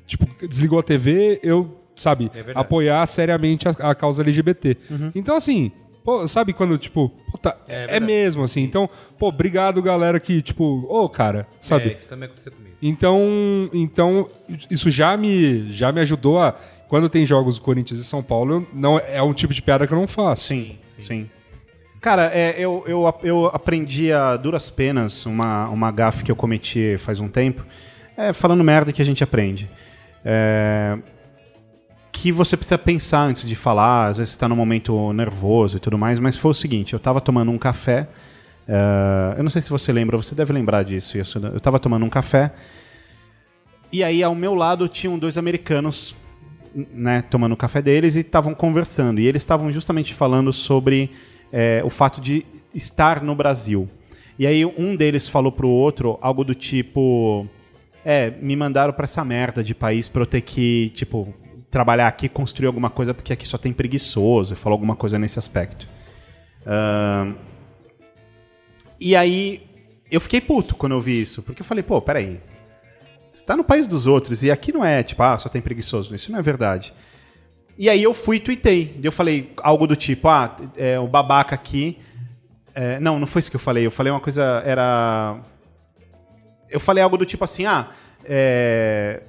tipo, 0.07 0.27
desligou 0.47 0.79
a 0.79 0.83
TV, 0.83 1.41
eu, 1.43 1.77
sabe, 1.97 2.31
É 2.35 2.53
apoiar 2.55 3.05
seriamente 3.07 3.69
a, 3.69 3.71
a 3.91 3.95
causa 3.95 4.23
LGBT. 4.23 4.77
Então, 5.15 5.37
assim, 5.37 5.73
pô, 6.09 6.27
sabe 6.27 6.55
quando, 6.55 6.79
tipo, 6.79 7.11
puta, 7.31 7.55
É 7.69 7.99
é, 7.99 8.01
mesmo, 8.01 8.43
assim. 8.43 8.63
Então, 8.63 8.89
pô, 9.19 9.29
obrigado, 9.29 9.83
galera, 9.83 10.19
que, 10.19 10.41
tipo, 10.41 10.87
ô, 10.89 11.07
cara, 11.07 11.47
sabe? 11.61 11.91
É, 11.91 11.93
isso 11.93 12.09
também 12.09 12.25
aconteceu 12.25 12.51
comigo. 12.51 12.75
Então, 12.81 13.69
então 13.75 14.31
isso 14.71 14.89
já 14.89 15.15
me, 15.19 15.71
já 15.71 15.93
me 15.93 16.01
ajudou 16.01 16.41
a. 16.41 16.55
Quando 16.89 17.11
tem 17.11 17.27
jogos 17.27 17.57
do 17.57 17.63
Corinthians 17.63 18.01
e 18.01 18.05
São 18.05 18.23
Paulo, 18.23 18.67
não, 18.73 18.99
é 18.99 19.23
um 19.23 19.35
tipo 19.35 19.53
de 19.53 19.61
piada 19.61 19.87
que 19.87 19.93
eu 19.93 19.99
não 19.99 20.09
faço. 20.09 20.45
Sim, 20.45 20.79
sim. 20.97 21.29
Cara, 22.01 22.31
é, 22.33 22.55
eu, 22.59 22.83
eu, 22.87 23.15
eu 23.23 23.47
aprendi 23.53 24.11
a 24.11 24.35
duras 24.39 24.71
penas 24.71 25.27
uma, 25.27 25.69
uma 25.69 25.91
gafe 25.91 26.25
que 26.25 26.33
eu 26.33 26.37
cometi 26.37 26.97
faz 26.97 27.21
um 27.21 27.29
tempo. 27.29 27.67
É, 28.17 28.33
falando 28.33 28.65
merda 28.65 28.95
que 28.95 29.03
a 29.03 29.05
gente 29.05 29.23
aprende. 29.23 29.69
É, 30.25 30.97
que 32.21 32.33
você 32.33 32.57
precisa 32.57 32.77
pensar 32.77 33.21
antes 33.21 33.49
de 33.49 33.55
falar, 33.55 34.09
às 34.09 34.19
vezes 34.19 34.33
você 34.33 34.39
tá 34.39 34.49
num 34.49 34.57
momento 34.57 35.13
nervoso 35.13 35.77
e 35.77 35.81
tudo 35.81 35.97
mais, 35.97 36.19
mas 36.19 36.37
foi 36.37 36.51
o 36.51 36.55
seguinte, 36.55 36.93
eu 36.93 36.99
tava 36.99 37.21
tomando 37.21 37.53
um 37.53 37.57
café, 37.57 38.09
é, 38.67 39.35
eu 39.37 39.43
não 39.45 39.49
sei 39.49 39.63
se 39.63 39.71
você 39.71 39.93
lembra, 39.93 40.17
você 40.17 40.35
deve 40.35 40.53
lembrar 40.53 40.83
disso, 40.83 41.17
isso, 41.17 41.39
eu 41.39 41.61
tava 41.61 41.79
tomando 41.79 42.05
um 42.05 42.09
café, 42.09 42.51
e 43.93 44.03
aí 44.03 44.21
ao 44.21 44.35
meu 44.35 44.57
lado 44.57 44.89
tinham 44.89 45.17
dois 45.17 45.39
americanos, 45.39 46.17
né, 46.93 47.23
tomando 47.23 47.53
o 47.53 47.57
café 47.57 47.81
deles 47.81 48.17
e 48.17 48.21
estavam 48.21 48.53
conversando, 48.53 49.21
e 49.21 49.27
eles 49.27 49.43
estavam 49.43 49.71
justamente 49.71 50.13
falando 50.13 50.53
sobre 50.53 51.13
é, 51.53 51.83
o 51.85 51.89
fato 51.89 52.21
de 52.21 52.45
estar 52.75 53.23
no 53.23 53.35
Brasil. 53.37 53.89
E 54.37 54.45
aí 54.45 54.65
um 54.65 54.97
deles 54.97 55.29
falou 55.29 55.53
pro 55.53 55.69
outro 55.69 56.19
algo 56.21 56.43
do 56.43 56.55
tipo... 56.55 57.47
É, 58.05 58.33
me 58.41 58.57
mandaram 58.57 58.93
pra 58.93 59.05
essa 59.05 59.23
merda 59.25 59.63
de 59.63 59.75
país 59.75 60.09
pra 60.09 60.23
eu 60.23 60.27
ter 60.27 60.41
que, 60.41 60.91
tipo, 60.95 61.35
trabalhar 61.71 62.09
aqui, 62.09 62.29
construir 62.29 62.67
alguma 62.67 62.91
coisa, 62.91 63.13
porque 63.13 63.33
aqui 63.33 63.47
só 63.47 63.59
tem 63.59 63.73
preguiçoso. 63.73 64.57
Falou 64.57 64.75
alguma 64.75 64.97
coisa 64.97 65.19
nesse 65.19 65.39
aspecto. 65.39 65.89
Ahn, 66.67 67.35
e 69.01 69.15
aí, 69.15 69.63
eu 70.11 70.21
fiquei 70.21 70.41
puto 70.41 70.75
quando 70.75 70.93
eu 70.93 71.01
vi 71.01 71.23
isso, 71.23 71.43
porque 71.43 71.63
eu 71.63 71.67
falei, 71.67 71.83
pô, 71.83 72.01
peraí. 72.01 72.41
Você 73.33 73.45
tá 73.45 73.57
no 73.57 73.63
país 73.63 73.87
dos 73.87 74.07
outros 74.07 74.43
e 74.43 74.51
aqui 74.51 74.73
não 74.73 74.85
é, 74.85 75.03
tipo, 75.03 75.23
ah, 75.23 75.39
só 75.39 75.49
tem 75.49 75.63
preguiçoso. 75.63 76.13
Isso 76.15 76.33
não 76.33 76.39
é 76.39 76.43
verdade. 76.43 76.93
E 77.77 77.89
aí 77.89 78.03
eu 78.03 78.13
fui 78.13 78.39
e 78.39 78.41
tuitei. 78.41 78.99
Eu 79.01 79.13
falei 79.13 79.53
algo 79.59 79.87
do 79.87 79.95
tipo, 79.95 80.27
ah, 80.29 80.57
é, 80.77 80.99
o 80.99 81.07
babaca 81.07 81.55
aqui. 81.55 81.99
é, 82.75 82.99
não, 82.99 83.21
não 83.21 83.27
foi 83.27 83.39
isso 83.39 83.51
que 83.51 83.57
eu 83.57 83.61
falei. 83.61 83.87
Eu 83.87 83.93
falei 83.93 84.13
uma 84.13 84.19
coisa. 84.19 84.63
Era. 84.67 85.39
Eu 86.69 86.81
falei 86.81 87.03
algo 87.03 87.17
do 87.17 87.25
tipo 87.25 87.45
assim, 87.45 87.65
ah. 87.65 87.91
é, 88.25 89.23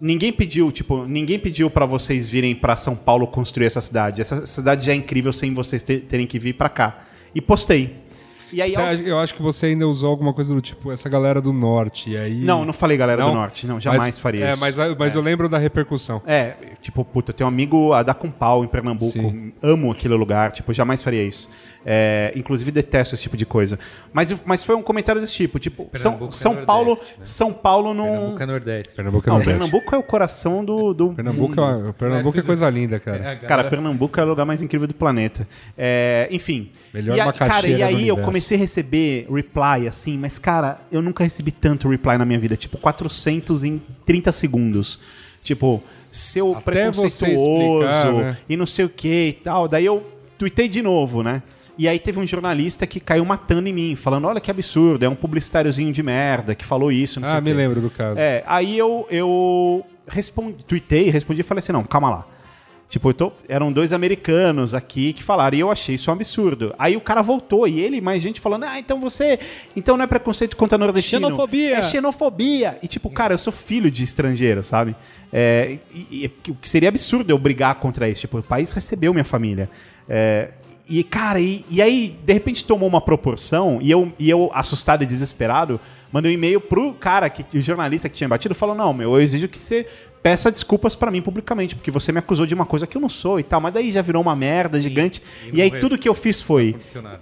Ninguém 0.00 0.32
pediu, 0.32 0.70
tipo, 0.72 1.04
ninguém 1.06 1.38
pediu 1.38 1.70
pra 1.70 1.86
vocês 1.86 2.28
virem 2.28 2.54
pra 2.54 2.76
São 2.76 2.94
Paulo 2.96 3.26
construir 3.26 3.66
essa 3.66 3.80
cidade. 3.80 4.20
Essa 4.20 4.46
cidade 4.46 4.86
já 4.86 4.92
é 4.92 4.94
incrível 4.96 5.32
sem 5.32 5.54
vocês 5.54 5.82
ter- 5.82 6.00
terem 6.02 6.26
que 6.26 6.38
vir 6.38 6.54
pra 6.54 6.68
cá. 6.68 7.04
E 7.34 7.40
postei. 7.40 7.94
E 8.52 8.60
aí, 8.62 8.70
Você 8.70 8.80
ao- 8.80 8.92
eu 8.94 9.18
acho 9.18 9.34
que 9.34 9.42
você 9.42 9.66
ainda 9.66 9.86
usou 9.86 10.10
alguma 10.10 10.32
coisa 10.32 10.54
do 10.54 10.60
tipo, 10.60 10.92
essa 10.92 11.08
galera 11.08 11.40
do 11.40 11.52
norte. 11.52 12.10
E 12.10 12.16
aí... 12.16 12.40
Não, 12.44 12.64
não 12.64 12.72
falei 12.72 12.96
galera 12.96 13.22
do 13.22 13.28
Não? 13.28 13.34
norte. 13.34 13.66
Não, 13.66 13.80
jamais 13.80 14.02
Mas- 14.04 14.18
faria 14.18 14.46
é, 14.46 14.50
isso. 14.52 14.60
Mas, 14.60 14.76
mas 14.98 15.14
eu 15.14 15.20
lembro 15.22 15.48
da 15.48 15.58
repercussão. 15.58 16.22
É, 16.26 16.54
tipo, 16.82 17.04
puta, 17.04 17.30
eu 17.30 17.34
tenho 17.34 17.48
um 17.48 17.52
amigo 17.52 17.92
a 17.92 18.02
dar 18.02 18.14
com 18.14 18.30
pau 18.30 18.64
em 18.64 18.68
Pernambuco. 18.68 19.10
Sim. 19.10 19.52
Amo 19.62 19.90
aquele 19.90 20.14
lugar, 20.14 20.52
tipo, 20.52 20.72
jamais 20.72 21.02
faria 21.02 21.22
isso. 21.22 21.48
É, 21.86 22.32
inclusive 22.34 22.70
detesto 22.70 23.14
esse 23.14 23.22
tipo 23.24 23.36
de 23.36 23.44
coisa. 23.44 23.78
Mas, 24.10 24.34
mas 24.46 24.64
foi 24.64 24.74
um 24.74 24.80
comentário 24.82 25.20
desse 25.20 25.34
tipo, 25.34 25.58
tipo, 25.58 25.86
São, 25.98 26.14
é 26.14 26.16
São 26.30 26.52
Nordeste, 26.52 26.66
Paulo, 26.66 26.94
né? 26.94 27.00
São 27.24 27.52
Paulo 27.52 27.92
não 27.92 28.06
Pernambuco 28.06 28.42
é 28.42 28.46
Nordeste. 28.46 28.94
Pernambuco 28.96 29.28
é 29.28 29.28
Não, 29.28 29.36
Nordeste. 29.36 29.58
Pernambuco 29.60 29.94
é 29.94 29.98
o 29.98 30.02
coração 30.02 30.64
do, 30.64 30.94
do 30.94 31.12
Pernambuco, 31.12 31.60
é, 31.60 31.92
Pernambuco 31.92 32.38
é 32.38 32.42
coisa 32.42 32.70
linda, 32.70 32.98
cara. 32.98 33.36
Cara, 33.36 33.64
Pernambuco 33.64 34.18
é 34.18 34.24
o 34.24 34.26
lugar 34.28 34.46
mais 34.46 34.62
incrível 34.62 34.88
do 34.88 34.94
planeta. 34.94 35.46
É, 35.76 36.26
enfim. 36.30 36.70
Melhor 36.92 37.18
e, 37.18 37.20
a- 37.20 37.30
cara, 37.34 37.68
e 37.68 37.76
do 37.76 37.84
aí 37.84 38.08
eu 38.08 38.14
universo. 38.14 38.30
Comecei 38.44 38.56
a 38.56 38.60
receber 38.60 39.26
reply, 39.32 39.88
assim, 39.88 40.18
mas, 40.18 40.38
cara, 40.38 40.78
eu 40.92 41.00
nunca 41.00 41.24
recebi 41.24 41.50
tanto 41.50 41.88
reply 41.88 42.18
na 42.18 42.24
minha 42.24 42.38
vida. 42.38 42.56
Tipo, 42.56 42.76
400 42.76 43.64
em 43.64 43.80
30 44.04 44.32
segundos. 44.32 45.00
Tipo, 45.42 45.82
seu 46.10 46.52
Até 46.52 46.62
preconceituoso 46.90 47.84
explicar, 47.84 48.12
né? 48.12 48.36
e 48.48 48.56
não 48.56 48.66
sei 48.66 48.84
o 48.84 48.88
que 48.88 49.28
e 49.28 49.32
tal. 49.32 49.66
Daí 49.66 49.84
eu 49.86 50.06
tuitei 50.38 50.68
de 50.68 50.82
novo, 50.82 51.22
né? 51.22 51.42
E 51.76 51.88
aí 51.88 51.98
teve 51.98 52.20
um 52.20 52.26
jornalista 52.26 52.86
que 52.86 53.00
caiu 53.00 53.24
matando 53.24 53.68
em 53.68 53.72
mim, 53.72 53.96
falando, 53.96 54.26
olha 54.28 54.40
que 54.40 54.50
absurdo, 54.50 55.04
é 55.04 55.08
um 55.08 55.14
publicitáriozinho 55.16 55.92
de 55.92 56.02
merda 56.02 56.54
que 56.54 56.64
falou 56.64 56.92
isso, 56.92 57.18
não 57.18 57.26
sei 57.26 57.36
Ah, 57.36 57.40
o 57.40 57.42
me 57.42 57.52
lembro 57.52 57.80
do 57.80 57.90
caso. 57.90 58.20
É, 58.20 58.44
aí 58.46 58.78
eu, 58.78 59.08
eu 59.10 59.84
respondi, 60.06 60.64
tuitei, 60.64 61.10
respondi 61.10 61.40
e 61.40 61.42
falei 61.42 61.58
assim, 61.58 61.72
não, 61.72 61.82
calma 61.82 62.10
lá. 62.10 62.26
Tipo, 62.94 63.12
tô, 63.12 63.32
eram 63.48 63.72
dois 63.72 63.92
americanos 63.92 64.72
aqui 64.72 65.12
que 65.12 65.20
falaram 65.20 65.56
e 65.56 65.60
eu 65.60 65.68
achei 65.68 65.96
isso 65.96 66.12
um 66.12 66.14
absurdo. 66.14 66.72
Aí 66.78 66.96
o 66.96 67.00
cara 67.00 67.22
voltou 67.22 67.66
e 67.66 67.80
ele 67.80 67.96
e 67.96 68.00
mais 68.00 68.22
gente 68.22 68.40
falando, 68.40 68.62
ah, 68.62 68.78
então 68.78 69.00
você, 69.00 69.36
então 69.74 69.96
não 69.96 70.04
é 70.04 70.06
preconceito 70.06 70.56
contra 70.56 70.78
nordestino. 70.78 71.26
Xenofobia. 71.26 71.76
É 71.78 71.82
xenofobia. 71.82 72.78
E 72.80 72.86
tipo, 72.86 73.10
cara, 73.10 73.34
eu 73.34 73.38
sou 73.38 73.52
filho 73.52 73.90
de 73.90 74.04
estrangeiro, 74.04 74.62
sabe? 74.62 74.94
É, 75.32 75.78
e, 75.92 76.30
e- 76.46 76.50
o 76.52 76.54
que 76.54 76.68
seria 76.68 76.88
absurdo 76.88 77.28
eu 77.32 77.36
brigar 77.36 77.74
contra 77.74 78.08
isso. 78.08 78.20
Tipo, 78.20 78.38
o 78.38 78.42
país 78.44 78.72
recebeu 78.72 79.12
minha 79.12 79.24
família. 79.24 79.68
É, 80.08 80.50
e, 80.88 81.02
cara, 81.02 81.40
e, 81.40 81.64
e 81.68 81.82
aí, 81.82 82.16
de 82.24 82.32
repente 82.32 82.64
tomou 82.64 82.88
uma 82.88 83.00
proporção 83.00 83.80
e 83.82 83.90
eu, 83.90 84.12
e 84.20 84.30
eu 84.30 84.52
assustado 84.54 85.02
e 85.02 85.06
desesperado, 85.06 85.80
mandei 86.12 86.30
um 86.30 86.34
e-mail 86.34 86.60
pro 86.60 86.94
cara, 86.94 87.28
que, 87.28 87.58
o 87.58 87.60
jornalista 87.60 88.08
que 88.08 88.14
tinha 88.14 88.28
batido, 88.28 88.54
falou, 88.54 88.76
não, 88.76 88.94
meu, 88.94 89.14
eu 89.14 89.20
exijo 89.20 89.48
que 89.48 89.58
você 89.58 89.84
peça 90.24 90.50
desculpas 90.50 90.96
pra 90.96 91.10
mim 91.10 91.20
publicamente, 91.20 91.76
porque 91.76 91.90
você 91.90 92.10
me 92.10 92.18
acusou 92.18 92.46
de 92.46 92.54
uma 92.54 92.64
coisa 92.64 92.86
que 92.86 92.96
eu 92.96 93.00
não 93.00 93.10
sou 93.10 93.38
e 93.38 93.42
tal, 93.42 93.60
mas 93.60 93.74
daí 93.74 93.92
já 93.92 94.00
virou 94.00 94.22
uma 94.22 94.34
merda 94.34 94.80
gigante. 94.80 95.22
e 95.52 95.58
E, 95.58 95.60
aí 95.60 95.70
tudo 95.78 95.98
que 95.98 96.08
eu 96.08 96.14
fiz 96.14 96.40
foi, 96.40 96.74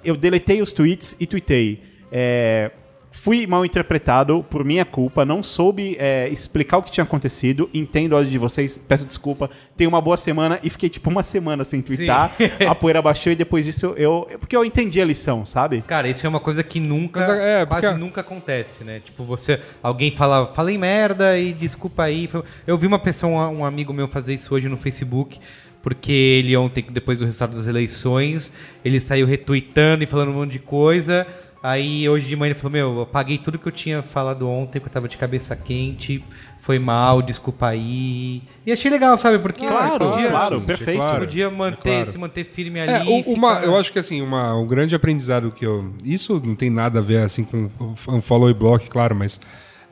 eu 0.04 0.16
deletei 0.16 0.62
os 0.62 0.70
tweets 0.70 1.16
e 1.18 1.26
tuitei, 1.26 1.82
é, 2.12 2.70
fui 3.14 3.46
mal 3.46 3.64
interpretado 3.64 4.44
por 4.48 4.64
minha 4.64 4.84
culpa, 4.84 5.24
não 5.24 5.42
soube 5.42 5.96
é, 5.98 6.28
explicar 6.30 6.78
o 6.78 6.82
que 6.82 6.90
tinha 6.90 7.04
acontecido, 7.04 7.68
entendo 7.72 8.16
a 8.16 8.18
ódio 8.18 8.30
de 8.30 8.38
vocês, 8.38 8.78
peço 8.78 9.06
desculpa, 9.06 9.50
tenho 9.76 9.90
uma 9.90 10.00
boa 10.00 10.16
semana 10.16 10.58
e 10.62 10.70
fiquei 10.70 10.88
tipo 10.88 11.10
uma 11.10 11.22
semana 11.22 11.62
sem 11.62 11.82
twittar, 11.82 12.32
a 12.68 12.74
poeira 12.74 13.00
baixou 13.02 13.30
e 13.30 13.36
depois 13.36 13.64
disso 13.64 13.94
eu, 13.96 14.26
porque 14.40 14.56
eu 14.56 14.64
entendi 14.64 15.00
a 15.00 15.04
lição, 15.04 15.44
sabe? 15.44 15.82
Cara, 15.82 16.08
isso 16.08 16.26
é 16.26 16.28
uma 16.28 16.40
coisa 16.40 16.62
que 16.62 16.80
nunca, 16.80 17.20
Mas 17.20 17.28
é, 17.28 17.66
quase 17.66 17.86
porque- 17.86 17.98
nunca 17.98 18.20
acontece, 18.22 18.82
né? 18.82 19.00
Tipo, 19.04 19.24
você, 19.24 19.60
alguém 19.82 20.10
fala, 20.10 20.52
falei 20.54 20.78
merda 20.78 21.38
e 21.38 21.52
desculpa 21.52 22.04
aí. 22.04 22.28
Eu 22.66 22.78
vi 22.78 22.86
uma 22.86 22.98
pessoa, 22.98 23.48
um 23.48 23.64
amigo 23.64 23.92
meu 23.92 24.08
fazer 24.08 24.34
isso 24.34 24.54
hoje 24.54 24.68
no 24.68 24.76
Facebook, 24.76 25.38
porque 25.82 26.12
ele 26.12 26.56
ontem, 26.56 26.84
depois 26.90 27.18
do 27.18 27.24
resultado 27.24 27.54
das 27.56 27.66
eleições, 27.66 28.52
ele 28.84 28.98
saiu 28.98 29.26
retweetando 29.26 30.02
e 30.02 30.06
falando 30.06 30.30
um 30.30 30.34
monte 30.34 30.52
de 30.52 30.58
coisa. 30.60 31.26
Aí 31.62 32.08
hoje 32.08 32.26
de 32.26 32.34
manhã 32.34 32.50
ele 32.50 32.58
falou, 32.58 32.72
meu, 32.72 32.94
eu 32.96 33.00
apaguei 33.02 33.38
tudo 33.38 33.56
que 33.58 33.68
eu 33.68 33.72
tinha 33.72 34.02
falado 34.02 34.48
ontem, 34.48 34.80
porque 34.80 34.88
eu 34.88 34.92
tava 34.92 35.06
de 35.08 35.16
cabeça 35.16 35.54
quente, 35.54 36.24
foi 36.60 36.76
mal, 36.78 37.22
desculpa 37.22 37.68
aí. 37.68 38.42
E 38.66 38.72
achei 38.72 38.90
legal, 38.90 39.16
sabe? 39.16 39.38
Porque 39.38 39.64
Claro, 39.64 40.10
podia, 40.10 40.28
claro, 40.30 40.56
gente, 40.56 40.66
perfeito. 40.66 40.96
claro. 40.98 41.20
podia 41.24 41.48
manter, 41.50 41.88
É 41.88 41.94
claro. 41.98 42.10
se 42.12 42.18
manter 42.18 42.44
firme 42.44 42.80
É, 42.80 42.96
ali. 42.96 43.08
o- 43.08 43.20
e 43.30 43.34
uma, 43.34 43.54
ficar- 43.56 43.64
eu 43.66 43.76
acho 43.76 43.92
que 43.92 43.98
assim, 44.00 44.20
uma, 44.20 44.56
um 44.56 44.66
grande 44.66 44.96
aprendizado 44.96 45.52
que 45.52 45.64
eu. 45.64 45.92
Isso 46.04 46.42
não 46.44 46.56
tem 46.56 46.68
nada 46.68 46.98
a 46.98 47.02
ver 47.02 47.18
assim 47.18 47.44
com 47.44 47.70
um 48.08 48.20
follow 48.20 48.50
e 48.50 48.54
block, 48.54 48.88
claro, 48.90 49.14
mas. 49.14 49.40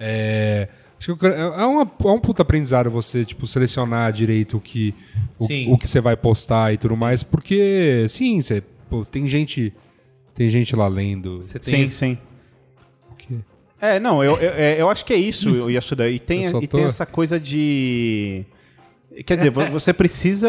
É, 0.01 0.69
acho 0.99 1.17
que 1.17 1.27
é, 1.27 1.47
uma, 1.65 1.83
é 1.83 2.09
um 2.09 2.19
puta 2.19 2.43
aprendizado 2.43 2.91
você, 2.91 3.25
tipo, 3.25 3.47
selecionar 3.47 4.13
direito 4.13 4.57
o 4.57 4.61
que, 4.61 4.95
o, 5.39 5.75
o 5.75 5.79
que 5.79 5.87
você 5.87 6.01
vai 6.01 6.17
postar 6.17 6.73
e 6.73 6.79
tudo 6.79 6.97
mais, 6.97 7.23
porque, 7.23 8.07
sim, 8.09 8.41
você, 8.41 8.61
pô, 8.89 9.05
tem 9.05 9.29
gente. 9.29 9.73
Tem 10.35 10.49
gente 10.49 10.75
lá 10.77 10.89
lendo. 10.89 11.43
Você 11.43 11.59
tem 11.59 11.89
Sim, 11.89 11.89
sim. 11.89 12.19
o 13.11 13.15
quê? 13.15 13.35
É, 13.81 13.99
não, 14.01 14.23
eu, 14.23 14.37
eu, 14.37 14.51
é, 14.53 14.81
eu 14.81 14.89
acho 14.89 15.05
que 15.05 15.13
é 15.13 15.17
isso, 15.17 15.49
Yasuda. 15.71 16.09
E 16.09 16.19
tem, 16.19 16.45
só 16.49 16.59
e 16.61 16.67
tô- 16.67 16.77
tem 16.79 16.87
essa 16.87 17.05
coisa 17.07 17.39
de. 17.39 18.45
Quer 19.27 19.37
dizer, 19.39 19.51
vo- 19.51 19.67
você 19.71 19.93
precisa. 19.93 20.49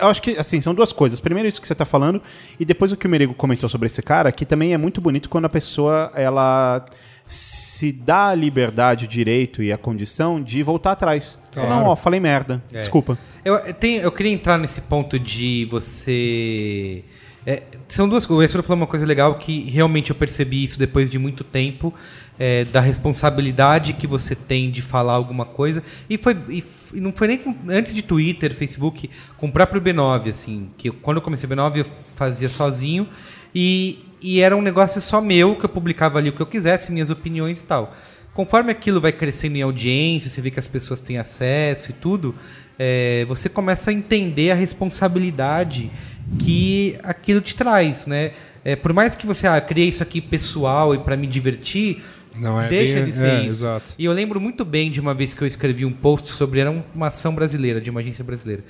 Eu 0.00 0.06
acho 0.08 0.22
que, 0.22 0.36
assim, 0.38 0.60
são 0.60 0.74
duas 0.74 0.90
coisas. 0.92 1.20
Primeiro, 1.20 1.48
isso 1.48 1.60
que 1.60 1.66
você 1.66 1.74
está 1.74 1.84
falando, 1.84 2.20
e 2.58 2.64
depois 2.64 2.92
o 2.92 2.96
que 2.96 3.06
o 3.06 3.10
Merigo 3.10 3.34
comentou 3.34 3.68
sobre 3.68 3.86
esse 3.86 4.00
cara, 4.02 4.32
que 4.32 4.46
também 4.46 4.72
é 4.72 4.78
muito 4.78 5.00
bonito 5.00 5.28
quando 5.28 5.44
a 5.44 5.48
pessoa 5.50 6.10
ela 6.14 6.86
se 7.28 7.92
dá 7.92 8.28
a 8.28 8.34
liberdade, 8.34 9.04
o 9.04 9.08
direito 9.08 9.62
e 9.62 9.70
a 9.72 9.78
condição 9.78 10.42
de 10.42 10.62
voltar 10.62 10.92
atrás. 10.92 11.38
Claro. 11.52 11.68
Não, 11.68 11.84
ó, 11.86 11.96
falei 11.96 12.20
merda. 12.20 12.62
É. 12.72 12.78
Desculpa. 12.78 13.18
Eu, 13.44 13.54
eu 13.56 13.74
tenho- 13.74 14.00
eu 14.02 14.10
queria 14.12 14.32
entrar 14.32 14.58
nesse 14.58 14.80
ponto 14.80 15.18
de 15.18 15.66
você. 15.70 17.04
É, 17.46 17.62
são 17.88 18.08
duas 18.08 18.24
coisas. 18.26 18.40
O 18.40 18.42
Essura 18.46 18.62
falou 18.62 18.78
uma 18.82 18.86
coisa 18.86 19.04
legal 19.04 19.34
que 19.36 19.62
realmente 19.70 20.10
eu 20.10 20.16
percebi 20.16 20.62
isso 20.64 20.78
depois 20.78 21.10
de 21.10 21.18
muito 21.18 21.42
tempo, 21.44 21.92
é, 22.38 22.64
da 22.66 22.80
responsabilidade 22.80 23.92
que 23.92 24.06
você 24.06 24.34
tem 24.34 24.70
de 24.70 24.80
falar 24.82 25.12
alguma 25.14 25.44
coisa. 25.44 25.82
E, 26.08 26.16
foi, 26.18 26.36
e, 26.48 26.64
e 26.94 27.00
não 27.00 27.12
foi 27.12 27.28
nem 27.28 27.38
com- 27.38 27.54
antes 27.68 27.94
de 27.94 28.02
Twitter, 28.02 28.54
Facebook, 28.54 29.10
com 29.36 29.46
o 29.48 29.52
próprio 29.52 29.80
B9, 29.80 30.30
assim. 30.30 30.70
Que 30.78 30.88
eu- 30.88 30.94
quando 30.94 31.16
eu 31.18 31.22
comecei 31.22 31.46
o 31.46 31.50
B9 31.52 31.78
eu 31.80 31.86
fazia 32.14 32.48
sozinho 32.48 33.08
e, 33.54 33.98
e 34.20 34.40
era 34.40 34.56
um 34.56 34.62
negócio 34.62 35.00
só 35.00 35.20
meu, 35.20 35.56
que 35.56 35.64
eu 35.64 35.68
publicava 35.68 36.18
ali 36.18 36.28
o 36.28 36.32
que 36.32 36.40
eu 36.40 36.46
quisesse, 36.46 36.92
minhas 36.92 37.10
opiniões 37.10 37.60
e 37.60 37.64
tal. 37.64 37.94
Conforme 38.34 38.70
aquilo 38.72 39.00
vai 39.00 39.12
crescendo 39.12 39.56
em 39.56 39.62
audiência, 39.62 40.30
você 40.30 40.40
vê 40.40 40.50
que 40.50 40.58
as 40.58 40.66
pessoas 40.66 41.00
têm 41.00 41.18
acesso 41.18 41.90
e 41.90 41.92
tudo, 41.94 42.34
é, 42.78 43.24
você 43.28 43.48
começa 43.48 43.90
a 43.90 43.94
entender 43.94 44.50
a 44.50 44.54
responsabilidade 44.54 45.90
que 46.38 46.96
aquilo 47.02 47.40
te 47.40 47.54
traz, 47.54 48.06
né? 48.06 48.32
É, 48.64 48.76
por 48.76 48.92
mais 48.92 49.16
que 49.16 49.26
você 49.26 49.46
ah, 49.46 49.60
crie 49.60 49.88
isso 49.88 50.02
aqui 50.02 50.20
pessoal 50.20 50.94
e 50.94 50.98
para 50.98 51.16
me 51.16 51.26
divertir, 51.26 52.02
Não, 52.38 52.60
é 52.60 52.68
deixa 52.68 52.94
bem- 52.96 53.04
de 53.06 53.12
ser 53.16 53.26
é, 53.26 53.38
isso. 53.40 53.48
exato. 53.48 53.92
E 53.98 54.04
eu 54.04 54.12
lembro 54.12 54.40
muito 54.40 54.64
bem 54.64 54.90
de 54.90 55.00
uma 55.00 55.12
vez 55.12 55.34
que 55.34 55.42
eu 55.42 55.46
escrevi 55.48 55.84
um 55.84 55.92
post 55.92 56.28
sobre 56.30 56.60
era 56.60 56.70
um- 56.70 56.82
uma 56.94 57.08
ação 57.08 57.34
brasileira, 57.34 57.80
de 57.80 57.90
uma 57.90 58.00
agência 58.00 58.22
brasileira. 58.24 58.64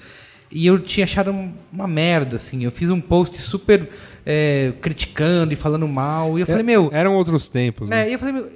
E 0.51 0.67
eu 0.67 0.79
tinha 0.79 1.05
achado 1.05 1.31
um- 1.31 1.53
uma 1.73 1.87
merda, 1.87 2.37
assim. 2.37 2.65
Eu 2.65 2.71
fiz 2.71 2.91
um 2.91 3.01
post 3.01 3.39
super 3.41 3.89
é, 4.25 4.73
criticando 4.81 5.53
e 5.53 5.57
falando 5.57 5.87
mal. 5.89 6.39
E 6.39 6.43
eu 6.43 6.47
falei, 6.47 6.63
meu, 6.63 6.91
Eram 6.93 7.15
outros 7.15 7.49
tempos, 7.49 7.91
né? 7.91 8.05
é, 8.07 8.11
e 8.11 8.13
eu 8.13 8.19
falei, 8.19 8.35
meu, 8.35 8.51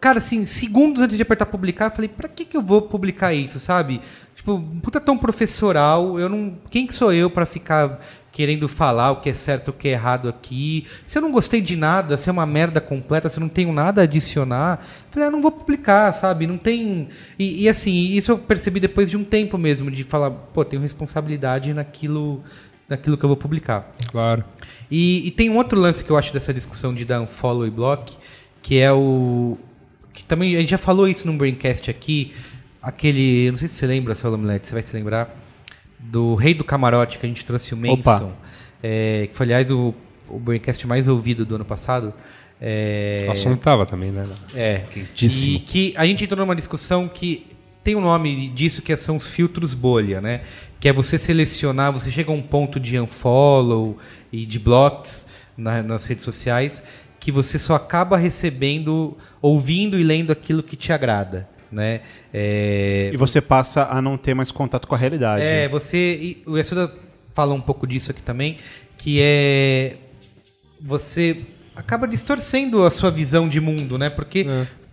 cara, 0.00 0.18
assim, 0.18 0.44
segundos 0.44 1.02
antes 1.02 1.16
de 1.16 1.22
apertar 1.22 1.46
publicar, 1.46 1.86
eu 1.86 1.90
falei, 1.90 2.08
pra 2.08 2.28
que 2.28 2.44
que 2.44 2.56
eu 2.56 2.62
vou 2.62 2.82
publicar 2.82 3.32
isso, 3.34 3.58
sabe? 3.60 4.00
Tipo, 4.40 4.58
puta 4.82 4.98
tão 4.98 5.18
professoral, 5.18 6.18
eu 6.18 6.26
não. 6.26 6.56
Quem 6.70 6.86
que 6.86 6.94
sou 6.94 7.12
eu 7.12 7.28
pra 7.28 7.44
ficar 7.44 8.00
querendo 8.32 8.68
falar 8.68 9.10
o 9.10 9.16
que 9.16 9.28
é 9.28 9.34
certo 9.34 9.68
o 9.68 9.72
que 9.72 9.88
é 9.88 9.92
errado 9.92 10.30
aqui? 10.30 10.86
Se 11.06 11.18
eu 11.18 11.22
não 11.22 11.30
gostei 11.30 11.60
de 11.60 11.76
nada, 11.76 12.16
se 12.16 12.26
é 12.26 12.32
uma 12.32 12.46
merda 12.46 12.80
completa, 12.80 13.28
se 13.28 13.36
eu 13.36 13.42
não 13.42 13.50
tenho 13.50 13.70
nada 13.70 14.00
a 14.00 14.04
adicionar, 14.04 14.80
eu 14.80 15.12
falei, 15.12 15.28
ah, 15.28 15.30
não 15.30 15.42
vou 15.42 15.52
publicar, 15.52 16.10
sabe? 16.12 16.46
Não 16.46 16.56
tem. 16.56 17.10
E, 17.38 17.64
e, 17.64 17.68
assim, 17.68 17.92
isso 17.92 18.32
eu 18.32 18.38
percebi 18.38 18.80
depois 18.80 19.10
de 19.10 19.16
um 19.18 19.24
tempo 19.24 19.58
mesmo, 19.58 19.90
de 19.90 20.04
falar, 20.04 20.30
pô, 20.30 20.64
tenho 20.64 20.80
responsabilidade 20.80 21.74
naquilo, 21.74 22.42
naquilo 22.88 23.18
que 23.18 23.24
eu 23.24 23.28
vou 23.28 23.36
publicar. 23.36 23.90
Claro. 24.10 24.42
E, 24.90 25.26
e 25.26 25.30
tem 25.30 25.48
um 25.48 25.56
outro 25.56 25.78
lance 25.78 26.02
que 26.02 26.10
eu 26.10 26.16
acho 26.16 26.32
dessa 26.32 26.52
discussão 26.52 26.92
de 26.92 27.04
dar 27.04 27.20
um 27.20 27.26
follow 27.26 27.66
e 27.66 27.70
block, 27.70 28.16
que 28.62 28.78
é 28.78 28.92
o. 28.92 29.56
que 30.12 30.24
também 30.24 30.56
a 30.56 30.60
gente 30.60 30.70
já 30.70 30.78
falou 30.78 31.06
isso 31.06 31.26
num 31.26 31.36
Braincast 31.38 31.90
aqui, 31.90 32.32
aquele. 32.82 33.50
Não 33.50 33.58
sei 33.58 33.68
se 33.68 33.74
você 33.74 33.86
lembra, 33.86 34.14
Saulo 34.14 34.36
Milete, 34.36 34.66
você 34.66 34.72
vai 34.72 34.82
se 34.82 34.94
lembrar. 34.96 35.36
Do 35.98 36.34
Rei 36.34 36.54
do 36.54 36.64
Camarote, 36.64 37.18
que 37.18 37.26
a 37.26 37.28
gente 37.28 37.44
trouxe 37.44 37.74
o 37.74 37.76
Manson. 37.76 38.32
É, 38.82 39.28
que 39.30 39.36
foi, 39.36 39.44
aliás, 39.44 39.70
o, 39.70 39.94
o 40.28 40.38
Braincast 40.38 40.86
mais 40.86 41.06
ouvido 41.06 41.44
do 41.44 41.54
ano 41.54 41.64
passado. 41.64 42.12
É, 42.60 43.24
O 43.28 43.30
assunto 43.30 43.60
tava 43.60 43.86
também, 43.86 44.10
né? 44.10 44.26
é. 44.54 44.82
Quentíssimo. 44.90 45.56
E 45.56 45.60
que 45.60 45.94
a 45.96 46.04
gente 46.04 46.24
entrou 46.24 46.40
numa 46.40 46.56
discussão 46.56 47.08
que 47.08 47.46
tem 47.82 47.94
um 47.96 48.00
nome 48.00 48.48
disso 48.50 48.82
que 48.82 48.94
são 48.96 49.16
os 49.16 49.26
filtros 49.26 49.72
bolha, 49.72 50.20
né? 50.20 50.42
Que 50.78 50.88
é 50.88 50.92
você 50.92 51.18
selecionar, 51.18 51.92
você 51.92 52.10
chega 52.10 52.30
a 52.30 52.34
um 52.34 52.42
ponto 52.42 52.78
de 52.78 52.98
unfollow 52.98 53.98
e 54.32 54.46
de 54.46 54.58
blocks 54.58 55.26
na- 55.56 55.82
nas 55.82 56.04
redes 56.04 56.24
sociais 56.24 56.82
que 57.18 57.30
você 57.30 57.58
só 57.58 57.74
acaba 57.74 58.16
recebendo, 58.16 59.16
ouvindo 59.42 59.98
e 59.98 60.02
lendo 60.02 60.30
aquilo 60.32 60.62
que 60.62 60.74
te 60.76 60.90
agrada, 60.92 61.46
né? 61.70 62.00
É, 62.32 63.10
E 63.12 63.16
você 63.16 63.40
passa 63.42 63.84
a 63.84 64.00
não 64.00 64.16
ter 64.16 64.32
mais 64.34 64.50
contato 64.50 64.88
com 64.88 64.94
a 64.94 64.98
realidade. 64.98 65.42
é, 65.42 65.68
você. 65.68 66.18
e 66.20 66.42
o 66.46 66.56
Yasuda 66.56 66.92
fala 67.34 67.52
um 67.54 67.60
pouco 67.60 67.86
disso 67.86 68.10
aqui 68.10 68.22
também, 68.22 68.58
que 68.96 69.18
é. 69.20 69.96
Você 70.80 71.42
acaba 71.76 72.08
distorcendo 72.08 72.84
a 72.84 72.90
sua 72.90 73.10
visão 73.10 73.48
de 73.48 73.60
mundo, 73.60 73.98
né? 73.98 74.08
Porque, 74.08 74.46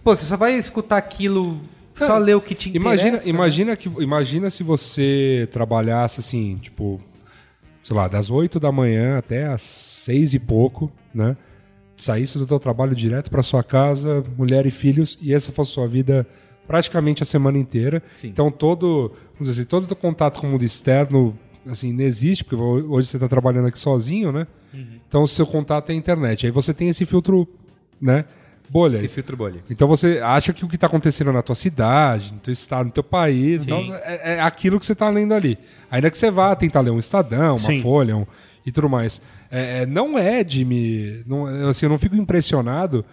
pô, 0.04 0.16
você 0.16 0.26
só 0.26 0.36
vai 0.36 0.54
escutar 0.58 0.98
aquilo, 0.98 1.62
só 1.96 2.18
É. 2.18 2.20
ler 2.20 2.36
o 2.36 2.42
que 2.42 2.54
te 2.54 2.70
interessa. 2.70 2.86
Imagina, 3.08 3.18
né? 3.18 3.24
imagina, 3.26 3.76
que, 3.78 3.90
imagina 4.04 4.50
se 4.50 4.64
você 4.64 5.48
trabalhasse 5.52 6.20
assim, 6.20 6.58
tipo, 6.62 7.00
sei 7.88 7.96
lá, 7.96 8.06
das 8.10 8.30
8 8.30 8.60
da 8.60 8.70
manhã 8.70 9.18
até 9.18 9.46
as 9.46 9.62
6 9.62 10.34
e 10.34 10.40
pouco, 10.40 10.92
né? 11.14 11.38
Saísse 11.96 12.38
do 12.38 12.46
teu 12.46 12.60
trabalho 12.60 12.94
direto 12.94 13.32
para 13.32 13.42
sua 13.42 13.64
casa, 13.64 14.26
mulher 14.38 14.66
e 14.66 14.72
filhos, 14.72 15.18
e 15.22 15.34
essa 15.34 15.54
fosse 15.54 15.72
sua 15.72 15.88
vida 15.88 16.28
praticamente 16.68 17.24
a 17.24 17.26
semana 17.26 17.58
inteira. 17.58 18.04
Sim. 18.12 18.28
Então 18.28 18.52
todo, 18.52 19.14
vamos 19.36 19.48
dizer 19.48 19.62
assim, 19.62 19.70
todo 19.70 19.86
o 19.86 19.88
teu 19.88 19.96
contato 19.96 20.38
com 20.38 20.48
o 20.48 20.50
mundo 20.50 20.66
externo 20.66 21.34
assim, 21.66 21.94
não 21.94 22.04
existe, 22.04 22.44
porque 22.44 22.58
ho- 22.62 22.92
hoje 22.92 23.08
você 23.08 23.16
está 23.16 23.28
trabalhando 23.30 23.70
aqui 23.70 23.80
sozinho, 23.80 24.34
né? 24.34 24.46
Uhum. 24.74 25.00
Então 25.08 25.24
o 25.24 25.28
seu 25.28 25.46
contato 25.48 25.90
é 25.90 25.94
a 25.94 25.96
internet. 25.96 26.46
Aí 26.46 26.52
você 26.52 26.74
tem 26.74 26.90
esse 26.90 27.06
filtro, 27.06 27.48
né? 28.02 28.26
Bolha. 28.70 28.98
Esse 28.98 29.16
filtro 29.16 29.38
bolha. 29.38 29.64
Então 29.70 29.88
você 29.88 30.20
acha 30.20 30.52
que 30.52 30.66
o 30.66 30.68
que 30.68 30.76
está 30.76 30.88
acontecendo 30.88 31.32
na 31.32 31.42
tua 31.42 31.56
cidade, 31.56 32.34
no 32.34 32.40
teu 32.40 32.52
estado, 32.52 32.86
no 32.88 32.92
teu 32.92 33.04
país, 33.04 33.64
então, 33.64 33.80
é, 34.04 34.36
é 34.36 34.42
aquilo 34.42 34.80
que 34.80 34.86
você 34.86 34.94
está 34.94 35.10
lendo 35.10 35.34
ali. 35.34 35.58
Ainda 35.90 36.12
que 36.12 36.18
você 36.18 36.30
vá 36.30 36.56
tentar 36.56 36.82
ler 36.82 36.92
um 36.92 37.00
Estadão, 37.00 37.52
uma 37.52 37.58
Sim. 37.58 37.82
Folha 37.82 38.18
um, 38.18 38.26
e 38.66 38.72
tudo 38.72 38.90
mais. 38.90 39.22
É, 39.50 39.84
é, 39.84 39.86
não 39.86 40.18
é 40.18 40.44
de 40.44 40.66
me. 40.66 41.24
Não, 41.26 41.46
assim, 41.70 41.86
eu 41.86 41.90
não 41.90 41.98
fico 41.98 42.16
impressionado 42.16 43.06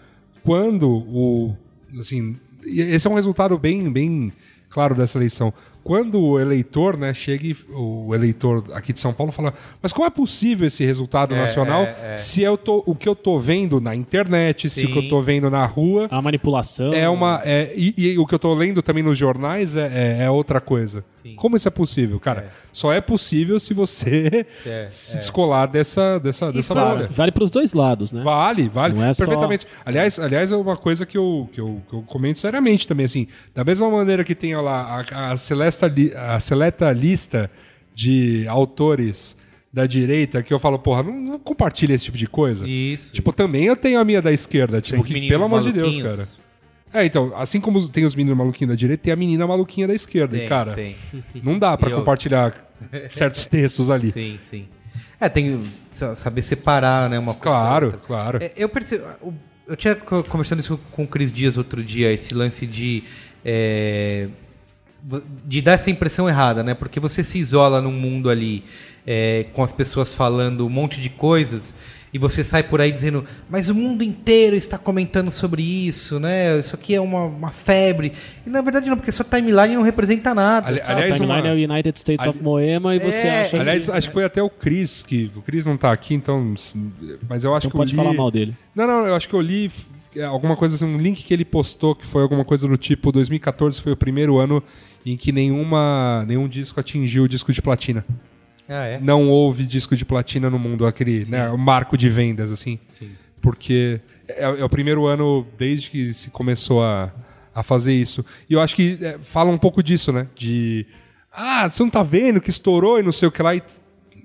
quando 0.43 0.91
o. 0.91 1.57
Assim, 1.99 2.37
esse 2.65 3.07
é 3.07 3.11
um 3.11 3.15
resultado 3.15 3.57
bem, 3.57 3.91
bem 3.93 4.33
claro 4.69 4.95
dessa 4.95 5.19
eleição. 5.19 5.55
Quando 5.85 6.19
o 6.19 6.41
eleitor, 6.41 6.97
né, 6.97 7.13
chega 7.13 7.47
e 7.47 7.55
o 7.71 8.15
eleitor 8.15 8.65
aqui 8.73 8.91
de 8.93 8.99
São 8.99 9.13
Paulo 9.13 9.31
fala, 9.31 9.53
mas 9.83 9.93
como 9.93 10.07
é 10.07 10.11
possível 10.11 10.67
esse 10.67 10.83
resultado 10.85 11.35
É, 11.35 11.39
nacional 11.39 11.83
é, 11.83 12.13
é. 12.15 12.17
se 12.17 12.41
eu 12.43 12.57
tô, 12.57 12.83
o 12.87 12.95
que 12.95 13.07
eu 13.07 13.15
tô 13.15 13.39
vendo 13.39 13.81
na 13.83 13.95
internet, 13.95 14.71
se 14.71 14.87
o 14.87 14.91
que 14.91 14.99
eu 14.99 15.03
Sim. 15.03 15.09
tô 15.09 15.21
vendo 15.21 15.51
na 15.51 15.67
rua 15.67 16.09
A 16.11 16.23
manipulação. 16.23 16.93
é 16.95 17.07
uma. 17.09 17.43
é- 17.45 17.73
e, 17.77 17.95
e 17.99 18.19
o 18.19 18.27
que 18.27 18.35
eu 18.35 18.39
tô 18.39 18.55
lendo 18.55 18.81
também 18.81 19.03
nos 19.03 19.19
jornais 19.19 19.77
é, 19.77 20.21
é- 20.21 20.25
é 20.25 20.31
outra 20.31 20.59
coisa. 20.61 21.05
Como 21.37 21.57
isso 21.57 21.67
é 21.67 21.71
possível? 21.71 22.21
Cara, 22.21 22.51
só 22.71 22.93
é 22.93 23.01
possível 23.01 23.59
se 23.59 23.73
você 23.73 24.45
É, 24.67 24.87
se 24.91 25.17
descolar 25.17 25.67
dessa, 25.67 26.19
dessa, 26.19 26.53
dessa 26.53 26.75
fala- 26.75 26.95
bolha. 26.97 27.09
Vale 27.11 27.33
pros 27.33 27.51
dois 27.51 27.73
lados, 27.73 28.13
né? 28.13 28.23
Vale, 28.23 28.69
vale. 28.69 28.95
Não 28.95 29.05
é 29.05 29.13
só- 29.15 29.25
Perfeitamente. 29.25 29.67
Aliás, 29.87 30.19
aliás, 30.19 30.53
é 30.53 30.57
uma 30.57 30.77
coisa 30.77 31.07
que 31.07 31.17
eu, 31.17 31.49
que, 31.51 31.59
eu, 31.61 31.81
que 31.89 31.95
eu 31.97 32.03
comento 32.03 32.39
seriamente 32.39 32.87
também, 32.87 33.05
assim. 33.07 33.27
Da 33.55 33.65
mesma 33.65 33.89
maneira 33.91 34.23
que 34.23 34.35
tem 34.35 34.55
lá 34.57 35.03
a, 35.11 35.33
a, 35.33 35.37
selesta 35.39 35.74
li- 35.83 36.13
a 36.15 36.39
seleta 36.41 36.91
lista 36.93 37.51
de 37.95 38.47
autores 38.49 39.37
da 39.73 39.87
direita 39.87 40.43
que 40.43 40.53
eu 40.55 40.59
falo, 40.59 40.79
porra, 40.79 41.03
não, 41.03 41.13
não 41.21 41.39
compartilha 41.39 41.95
esse 41.95 42.05
tipo 42.05 42.17
de 42.17 42.27
coisa. 42.29 42.67
Isso. 42.69 43.13
Tipo, 43.13 43.33
também 43.33 43.65
eu 43.65 43.77
tenho 43.77 43.99
a 43.99 44.05
minha 44.05 44.23
da 44.23 44.33
esquerda, 44.33 44.81
tipo, 44.81 45.03
que, 45.03 45.29
pelo 45.29 45.45
amor 45.45 45.63
de 45.63 45.73
Deus, 45.73 45.99
cara. 45.99 46.29
É, 46.93 47.05
então, 47.05 47.33
assim 47.37 47.61
como 47.61 47.89
tem 47.89 48.05
os 48.05 48.15
meninos 48.15 48.39
maluquinhos 48.39 48.69
da 48.73 48.77
direita, 48.79 49.03
tem 49.03 49.13
a 49.13 49.17
menina 49.17 49.45
maluquinha 49.47 49.89
da 49.89 49.95
esquerda. 49.95 50.37
Tem, 50.37 50.47
e, 50.47 50.49
cara, 50.49 50.75
tem. 50.75 50.95
não 51.43 51.59
dá 51.59 51.77
pra 51.77 51.91
eu- 51.91 51.97
compartilhar 51.97 52.55
certos 53.09 53.47
textos 53.47 53.91
ali. 53.91 54.11
Sim, 54.13 54.39
sim. 54.49 54.69
É, 55.21 55.29
tem 55.29 55.61
saber 55.91 56.43
separar, 56.43 57.11
né? 57.11 57.19
Uma 57.19 57.33
coisa 57.35 57.41
Claro, 57.43 57.87
outra. 57.87 58.01
claro. 58.07 58.39
É, 58.45 58.53
eu 58.57 58.69
percebo. 58.69 59.05
Eu 59.67 59.75
tinha 59.75 59.97
co- 59.97 60.23
conversando 60.23 60.61
isso 60.61 60.79
com 60.93 61.03
o 61.03 61.07
Cris 61.07 61.33
Dias 61.33 61.57
outro 61.57 61.83
dia, 61.83 62.13
esse 62.13 62.33
lance 62.33 62.65
de. 62.65 63.03
é, 63.45 64.29
de 65.45 65.61
dar 65.61 65.73
essa 65.73 65.91
impressão 65.91 66.29
errada, 66.29 66.63
né? 66.63 66.75
Porque 66.75 66.99
você 66.99 67.23
se 67.23 67.39
isola 67.39 67.81
num 67.81 67.93
mundo 67.93 68.31
ali 68.31 68.65
é, 69.07 69.47
com 69.53 69.63
as 69.63 69.73
pessoas 69.73 70.15
falando 70.15 70.65
um 70.67 70.71
monte 70.71 71.01
de 71.01 71.11
coisas 71.11 71.75
e 72.13 72.19
você 72.19 72.45
sai 72.45 72.63
por 72.63 72.81
aí 72.81 72.93
dizendo, 72.93 73.25
mas 73.51 73.69
o 73.69 73.75
mundo 73.75 74.03
inteiro 74.05 74.55
está 74.55 74.79
comentando 74.79 75.31
sobre 75.33 75.63
isso, 75.63 76.21
né? 76.21 76.59
Isso 76.61 76.75
aqui 76.75 76.95
é 76.95 77.01
uma, 77.01 77.25
uma 77.25 77.51
febre. 77.51 78.13
E 78.47 78.49
na 78.51 78.63
verdade 78.63 78.89
não, 78.89 78.97
porque 78.97 79.11
sua 79.13 79.25
timeline 79.25 79.75
não 79.75 79.83
representa 79.83 80.33
nada. 80.33 80.69
Ali- 80.69 80.79
sabe? 80.81 80.93
aliás, 81.03 81.17
Timeline 81.17 81.41
uma- 81.43 81.49
é 81.49 81.53
o 81.53 81.71
United 81.73 81.99
States 81.99 82.25
of 82.27 82.41
Moema 82.41 82.95
e 82.95 82.99
você 83.01 83.27
É, 83.27 83.41
acha 83.43 83.61
Aliás, 83.61 83.87
que... 83.87 83.91
acho 83.91 84.09
que 84.09 84.15
foi 84.15 84.25
até 84.25 84.43
o 84.43 84.49
Cris, 84.49 85.03
que 85.03 85.31
o 85.35 85.43
Cris 85.43 85.67
não 85.67 85.77
tá 85.77 85.91
aqui, 85.93 86.15
então. 86.15 86.55
Mas 87.29 87.45
eu 87.45 87.55
acho 87.55 87.67
Não 87.67 87.71
que 87.73 87.77
pode 87.77 87.93
eu 87.93 87.99
li... 87.99 88.05
falar 88.05 88.17
mal 88.17 88.31
dele. 88.31 88.55
Não, 88.75 88.87
não, 88.87 89.07
eu 89.07 89.15
acho 89.17 89.29
que 89.29 89.35
eu 89.35 89.41
li 89.41 89.71
alguma 90.23 90.57
coisa 90.57 90.75
assim, 90.75 90.85
um 90.85 90.99
link 90.99 91.23
que 91.23 91.35
ele 91.35 91.45
postou 91.45 91.95
que 91.95 92.07
foi 92.07 92.23
alguma 92.23 92.45
coisa 92.45 92.69
do 92.69 92.77
tipo 92.77 93.11
2014 93.11 93.81
foi 93.81 93.93
o 93.93 93.97
primeiro 93.97 94.39
ano 94.39 94.63
em 95.05 95.17
que 95.17 95.33
nenhuma, 95.33 96.25
nenhum 96.27 96.49
disco 96.49 96.79
atingiu 96.79 97.25
o 97.25 97.29
disco 97.29 97.53
de 97.53 97.61
platina. 97.61 98.05
Ah, 98.69 98.87
é? 98.87 99.01
Não 99.01 99.29
houve 99.29 99.67
disco 99.67 99.95
de 99.95 100.05
platina 100.05 100.49
no 100.49 100.59
mundo, 100.59 100.87
aquele 100.87 101.25
né, 101.27 101.51
marco 101.57 101.97
de 101.97 102.09
vendas, 102.09 102.51
assim. 102.51 102.79
Porque 103.41 104.01
é, 104.27 104.45
é 104.45 104.65
o 104.65 104.69
primeiro 104.69 105.07
ano 105.07 105.47
desde 105.59 105.91
que 105.91 106.15
se 106.15 106.31
começou 106.31 106.83
a, 106.83 107.13
a 107.55 107.63
fazer 107.63 107.93
isso. 107.93 108.25
E 108.49 108.55
eu 108.55 108.61
acho 108.61 108.75
que 108.75 108.99
é, 109.01 109.19
fala 109.19 109.51
um 109.51 109.59
pouco 109.59 109.83
disso, 109.83 110.13
né? 110.13 110.27
De. 110.35 110.87
Ah, 111.31 111.69
você 111.69 111.83
não 111.83 111.91
tá 111.91 112.03
vendo 112.03 112.41
que 112.41 112.49
estourou 112.49 112.99
e 112.99 113.03
não 113.03 113.13
sei 113.13 113.29
o 113.29 113.33
que 113.33 113.43
lá. 113.43 113.55
E, 113.55 113.63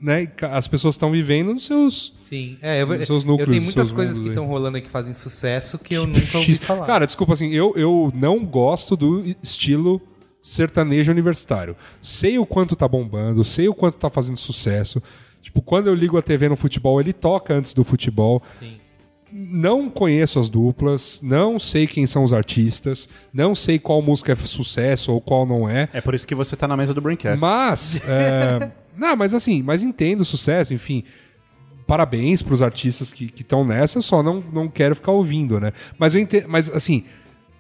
né, 0.02 0.32
as 0.52 0.68
pessoas 0.68 0.96
estão 0.96 1.12
vivendo 1.12 1.54
nos 1.54 1.66
seus. 1.66 2.14
Sim, 2.22 2.58
é, 2.62 2.82
eu, 2.82 2.88
Nos 2.88 3.08
seus 3.08 3.24
eu 3.24 3.30
núcleos, 3.30 3.50
tenho 3.50 3.62
nos 3.62 3.64
muitas 3.66 3.88
seus 3.88 3.92
coisas 3.92 4.18
mundos 4.18 4.24
que 4.24 4.30
estão 4.30 4.46
rolando 4.46 4.78
aí 4.78 4.84
que 4.84 4.90
fazem 4.90 5.14
sucesso 5.14 5.80
que 5.80 5.96
eu 5.96 6.06
nunca 6.06 6.38
ouvi 6.38 6.54
falar. 6.54 6.86
Cara, 6.86 7.06
desculpa 7.06 7.34
assim, 7.34 7.52
eu, 7.52 7.74
eu 7.76 8.12
não 8.14 8.46
gosto 8.46 8.96
do 8.96 9.26
estilo 9.42 10.02
sertanejo 10.42 11.12
universitário. 11.12 11.76
Sei 12.02 12.38
o 12.38 12.46
quanto 12.46 12.76
tá 12.76 12.88
bombando, 12.88 13.44
sei 13.44 13.68
o 13.68 13.74
quanto 13.74 13.98
tá 13.98 14.10
fazendo 14.10 14.38
sucesso. 14.38 15.02
Tipo, 15.42 15.62
quando 15.62 15.88
eu 15.88 15.96
ligo 15.96 16.18
a 16.18 16.22
TV 16.22 16.50
no 16.50 16.56
futebol, 16.56 17.00
ele 17.00 17.14
toca 17.14 17.54
antes 17.54 17.74
do 17.74 17.84
futebol. 17.84 18.42
Não 19.32 19.90
conheço 19.90 20.40
as 20.40 20.50
duplas, 20.50 21.20
não 21.22 21.60
sei 21.60 21.86
quem 21.86 22.08
são 22.08 22.24
os 22.24 22.34
artistas, 22.34 23.08
não 23.32 23.54
sei 23.54 23.78
qual 23.78 24.02
música 24.02 24.32
é 24.32 24.36
sucesso 24.36 25.12
ou 25.14 25.22
qual 25.22 25.46
não 25.46 25.70
é. 25.70 25.88
É 25.94 26.02
por 26.02 26.16
isso 26.16 26.26
que 26.26 26.34
você 26.34 26.56
tá 26.56 26.68
na 26.68 26.76
mesa 26.76 26.96
do 26.96 27.02
Braincast. 27.02 27.40
Mas, 27.40 28.02
é, 28.08 28.72
não, 29.00 29.16
mas 29.16 29.34
assim, 29.34 29.64
mas 29.64 29.82
entendo 29.84 30.22
o 30.22 30.26
sucesso, 30.26 30.74
enfim. 30.74 31.04
Parabéns 31.88 32.44
pros 32.44 32.62
artistas 32.62 33.12
que 33.12 33.34
estão 33.36 33.66
nessa, 33.66 33.98
eu 33.98 34.02
só 34.04 34.22
não, 34.22 34.44
não 34.54 34.68
quero 34.68 34.96
ficar 34.96 35.12
ouvindo, 35.12 35.60
né? 35.60 35.72
Mas, 35.98 36.14
eu 36.14 36.22
entendo, 36.22 36.48
mas 36.48 36.70
assim, 36.70 37.04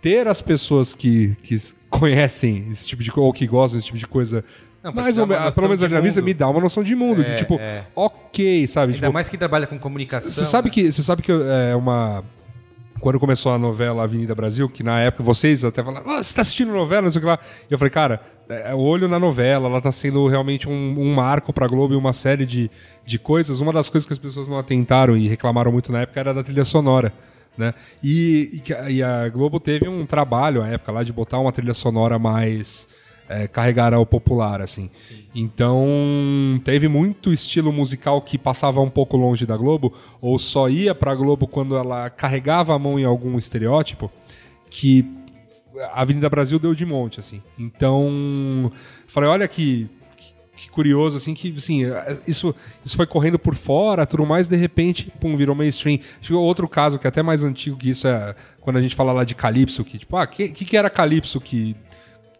ter 0.01 0.27
as 0.27 0.39
pessoas 0.39 0.93
que, 0.93 1.35
que 1.41 1.57
conhecem 1.89 2.67
esse 2.69 2.87
tipo 2.87 3.01
de 3.01 3.11
coisa, 3.11 3.25
ou 3.25 3.33
que 3.33 3.47
gostam 3.47 3.77
desse 3.77 3.87
tipo 3.87 3.97
de 3.97 4.05
coisa, 4.05 4.45
Não, 4.83 4.91
ou 4.91 4.95
menos, 4.95 5.17
uma 5.17 5.51
pelo 5.51 5.67
menos 5.67 5.81
ali 5.81 5.95
na 5.95 5.99
vista, 5.99 6.21
me 6.21 6.33
dá 6.35 6.47
uma 6.47 6.61
noção 6.61 6.83
de 6.83 6.93
mundo. 6.95 7.23
É, 7.23 7.33
tipo, 7.35 7.55
é. 7.55 7.85
ok, 7.95 8.67
sabe? 8.67 8.93
Ainda 8.93 9.07
Tipo, 9.07 9.13
mais 9.13 9.27
que 9.27 9.35
trabalha 9.37 9.65
com 9.65 9.79
comunicação. 9.79 10.29
você 10.29 10.45
sabe 10.45 10.67
né? 10.69 10.73
que 10.75 10.91
você 10.91 11.01
sabe 11.01 11.23
que 11.23 11.31
é 11.31 11.75
uma 11.75 12.23
quando 12.99 13.19
começou 13.19 13.51
a 13.51 13.57
novela 13.57 14.03
Avenida 14.03 14.35
Brasil, 14.35 14.69
que 14.69 14.83
na 14.83 14.99
época 14.99 15.23
vocês 15.23 15.63
até 15.63 15.83
falaram, 15.83 16.09
"Ah, 16.09 16.21
você 16.21 16.35
tá 16.35 16.41
assistindo 16.41 16.71
novela, 16.71 17.03
não 17.03 17.09
sei 17.09 17.19
o 17.19 17.21
que 17.21 17.27
lá. 17.27 17.39
E 17.69 17.73
eu 17.73 17.77
falei, 17.77 17.91
cara, 17.91 18.21
é, 18.49 18.73
olho 18.73 19.07
na 19.07 19.19
novela, 19.19 19.67
ela 19.67 19.81
tá 19.81 19.91
sendo 19.91 20.27
realmente 20.27 20.67
um, 20.67 20.95
um 20.99 21.13
marco 21.13 21.53
pra 21.53 21.67
Globo 21.67 21.93
e 21.93 21.97
uma 21.97 22.13
série 22.13 22.45
de, 22.45 22.69
de 23.05 23.19
coisas. 23.19 23.61
Uma 23.61 23.71
das 23.71 23.89
coisas 23.89 24.05
que 24.05 24.13
as 24.13 24.19
pessoas 24.19 24.47
não 24.47 24.57
atentaram 24.57 25.15
e 25.15 25.27
reclamaram 25.27 25.71
muito 25.71 25.91
na 25.91 26.01
época 26.01 26.19
era 26.19 26.33
da 26.33 26.43
trilha 26.43 26.65
sonora. 26.65 27.13
Né? 27.57 27.73
E, 28.01 28.61
e 28.87 28.93
e 28.93 29.03
a 29.03 29.27
Globo 29.29 29.59
teve 29.59 29.87
um 29.87 30.05
trabalho 30.05 30.61
à 30.61 30.67
época 30.67 30.91
lá 30.91 31.03
de 31.03 31.11
botar 31.11 31.39
uma 31.39 31.51
trilha 31.51 31.73
sonora 31.73 32.17
mais 32.17 32.87
é, 33.29 33.47
carregada 33.47 33.95
ao 33.95 34.05
popular, 34.07 34.59
assim. 34.59 34.89
Então, 35.35 35.87
teve 36.63 36.87
muito 36.87 37.31
estilo 37.31 37.71
musical 37.71 38.19
que 38.23 38.39
passava 38.39 38.81
um 38.81 38.89
pouco 38.89 39.15
longe 39.15 39.45
da 39.45 39.55
Globo, 39.55 39.93
ou 40.19 40.39
só 40.39 40.67
ia 40.67 40.95
pra 40.95 41.13
Globo 41.13 41.47
quando 41.47 41.77
ela 41.77 42.09
carregava 42.09 42.73
a 42.73 42.79
mão 42.79 42.99
em 42.99 43.05
algum 43.05 43.37
estereótipo, 43.37 44.11
que 44.71 45.05
a 45.93 46.01
Avenida 46.01 46.27
Brasil 46.27 46.57
deu 46.57 46.73
de 46.73 46.85
monte, 46.87 47.19
assim. 47.19 47.43
Então, 47.57 48.71
falei, 49.05 49.29
olha 49.29 49.47
que, 49.47 49.87
que, 50.17 50.33
que 50.55 50.71
curioso, 50.71 51.15
assim, 51.15 51.35
que, 51.35 51.53
assim, 51.55 51.83
isso, 52.25 52.53
isso 52.83 52.97
foi 52.97 53.05
correndo 53.05 53.37
por 53.37 53.53
fora, 53.53 54.07
tudo 54.07 54.25
mais, 54.25 54.47
de 54.47 54.55
repente, 54.55 55.13
pum, 55.19 55.37
virou 55.37 55.55
mainstream. 55.55 55.99
Que 56.19 56.33
outro 56.33 56.67
caso, 56.67 56.97
que 56.97 57.05
é 57.05 57.09
até 57.09 57.21
mais 57.21 57.43
antigo 57.43 57.77
que 57.77 57.89
isso, 57.89 58.07
é 58.07 58.35
quando 58.59 58.77
a 58.77 58.81
gente 58.81 58.95
fala 58.95 59.13
lá 59.13 59.23
de 59.23 59.35
Calypso, 59.35 59.85
que, 59.85 59.99
tipo, 59.99 60.17
ah, 60.17 60.23
o 60.23 60.27
que, 60.27 60.49
que 60.49 60.75
era 60.75 60.89
Calypso 60.89 61.39
que... 61.39 61.75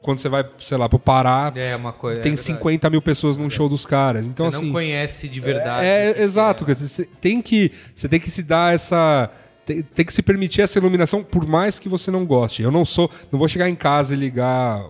Quando 0.01 0.19
você 0.19 0.29
vai, 0.29 0.45
sei 0.59 0.77
lá, 0.77 0.87
pro 0.87 0.97
Pará, 0.97 1.51
É 1.55 1.75
uma 1.75 1.91
coisa. 1.91 2.21
tem 2.21 2.31
é 2.31 2.35
verdade. 2.35 2.57
50 2.57 2.89
mil 2.89 3.01
pessoas 3.01 3.37
num 3.37 3.49
show 3.49 3.67
dos 3.67 3.85
caras. 3.85 4.25
Então, 4.25 4.49
Você 4.49 4.57
assim. 4.57 4.65
não 4.67 4.73
conhece 4.73 5.27
de 5.27 5.39
verdade. 5.41 5.85
É, 5.85 6.13
que 6.13 6.21
exato. 6.21 6.63
que 6.65 6.71
é. 6.71 6.75
Você 6.75 7.05
tem 7.19 7.41
que, 7.41 7.71
você 7.93 8.07
tem 8.07 8.19
que 8.19 8.31
se 8.31 8.41
dar 8.41 8.73
essa. 8.73 9.29
Tem, 9.65 9.83
tem 9.83 10.05
que 10.05 10.13
se 10.13 10.21
permitir 10.23 10.61
essa 10.61 10.79
iluminação, 10.79 11.23
por 11.23 11.45
mais 11.45 11.77
que 11.77 11.89
você 11.89 12.09
não 12.09 12.25
goste. 12.25 12.61
Eu 12.63 12.71
não 12.71 12.85
sou. 12.85 13.11
Não 13.31 13.37
vou 13.37 13.47
chegar 13.47 13.69
em 13.69 13.75
casa 13.75 14.13
e 14.15 14.17
ligar 14.17 14.83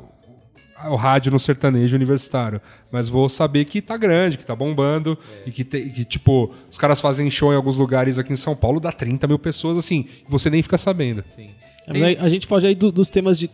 o 0.88 0.96
rádio 0.96 1.32
no 1.32 1.40
sertanejo 1.40 1.96
universitário. 1.96 2.62
Mas 2.92 3.10
vou 3.10 3.28
saber 3.28 3.66
que 3.66 3.82
tá 3.82 3.98
grande, 3.98 4.38
que 4.38 4.46
tá 4.46 4.56
bombando. 4.56 5.18
E 5.46 5.52
que, 5.52 5.64
tem- 5.66 5.90
que, 5.90 6.06
tipo, 6.06 6.54
os 6.72 6.78
caras 6.78 7.02
fazem 7.02 7.30
show 7.32 7.52
em 7.52 7.56
alguns 7.56 7.76
lugares 7.78 8.18
aqui 8.20 8.32
em 8.32 8.36
São 8.38 8.56
Paulo, 8.56 8.80
dá 8.80 8.92
30 8.92 9.28
mil 9.28 9.40
pessoas, 9.40 9.78
assim. 9.78 10.06
E 10.26 10.30
você 10.32 10.50
nem 10.52 10.62
fica 10.62 10.78
sabendo. 10.78 11.24
Sim. 11.36 11.50
É, 11.88 12.04
aí 12.06 12.18
a 12.22 12.30
gente 12.30 12.46
foge 12.46 12.68
aí 12.68 12.76
do- 12.76 12.92
dos 12.92 13.10
temas 13.10 13.38
de. 13.40 13.50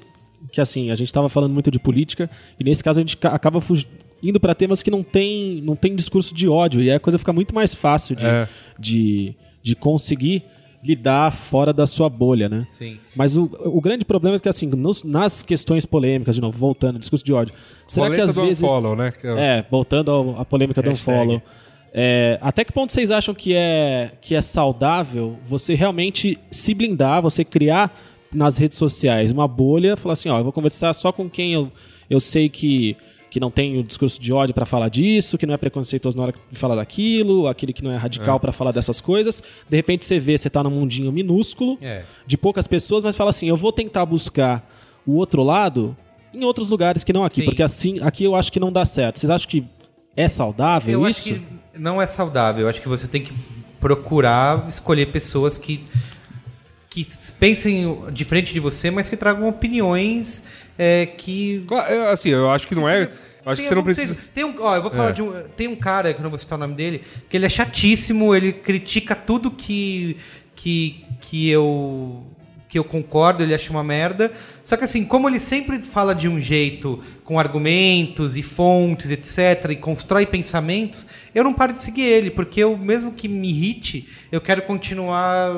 Que 0.51 0.61
assim, 0.61 0.91
a 0.91 0.95
gente 0.95 1.11
tava 1.13 1.27
falando 1.29 1.53
muito 1.53 1.69
de 1.71 1.79
política, 1.79 2.29
e 2.59 2.63
nesse 2.63 2.83
caso 2.83 2.99
a 2.99 3.01
gente 3.03 3.17
ca- 3.17 3.29
acaba 3.29 3.61
indo 4.23 4.39
para 4.39 4.55
temas 4.55 4.81
que 4.81 4.89
não 4.91 5.03
tem, 5.03 5.61
não 5.61 5.75
tem 5.75 5.95
discurso 5.95 6.33
de 6.33 6.47
ódio, 6.47 6.81
e 6.81 6.89
aí 6.89 6.95
a 6.95 6.99
coisa 6.99 7.19
fica 7.19 7.33
muito 7.33 7.53
mais 7.53 7.73
fácil 7.75 8.15
de, 8.15 8.25
É. 8.25 8.47
de, 8.79 9.35
de 9.61 9.75
conseguir 9.75 10.43
lidar 10.83 11.31
fora 11.31 11.73
da 11.73 11.87
sua 11.87 12.07
bolha, 12.09 12.47
né? 12.47 12.63
Sim. 12.63 12.99
Mas 13.15 13.35
o, 13.35 13.49
o 13.65 13.81
grande 13.81 14.05
problema 14.05 14.35
é 14.37 14.39
que, 14.39 14.47
assim, 14.47 14.67
nos- 14.67 15.03
nas 15.03 15.41
questões 15.41 15.83
polêmicas, 15.85 16.35
de 16.35 16.41
novo, 16.41 16.55
voltando, 16.57 16.99
discurso 16.99 17.25
de 17.25 17.33
ódio, 17.33 17.53
será 17.87 18.05
Polêmica 18.05 18.23
que 18.23 18.29
às 18.29 18.35
do 18.35 18.41
vezes. 18.45 18.61
unfollow, 18.63 18.95
né? 18.95 19.11
Que 19.11 19.25
é 19.27 19.31
É, 19.57 19.65
voltando 19.69 20.11
ao- 20.11 20.39
à 20.41 20.45
polêmica 20.45 20.81
do 20.83 20.89
Hashtag. 20.89 21.19
unfollow. 21.21 21.41
É, 21.97 22.37
até 22.41 22.63
que 22.63 22.71
ponto 22.73 22.91
vocês 22.91 23.09
acham 23.09 23.33
que 23.33 23.53
é, 23.55 24.11
que 24.21 24.35
é 24.35 24.41
saudável 24.41 25.37
você 25.47 25.73
realmente 25.75 26.37
se 26.51 26.73
blindar, 26.73 27.21
você 27.21 27.43
criar 27.45 27.97
nas 28.35 28.57
redes 28.57 28.77
sociais 28.77 29.31
uma 29.31 29.47
bolha, 29.47 29.95
falar 29.97 30.13
assim, 30.13 30.29
ó, 30.29 30.37
eu 30.37 30.43
vou 30.43 30.53
conversar 30.53 30.93
só 30.93 31.11
com 31.11 31.29
quem 31.29 31.53
eu, 31.53 31.71
eu 32.09 32.19
sei 32.19 32.49
que, 32.49 32.95
que 33.29 33.39
não 33.39 33.49
tem 33.49 33.77
o 33.79 33.83
discurso 33.83 34.21
de 34.21 34.31
ódio 34.33 34.53
pra 34.53 34.65
falar 34.65 34.89
disso, 34.89 35.37
que 35.37 35.45
não 35.45 35.53
é 35.53 35.57
preconceituoso 35.57 36.15
na 36.17 36.23
hora 36.23 36.33
de 36.51 36.57
falar 36.57 36.75
daquilo, 36.75 37.47
aquele 37.47 37.73
que 37.73 37.83
não 37.83 37.91
é 37.91 37.95
radical 37.97 38.39
pra 38.39 38.51
falar 38.51 38.71
dessas 38.71 39.01
coisas. 39.01 39.41
De 39.69 39.75
repente 39.75 40.05
você 40.05 40.19
vê, 40.19 40.37
você 40.37 40.49
tá 40.49 40.63
num 40.63 40.69
mundinho 40.69 41.11
minúsculo, 41.11 41.77
É. 41.81 42.03
de 42.27 42.37
poucas 42.37 42.67
pessoas, 42.67 43.03
mas 43.03 43.15
fala 43.15 43.29
assim, 43.31 43.47
eu 43.49 43.57
vou 43.57 43.71
tentar 43.71 44.05
buscar 44.05 44.69
o 45.05 45.13
outro 45.15 45.41
lado 45.43 45.95
em 46.33 46.43
outros 46.43 46.69
lugares 46.69 47.03
que 47.03 47.13
não 47.13 47.23
aqui, 47.23 47.41
Sim. 47.41 47.45
porque 47.45 47.63
assim, 47.63 47.99
aqui 48.01 48.23
eu 48.25 48.35
acho 48.35 48.51
que 48.51 48.59
não 48.59 48.71
dá 48.71 48.83
certo. 48.85 49.19
Vocês 49.19 49.29
acham 49.29 49.49
que 49.49 49.63
é 50.17 50.27
saudável 50.27 51.01
Eu 51.01 51.09
isso? 51.09 51.29
acho 51.33 51.39
que 51.39 51.45
não 51.79 52.01
é 52.01 52.07
saudável. 52.07 52.63
Eu 52.63 52.69
acho 52.69 52.81
que 52.81 52.87
você 52.89 53.07
tem 53.07 53.21
que 53.21 53.33
procurar 53.79 54.67
escolher 54.69 55.07
pessoas 55.11 55.57
que, 55.57 55.83
que 56.95 57.05
pensem 57.37 58.05
diferente 58.13 58.53
de 58.53 58.59
você, 58.61 58.89
mas 58.89 59.09
que 59.09 59.17
tragam 59.17 59.49
opiniões 59.49 60.43
é, 60.77 61.05
que. 61.05 61.61
Claro, 61.67 61.93
é, 61.93 62.11
Assim, 62.11 62.29
eu 62.29 62.49
acho 62.49 62.65
que 62.67 62.73
não 62.75 62.87
é. 62.87 63.03
Eu 63.03 63.51
acho 63.51 63.61
Tem 63.61 63.63
que 63.63 63.63
você 63.63 63.75
não 63.75 63.83
precisa. 63.83 64.17
Tem 64.33 64.45
um, 64.45 64.55
ó, 64.59 64.75
eu 64.77 64.81
vou 64.81 64.91
falar 64.91 65.09
É. 65.09 65.11
de 65.11 65.21
um. 65.21 65.43
Tem 65.57 65.67
um 65.67 65.75
cara, 65.75 66.13
que 66.13 66.19
eu 66.19 66.23
não 66.23 66.29
vou 66.29 66.39
citar 66.39 66.57
o 66.57 66.61
nome 66.61 66.73
dele, 66.73 67.03
que 67.29 67.35
ele 67.35 67.45
é 67.45 67.49
chatíssimo, 67.49 68.33
ele 68.33 68.53
critica 68.53 69.13
tudo 69.13 69.51
que. 69.51 70.15
que, 70.55 71.03
que 71.19 71.49
eu. 71.49 72.23
Que 72.67 72.79
eu 72.79 72.83
concordo, 72.83 73.43
ele 73.43 73.53
acha 73.53 73.69
uma 73.69 73.83
merda. 73.83 74.31
Só 74.63 74.75
que 74.75 74.83
assim, 74.85 75.05
como 75.05 75.29
ele 75.29 75.39
sempre 75.39 75.79
fala 75.79 76.15
de 76.15 76.27
um 76.27 76.41
jeito, 76.41 76.99
com 77.23 77.39
argumentos 77.39 78.35
e 78.35 78.41
fontes, 78.41 79.11
etc., 79.11 79.69
e 79.71 79.75
constrói 79.75 80.25
pensamentos, 80.25 81.05
eu 81.33 81.43
não 81.43 81.53
paro 81.53 81.73
de 81.73 81.81
seguir 81.81 82.01
ele, 82.03 82.31
porque 82.31 82.61
eu, 82.63 82.75
mesmo 82.77 83.11
que 83.11 83.27
me 83.27 83.49
irrite, 83.49 84.09
eu 84.31 84.41
quero 84.41 84.63
continuar 84.63 85.51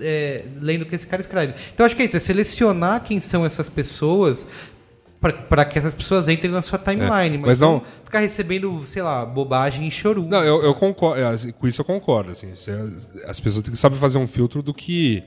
é, 0.00 0.44
lendo 0.60 0.82
o 0.82 0.86
que 0.86 0.94
esse 0.94 1.06
cara 1.06 1.20
escreve. 1.20 1.54
Então 1.74 1.84
acho 1.84 1.96
que 1.96 2.02
é 2.02 2.04
isso, 2.04 2.16
é 2.16 2.20
selecionar 2.20 3.02
quem 3.02 3.20
são 3.20 3.44
essas 3.44 3.68
pessoas 3.68 4.46
pra 5.48 5.64
que 5.64 5.78
essas 5.78 5.94
pessoas 5.94 6.28
entrem 6.28 6.50
na 6.50 6.62
sua 6.62 6.78
timeline. 6.78 7.36
É, 7.36 7.38
mas, 7.38 7.40
mas 7.40 7.60
não, 7.60 7.74
não- 7.74 7.82
ficar 8.04 8.18
recebendo, 8.20 8.84
sei 8.86 9.02
lá, 9.02 9.24
bobagem 9.24 9.86
e 9.86 9.90
chorume. 9.90 10.28
Não, 10.28 10.42
eu, 10.42 10.62
eu 10.64 10.74
concordo. 10.74 11.20
é, 11.20 11.52
Com 11.52 11.68
isso 11.68 11.80
eu 11.80 11.84
concordo. 11.84 12.32
Assim, 12.32 12.50
as 13.26 13.38
pessoas 13.38 13.62
têm 13.62 13.72
que 13.72 13.78
saber 13.78 13.96
fazer 13.98 14.18
um 14.18 14.26
filtro 14.26 14.62
do 14.62 14.74
que, 14.74 15.22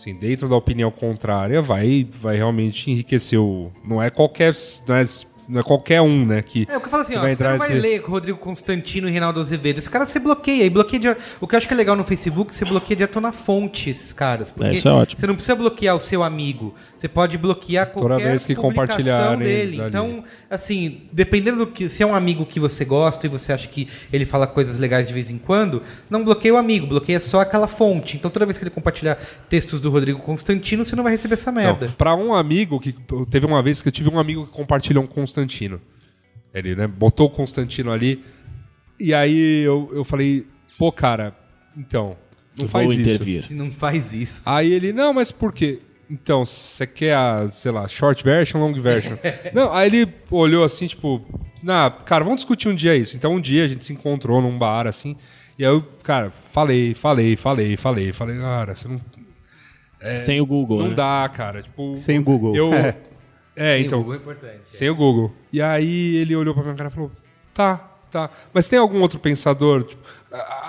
assim, 0.00 0.14
dentro 0.14 0.48
da 0.48 0.56
opinião 0.56 0.90
contrária, 0.90 1.60
vai, 1.60 2.08
vai 2.10 2.36
realmente 2.36 2.90
enriquecer 2.90 3.38
o. 3.38 3.70
Não 3.84 4.02
é 4.02 4.08
qualquer. 4.10 4.54
Não 4.88 4.94
é, 4.94 5.04
não 5.50 5.60
é 5.60 5.62
qualquer 5.62 6.00
um, 6.00 6.24
né? 6.24 6.42
Que, 6.42 6.66
É, 6.70 6.76
o 6.76 6.80
que 6.80 6.86
eu 6.86 6.90
falo 6.90 7.02
assim, 7.02 7.16
ó, 7.16 7.20
vai 7.20 7.34
você 7.34 7.42
não 7.44 7.58
vai 7.58 7.68
nesse- 7.68 7.80
ler 7.80 8.00
Rodrigo 8.00 8.38
Constantino 8.38 9.08
e 9.08 9.10
Reinaldo 9.10 9.40
Azevedo. 9.40 9.78
Esse 9.78 9.90
cara 9.90 10.06
você 10.06 10.18
bloqueia. 10.18 10.64
E 10.64 10.70
bloqueia 10.70 11.00
de- 11.14 11.16
O 11.40 11.46
que 11.46 11.54
eu 11.54 11.58
acho 11.58 11.66
que 11.66 11.74
é 11.74 11.76
legal 11.76 11.96
no 11.96 12.04
Facebook, 12.04 12.54
você 12.54 12.64
bloqueia 12.64 12.96
direto 12.96 13.20
na 13.20 13.32
fonte 13.32 13.90
esses 13.90 14.12
caras. 14.12 14.50
porque 14.50 14.70
isso 14.72 14.88
é 14.88 14.92
ótimo. 14.92 15.20
Você 15.20 15.26
não 15.26 15.34
precisa 15.34 15.54
bloquear 15.56 15.96
o 15.96 16.00
seu 16.00 16.22
amigo. 16.22 16.74
Você 16.96 17.08
pode 17.08 17.36
bloquear 17.36 17.86
Toda 17.92 18.06
qualquer 18.08 18.28
vez 18.28 18.46
que 18.46 18.54
publicação 18.54 18.86
compartilharem 18.86 19.38
dele. 19.38 19.76
dali. 19.76 19.88
Então, 19.88 20.24
assim, 20.48 21.02
dependendo 21.12 21.58
do 21.58 21.66
que... 21.66 21.88
Se 21.88 22.02
é 22.02 22.06
um 22.06 22.14
amigo 22.14 22.44
que 22.46 22.60
você 22.60 22.84
gosta 22.84 23.26
e 23.26 23.28
você 23.28 23.52
acha 23.52 23.66
que 23.68 23.88
ele 24.12 24.24
fala 24.24 24.46
coisas 24.46 24.78
legais 24.78 25.06
de 25.08 25.14
vez 25.14 25.30
em 25.30 25.38
quando, 25.38 25.82
não 26.08 26.22
bloqueia 26.24 26.54
o 26.54 26.56
amigo, 26.56 26.86
bloqueia 26.86 27.20
só 27.20 27.40
aquela 27.40 27.66
fonte. 27.66 28.16
Então, 28.16 28.30
toda 28.30 28.44
vez 28.46 28.56
que 28.58 28.64
ele 28.64 28.70
compartilhar 28.70 29.18
textos 29.48 29.80
do 29.80 29.90
Rodrigo 29.90 30.20
Constantino, 30.20 30.84
você 30.84 30.94
não 30.94 31.02
vai 31.02 31.12
receber 31.12 31.34
essa 31.34 31.50
merda. 31.50 31.86
Não, 31.86 31.92
pra 31.94 32.14
um 32.14 32.34
amigo 32.34 32.78
que. 32.78 32.94
Teve 33.30 33.46
uma 33.46 33.62
vez 33.62 33.80
que 33.82 33.88
eu 33.88 33.92
tive 33.92 34.08
um 34.10 34.18
amigo 34.18 34.46
que 34.46 34.52
compartilhou 34.52 35.02
um 35.02 35.06
Constantino. 35.06 35.39
Ele, 36.52 36.74
né, 36.74 36.86
botou 36.86 37.26
o 37.26 37.30
Constantino 37.30 37.92
ali. 37.92 38.24
E 38.98 39.14
aí 39.14 39.62
eu, 39.62 39.90
eu 39.92 40.04
falei, 40.04 40.46
pô, 40.78 40.90
cara, 40.92 41.34
então. 41.76 42.16
Não 42.58 42.64
Eu 42.64 42.68
faz 42.68 42.84
vou 42.86 42.92
isso. 42.92 43.00
intervir. 43.00 43.46
Não 43.52 43.70
faz 43.72 44.12
isso. 44.12 44.42
Aí 44.44 44.72
ele, 44.72 44.92
não, 44.92 45.14
mas 45.14 45.30
por 45.30 45.52
quê? 45.52 45.80
Então, 46.10 46.44
você 46.44 46.86
quer 46.86 47.14
a, 47.14 47.48
sei 47.48 47.70
lá, 47.70 47.86
short 47.86 48.22
version, 48.24 48.58
long 48.60 48.72
version? 48.80 49.16
não, 49.54 49.72
aí 49.72 49.86
ele 49.86 50.12
olhou 50.30 50.64
assim, 50.64 50.88
tipo, 50.88 51.24
nah, 51.62 51.88
cara, 51.88 52.24
vamos 52.24 52.38
discutir 52.40 52.68
um 52.68 52.74
dia 52.74 52.96
isso. 52.96 53.16
Então, 53.16 53.34
um 53.34 53.40
dia 53.40 53.64
a 53.64 53.68
gente 53.68 53.84
se 53.84 53.92
encontrou 53.92 54.42
num 54.42 54.58
bar, 54.58 54.88
assim, 54.88 55.16
e 55.56 55.64
aí 55.64 55.70
eu, 55.70 55.80
cara, 56.02 56.30
falei, 56.30 56.94
falei, 56.96 57.36
falei, 57.36 57.76
falei, 57.76 58.12
falei, 58.12 58.38
cara, 58.38 58.74
você 58.74 58.88
não, 58.88 59.00
Sem 60.16 60.40
o 60.40 60.46
Google, 60.46 60.80
não 60.80 60.88
né? 60.88 60.94
dá, 60.94 61.30
cara. 61.32 61.62
Tipo, 61.62 61.96
Sem 61.96 62.18
o 62.18 62.22
Google. 62.22 62.56
Eu, 62.56 62.74
É. 62.74 62.96
é, 63.60 63.76
Sim, 63.76 63.82
o 63.82 63.86
então, 63.86 63.98
Google 63.98 64.14
é 64.14 64.16
importante. 64.16 64.60
sem 64.70 64.88
o 64.88 64.94
Google. 64.94 65.32
E 65.52 65.60
aí 65.60 66.16
ele 66.16 66.34
olhou 66.34 66.54
pra 66.54 66.62
minha 66.62 66.74
cara 66.74 66.88
e 66.88 66.92
falou, 66.92 67.10
tá, 67.52 67.90
tá, 68.10 68.30
mas 68.54 68.66
tem 68.66 68.78
algum 68.78 69.00
outro 69.00 69.18
pensador? 69.18 69.84
Tipo, 69.84 70.02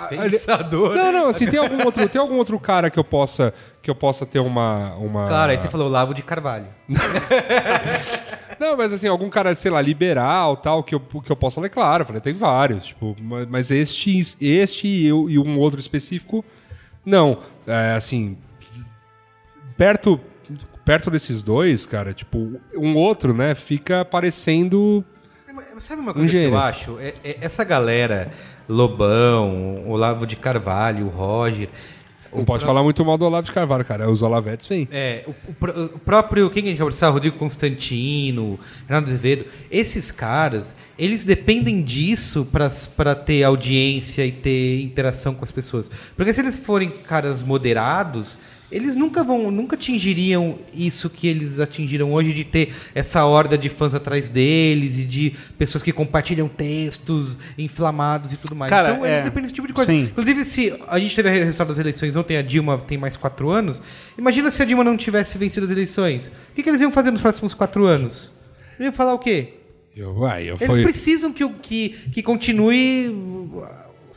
Pensador. 0.08 0.94
Não, 0.94 1.12
não, 1.12 1.28
assim, 1.28 1.46
tem 1.46 1.58
algum 1.58 1.84
outro, 1.84 2.08
tem 2.08 2.20
algum 2.20 2.36
outro 2.36 2.58
cara 2.58 2.90
que 2.90 2.98
eu 2.98 3.04
possa, 3.04 3.54
que 3.80 3.88
eu 3.88 3.94
possa 3.94 4.26
ter 4.26 4.40
uma, 4.40 4.94
uma... 4.96 5.28
Claro, 5.28 5.52
aí 5.52 5.58
você 5.58 5.68
falou 5.68 5.88
Lavo 5.88 6.12
de 6.12 6.22
Carvalho. 6.22 6.66
Não, 8.58 8.76
mas 8.76 8.92
assim, 8.92 9.08
algum 9.08 9.28
cara, 9.28 9.54
sei 9.56 9.70
lá, 9.70 9.80
liberal, 9.80 10.56
tal, 10.56 10.84
que 10.84 10.94
eu, 10.94 11.00
que 11.00 11.32
eu 11.32 11.36
possa 11.36 11.60
ler, 11.60 11.68
claro, 11.68 12.02
eu 12.02 12.06
falei, 12.06 12.20
tem 12.20 12.32
vários, 12.32 12.86
tipo, 12.86 13.16
mas, 13.20 13.48
mas 13.48 13.70
este, 13.72 14.20
este 14.40 14.86
e, 14.86 15.06
e 15.06 15.38
um 15.38 15.58
outro 15.58 15.80
específico, 15.80 16.44
não. 17.04 17.38
É, 17.66 17.94
assim, 17.96 18.38
perto, 19.76 20.20
perto 20.84 21.10
desses 21.10 21.42
dois, 21.42 21.86
cara, 21.86 22.12
tipo, 22.12 22.60
um 22.76 22.96
outro, 22.96 23.32
né, 23.34 23.54
fica 23.54 24.04
parecendo... 24.04 25.04
Mas 25.74 25.84
Sabe 25.84 26.00
uma 26.00 26.14
coisa 26.14 26.26
que 26.26 26.32
gênio. 26.32 26.54
eu 26.54 26.58
acho? 26.58 26.98
É, 26.98 27.14
é 27.24 27.38
essa 27.40 27.62
galera, 27.64 28.32
Lobão, 28.68 29.86
Olavo 29.86 30.26
de 30.26 30.36
Carvalho, 30.36 31.06
o 31.06 31.08
Roger. 31.08 31.68
Não 32.34 32.46
pode 32.46 32.64
falar 32.64 32.82
muito 32.82 33.04
mal 33.04 33.18
do 33.18 33.26
Olavo 33.26 33.46
de 33.46 33.52
Carvalho, 33.52 33.84
cara, 33.84 34.10
os 34.10 34.22
Olavetes 34.22 34.66
vêm. 34.66 34.88
É, 34.90 35.24
o, 35.26 35.30
o 35.30 35.84
o 35.94 35.98
próprio, 35.98 36.48
quem 36.48 36.62
que 36.62 36.68
a 36.68 36.72
gente 36.72 36.78
conversar? 36.78 37.10
Rodrigo 37.10 37.36
Constantino, 37.36 38.58
Renato 38.88 39.08
Azevedo, 39.08 39.44
esses 39.70 40.10
caras, 40.10 40.74
eles 40.98 41.24
dependem 41.24 41.82
disso 41.82 42.48
para 42.50 43.14
ter 43.14 43.42
audiência 43.42 44.24
e 44.24 44.32
ter 44.32 44.80
interação 44.82 45.34
com 45.34 45.44
as 45.44 45.52
pessoas. 45.52 45.90
Porque 46.16 46.32
se 46.32 46.40
eles 46.40 46.56
forem 46.56 46.88
caras 46.88 47.42
moderados, 47.42 48.38
eles 48.72 48.96
nunca 48.96 49.22
vão, 49.22 49.50
nunca 49.50 49.76
atingiriam 49.76 50.58
isso 50.74 51.08
que 51.10 51.28
eles 51.28 51.60
atingiram 51.60 52.12
hoje 52.12 52.32
de 52.32 52.42
ter 52.44 52.72
essa 52.94 53.24
horda 53.24 53.56
de 53.58 53.68
fãs 53.68 53.94
atrás 53.94 54.28
deles 54.28 54.96
e 54.96 55.04
de 55.04 55.34
pessoas 55.58 55.82
que 55.82 55.92
compartilham 55.92 56.48
textos 56.48 57.38
inflamados 57.58 58.32
e 58.32 58.36
tudo 58.36 58.56
mais. 58.56 58.70
Cara, 58.70 58.92
então 58.92 59.04
eles 59.06 59.18
é, 59.18 59.22
dependem 59.22 59.42
desse 59.42 59.54
tipo 59.54 59.66
de 59.68 59.72
coisa. 59.74 59.92
sim. 59.92 60.04
Inclusive, 60.04 60.44
se 60.44 60.72
a 60.88 60.98
gente 60.98 61.14
teve 61.14 61.28
a 61.28 61.32
resultado 61.32 61.68
das 61.68 61.78
eleições 61.78 62.16
ontem, 62.16 62.36
a 62.36 62.42
Dilma 62.42 62.78
tem 62.78 62.96
mais 62.98 63.14
quatro 63.14 63.50
anos. 63.50 63.80
Imagina 64.18 64.50
se 64.50 64.62
a 64.62 64.64
Dilma 64.64 64.82
não 64.82 64.96
tivesse 64.96 65.36
vencido 65.38 65.66
as 65.66 65.70
eleições. 65.70 66.28
O 66.50 66.54
que, 66.54 66.62
que 66.62 66.68
eles 66.70 66.80
iam 66.80 66.90
fazer 66.90 67.10
nos 67.10 67.20
próximos 67.20 67.52
quatro 67.54 67.84
anos? 67.86 68.32
Iam 68.80 68.92
falar 68.92 69.14
o 69.14 69.18
quê? 69.18 69.54
Eu, 69.94 70.24
ai, 70.24 70.44
eu 70.44 70.56
Eles 70.58 70.66
fui... 70.66 70.82
precisam 70.84 71.30
que, 71.34 71.44
o- 71.44 71.50
que, 71.50 71.90
que 72.12 72.22
continue 72.22 73.14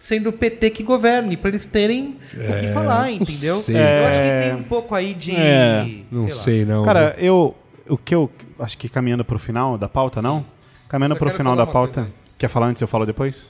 sendo 0.06 0.30
o 0.30 0.34
PT 0.34 0.70
que 0.70 0.84
governe, 0.84 1.36
para 1.36 1.50
eles 1.50 1.66
terem 1.66 2.18
o 2.32 2.60
que 2.62 2.72
falar, 2.72 3.10
entendeu? 3.12 3.56
sei. 3.56 3.76
Eu 3.76 4.06
acho 4.06 4.22
que 4.22 4.44
tem 4.50 4.56
um 4.56 4.64
pouco 4.64 4.94
aí 4.94 5.16
de. 5.16 5.36
É, 5.36 5.84
Não 6.12 6.26
lá. 6.26 6.30
sei, 6.30 6.64
não. 6.64 6.86
Cara, 6.86 7.16
eu. 7.18 7.56
O 7.90 7.98
que 7.98 8.14
eu. 8.14 8.30
Acho 8.60 8.78
que 8.78 8.88
caminhando 8.88 9.26
pro 9.26 9.40
final 9.40 9.80
da 9.80 9.90
pauta, 9.90 10.22
não? 10.22 10.46
Caminhando 10.88 11.16
pro 11.16 11.26
quero 11.26 11.38
final 11.38 11.56
da 11.56 11.66
pauta. 11.66 12.02
coisa 12.02 12.14
Quer 12.38 12.50
falar 12.50 12.68
antes? 12.68 12.82
Eu 12.84 12.88
falo 12.88 13.04
depois? 13.04 13.50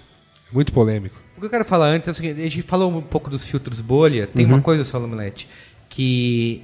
Muito 0.53 0.71
polêmico. 0.71 1.19
O 1.35 1.41
que 1.41 1.45
eu 1.45 1.49
quero 1.49 1.65
falar 1.65 1.87
antes 1.87 2.07
é 2.07 2.11
o 2.11 2.13
seguinte: 2.13 2.39
a 2.39 2.43
gente 2.49 2.61
falou 2.61 2.89
um 2.89 3.01
pouco 3.01 3.29
dos 3.29 3.45
filtros 3.45 3.81
bolha. 3.81 4.25
Tem 4.25 4.45
uma 4.45 4.61
coisa 4.61 4.85
só, 4.85 4.97
Lamelete, 4.97 5.49
que 5.89 6.63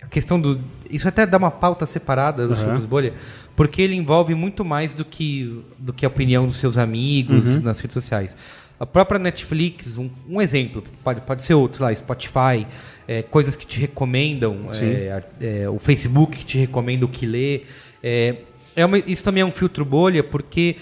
a 0.00 0.06
questão 0.06 0.40
do. 0.40 0.60
Isso 0.88 1.08
até 1.08 1.26
dá 1.26 1.38
uma 1.38 1.50
pauta 1.50 1.84
separada 1.86 2.46
dos 2.46 2.60
filtros 2.60 2.86
bolha, 2.86 3.14
porque 3.56 3.82
ele 3.82 3.96
envolve 3.96 4.32
muito 4.36 4.64
mais 4.64 4.94
do 4.94 5.04
que, 5.04 5.60
do 5.76 5.92
que 5.92 6.04
a 6.04 6.08
opinião 6.08 6.46
dos 6.46 6.56
seus 6.58 6.78
amigos 6.78 7.58
nas 7.60 7.80
redes 7.80 7.94
sociais. 7.94 8.36
A 8.80 8.86
própria 8.86 9.18
Netflix, 9.18 9.96
um, 9.96 10.08
um 10.28 10.40
exemplo, 10.40 10.84
pode, 11.02 11.20
pode 11.22 11.42
ser 11.42 11.54
outro 11.54 11.82
lá, 11.82 11.94
Spotify, 11.94 12.66
é, 13.08 13.22
coisas 13.22 13.56
que 13.56 13.66
te 13.66 13.80
recomendam, 13.80 14.68
é, 14.84 15.22
é, 15.64 15.68
o 15.68 15.78
Facebook 15.78 16.38
que 16.38 16.44
te 16.44 16.58
recomenda 16.58 17.04
o 17.04 17.08
que 17.08 17.26
ler. 17.26 17.66
É, 18.02 18.36
é 18.76 18.84
uma- 18.84 18.98
isso 18.98 19.24
também 19.24 19.40
é 19.42 19.44
um 19.44 19.50
filtro 19.50 19.84
bolha, 19.84 20.22
porque 20.22 20.76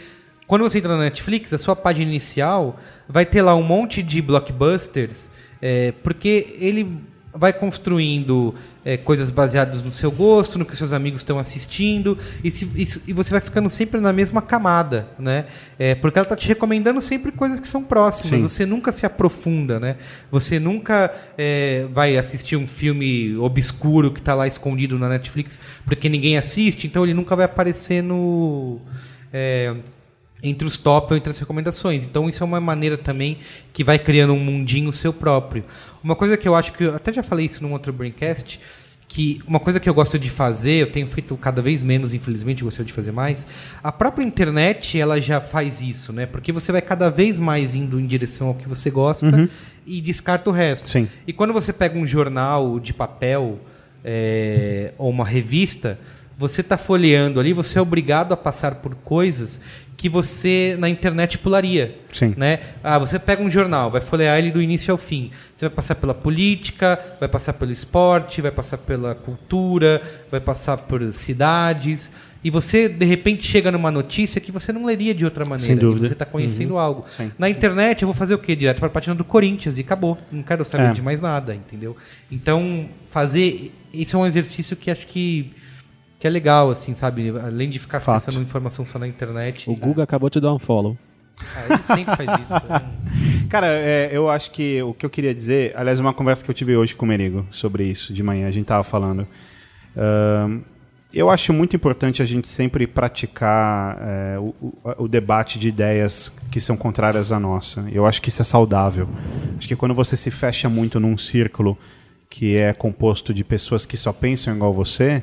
quando 0.47 0.63
você 0.63 0.79
entra 0.79 0.93
na 0.97 1.05
Netflix, 1.05 1.53
a 1.55 1.59
sua 1.59 1.75
página 1.75 2.11
inicial 2.11 2.79
vai 3.09 3.25
ter 3.25 3.41
lá 3.41 3.55
um 3.55 3.63
monte 3.63 4.03
de 4.03 4.21
blockbusters, 4.21 5.31
é, 5.63 5.93
porque 6.03 6.57
ele 6.61 6.99
vai 7.39 7.53
construindo 7.53 8.55
é, 8.85 8.97
coisas 8.97 9.31
baseadas 9.31 9.83
no 9.83 9.91
seu 9.91 10.11
gosto, 10.11 10.59
no 10.59 10.65
que 10.65 10.77
seus 10.77 10.93
amigos 10.93 11.21
estão 11.21 11.39
assistindo, 11.39 12.17
e, 12.43 12.51
se- 12.53 12.71
isso- 12.77 13.03
e 13.07 13.13
você 13.13 13.31
vai 13.31 13.41
ficando 13.41 13.69
sempre 13.69 14.01
na 14.01 14.13
mesma 14.13 14.41
camada, 14.41 15.09
né? 15.19 15.47
É, 15.79 15.95
porque 15.97 16.19
ela 16.19 16.25
está 16.25 16.37
te 16.37 16.47
recomendando 16.47 17.01
sempre 17.03 17.33
coisas 17.33 17.59
que 17.59 17.67
são 17.67 17.83
próximas. 17.83 18.41
Sim. 18.41 18.49
Você 18.49 18.65
nunca 18.65 18.93
se 18.93 19.05
aprofunda, 19.05 19.81
né? 19.81 19.97
Você 20.31 20.59
nunca 20.61 21.13
é, 21.37 21.87
vai 21.93 22.17
assistir 22.17 22.57
um 22.57 22.67
filme 22.67 23.37
obscuro 23.37 24.11
que 24.13 24.21
está 24.21 24.35
lá 24.35 24.47
escondido 24.47 24.99
na 24.99 25.09
Netflix, 25.09 25.59
porque 25.85 26.09
ninguém 26.09 26.37
assiste, 26.39 26.87
então 26.87 27.03
ele 27.05 27.13
nunca 27.15 27.35
vai 27.35 27.45
aparecer 27.45 28.03
no 28.03 28.79
é, 29.33 29.75
entre 30.43 30.67
os 30.69 30.77
top 30.77 31.13
ou 31.13 31.17
entre 31.17 31.31
as 31.31 31.39
recomendações. 31.39 32.07
Então 32.07 32.29
isso 32.29 32.43
é 32.43 32.47
uma 32.47 32.61
maneira 32.61 32.97
também 32.97 33.39
que 33.73 33.83
vai 33.83 33.99
criando 33.99 34.33
um 34.33 34.39
mundinho 34.39 34.93
seu 34.93 35.13
próprio. 35.13 35.65
Uma 36.07 36.15
coisa 36.15 36.37
que 36.37 36.47
eu 36.47 36.55
acho 36.55 36.73
que 36.73 36.85
eu 36.85 36.95
até 36.95 37.13
já 37.13 37.21
falei 37.21 37.47
isso 37.47 37.61
num 37.65 37.73
outro 37.73 37.93
Braincast, 37.93 38.61
que 39.09 39.43
uma 39.45 39.59
coisa 39.59 39.81
que 39.81 39.91
eu 39.91 39.93
gosto 39.93 40.17
de 40.21 40.31
fazer, 40.31 40.75
eu 40.75 40.93
tenho 40.93 41.05
feito 41.09 41.37
cada 41.37 41.61
vez 41.61 41.83
menos, 41.83 42.15
infelizmente, 42.15 42.63
gostaria 42.63 42.87
de 42.87 42.93
fazer 42.93 43.11
mais. 43.11 43.45
A 43.83 43.91
própria 43.91 44.25
internet, 44.25 44.97
ela 45.01 45.21
já 45.21 45.41
faz 45.41 45.81
isso, 45.81 46.13
né? 46.13 46.25
Porque 46.25 46.53
você 46.53 46.71
vai 46.71 46.81
cada 46.81 47.11
vez 47.11 47.41
mais 47.41 47.75
indo 47.75 47.99
em 47.99 48.07
direção 48.07 48.47
ao 48.47 48.55
que 48.55 48.69
você 48.69 48.89
gosta 48.89 49.51
e 49.85 50.01
descarta 50.01 50.49
o 50.49 50.53
resto. 50.53 50.89
Sim. 50.89 51.09
E 51.27 51.33
quando 51.33 51.53
você 51.53 51.73
pega 51.73 51.99
um 51.99 52.07
jornal 52.07 52.79
de 52.79 52.95
papel 52.95 53.59
é, 54.05 54.93
ou 54.97 55.11
uma 55.11 55.25
revista, 55.25 55.99
você 56.39 56.61
está 56.61 56.77
folheando 56.77 57.41
ali, 57.41 57.53
você 57.53 57.81
é 57.81 57.83
obrigado 57.83 58.31
a 58.33 58.37
passar 58.37 58.77
por 58.77 58.95
coisas 58.95 59.61
que 59.97 60.09
você 60.09 60.77
na 60.79 60.89
internet 60.89 61.39
pularia. 61.39 61.97
Sim. 62.13 62.35
Né? 62.37 62.61
Ah, 62.85 62.99
você 62.99 63.19
pega 63.19 63.43
um 63.43 63.51
jornal, 63.51 63.91
vai 63.91 64.01
folhear 64.01 64.39
ele 64.39 64.51
do 64.51 64.61
início 64.61 64.93
ao 64.93 64.99
fim. 64.99 65.31
Você 65.57 65.67
vai 65.69 65.75
passar 65.75 65.95
pela 65.95 66.13
política, 66.15 66.99
vai 67.19 67.29
passar 67.29 67.55
pelo 67.55 67.73
esporte, 67.73 68.43
vai 68.43 68.51
passar 68.51 68.77
pela 68.79 69.15
cultura, 69.15 70.03
vai 70.31 70.41
passar 70.41 70.77
por 70.77 71.03
cidades. 71.15 72.11
E 72.45 72.51
você, 72.51 72.89
de 72.89 73.05
repente, 73.05 73.45
chega 73.47 73.73
numa 73.73 73.91
notícia 73.91 74.41
que 74.41 74.53
você 74.53 74.71
não 74.73 74.85
leria 74.85 75.15
de 75.15 75.25
outra 75.25 75.45
maneira. 75.45 75.65
Sem 75.65 75.77
dúvida. 75.77 76.07
Você 76.09 76.13
está 76.13 76.25
conhecendo 76.27 76.79
algo. 76.79 77.05
Sim, 77.09 77.33
Na 77.39 77.49
internet, 77.49 78.03
eu 78.03 78.07
vou 78.07 78.15
fazer 78.15 78.35
o 78.35 78.39
quê? 78.39 78.55
Direto 78.55 78.79
para 78.79 78.87
a 78.87 78.91
página 78.91 79.15
do 79.15 79.25
Corinthians 79.25 79.79
e 79.79 79.81
acabou. 79.81 80.17
Não 80.31 80.43
quero 80.43 80.65
saber 80.65 80.91
É. 80.91 80.93
de 80.93 81.03
mais 81.03 81.21
nada, 81.23 81.55
entendeu? 81.55 81.97
Então, 82.31 82.89
fazer. 83.11 83.73
Isso 83.93 84.15
é 84.17 84.21
um 84.21 84.27
exercício 84.27 84.77
que 84.77 84.91
acho 84.91 85.07
que, 85.07 85.51
que 86.19 86.27
é 86.27 86.31
legal, 86.31 86.71
assim, 86.71 86.95
sabe? 86.95 87.33
Além 87.39 87.69
de 87.71 87.79
ficar 87.79 88.01
Fato. 88.01 88.17
acessando 88.17 88.43
informação 88.45 88.85
só 88.85 88.99
na 88.99 89.07
internet. 89.07 89.69
O 89.71 89.75
Google 89.75 90.03
acabou 90.03 90.31
de 90.31 90.41
dar 90.41 90.53
um 90.55 90.59
follow. 90.59 90.97
Ah, 91.39 91.65
ele 91.69 91.83
sempre 91.83 92.17
faz 92.17 92.41
isso. 92.41 92.53
né? 92.69 92.83
Cara, 93.51 93.67
é, 93.69 94.09
eu 94.11 94.29
acho 94.29 94.51
que 94.51 94.83
o 94.83 94.95
que 94.95 95.05
eu 95.05 95.11
queria 95.11 95.35
dizer, 95.35 95.73
aliás, 95.77 96.01
uma 96.01 96.15
conversa 96.15 96.43
que 96.45 96.51
eu 96.51 96.55
tive 96.55 96.75
hoje 96.77 96.95
com 96.95 97.05
o 97.05 97.09
Merigo 97.09 97.47
sobre 97.51 97.85
isso 97.85 98.13
de 98.15 98.23
manhã, 98.23 98.49
a 98.49 98.51
gente 98.51 98.65
tava 98.67 98.83
falando. 98.83 99.27
Ahn, 99.97 100.61
Eu 101.13 101.31
acho 101.31 101.53
muito 101.53 101.77
importante 101.77 102.21
a 102.23 102.25
gente 102.25 102.49
sempre 102.49 102.87
praticar 102.87 103.99
é, 104.01 104.39
o, 104.39 104.55
o, 104.61 105.05
o 105.05 105.09
debate 105.09 105.59
de 105.59 105.69
ideias 105.69 106.33
que 106.51 106.61
são 106.61 106.77
contrárias 106.77 107.31
à 107.33 107.39
nossa. 107.39 107.87
Eu 107.93 108.05
acho 108.07 108.21
que 108.21 108.29
isso 108.31 108.43
é 108.43 108.45
saudável. 108.45 109.09
Acho 109.59 109.69
que 109.69 109.77
quando 109.77 109.95
você 109.95 110.17
se 110.17 110.31
fecha 110.31 110.69
muito 110.69 110.99
num 110.99 111.17
círculo 111.19 111.79
que 112.29 112.57
é 112.57 112.73
composto 112.73 113.33
de 113.33 113.45
pessoas 113.45 113.87
que 113.87 113.97
só 113.97 114.13
pensam 114.13 114.55
igual 114.55 114.73
você, 114.75 115.23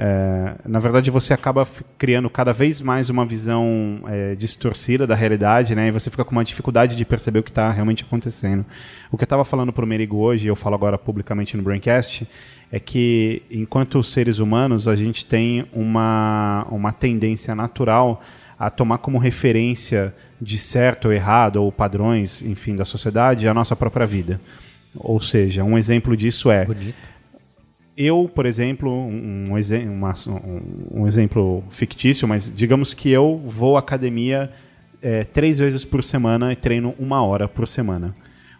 é, 0.00 0.54
na 0.64 0.78
verdade 0.78 1.10
você 1.10 1.34
acaba 1.34 1.66
criando 1.98 2.30
cada 2.30 2.52
vez 2.52 2.80
mais 2.80 3.10
uma 3.10 3.26
visão 3.26 4.00
é, 4.06 4.36
distorcida 4.36 5.08
da 5.08 5.16
realidade, 5.16 5.74
né? 5.74 5.88
E 5.88 5.90
você 5.90 6.08
fica 6.08 6.24
com 6.24 6.30
uma 6.30 6.44
dificuldade 6.44 6.94
de 6.94 7.04
perceber 7.04 7.40
o 7.40 7.42
que 7.42 7.50
está 7.50 7.68
realmente 7.72 8.04
acontecendo. 8.04 8.64
O 9.10 9.16
que 9.16 9.24
eu 9.24 9.26
estava 9.26 9.42
falando 9.42 9.72
para 9.72 9.84
o 9.84 9.88
Merigo 9.88 10.18
hoje, 10.18 10.46
e 10.46 10.48
eu 10.48 10.54
falo 10.54 10.76
agora 10.76 10.96
publicamente 10.96 11.56
no 11.56 11.64
Braincast, 11.64 12.28
é 12.70 12.78
que 12.78 13.42
enquanto 13.50 14.00
seres 14.04 14.38
humanos 14.38 14.86
a 14.86 14.94
gente 14.94 15.26
tem 15.26 15.66
uma, 15.72 16.64
uma 16.70 16.92
tendência 16.92 17.52
natural 17.52 18.22
a 18.56 18.70
tomar 18.70 18.98
como 18.98 19.18
referência 19.18 20.14
de 20.40 20.58
certo 20.58 21.06
ou 21.06 21.12
errado, 21.12 21.56
ou 21.56 21.72
padrões, 21.72 22.40
enfim, 22.42 22.76
da 22.76 22.84
sociedade, 22.84 23.48
a 23.48 23.54
nossa 23.54 23.74
própria 23.74 24.06
vida. 24.06 24.40
Ou 24.94 25.20
seja, 25.20 25.64
um 25.64 25.76
exemplo 25.76 26.16
disso 26.16 26.52
é 26.52 26.68
eu, 27.98 28.30
por 28.32 28.46
exemplo, 28.46 28.90
um, 28.90 29.46
um 29.50 29.90
uma- 29.90 30.14
um- 30.28 31.02
um 31.02 31.06
exemplo 31.06 31.64
fictício, 31.68 32.28
mas 32.28 32.50
digamos 32.54 32.94
que 32.94 33.10
eu 33.10 33.42
vou 33.44 33.76
à 33.76 33.80
academia 33.80 34.50
é, 35.02 35.24
três 35.24 35.58
vezes 35.58 35.84
por 35.84 36.02
semana 36.02 36.52
e 36.52 36.56
treino 36.56 36.94
uma 36.98 37.22
hora 37.22 37.46
por 37.48 37.66
semana. 37.68 38.14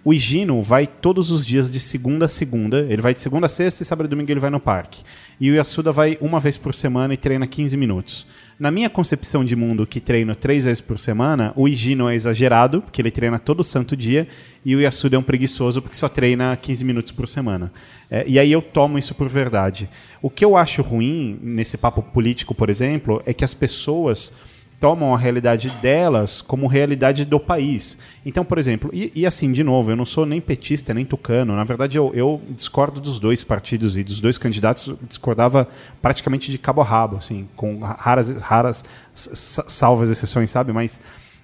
O 0.05 0.15
Higino 0.15 0.63
vai 0.63 0.87
todos 0.87 1.31
os 1.31 1.45
dias 1.45 1.69
de 1.71 1.81
segunda 1.81 2.27
a 2.27 2.29
segunda, 2.29 2.87
ele 2.89 3.03
vai 3.03 3.13
de 3.13 3.21
segunda 3.21 3.47
a 3.47 3.49
sexta 3.49 3.83
e 3.83 3.87
sábado 3.87 4.07
e 4.07 4.09
domingo 4.11 4.31
ele 4.31 4.41
vai 4.41 4.49
no 4.51 4.61
parque. 4.61 5.03
E 5.41 5.51
o 5.51 5.55
Yasuda 5.55 5.91
vai 5.93 6.17
uma 6.21 6.39
vez 6.41 6.57
por 6.57 6.75
semana 6.75 7.13
e 7.13 7.17
treina 7.17 7.47
15 7.47 7.77
minutos. 7.77 8.27
Na 8.59 8.73
minha 8.73 8.91
concepção 8.91 9.45
de 9.45 9.55
mundo, 9.55 9.87
que 9.87 10.01
treino 10.01 10.35
três 10.35 10.65
vezes 10.65 10.81
por 10.81 10.99
semana, 10.99 11.53
o 11.55 11.69
Higino 11.69 12.09
é 12.09 12.17
exagerado, 12.17 12.83
porque 12.83 13.01
ele 13.01 13.11
treina 13.11 13.39
todo 13.39 13.63
santo 13.63 13.97
dia, 13.97 14.27
e 14.65 14.75
o 14.75 14.81
Yasuda 14.81 15.15
é 15.15 15.19
um 15.19 15.23
preguiçoso, 15.23 15.81
porque 15.81 15.97
só 15.97 16.09
treina 16.09 16.57
15 16.57 16.85
minutos 16.85 17.13
por 17.13 17.29
semana. 17.29 17.73
É, 18.11 18.25
e 18.27 18.37
aí 18.37 18.51
eu 18.51 18.61
tomo 18.61 18.99
isso 18.99 19.15
por 19.15 19.29
verdade. 19.29 19.89
O 20.21 20.29
que 20.29 20.45
eu 20.45 20.57
acho 20.57 20.83
ruim 20.83 21.39
nesse 21.41 21.79
papo 21.79 22.03
político, 22.03 22.53
por 22.53 22.69
exemplo, 22.69 23.23
é 23.25 23.33
que 23.33 23.45
as 23.45 23.55
pessoas 23.55 24.33
tomam 24.81 25.13
a 25.13 25.19
realidade 25.19 25.71
delas 25.83 26.41
como 26.41 26.67
realidade 26.67 27.25
do 27.25 27.41
país. 27.41 27.99
Então, 28.25 28.45
por 28.45 28.59
exemplo, 28.59 28.91
e, 28.93 29.11
e 29.15 29.27
assim, 29.27 29.51
de 29.51 29.65
novo, 29.65 29.91
eu 29.91 29.97
não 29.97 30.07
sou 30.07 30.25
nem 30.25 30.41
petista, 30.41 30.95
nem 30.95 31.05
tucano. 31.05 31.55
Na 31.57 31.65
verdade, 31.65 31.99
eu, 31.99 32.13
eu 32.15 32.41
discordo 32.51 33.01
dos 33.01 33.19
dois 33.19 33.43
partidos 33.43 33.97
e 33.97 34.05
dos 34.05 34.21
dois 34.21 34.39
candidatos, 34.39 34.95
discordava 35.09 35.69
praticamente 36.01 36.51
de 36.51 36.59
cabo 36.59 36.81
a 36.81 36.85
rabo, 36.85 37.17
assim, 37.17 37.49
com 37.57 37.81
raras, 37.81 38.41
raras 38.41 38.85
salvas 39.13 40.09
exceções, 40.11 40.51
sabe? 40.51 40.73
Mas 40.73 41.01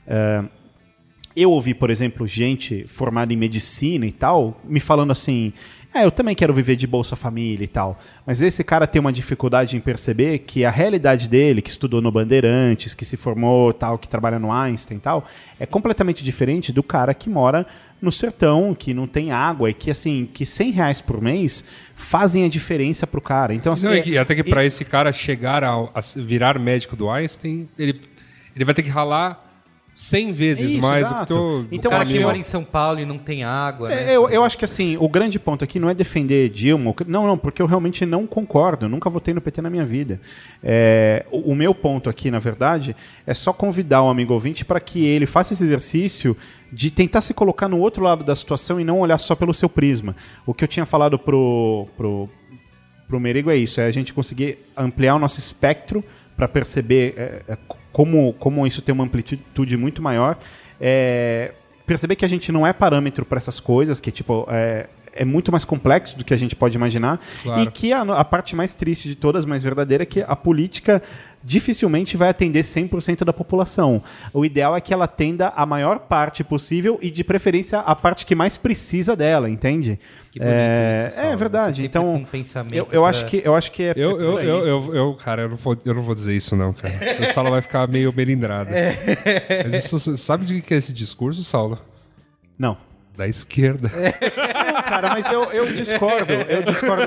eh, 0.06 0.44
eu 1.36 1.50
ouvi, 1.50 1.74
por 1.74 1.90
exemplo, 1.90 2.26
gente 2.26 2.86
formada 2.86 3.32
em 3.32 3.36
medicina 3.36 4.06
e 4.06 4.12
tal, 4.12 4.60
me 4.62 4.78
falando 4.78 5.10
assim: 5.10 5.52
é, 5.94 6.04
eu 6.04 6.10
também 6.10 6.34
quero 6.34 6.52
viver 6.52 6.76
de 6.76 6.86
Bolsa 6.86 7.14
Família 7.14 7.64
e 7.64 7.68
tal. 7.68 7.98
Mas 8.26 8.42
esse 8.42 8.64
cara 8.64 8.86
tem 8.86 8.98
uma 9.00 9.12
dificuldade 9.12 9.76
em 9.76 9.80
perceber 9.80 10.40
que 10.40 10.64
a 10.64 10.70
realidade 10.70 11.28
dele, 11.28 11.62
que 11.62 11.70
estudou 11.70 12.02
no 12.02 12.10
Bandeirantes, 12.10 12.94
que 12.94 13.04
se 13.04 13.16
formou 13.16 13.72
tal, 13.72 13.96
que 13.98 14.08
trabalha 14.08 14.38
no 14.38 14.50
Einstein 14.52 14.96
e 14.96 15.00
tal, 15.00 15.24
é 15.58 15.64
completamente 15.66 16.24
diferente 16.24 16.72
do 16.72 16.82
cara 16.82 17.14
que 17.14 17.30
mora 17.30 17.66
no 18.02 18.10
sertão, 18.12 18.74
que 18.74 18.92
não 18.92 19.06
tem 19.06 19.30
água 19.32 19.70
e 19.70 19.74
que, 19.74 19.90
assim, 19.90 20.28
que 20.34 20.44
100 20.44 20.72
reais 20.72 21.00
por 21.00 21.22
mês 21.22 21.64
fazem 21.94 22.44
a 22.44 22.48
diferença 22.48 23.06
pro 23.06 23.20
cara. 23.20 23.54
Então, 23.54 23.72
assim, 23.72 23.86
Não, 23.86 23.94
e 23.94 24.16
é- 24.16 24.18
até 24.18 24.34
que 24.34 24.44
para 24.44 24.64
esse 24.64 24.84
cara 24.84 25.10
chegar 25.12 25.64
a, 25.64 25.88
s- 25.96 26.20
virar 26.20 26.58
médico 26.58 26.96
do 26.96 27.08
Einstein, 27.08 27.66
ele, 27.78 28.00
ele 28.54 28.64
vai 28.64 28.74
ter 28.74 28.82
que 28.82 28.90
ralar 28.90 29.43
100 29.96 30.32
vezes 30.32 30.70
Isso, 30.72 30.80
mais 30.80 31.06
exato. 31.06 31.34
do 31.34 31.64
que 31.68 31.74
o, 31.74 31.76
Então, 31.76 31.88
o 31.88 31.92
cara 31.92 32.04
que 32.04 32.18
mora 32.18 32.36
em 32.36 32.42
São 32.42 32.64
Paulo 32.64 32.98
e 32.98 33.06
não 33.06 33.16
tem 33.16 33.44
água, 33.44 33.88
né? 33.88 34.12
É, 34.12 34.16
eu, 34.16 34.28
eu 34.28 34.42
acho 34.42 34.58
que 34.58 34.64
assim, 34.64 34.96
o 34.98 35.08
grande 35.08 35.38
ponto 35.38 35.62
aqui 35.62 35.78
não 35.78 35.88
é 35.88 35.94
defender 35.94 36.48
Dilma. 36.48 36.90
ou- 36.90 36.96
Não, 37.06 37.26
não, 37.26 37.38
porque 37.38 37.62
eu 37.62 37.66
realmente 37.66 38.04
não 38.04 38.26
concordo. 38.26 38.86
Eu 38.86 38.88
nunca 38.88 39.08
votei 39.08 39.32
no 39.32 39.40
PT 39.40 39.62
na 39.62 39.70
minha 39.70 39.84
vida. 39.84 40.20
É, 40.62 41.24
o, 41.30 41.52
o 41.52 41.54
meu 41.54 41.74
ponto 41.74 42.10
aqui, 42.10 42.30
na 42.30 42.40
verdade, 42.40 42.96
é 43.26 43.32
só 43.34 43.52
convidar 43.52 44.02
o 44.02 44.08
amigo 44.08 44.32
ouvinte 44.34 44.64
para 44.64 44.80
que 44.80 45.04
ele 45.06 45.26
faça 45.26 45.52
esse 45.52 45.62
exercício 45.62 46.36
de 46.72 46.90
tentar 46.90 47.20
se 47.20 47.32
colocar 47.32 47.68
no 47.68 47.78
outro 47.78 48.02
lado 48.02 48.24
da 48.24 48.34
situação 48.34 48.80
e 48.80 48.84
não 48.84 48.98
olhar 49.00 49.18
só 49.18 49.36
pelo 49.36 49.54
seu 49.54 49.68
prisma. 49.68 50.16
O 50.44 50.52
que 50.52 50.64
eu 50.64 50.68
tinha 50.68 50.84
falado 50.84 51.16
pro, 51.18 51.86
pro, 51.96 52.28
pro 53.08 53.20
Merigo 53.20 53.48
é 53.48 53.56
isso, 53.56 53.80
é 53.80 53.86
a 53.86 53.90
gente 53.92 54.12
conseguir 54.12 54.58
ampliar 54.76 55.14
o 55.14 55.18
nosso 55.20 55.38
espectro 55.38 56.02
para 56.36 56.48
perceber 56.48 57.14
é, 57.16 57.42
é, 57.52 57.58
como, 57.94 58.32
como 58.40 58.66
isso 58.66 58.82
tem 58.82 58.92
uma 58.92 59.04
amplitude 59.04 59.76
muito 59.76 60.02
maior. 60.02 60.36
É, 60.80 61.52
perceber 61.86 62.16
que 62.16 62.24
a 62.24 62.28
gente 62.28 62.50
não 62.50 62.66
é 62.66 62.72
parâmetro 62.72 63.24
para 63.24 63.38
essas 63.38 63.60
coisas, 63.60 64.00
que 64.00 64.10
tipo 64.10 64.44
é, 64.50 64.88
é 65.14 65.24
muito 65.24 65.50
mais 65.52 65.64
complexo 65.64 66.16
do 66.18 66.24
que 66.24 66.34
a 66.34 66.36
gente 66.36 66.54
pode 66.56 66.76
imaginar. 66.76 67.20
Claro. 67.42 67.62
E 67.62 67.66
que 67.70 67.92
a, 67.92 68.02
a 68.02 68.24
parte 68.24 68.54
mais 68.54 68.74
triste 68.74 69.08
de 69.08 69.14
todas, 69.14 69.44
mais 69.44 69.62
verdadeira, 69.62 70.02
é 70.02 70.06
que 70.06 70.20
a 70.22 70.36
política 70.36 71.02
dificilmente 71.42 72.16
vai 72.16 72.30
atender 72.30 72.64
100% 72.64 73.22
da 73.24 73.32
população. 73.32 74.02
O 74.32 74.44
ideal 74.44 74.74
é 74.74 74.80
que 74.80 74.94
ela 74.94 75.04
atenda 75.04 75.48
a 75.48 75.66
maior 75.66 75.98
parte 75.98 76.42
possível 76.42 76.98
e, 77.02 77.10
de 77.10 77.22
preferência, 77.22 77.80
a 77.80 77.94
parte 77.94 78.24
que 78.24 78.34
mais 78.34 78.56
precisa 78.56 79.14
dela, 79.14 79.48
entende? 79.50 79.98
É, 80.40 81.08
isso, 81.10 81.20
é 81.20 81.36
verdade. 81.36 81.84
Então, 81.84 82.14
um 82.14 82.26
eu, 82.72 82.88
eu 82.90 83.02
pra- 83.02 83.10
acho 83.10 83.26
que 83.26 83.42
eu 83.44 83.54
acho 83.54 83.70
que 83.70 83.82
é 83.82 83.92
Eu, 83.94 84.10
é 84.18 84.24
eu, 84.24 84.40
eu, 84.40 84.66
eu, 84.66 84.94
eu, 84.94 85.14
cara, 85.14 85.42
eu 85.42 85.50
não, 85.50 85.56
vou, 85.56 85.76
eu 85.84 85.94
não 85.94 86.02
vou 86.02 86.14
dizer 86.14 86.34
isso, 86.34 86.56
não, 86.56 86.72
cara. 86.72 86.94
O 87.20 87.32
Saulo 87.32 87.50
vai 87.50 87.60
ficar 87.60 87.86
meio 87.86 88.12
melindrado. 88.14 88.70
Mas 89.64 89.74
isso, 89.74 90.16
sabe 90.16 90.46
de 90.46 90.62
que 90.62 90.72
é 90.74 90.76
esse 90.78 90.92
discurso, 90.92 91.44
Saulo? 91.44 91.78
Não. 92.58 92.76
Da 93.16 93.28
esquerda. 93.28 93.92
Não, 93.94 94.82
cara, 94.82 95.10
mas 95.10 95.26
eu, 95.30 95.44
eu 95.52 95.72
discordo. 95.72 96.32
Eu 96.32 96.62
discordo. 96.64 97.06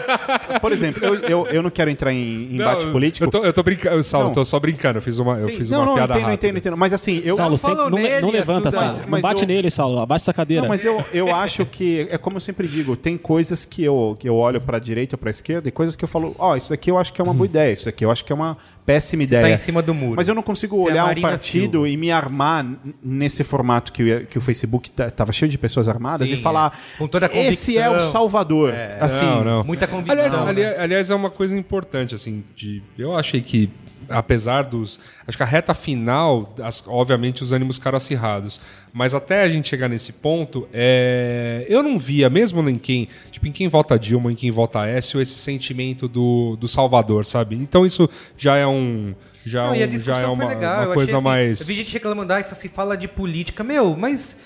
Por 0.61 0.71
exemplo, 0.71 1.03
eu, 1.03 1.15
eu, 1.15 1.47
eu 1.47 1.61
não 1.61 1.69
quero 1.69 1.89
entrar 1.89 2.13
em 2.13 2.55
embate 2.55 2.85
Não, 2.85 2.93
político. 2.93 3.25
Eu 3.25 3.29
tô, 3.29 3.43
eu 3.43 3.51
tô 3.51 3.61
brincando, 3.61 4.01
Saulo, 4.03 4.25
Não. 4.27 4.31
eu 4.31 4.35
tô 4.35 4.45
só 4.45 4.57
brincando. 4.57 4.99
Eu 4.99 5.01
fiz 5.01 5.19
uma, 5.19 5.34
eu 5.38 5.49
Sim, 5.49 5.57
fiz 5.57 5.69
não, 5.69 5.79
uma 5.79 5.85
não, 5.88 5.93
piada 5.95 6.13
entendo, 6.13 6.23
rápida. 6.29 6.47
entendo, 6.47 6.57
entendo. 6.59 6.77
Mas 6.77 6.93
assim, 6.93 7.21
eu. 7.25 7.35
Saulo, 7.35 7.57
sem- 7.57 7.75
falou 7.75 7.89
não, 7.89 7.97
nele, 7.97 8.21
não 8.21 8.29
levanta, 8.31 8.69
Assuda. 8.69 8.88
Saulo. 8.89 9.03
Mas 9.09 9.21
Não 9.21 9.29
bate 9.29 9.41
eu- 9.41 9.47
nele, 9.49 9.69
Saulo. 9.69 9.99
Abaixa 9.99 10.23
essa 10.23 10.34
cadeira. 10.34 10.61
Não, 10.61 10.69
mas 10.69 10.85
eu, 10.85 11.03
eu 11.13 11.35
acho 11.35 11.65
que 11.65 12.07
é 12.09 12.17
como 12.17 12.38
eu 12.38 12.41
sempre 12.41 12.69
digo, 12.69 12.95
tem 12.95 13.17
coisas 13.17 13.65
que 13.65 13.84
eu, 13.84 14.15
que 14.17 14.29
eu 14.29 14.35
olho 14.35 14.61
pra 14.61 14.79
direita 14.79 15.15
ou 15.15 15.19
pra 15.19 15.29
esquerda 15.29 15.67
e 15.67 15.71
coisas 15.73 15.97
que 15.97 16.05
eu 16.05 16.07
falo, 16.07 16.34
ó, 16.39 16.55
isso 16.55 16.73
aqui 16.73 16.89
eu 16.89 16.97
acho 16.97 17.11
que 17.11 17.19
é 17.19 17.23
uma 17.23 17.34
boa 17.34 17.45
ideia, 17.47 17.73
isso 17.73 17.89
aqui 17.89 18.05
eu 18.05 18.11
acho 18.11 18.23
que 18.23 18.31
é 18.31 18.35
uma 18.35 18.57
péssima 18.88 19.22
ideia. 19.23 19.41
tá 19.43 19.49
em 19.49 19.57
cima 19.57 19.81
do 19.81 19.93
muro. 19.93 20.15
Mas 20.15 20.27
eu 20.30 20.34
não 20.34 20.41
consigo 20.41 20.77
Você 20.77 20.89
é 20.89 20.91
olhar 20.93 21.18
um 21.18 21.22
partido 21.22 21.72
Silva. 21.73 21.89
e 21.89 21.97
me 21.97 22.09
armar 22.09 22.65
nesse 23.03 23.43
formato 23.43 23.91
que, 23.91 24.01
o- 24.01 24.26
que 24.26 24.38
o 24.38 24.41
Facebook 24.41 24.89
tá- 24.91 25.11
tava 25.11 25.31
cheio 25.34 25.51
de 25.51 25.57
pessoas 25.57 25.89
armadas 25.89 26.27
Sim, 26.27 26.35
e 26.35 26.38
falar 26.38 26.73
é. 26.73 26.97
Com 26.97 27.07
toda 27.07 27.26
a 27.27 27.38
esse 27.38 27.77
é 27.77 27.85
o 27.88 27.91
convicção." 27.91 28.11
Salvador. 28.11 28.73
Assim, 28.99 29.26
Não, 29.26 29.43
não. 29.43 29.64
Muita 29.65 29.85
convicção. 29.88 30.14
Aliás, 30.14 30.35
né? 30.38 30.49
ali- 30.49 30.65
aliás, 30.65 31.11
é 31.11 31.15
uma 31.15 31.30
coisa 31.30 31.55
importante, 31.57 32.15
assim, 32.15 32.43
de. 32.55 32.81
Eu 32.97 33.15
achei 33.15 33.41
que, 33.41 33.69
apesar 34.09 34.63
dos. 34.65 34.99
Acho 35.27 35.38
que 35.38 35.43
a 35.43 35.45
reta 35.45 35.73
final, 35.73 36.55
as- 36.61 36.84
obviamente, 36.88 37.43
os 37.43 37.51
ânimos 37.51 37.75
ficaram 37.77 37.97
acirrados. 37.97 38.59
Mas 38.93 39.13
até 39.13 39.41
a 39.43 39.49
gente 39.49 39.67
chegar 39.67 39.88
nesse 39.88 40.11
ponto, 40.13 40.67
é, 40.73 41.65
eu 41.69 41.84
não 41.84 41.97
via, 41.99 42.29
mesmo 42.29 42.67
em 42.69 42.77
quem. 42.77 43.07
Tipo, 43.31 43.47
em 43.47 43.51
quem 43.51 43.67
vota 43.67 43.97
Dilma, 43.97 44.31
em 44.31 44.35
quem 44.35 44.49
vota 44.51 44.81
Aécio, 44.81 45.21
esse 45.21 45.38
sentimento 45.38 46.07
do, 46.07 46.55
do 46.59 46.67
Salvador, 46.67 47.25
sabe? 47.25 47.55
Então 47.55 47.85
isso 47.85 48.09
já 48.38 48.55
é 48.57 48.65
um. 48.65 49.13
Já, 49.45 49.63
Não, 49.63 49.71
um- 49.71 49.97
já 49.99 50.17
é 50.19 50.25
uma, 50.27 50.45
uma 50.45 50.93
coisa 50.93 51.03
achei, 51.03 51.15
assim, 51.15 51.23
mais. 51.23 51.61
Eu 51.61 51.65
vi 51.67 51.73
gente 51.75 51.93
reclamando, 51.93 52.34
ah, 52.34 52.39
isso 52.41 52.53
se 52.53 52.67
fala 52.67 52.97
de 52.97 53.07
política. 53.07 53.63
Meu, 53.63 53.95
mas 53.95 54.38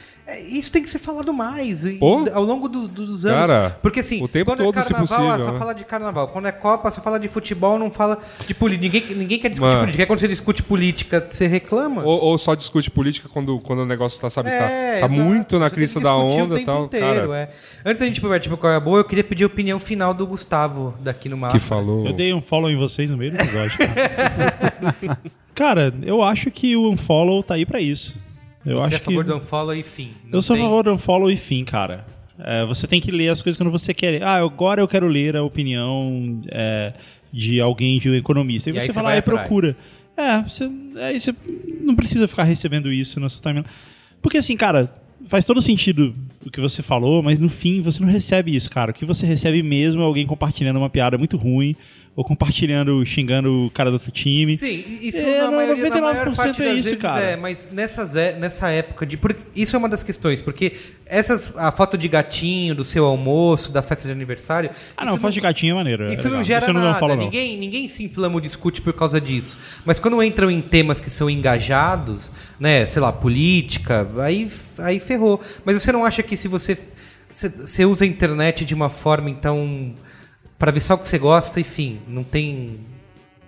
isso 0.48 0.72
tem 0.72 0.82
que 0.84 0.90
ser 0.90 1.00
falado 1.00 1.34
mais 1.34 1.84
Pô? 2.00 2.26
ao 2.34 2.44
longo 2.44 2.70
do- 2.70 2.88
dos 2.88 3.26
anos. 3.26 3.50
Cara, 3.50 3.78
Porque 3.82 4.00
assim, 4.02 4.24
o 4.24 4.28
tempo 4.28 4.52
quando 4.52 4.60
todo, 4.64 4.80
é 4.80 4.82
se 4.82 4.94
carnaval, 4.94 5.18
possível, 5.18 5.34
ah, 5.36 5.48
só 5.48 5.54
né? 5.54 5.60
fala 5.60 5.74
de 5.74 5.84
carnaval. 5.84 6.28
Quando 6.30 6.48
é 6.48 6.52
Copa, 6.52 6.90
só 6.92 7.02
fala 7.02 7.20
de 7.20 7.28
futebol, 7.28 7.78
não 7.80 7.92
fala 7.92 8.18
de 8.48 8.54
política. 8.54 8.82
Ninguém, 9.00 9.16
ninguém 9.18 9.40
quer 9.40 9.50
discutir 9.50 9.68
Mano. 9.70 9.82
política. 9.82 10.04
Aí 10.04 10.08
quando 10.08 10.20
você 10.20 10.28
discute 10.28 10.64
política, 10.64 11.28
você 11.30 11.48
reclama. 11.48 12.04
Ou, 12.04 12.20
ou 12.22 12.38
só 12.38 12.56
discute 12.56 12.90
política 12.92 13.28
quando, 13.28 13.60
quando 13.60 13.80
o 13.80 13.86
negócio 13.86 14.20
tá, 14.22 14.30
sabe, 14.30 14.50
tá, 14.52 14.58
tá 14.60 14.72
É, 14.72 14.98
exato. 15.00 15.14
muito 15.14 15.58
na 15.60 15.66
Você 15.66 15.70
tem 15.72 15.76
crista 15.76 16.00
que 16.00 16.06
da 16.06 16.16
onda 16.16 16.56
e 16.56 16.60
tempo 16.60 16.66
tal. 16.66 16.86
inteiro, 16.86 17.06
Cara, 17.30 17.38
é. 17.38 17.50
Antes 17.86 18.00
da 18.00 18.06
gente 18.06 18.22
partir 18.22 18.48
pro 18.50 18.58
qual 18.58 18.72
é 18.72 18.76
a 18.76 18.80
boa, 18.80 19.00
eu 19.00 19.04
queria 19.06 19.24
pedir 19.24 19.44
a 19.44 19.48
opinião 19.48 19.80
final 19.80 20.14
do 20.14 20.26
Gustavo 20.28 20.94
daqui 21.02 21.28
no 21.28 21.36
mapa. 21.38 21.54
que 21.54 21.60
falou. 21.60 22.06
Eu 22.06 22.14
dei 22.14 22.34
um 22.34 22.42
follow 22.42 22.70
em 22.70 22.78
vocês 22.78 23.10
no 23.10 23.18
meio 23.18 23.32
do 23.32 23.38
episódio. 23.42 23.78
Cara, 23.78 25.18
Cara, 25.54 25.94
eu 26.04 26.24
acho 26.24 26.50
que 26.50 26.76
o 26.76 26.90
unfollow 26.90 27.44
tá 27.44 27.56
aí 27.56 27.66
pra 27.66 27.80
isso. 27.82 28.16
Eu 28.66 28.78
Você 28.78 28.86
acho 28.88 28.94
é 28.94 28.98
a 28.98 29.00
favor 29.00 29.24
que 29.26 29.32
do 29.32 29.38
unfollow 29.38 29.76
e 29.76 29.84
fim. 29.84 30.12
Não 30.26 30.38
eu 30.38 30.42
sou 30.42 30.56
tem- 30.56 30.64
a 30.66 30.68
favor 30.68 30.84
do 30.84 30.94
unfollow 30.94 31.32
e 31.32 31.36
fim, 31.36 31.64
cara. 31.66 32.06
É, 32.40 32.66
você 32.66 32.88
tem 32.88 33.00
que 33.02 33.12
ler 33.12 33.30
as 33.30 33.42
coisas 33.42 33.58
quando 33.58 33.72
você 33.72 33.94
quer. 33.94 34.22
Ah, 34.24 34.36
agora 34.38 34.82
eu 34.82 34.88
quero 34.88 35.08
ler 35.08 35.36
a 35.38 35.44
opinião 35.44 36.40
é, 36.50 36.94
de 37.32 37.60
alguém, 37.62 38.00
de 38.00 38.10
um 38.10 38.16
economista. 38.16 38.70
E, 38.70 38.76
E 38.76 38.80
você 38.80 38.92
vai 38.92 39.04
lá 39.04 39.18
e 39.18 39.22
procura. 39.22 39.76
É, 40.18 40.42
você, 40.42 40.70
aí 41.02 41.20
você 41.20 41.34
não 41.82 41.96
precisa 41.96 42.28
ficar 42.28 42.44
recebendo 42.44 42.92
isso 42.92 43.20
na 43.20 43.30
sua 43.30 43.42
timeline. 43.42 43.66
Porque 44.22 44.38
assim, 44.38 44.56
cara, 44.58 44.94
faz 45.26 45.46
todo 45.46 45.62
sentido 45.62 46.16
o 46.46 46.50
que 46.52 46.60
você 46.60 46.82
falou, 46.82 47.22
mas 47.24 47.40
no 47.40 47.50
fim 47.50 47.82
você 47.82 48.00
não 48.02 48.10
recebe 48.10 48.56
isso, 48.56 48.70
cara. 48.70 48.92
O 48.92 48.94
que 48.94 49.06
você 49.06 49.26
recebe 49.26 49.62
mesmo 49.64 50.02
é 50.02 50.06
alguém 50.06 50.26
compartilhando 50.26 50.78
uma 50.78 50.90
piada 50.90 51.18
muito 51.18 51.38
ruim, 51.38 51.76
ou 52.22 52.24
compartilhando, 52.26 53.04
xingando 53.04 53.66
o 53.66 53.72
cara 53.72 53.90
do 53.90 53.94
outro 53.94 54.12
time. 54.12 54.56
Sim, 54.56 54.84
isso 55.02 55.18
É, 55.18 55.42
na 55.42 55.52
maioria, 55.52 55.90
na 55.90 55.96
99% 55.96 56.02
maior 56.02 56.36
parte 56.36 56.62
é 56.62 56.66
das 56.66 56.78
isso, 56.78 56.90
vezes 56.90 57.02
cara. 57.02 57.20
é, 57.22 57.36
mas 57.36 57.70
nessas, 57.72 58.16
é- 58.16 58.34
nessa 58.38 58.70
época 58.70 59.06
de... 59.08 59.18
Por, 59.18 59.36
isso 59.56 59.76
é 59.76 59.80
uma 59.80 59.90
das 59.90 60.04
questões, 60.04 60.40
porque 60.40 60.74
essas, 61.06 61.52
a 61.58 61.72
foto 61.72 61.98
de 61.98 62.08
gatinho, 62.08 62.76
do 62.76 62.84
seu 62.84 63.06
almoço, 63.06 63.72
da 63.72 63.82
festa 63.82 64.06
de 64.06 64.12
aniversário... 64.12 64.70
Ah, 64.96 65.04
não, 65.04 65.18
foto 65.18 65.34
de 65.34 65.42
gatinho 65.42 65.72
é 65.72 65.76
maneiro. 65.76 66.04
é 66.04 66.14
Isso 66.14 66.24
legal. 66.26 66.38
não 66.38 66.44
gera 66.44 66.60
Isso 66.60 66.70
eu 66.70 66.74
não 66.76 66.82
nada, 66.84 67.00
falo, 67.00 67.16
não. 67.16 67.24
Ninguém, 67.24 67.58
ninguém 67.58 67.88
se 67.90 68.04
inflama 68.04 68.36
ou 68.36 68.42
discute 68.42 68.82
por 68.82 68.94
causa 68.94 69.20
disso. 69.20 69.58
Mas 69.84 69.98
quando 69.98 70.22
entram 70.22 70.52
em 70.52 70.62
temas 70.62 71.00
que 71.00 71.10
são 71.10 71.28
engajados, 71.28 72.32
né, 72.60 72.86
sei 72.86 73.02
lá, 73.02 73.12
política, 73.12 74.08
aí, 74.20 74.48
aí 74.78 75.00
ferrou. 75.00 75.42
Mas 75.66 75.82
você 75.82 75.92
não 75.92 76.06
acha 76.06 76.22
que 76.22 76.38
se 76.38 76.48
você, 76.48 76.78
você, 77.34 77.50
você 77.50 77.84
usa 77.84 78.06
a 78.06 78.08
internet 78.08 78.64
de 78.64 78.76
uma 78.76 78.90
forma, 78.90 79.28
então, 79.28 79.94
para 80.62 80.72
ver 80.72 80.80
só 80.80 80.94
o 80.94 80.98
que 81.00 81.08
você 81.08 81.18
gosta, 81.18 81.60
enfim, 81.60 82.00
não 82.08 82.24
tem... 82.24 82.78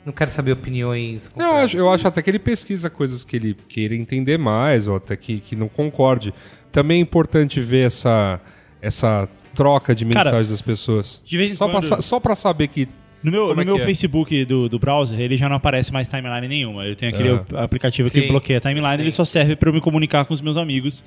Não 0.06 0.12
quero 0.12 0.30
saber 0.32 0.52
opiniões. 0.52 1.32
Não, 1.36 1.46
eu 1.52 1.56
acho, 1.64 1.78
eu 1.78 1.90
acho 1.94 2.08
até 2.08 2.22
que 2.22 2.30
ele 2.30 2.40
pesquisa 2.40 2.90
coisas 2.90 3.24
que 3.24 3.36
ele 3.38 3.56
queira 3.70 3.96
entender 3.96 4.38
mais, 4.38 4.88
ou 4.88 4.98
até 4.98 5.16
que, 5.16 5.40
que 5.40 5.56
não 5.56 5.70
concorde. 5.70 6.34
Também 6.74 6.98
é 6.98 7.02
importante 7.02 7.62
ver 7.62 7.86
essa, 7.86 8.42
essa 8.82 9.30
troca 9.56 9.96
de 9.96 10.04
Cara, 10.06 10.26
mensagens 10.26 10.50
das 10.50 10.62
pessoas. 10.62 11.22
de 11.26 11.38
vez 11.38 11.52
em 11.52 11.56
só, 11.56 11.66
pra, 11.70 11.76
quando- 11.76 11.84
sa- 11.88 12.02
só 12.02 12.20
pra 12.20 12.36
saber 12.36 12.68
que. 12.68 12.90
No 13.24 13.32
meu, 13.32 13.44
Como 13.44 13.56
no 13.56 13.62
é 13.62 13.66
meu 13.66 13.76
que 13.78 13.82
é? 13.84 13.86
Facebook 13.86 14.44
do, 14.44 14.68
do 14.68 14.78
browser, 14.78 15.18
ele 15.22 15.38
já 15.38 15.48
não 15.48 15.56
aparece 15.56 15.94
mais 15.94 16.10
timeline 16.10 16.50
nenhuma. 16.50 16.86
Eu 16.86 16.98
tenho 16.98 17.14
aquele 17.14 17.30
ap- 17.30 17.54
aplicativo 17.54 18.12
que 18.12 18.20
Sim. 18.24 18.28
bloqueia 18.28 18.58
a 18.58 18.62
timeline, 18.62 19.02
ele 19.02 19.12
só 19.12 19.24
serve 19.24 19.56
para 19.56 19.70
eu 19.70 19.74
me 19.74 19.80
comunicar 19.80 20.26
com 20.26 20.34
os 20.34 20.42
meus 20.42 20.58
amigos, 20.58 21.02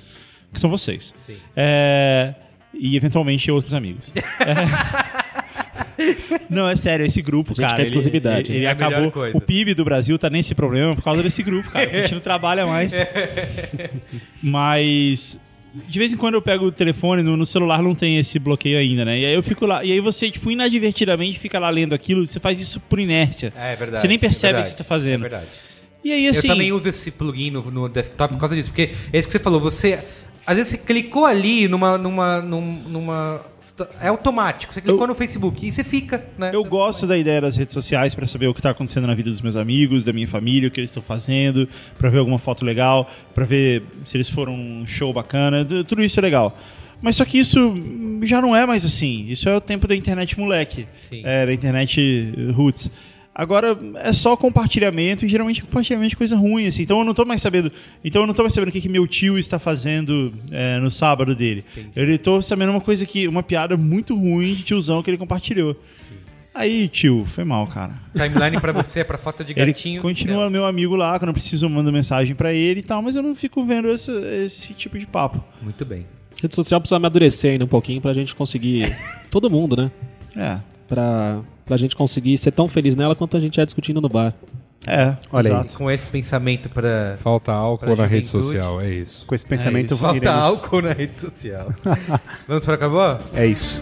que 0.51 0.59
são 0.59 0.71
vocês. 0.71 1.13
É, 1.55 2.33
e 2.73 2.97
eventualmente 2.97 3.51
outros 3.51 3.75
amigos. 3.75 4.11
É. 4.41 5.26
Não, 6.49 6.69
é 6.69 6.75
sério, 6.75 7.05
esse 7.05 7.21
grupo, 7.21 7.51
A 7.51 7.55
gente 7.55 7.61
cara. 7.61 7.73
quer 7.75 7.81
ele- 7.81 7.87
exclusividade. 7.87 8.51
Ele, 8.51 8.59
ele 8.59 8.65
É 8.65 8.69
acabou. 8.69 9.11
coisa. 9.11 9.35
O 9.37 9.41
PIB 9.41 9.73
do 9.73 9.83
Brasil 9.83 10.17
tá 10.17 10.29
nesse 10.29 10.53
problema 10.55 10.95
por 10.95 11.03
causa 11.03 11.23
desse 11.23 11.41
grupo, 11.43 11.69
cara. 11.71 11.89
A 11.89 12.01
gente 12.01 12.13
não 12.13 12.21
trabalha 12.21 12.65
mais. 12.65 12.93
Mas. 14.41 15.39
De 15.87 15.99
vez 15.99 16.11
em 16.11 16.17
quando 16.17 16.33
eu 16.33 16.41
pego 16.41 16.65
o 16.65 16.71
telefone, 16.71 17.21
no, 17.21 17.37
no 17.37 17.45
celular 17.45 17.83
não 17.83 17.93
tem 17.93 18.17
esse 18.17 18.39
bloqueio 18.39 18.79
ainda, 18.79 19.05
né? 19.05 19.19
E 19.19 19.25
aí 19.25 19.33
eu 19.33 19.43
fico 19.43 19.65
lá. 19.65 19.83
E 19.83 19.91
aí 19.91 19.99
você, 19.99 20.31
tipo, 20.31 20.49
inadvertidamente 20.49 21.37
fica 21.37 21.59
lá 21.59 21.69
lendo 21.69 21.93
aquilo, 21.93 22.25
você 22.25 22.39
faz 22.39 22.59
isso 22.59 22.79
por 22.79 22.99
inércia. 22.99 23.53
É 23.55 23.75
verdade. 23.75 24.01
Você 24.01 24.07
nem 24.07 24.17
percebe 24.17 24.57
é 24.57 24.61
o 24.61 24.63
que 24.63 24.69
você 24.69 24.75
tá 24.77 24.83
fazendo. 24.83 25.25
É 25.25 25.29
verdade. 25.29 25.47
E 26.03 26.11
aí, 26.11 26.27
assim. 26.29 26.47
Eu 26.47 26.53
também 26.53 26.71
uso 26.71 26.87
esse 26.89 27.11
plugin 27.11 27.51
no, 27.51 27.69
no 27.69 27.89
desktop 27.89 28.33
por 28.33 28.39
causa 28.39 28.55
disso. 28.55 28.69
Porque 28.71 28.93
é 29.13 29.19
isso 29.19 29.27
que 29.27 29.31
você 29.31 29.39
falou, 29.39 29.59
você. 29.59 29.99
Às 30.47 30.55
vezes 30.55 30.69
você 30.71 30.77
clicou 30.77 31.25
ali 31.25 31.67
numa. 31.67 31.97
numa, 31.97 32.41
num- 32.41 32.81
numa 32.87 33.41
é 34.01 34.07
automático. 34.07 34.73
Você 34.73 34.79
clicou 34.79 35.01
Eu- 35.01 35.07
no 35.07 35.13
Facebook 35.13 35.67
e 35.67 35.71
você 35.73 35.83
fica, 35.83 36.25
né? 36.37 36.51
Eu 36.53 36.61
Você- 36.61 36.69
gosto 36.69 37.05
da 37.05 37.17
ideia 37.17 37.41
das 37.41 37.57
redes 37.57 37.73
sociais 37.73 38.15
pra 38.15 38.25
saber 38.25 38.47
o 38.47 38.53
que 38.53 38.61
tá 38.61 38.69
acontecendo 38.69 39.05
na 39.05 39.13
vida 39.13 39.29
dos 39.29 39.41
meus 39.41 39.57
amigos, 39.57 40.05
da 40.05 40.13
minha 40.13 40.27
família, 40.27 40.69
o 40.69 40.71
que 40.71 40.79
eles 40.79 40.89
estão 40.89 41.03
fazendo, 41.03 41.67
pra 41.97 42.09
ver 42.09 42.19
alguma 42.19 42.39
foto 42.39 42.63
legal, 42.63 43.11
pra 43.35 43.43
ver 43.43 43.83
se 44.05 44.15
eles 44.15 44.29
foram 44.29 44.53
um 44.53 44.87
show 44.87 45.11
bacana, 45.11 45.65
tu- 45.65 45.83
tudo 45.83 46.01
isso 46.01 46.17
é 46.17 46.23
legal. 46.23 46.57
Mas 47.01 47.17
só 47.17 47.25
que 47.25 47.37
isso 47.37 47.75
já 48.23 48.41
não 48.41 48.55
é 48.55 48.65
mais 48.65 48.85
assim. 48.85 49.25
Isso 49.27 49.49
é 49.49 49.55
o 49.55 49.59
tempo 49.61 49.85
da 49.85 49.95
internet 49.95 50.39
moleque, 50.39 50.87
Sim. 50.99 51.21
é, 51.25 51.45
da 51.45 51.53
internet 51.53 52.33
roots. 52.55 52.89
Agora 53.39 53.77
é 53.97 54.11
só 54.13 54.35
compartilhamento 54.35 55.23
e 55.23 55.27
geralmente 55.27 55.61
compartilhamento 55.61 56.09
de 56.09 56.15
coisa 56.15 56.35
ruim, 56.35 56.65
assim. 56.65 56.81
Então 56.81 56.97
eu 56.97 57.05
não 57.05 57.13
tô 57.13 57.23
mais 57.23 57.39
sabendo. 57.39 57.71
Então 58.03 58.23
eu 58.23 58.27
não 58.27 58.33
tô 58.33 58.41
mais 58.41 58.51
sabendo 58.51 58.69
o 58.69 58.71
que, 58.71 58.81
que 58.81 58.89
meu 58.89 59.05
tio 59.05 59.37
está 59.37 59.59
fazendo 59.59 60.33
é, 60.49 60.79
no 60.79 60.89
sábado 60.89 61.35
dele. 61.35 61.63
Eu 61.95 62.17
tô 62.17 62.41
sabendo 62.41 62.71
uma 62.71 62.81
coisa 62.81 63.05
que. 63.05 63.27
uma 63.27 63.43
piada 63.43 63.77
muito 63.77 64.15
ruim 64.15 64.55
de 64.55 64.63
tiozão 64.63 65.03
que 65.03 65.11
ele 65.11 65.19
compartilhou. 65.19 65.79
Aí, 66.51 66.87
tio, 66.87 67.23
foi 67.27 67.43
mal, 67.43 67.67
cara. 67.67 67.93
Timeline 68.11 68.59
pra 68.59 68.71
você 68.71 69.01
é 69.01 69.03
pra 69.03 69.19
foto 69.19 69.43
de 69.43 69.51
Ele 69.55 69.71
gatinho. 69.71 70.01
continua 70.01 70.49
meu 70.49 70.65
amigo 70.65 70.95
lá, 70.95 71.19
quando 71.19 71.29
eu 71.29 71.33
preciso 71.35 71.67
eu 71.67 71.69
mando 71.69 71.91
mensagem 71.93 72.35
pra 72.35 72.51
ele 72.51 72.79
e 72.79 72.83
tal, 72.83 73.03
mas 73.03 73.15
eu 73.15 73.21
não 73.21 73.35
fico 73.35 73.63
vendo 73.63 73.87
esse, 73.89 74.11
esse 74.43 74.73
tipo 74.73 74.97
de 74.97 75.05
papo. 75.05 75.43
Muito 75.61 75.85
bem. 75.85 76.07
Rede 76.41 76.55
social 76.55 76.79
precisa 76.81 76.95
amadurecer 76.95 77.51
ainda 77.51 77.65
um 77.65 77.67
pouquinho 77.67 78.01
pra 78.01 78.11
gente 78.15 78.33
conseguir. 78.33 78.97
Todo 79.29 79.47
mundo, 79.47 79.75
né? 79.75 79.91
É. 80.35 80.59
Pra, 80.87 81.41
pra 81.67 81.77
gente 81.77 81.95
conseguir 81.95 82.37
ser 82.37 82.51
tão 82.51 82.67
feliz 82.67 82.95
nela 82.95 83.15
quanto 83.15 83.37
a 83.37 83.39
gente 83.39 83.59
é 83.59 83.65
discutindo 83.65 84.01
no 84.01 84.09
bar. 84.09 84.33
É, 84.85 85.15
Olha 85.33 85.49
aí. 85.49 85.53
exato. 85.53 85.77
Com 85.77 85.91
esse 85.91 86.07
pensamento 86.07 86.71
pra. 86.73 87.17
Falta 87.19 87.51
álcool 87.51 87.87
Pra 87.87 87.95
na 87.95 88.05
rede 88.05 88.25
social, 88.25 88.79
é 88.79 88.89
isso. 88.89 89.25
Com 89.25 89.35
esse 89.35 89.45
pensamento, 89.45 89.93
isso. 89.93 89.97
Falta 90.01 90.17
iremos- 90.17 90.41
álcool 90.45 90.81
na 90.81 90.93
rede 90.93 91.19
social. 91.19 91.73
Vamos 92.47 92.63
pra 92.63 92.75
acabou? 92.75 93.19
É 93.33 93.45
isso. 93.45 93.81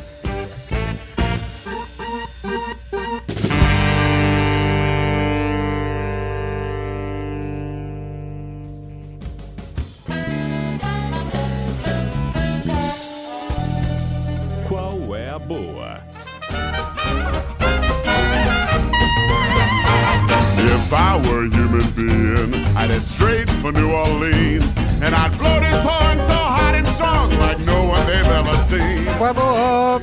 I 21.16 21.18
were 21.30 21.46
a 21.46 21.50
human 21.50 21.90
being, 21.96 22.54
I'd 22.76 22.90
head 22.90 23.02
straight 23.02 23.50
for 23.62 23.72
New 23.72 23.90
Orleans. 23.90 24.66
And 25.02 25.16
I'd 25.16 25.38
blow 25.38 25.62
this 25.62 25.82
horn 25.82 26.20
so 26.20 26.34
hot 26.34 26.76
and 26.76 26.86
strong 26.90 27.30
like 27.40 27.58
no 27.60 27.88
one 27.88 28.06
they've 28.06 28.26
ever 28.26 28.54
seen. 28.66 29.06
Qual 29.18 29.28
é 29.28 29.30
a 29.30 29.34
boa? 29.34 30.02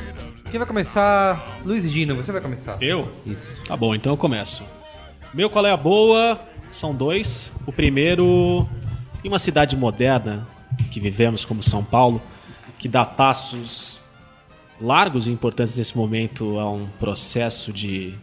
Quem 0.50 0.56
vai 0.58 0.66
começar? 0.66 1.60
Luiz 1.66 1.84
Gino, 1.84 2.16
você 2.16 2.32
vai 2.32 2.40
começar. 2.40 2.78
Eu? 2.82 3.12
Isso. 3.26 3.62
Tá 3.64 3.76
bom, 3.76 3.94
então 3.94 4.14
eu 4.14 4.16
começo. 4.16 4.64
Meu 5.34 5.50
qual 5.50 5.66
é 5.66 5.70
a 5.70 5.76
boa? 5.76 6.40
São 6.70 6.94
dois. 6.94 7.52
O 7.66 7.72
primeiro, 7.72 8.66
em 9.22 9.28
uma 9.28 9.38
cidade 9.38 9.76
moderna 9.76 10.48
que 10.90 10.98
vivemos 10.98 11.44
como 11.44 11.62
São 11.62 11.84
Paulo, 11.84 12.22
que 12.78 12.88
dá 12.88 13.04
passos 13.04 14.00
largos 14.80 15.26
e 15.26 15.30
importantes 15.30 15.76
nesse 15.76 15.94
momento 15.94 16.58
a 16.58 16.70
um 16.70 16.86
processo 16.98 17.70
de. 17.70 18.14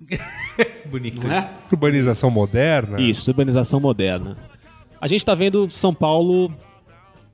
Bonito. 0.86 1.26
Não 1.26 1.34
é? 1.34 1.50
Urbanização 1.70 2.30
moderna. 2.30 3.00
Isso, 3.00 3.30
urbanização 3.30 3.80
moderna. 3.80 4.36
A 5.00 5.06
gente 5.06 5.24
tá 5.24 5.34
vendo 5.34 5.68
São 5.70 5.94
Paulo 5.94 6.52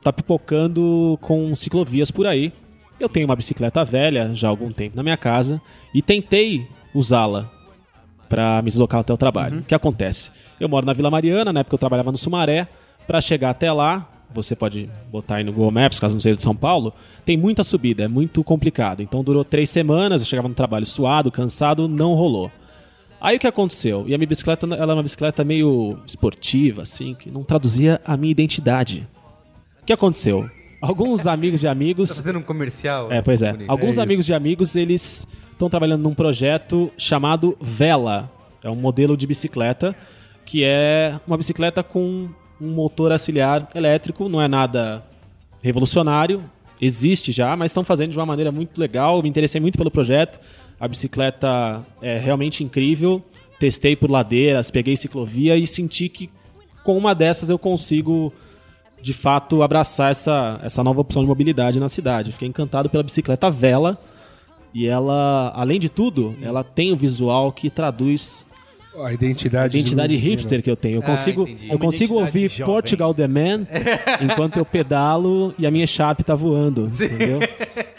tá 0.03 0.13
pipocando 0.13 1.19
com 1.21 1.55
ciclovias 1.57 2.11
por 2.11 2.27
aí. 2.27 2.53
Eu 3.01 3.09
tenho 3.09 3.27
uma 3.27 3.35
bicicleta 3.35 3.85
velha 3.85 4.33
já 4.35 4.47
há 4.47 4.51
algum 4.51 4.71
tempo 4.71 4.97
na 4.97 5.03
minha 5.03 5.17
casa 5.17 5.61
e 5.93 6.01
tentei 6.01 6.67
usá-la 6.95 7.51
para 8.29 8.63
me 8.63 8.71
deslocar 8.71 9.01
até 9.01 9.13
o 9.13 9.17
trabalho. 9.17 9.61
O 9.61 9.63
que 9.65 9.75
acontece? 9.75 10.31
Eu 10.61 10.69
moro 10.69 10.87
na 10.87 10.93
Vila 10.93 11.11
Mariana, 11.11 11.53
na 11.53 11.61
época 11.61 11.75
eu 11.75 11.79
trabalhava 11.79 12.13
no 12.13 12.19
Sumaré. 12.19 12.69
Para 13.07 13.21
chegar 13.21 13.51
até 13.51 13.71
lá, 13.71 14.09
você 14.43 14.55
pode 14.57 14.89
botar 15.11 15.37
aí 15.37 15.45
no 15.45 15.53
Google 15.53 15.71
Maps, 15.71 15.99
caso 15.99 16.15
não 16.15 16.21
seja 16.21 16.37
de 16.37 16.43
São 16.43 16.55
Paulo, 16.55 16.93
tem 17.25 17.37
muita 17.37 17.65
subida, 17.65 18.05
é 18.05 18.09
muito 18.09 18.43
complicado. 18.45 19.03
Então 19.03 19.23
durou 19.25 19.45
três 19.45 19.69
semanas, 19.71 20.21
eu 20.21 20.27
chegava 20.27 20.49
no 20.49 20.55
trabalho 20.55 20.87
suado, 20.87 21.31
cansado, 21.31 21.89
não 21.89 22.15
rolou. 22.15 22.51
Aí 23.21 23.37
o 23.37 23.41
que 23.41 23.47
aconteceu? 23.47 24.05
E 24.07 24.15
a 24.15 24.19
minha 24.19 24.29
bicicleta 24.29 24.67
ela 24.67 24.93
é 24.93 24.95
uma 24.95 25.03
bicicleta 25.03 25.43
meio 25.43 25.99
esportiva, 26.07 26.83
assim, 26.83 27.15
que 27.15 27.31
não 27.31 27.43
traduzia 27.43 28.01
a 28.05 28.17
minha 28.17 28.31
identidade. 28.31 29.09
O 29.83 29.87
que 29.87 29.93
aconteceu? 29.93 30.49
Alguns 30.83 31.27
amigos 31.29 31.61
de 31.61 31.67
amigos 31.67 32.11
Tá 32.11 32.17
fazendo 32.17 32.39
um 32.39 32.43
comercial? 32.43 33.11
é, 33.11 33.23
pois 33.23 33.41
é. 33.43 33.53
Bonito. 33.53 33.71
Alguns 33.71 33.99
É 33.99 34.03
amigos 34.03 34.21
isso. 34.21 34.27
de 34.27 34.35
amigos, 34.35 34.77
eles 34.77 35.27
estão 35.51 35.71
trabalhando 35.71 36.03
num 36.03 36.15
projeto 36.15 36.93
chamado 36.99 37.57
Vela. 37.61 38.31
É 38.63 38.71
um 38.71 38.77
modelo 38.77 39.17
de 39.17 39.27
bicicleta 39.27 39.97
que 40.45 40.63
é 40.63 41.19
uma 41.27 41.37
bicicleta 41.37 41.83
com 41.83 42.29
um 42.61 42.71
motor 42.71 43.13
auxiliar 43.13 43.69
elétrico, 43.75 44.29
não 44.29 44.41
é 44.41 44.49
nada 44.49 45.05
revolucionário, 45.63 46.45
existe 46.81 47.33
já, 47.33 47.57
mas 47.57 47.71
estão 47.71 47.85
fazendo 47.85 48.11
de 48.11 48.19
uma 48.19 48.27
maneira 48.27 48.53
muito 48.53 48.79
legal. 48.79 49.23
Me 49.23 49.29
interessei 49.29 49.61
muito 49.61 49.79
pelo 49.79 49.91
projeto. 49.91 50.41
A 50.79 50.87
bicicleta 50.87 51.85
é 52.01 52.19
realmente 52.19 52.63
incrível. 52.63 53.23
Testei 53.59 53.97
por 53.97 54.11
ladeiras, 54.11 54.71
peguei 54.71 54.97
ciclovia 54.97 55.57
e 55.57 55.67
senti 55.67 56.09
que 56.09 56.31
com 56.85 56.97
uma 56.97 57.15
dessas 57.15 57.49
eu 57.49 57.59
consigo 57.59 58.33
de 59.01 59.13
fato 59.13 59.63
abraçar 59.63 60.11
essa, 60.11 60.61
essa 60.63 60.83
nova 60.85 61.01
opção 61.01 61.23
de 61.23 61.29
mobilidade 61.29 61.81
na 61.81 61.89
cidade. 61.89 62.33
Fiquei 62.33 62.49
encantado 62.49 62.91
pela 62.91 63.03
bicicleta 63.03 63.51
Vela. 63.51 63.99
E 64.75 64.87
ela, 64.87 65.53
além 65.55 65.81
de 65.81 65.89
tudo, 65.89 66.37
ela 66.43 66.63
tem 66.63 66.93
o 66.93 66.97
visual 66.97 67.51
que 67.51 67.71
traduz 67.71 68.45
A 69.05 69.13
identidade, 69.13 69.77
identidade 69.79 70.09
de 70.09 70.15
Luiz 70.15 70.23
Gino. 70.25 70.37
hipster 70.37 70.63
que 70.63 70.71
eu 70.71 70.77
tenho. 70.77 70.97
Eu 70.97 71.03
Ah, 71.03 71.07
consigo, 71.07 71.43
entendi. 71.43 71.67
eu 71.69 71.73
Uma 71.73 71.79
consigo 71.79 72.15
ouvir 72.15 72.49
jovem. 72.51 72.65
Portugal 72.67 73.13
The 73.15 73.29
Man 73.29 73.67
enquanto 74.23 74.57
eu 74.59 74.65
pedalo 74.65 75.55
e 75.59 75.67
a 75.67 75.71
minha 75.71 75.87
Sharp 75.87 76.21
tá 76.21 76.35
voando, 76.35 76.87
entendeu? 76.87 77.41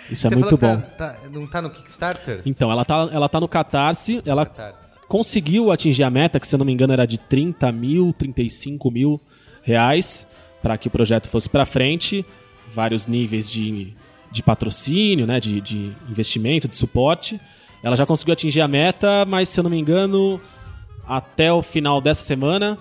Isso 0.09 0.25
é 0.27 0.29
Você 0.29 0.35
muito 0.35 0.57
falou 0.57 0.77
bom. 0.77 0.81
tá- 0.97 1.09
tá- 1.13 1.19
não 1.31 1.45
tá 1.47 1.61
no 1.61 1.69
Kickstarter? 1.69 2.41
Então, 2.45 2.71
ela 2.71 2.83
tá, 2.85 3.09
ela 3.11 3.27
tá 3.29 3.39
no 3.39 3.47
Catarse, 3.47 4.21
ela 4.25 4.45
Catarse. 4.45 4.77
conseguiu 5.07 5.71
atingir 5.71 6.03
a 6.03 6.09
meta, 6.09 6.39
que 6.39 6.47
se 6.47 6.55
eu 6.55 6.57
não 6.59 6.65
me 6.65 6.73
engano 6.73 6.93
era 6.93 7.05
de 7.05 7.19
30 7.19 7.71
mil, 7.71 8.11
35 8.13 8.89
mil 8.89 9.19
reais, 9.63 10.27
para 10.63 10.77
que 10.77 10.87
o 10.87 10.91
projeto 10.91 11.29
fosse 11.29 11.49
para 11.49 11.65
frente. 11.65 12.25
Vários 12.73 13.07
níveis 13.07 13.49
de, 13.49 13.93
de 14.31 14.43
patrocínio, 14.43 15.25
né, 15.27 15.39
de, 15.39 15.61
de 15.61 15.91
investimento, 16.09 16.67
de 16.67 16.75
suporte. 16.75 17.39
Ela 17.83 17.95
já 17.95 18.05
conseguiu 18.05 18.33
atingir 18.33 18.61
a 18.61 18.67
meta, 18.67 19.23
mas 19.25 19.47
se 19.49 19.59
eu 19.59 19.63
não 19.63 19.69
me 19.71 19.77
engano, 19.79 20.41
até 21.07 21.51
o 21.51 21.61
final 21.61 22.01
dessa 22.01 22.23
semana, 22.23 22.77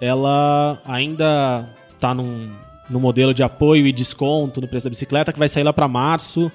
ela 0.00 0.80
ainda 0.84 1.68
tá 1.98 2.14
num, 2.14 2.50
num 2.90 3.00
modelo 3.00 3.32
de 3.32 3.42
apoio 3.42 3.86
e 3.86 3.92
desconto 3.92 4.60
no 4.60 4.68
preço 4.68 4.84
da 4.84 4.90
bicicleta 4.90 5.32
que 5.32 5.38
vai 5.38 5.48
sair 5.48 5.62
lá 5.62 5.72
para 5.72 5.86
março 5.86 6.50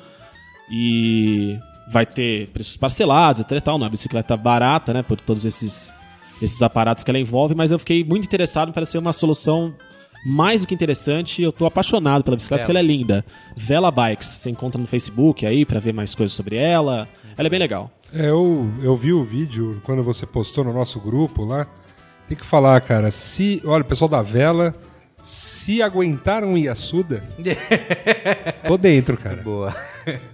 e 0.69 1.57
vai 1.87 2.05
ter 2.05 2.47
preços 2.49 2.75
parcelados, 2.75 3.41
etc 3.41 3.61
tal, 3.61 3.77
uma 3.77 3.89
bicicleta 3.89 4.35
barata, 4.35 4.93
né, 4.93 5.03
por 5.03 5.19
todos 5.21 5.45
esses 5.45 5.93
esses 6.41 6.61
aparatos 6.61 7.01
que 7.01 7.09
ela 7.09 7.17
envolve, 7.17 7.55
mas 7.55 7.71
eu 7.71 7.79
fiquei 7.79 8.03
muito 8.03 8.25
interessado, 8.25 8.67
me 8.67 8.73
pareceu 8.73 8.99
uma 8.99 9.13
solução 9.13 9.73
mais 10.25 10.61
do 10.61 10.67
que 10.67 10.73
interessante. 10.73 11.41
Eu 11.41 11.51
tô 11.51 11.65
apaixonado 11.65 12.23
pela 12.23 12.35
bicicleta 12.35 12.63
porque 12.63 12.71
ela 12.71 12.79
é 12.79 12.83
linda. 12.83 13.23
Vela 13.55 13.91
Bikes, 13.91 14.27
você 14.27 14.49
encontra 14.49 14.81
no 14.81 14.87
Facebook 14.87 15.45
aí 15.45 15.65
pra 15.65 15.79
ver 15.79 15.93
mais 15.93 16.15
coisas 16.15 16.35
sobre 16.35 16.57
ela. 16.57 17.07
Ela 17.37 17.47
é 17.47 17.49
bem 17.49 17.59
legal. 17.59 17.91
É, 18.13 18.29
eu, 18.29 18.69
eu 18.81 18.95
vi 18.95 19.11
o 19.13 19.23
vídeo 19.23 19.81
quando 19.83 20.03
você 20.03 20.25
postou 20.25 20.63
no 20.63 20.73
nosso 20.73 20.99
grupo 20.99 21.43
lá. 21.43 21.67
Tem 22.27 22.35
que 22.37 22.45
falar, 22.45 22.79
cara, 22.81 23.11
se. 23.11 23.61
Olha, 23.65 23.81
o 23.81 23.85
pessoal 23.85 24.09
da 24.09 24.21
vela, 24.21 24.73
se 25.19 25.81
aguentaram 25.81 26.57
Yasuda, 26.57 27.23
tô 28.65 28.77
dentro, 28.77 29.17
cara. 29.17 29.37
Boa. 29.37 29.75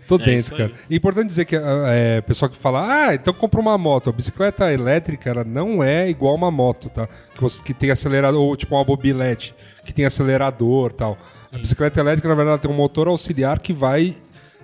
Tô 0.07 0.15
É 0.15 0.17
dentro, 0.19 0.53
aí. 0.55 0.57
cara. 0.69 0.71
É 0.89 0.95
importante 0.95 1.27
dizer 1.27 1.45
que 1.45 1.55
ah, 1.55 1.85
é, 1.87 2.21
pessoal 2.21 2.49
que 2.49 2.57
fala, 2.57 3.07
ah, 3.07 3.15
então 3.15 3.33
compra 3.33 3.59
uma 3.59 3.77
moto. 3.77 4.09
A 4.09 4.13
bicicleta 4.13 4.71
elétrica, 4.71 5.29
ela 5.29 5.43
não 5.43 5.83
é 5.83 6.09
igual 6.09 6.35
uma 6.35 6.51
moto, 6.51 6.89
tá? 6.89 7.07
Que, 7.33 7.41
você, 7.41 7.61
que 7.63 7.73
tem 7.73 7.89
acelerador, 7.91 8.41
ou 8.41 8.55
tipo 8.55 8.75
uma 8.75 8.83
mobilete, 8.83 9.55
que 9.85 9.93
tem 9.93 10.05
acelerador 10.05 10.91
tal. 10.91 11.17
A 11.51 11.57
bicicleta 11.57 11.99
elétrica, 11.99 12.27
na 12.27 12.35
verdade, 12.35 12.51
ela 12.53 12.59
tem 12.59 12.71
um 12.71 12.75
motor 12.75 13.07
auxiliar 13.07 13.59
que 13.59 13.73
vai, 13.73 14.15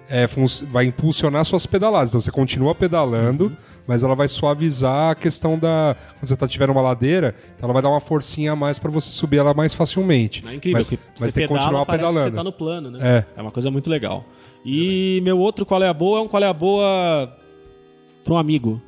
é, 0.09 0.25
vai 0.71 0.85
impulsionar 0.85 1.43
suas 1.43 1.65
pedaladas. 1.65 2.09
Então 2.09 2.21
você 2.21 2.31
continua 2.31 2.73
pedalando, 2.73 3.55
mas 3.85 4.03
ela 4.03 4.15
vai 4.15 4.27
suavizar 4.27 5.11
a 5.11 5.15
questão 5.15 5.57
da. 5.57 5.95
Quando 6.13 6.27
você 6.27 6.35
tá, 6.35 6.47
tiver 6.47 6.69
uma 6.69 6.81
ladeira, 6.81 7.35
então 7.55 7.67
ela 7.67 7.73
vai 7.73 7.81
dar 7.81 7.89
uma 7.89 7.99
forcinha 7.99 8.53
a 8.53 8.55
mais 8.55 8.79
pra 8.79 8.89
você 8.89 9.11
subir 9.11 9.37
ela 9.37 9.53
mais 9.53 9.73
facilmente. 9.73 10.43
É 10.47 10.55
incrível, 10.55 10.77
mas 10.77 10.89
mas 10.89 10.99
você 11.15 11.25
tem 11.25 11.47
que 11.47 11.47
pedala, 11.47 11.59
continuar 11.59 11.85
parece 11.85 12.03
pedalando. 12.03 12.25
que 12.25 12.31
você 12.31 12.35
tá 12.35 12.43
no 12.43 12.51
plano, 12.51 12.91
né? 12.91 13.25
É. 13.35 13.39
É 13.39 13.41
uma 13.41 13.51
coisa 13.51 13.69
muito 13.69 13.89
legal. 13.89 14.25
E 14.65 15.21
meu 15.23 15.37
outro 15.37 15.65
qual 15.65 15.81
é 15.83 15.87
a 15.87 15.93
boa 15.93 16.19
é 16.19 16.21
um 16.21 16.27
qual 16.27 16.43
é 16.43 16.47
a 16.47 16.53
boa 16.53 17.37
para 18.23 18.33
um 18.33 18.37
amigo. 18.37 18.81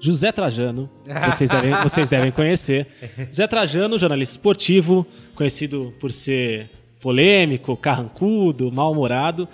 José 0.00 0.30
Trajano, 0.30 0.88
vocês 1.26 1.50
devem, 1.50 1.74
vocês 1.82 2.08
devem 2.08 2.30
conhecer. 2.30 2.86
José 3.28 3.46
Trajano, 3.46 3.98
jornalista 3.98 4.36
esportivo, 4.36 5.04
conhecido 5.34 5.92
por 5.98 6.12
ser 6.12 6.68
polêmico, 7.00 7.76
carrancudo, 7.76 8.70
mal-humorado. 8.70 9.48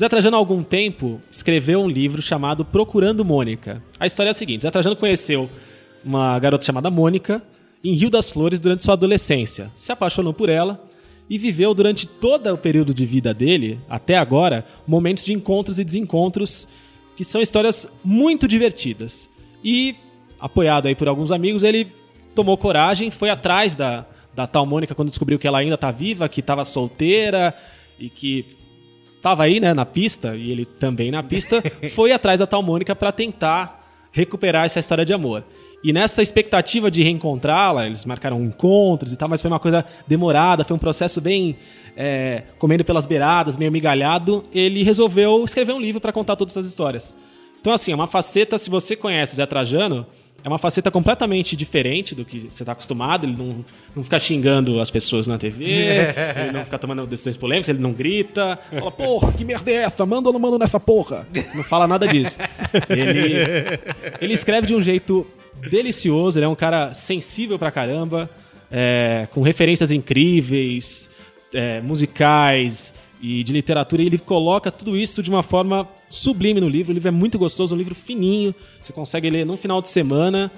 Zé 0.00 0.08
Trajano, 0.08 0.34
há 0.34 0.38
algum 0.38 0.62
tempo, 0.62 1.20
escreveu 1.30 1.82
um 1.82 1.86
livro 1.86 2.22
chamado 2.22 2.64
Procurando 2.64 3.22
Mônica. 3.22 3.84
A 3.98 4.06
história 4.06 4.30
é 4.30 4.32
a 4.32 4.34
seguinte: 4.34 4.62
Zé 4.62 4.70
Trajano 4.70 4.96
conheceu 4.96 5.46
uma 6.02 6.38
garota 6.38 6.64
chamada 6.64 6.90
Mônica 6.90 7.42
em 7.84 7.92
Rio 7.92 8.08
das 8.08 8.30
Flores 8.30 8.58
durante 8.58 8.82
sua 8.82 8.94
adolescência. 8.94 9.70
Se 9.76 9.92
apaixonou 9.92 10.32
por 10.32 10.48
ela 10.48 10.82
e 11.28 11.36
viveu 11.36 11.74
durante 11.74 12.06
todo 12.06 12.50
o 12.50 12.56
período 12.56 12.94
de 12.94 13.04
vida 13.04 13.34
dele, 13.34 13.78
até 13.90 14.16
agora, 14.16 14.64
momentos 14.86 15.22
de 15.22 15.34
encontros 15.34 15.78
e 15.78 15.84
desencontros 15.84 16.66
que 17.14 17.22
são 17.22 17.42
histórias 17.42 17.86
muito 18.02 18.48
divertidas. 18.48 19.28
E, 19.62 19.94
apoiado 20.40 20.86
aí 20.86 20.94
por 20.94 21.08
alguns 21.08 21.30
amigos, 21.30 21.62
ele 21.62 21.92
tomou 22.34 22.56
coragem, 22.56 23.10
foi 23.10 23.28
atrás 23.28 23.76
da, 23.76 24.06
da 24.34 24.46
tal 24.46 24.64
Mônica 24.64 24.94
quando 24.94 25.10
descobriu 25.10 25.38
que 25.38 25.46
ela 25.46 25.58
ainda 25.58 25.76
tá 25.76 25.90
viva, 25.90 26.26
que 26.26 26.40
estava 26.40 26.64
solteira 26.64 27.54
e 27.98 28.08
que 28.08 28.58
tava 29.22 29.44
aí, 29.44 29.60
né, 29.60 29.74
na 29.74 29.84
pista, 29.86 30.34
e 30.36 30.50
ele 30.50 30.64
também 30.64 31.10
na 31.10 31.22
pista, 31.22 31.62
foi 31.94 32.12
atrás 32.12 32.40
da 32.40 32.46
tal 32.46 32.62
Mônica 32.62 32.94
para 32.94 33.12
tentar 33.12 33.80
recuperar 34.12 34.64
essa 34.64 34.80
história 34.80 35.04
de 35.04 35.12
amor. 35.12 35.44
E 35.82 35.92
nessa 35.92 36.22
expectativa 36.22 36.90
de 36.90 37.02
reencontrá-la, 37.02 37.86
eles 37.86 38.04
marcaram 38.04 38.42
encontros 38.42 39.12
e 39.12 39.16
tal, 39.16 39.28
mas 39.28 39.40
foi 39.40 39.50
uma 39.50 39.58
coisa 39.58 39.84
demorada, 40.06 40.62
foi 40.62 40.76
um 40.76 40.78
processo 40.78 41.20
bem 41.20 41.56
é, 41.96 42.42
comendo 42.58 42.84
pelas 42.84 43.06
beiradas, 43.06 43.56
meio 43.56 43.72
migalhado. 43.72 44.44
Ele 44.52 44.82
resolveu 44.82 45.42
escrever 45.44 45.72
um 45.72 45.80
livro 45.80 46.00
para 46.00 46.12
contar 46.12 46.36
todas 46.36 46.52
essas 46.52 46.66
histórias. 46.66 47.16
Então, 47.60 47.72
assim, 47.72 47.92
é 47.92 47.94
uma 47.94 48.06
faceta, 48.06 48.58
se 48.58 48.68
você 48.68 48.94
conhece 48.94 49.32
o 49.32 49.36
Zé 49.36 49.46
Trajano, 49.46 50.06
é 50.42 50.48
uma 50.48 50.58
faceta 50.58 50.90
completamente 50.90 51.54
diferente 51.56 52.14
do 52.14 52.24
que 52.24 52.48
você 52.50 52.62
está 52.62 52.72
acostumado. 52.72 53.26
Ele 53.26 53.36
não, 53.36 53.64
não 53.94 54.02
fica 54.02 54.18
xingando 54.18 54.80
as 54.80 54.90
pessoas 54.90 55.26
na 55.26 55.38
TV, 55.38 55.64
ele 56.36 56.52
não 56.52 56.64
fica 56.64 56.78
tomando 56.78 57.06
decisões 57.06 57.36
polêmicas, 57.36 57.68
ele 57.68 57.78
não 57.78 57.92
grita, 57.92 58.58
fala, 58.70 58.90
porra, 58.90 59.32
que 59.32 59.44
merda 59.44 59.70
é 59.70 59.74
essa? 59.74 60.04
Manda 60.06 60.28
ou 60.28 60.32
não 60.32 60.40
manda 60.40 60.58
nessa 60.58 60.80
porra? 60.80 61.26
Não 61.54 61.62
fala 61.62 61.86
nada 61.86 62.06
disso. 62.06 62.38
Ele, 62.88 63.78
ele 64.20 64.32
escreve 64.32 64.66
de 64.66 64.74
um 64.74 64.82
jeito 64.82 65.26
delicioso, 65.68 66.38
ele 66.38 66.46
é 66.46 66.48
um 66.48 66.54
cara 66.54 66.94
sensível 66.94 67.58
pra 67.58 67.70
caramba, 67.70 68.30
é, 68.70 69.26
com 69.32 69.42
referências 69.42 69.90
incríveis, 69.90 71.10
é, 71.52 71.80
musicais 71.80 72.94
e 73.22 73.44
de 73.44 73.52
literatura, 73.52 74.02
e 74.02 74.06
ele 74.06 74.18
coloca 74.18 74.70
tudo 74.70 74.96
isso 74.96 75.22
de 75.22 75.28
uma 75.30 75.42
forma 75.42 75.86
sublime 76.08 76.60
no 76.60 76.68
livro. 76.68 76.90
O 76.92 76.94
livro 76.94 77.08
é 77.08 77.12
muito 77.12 77.38
gostoso, 77.38 77.74
um 77.74 77.78
livro 77.78 77.94
fininho, 77.94 78.54
você 78.80 78.92
consegue 78.92 79.28
ler 79.28 79.44
num 79.44 79.56
final 79.56 79.82
de 79.82 79.88
semana. 79.88 80.50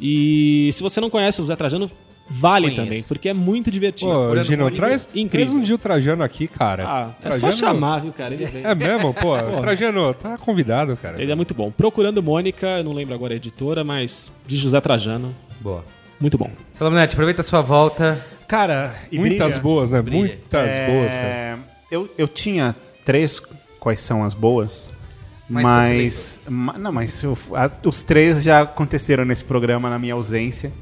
E 0.00 0.70
se 0.72 0.82
você 0.82 1.00
não 1.00 1.10
conhece 1.10 1.40
o 1.42 1.44
Zé 1.46 1.54
Trajano, 1.54 1.90
vale 2.28 2.68
Conheço. 2.68 2.82
também, 2.82 3.02
porque 3.02 3.28
é 3.28 3.34
muito 3.34 3.70
divertido. 3.70 4.10
Pô, 4.10 4.36
Gino, 4.42 4.70
traz, 4.70 5.06
Incrível. 5.14 5.30
traz 5.30 5.52
um 5.52 5.60
dia 5.60 5.74
o 5.74 5.78
Trajano 5.78 6.22
aqui, 6.22 6.48
cara. 6.48 6.84
Ah, 6.86 7.10
é 7.18 7.22
Trajano- 7.22 7.52
só 7.52 7.58
chamar, 7.58 8.00
viu, 8.00 8.12
cara? 8.12 8.32
Ele 8.34 8.46
vem. 8.46 8.64
É 8.64 8.74
mesmo? 8.74 9.12
Pô, 9.12 9.34
Trajano, 9.60 10.14
tá 10.14 10.38
convidado, 10.38 10.96
cara. 10.96 11.20
Ele 11.22 11.30
é 11.30 11.34
muito 11.34 11.54
bom. 11.54 11.70
Procurando 11.70 12.22
Mônica, 12.22 12.66
eu 12.78 12.84
não 12.84 12.92
lembro 12.92 13.14
agora 13.14 13.34
a 13.34 13.36
editora, 13.36 13.84
mas 13.84 14.32
de 14.46 14.56
José 14.56 14.80
Trajano, 14.80 15.34
Boa. 15.60 15.84
muito 16.20 16.38
bom. 16.38 16.50
Salamonete, 16.74 17.12
aproveita 17.12 17.42
a 17.42 17.44
sua 17.44 17.60
volta. 17.60 18.24
Cara, 18.48 18.94
e 19.12 19.18
Muitas 19.18 19.52
brilha. 19.52 19.62
boas, 19.62 19.90
né? 19.90 20.02
Brilha. 20.02 20.18
Muitas 20.18 20.72
É, 20.72 20.86
boas, 20.86 21.14
cara. 21.16 21.69
Eu, 21.90 22.08
eu 22.16 22.28
tinha 22.28 22.74
três 23.04 23.40
quais 23.78 24.00
são 24.00 24.22
as 24.24 24.34
boas, 24.34 24.90
Mais 25.48 25.64
mas. 25.66 26.40
ma- 26.48 26.78
não, 26.78 26.92
mas 26.92 27.22
eu- 27.22 27.36
a- 27.54 27.70
os 27.84 28.02
três 28.02 28.42
já 28.42 28.62
aconteceram 28.62 29.24
nesse 29.24 29.42
programa 29.44 29.90
na 29.90 29.98
minha 29.98 30.14
ausência. 30.14 30.72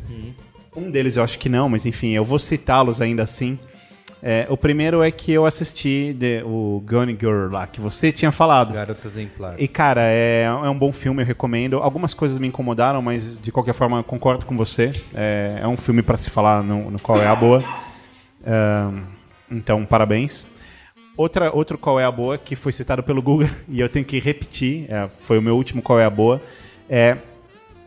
Um 0.76 0.90
deles 0.90 1.16
eu 1.16 1.24
acho 1.24 1.38
que 1.38 1.48
não, 1.48 1.68
mas 1.68 1.86
enfim, 1.86 2.10
eu 2.10 2.24
vou 2.24 2.38
citá-los 2.38 3.00
ainda 3.00 3.22
assim. 3.22 3.58
É, 4.22 4.46
o 4.50 4.56
primeiro 4.56 5.00
é 5.02 5.10
que 5.12 5.32
eu 5.32 5.46
assisti 5.46 6.12
de- 6.12 6.42
o 6.44 6.82
Gone 6.86 7.16
Girl 7.18 7.50
lá, 7.52 7.66
que 7.68 7.80
você 7.80 8.10
tinha 8.12 8.30
falado. 8.32 8.74
Garota 8.74 9.06
exemplar. 9.06 9.54
E, 9.58 9.66
cara, 9.68 10.02
é, 10.04 10.42
é 10.42 10.68
um 10.68 10.76
bom 10.78 10.92
filme, 10.92 11.22
eu 11.22 11.26
recomendo. 11.26 11.78
Algumas 11.78 12.12
coisas 12.14 12.38
me 12.38 12.46
incomodaram, 12.48 13.00
mas 13.00 13.38
de 13.40 13.50
qualquer 13.52 13.74
forma 13.74 13.96
eu 13.98 14.04
concordo 14.04 14.44
com 14.44 14.56
você. 14.56 14.90
É, 15.14 15.60
é 15.62 15.66
um 15.68 15.76
filme 15.76 16.02
pra 16.02 16.16
se 16.16 16.30
falar 16.30 16.62
no, 16.64 16.90
no 16.90 16.98
qual 16.98 17.20
é 17.22 17.26
a 17.28 17.34
boa. 17.34 17.62
Então, 19.50 19.84
parabéns. 19.84 20.46
Outra, 21.18 21.50
outro 21.52 21.76
qual 21.76 21.98
é 21.98 22.04
a 22.04 22.12
boa, 22.12 22.38
que 22.38 22.54
foi 22.54 22.70
citado 22.70 23.02
pelo 23.02 23.20
Google, 23.20 23.50
e 23.68 23.80
eu 23.80 23.88
tenho 23.88 24.04
que 24.04 24.20
repetir, 24.20 24.86
é, 24.88 25.08
foi 25.22 25.36
o 25.36 25.42
meu 25.42 25.56
último 25.56 25.82
qual 25.82 25.98
é 25.98 26.04
a 26.04 26.10
boa, 26.10 26.40
é 26.88 27.16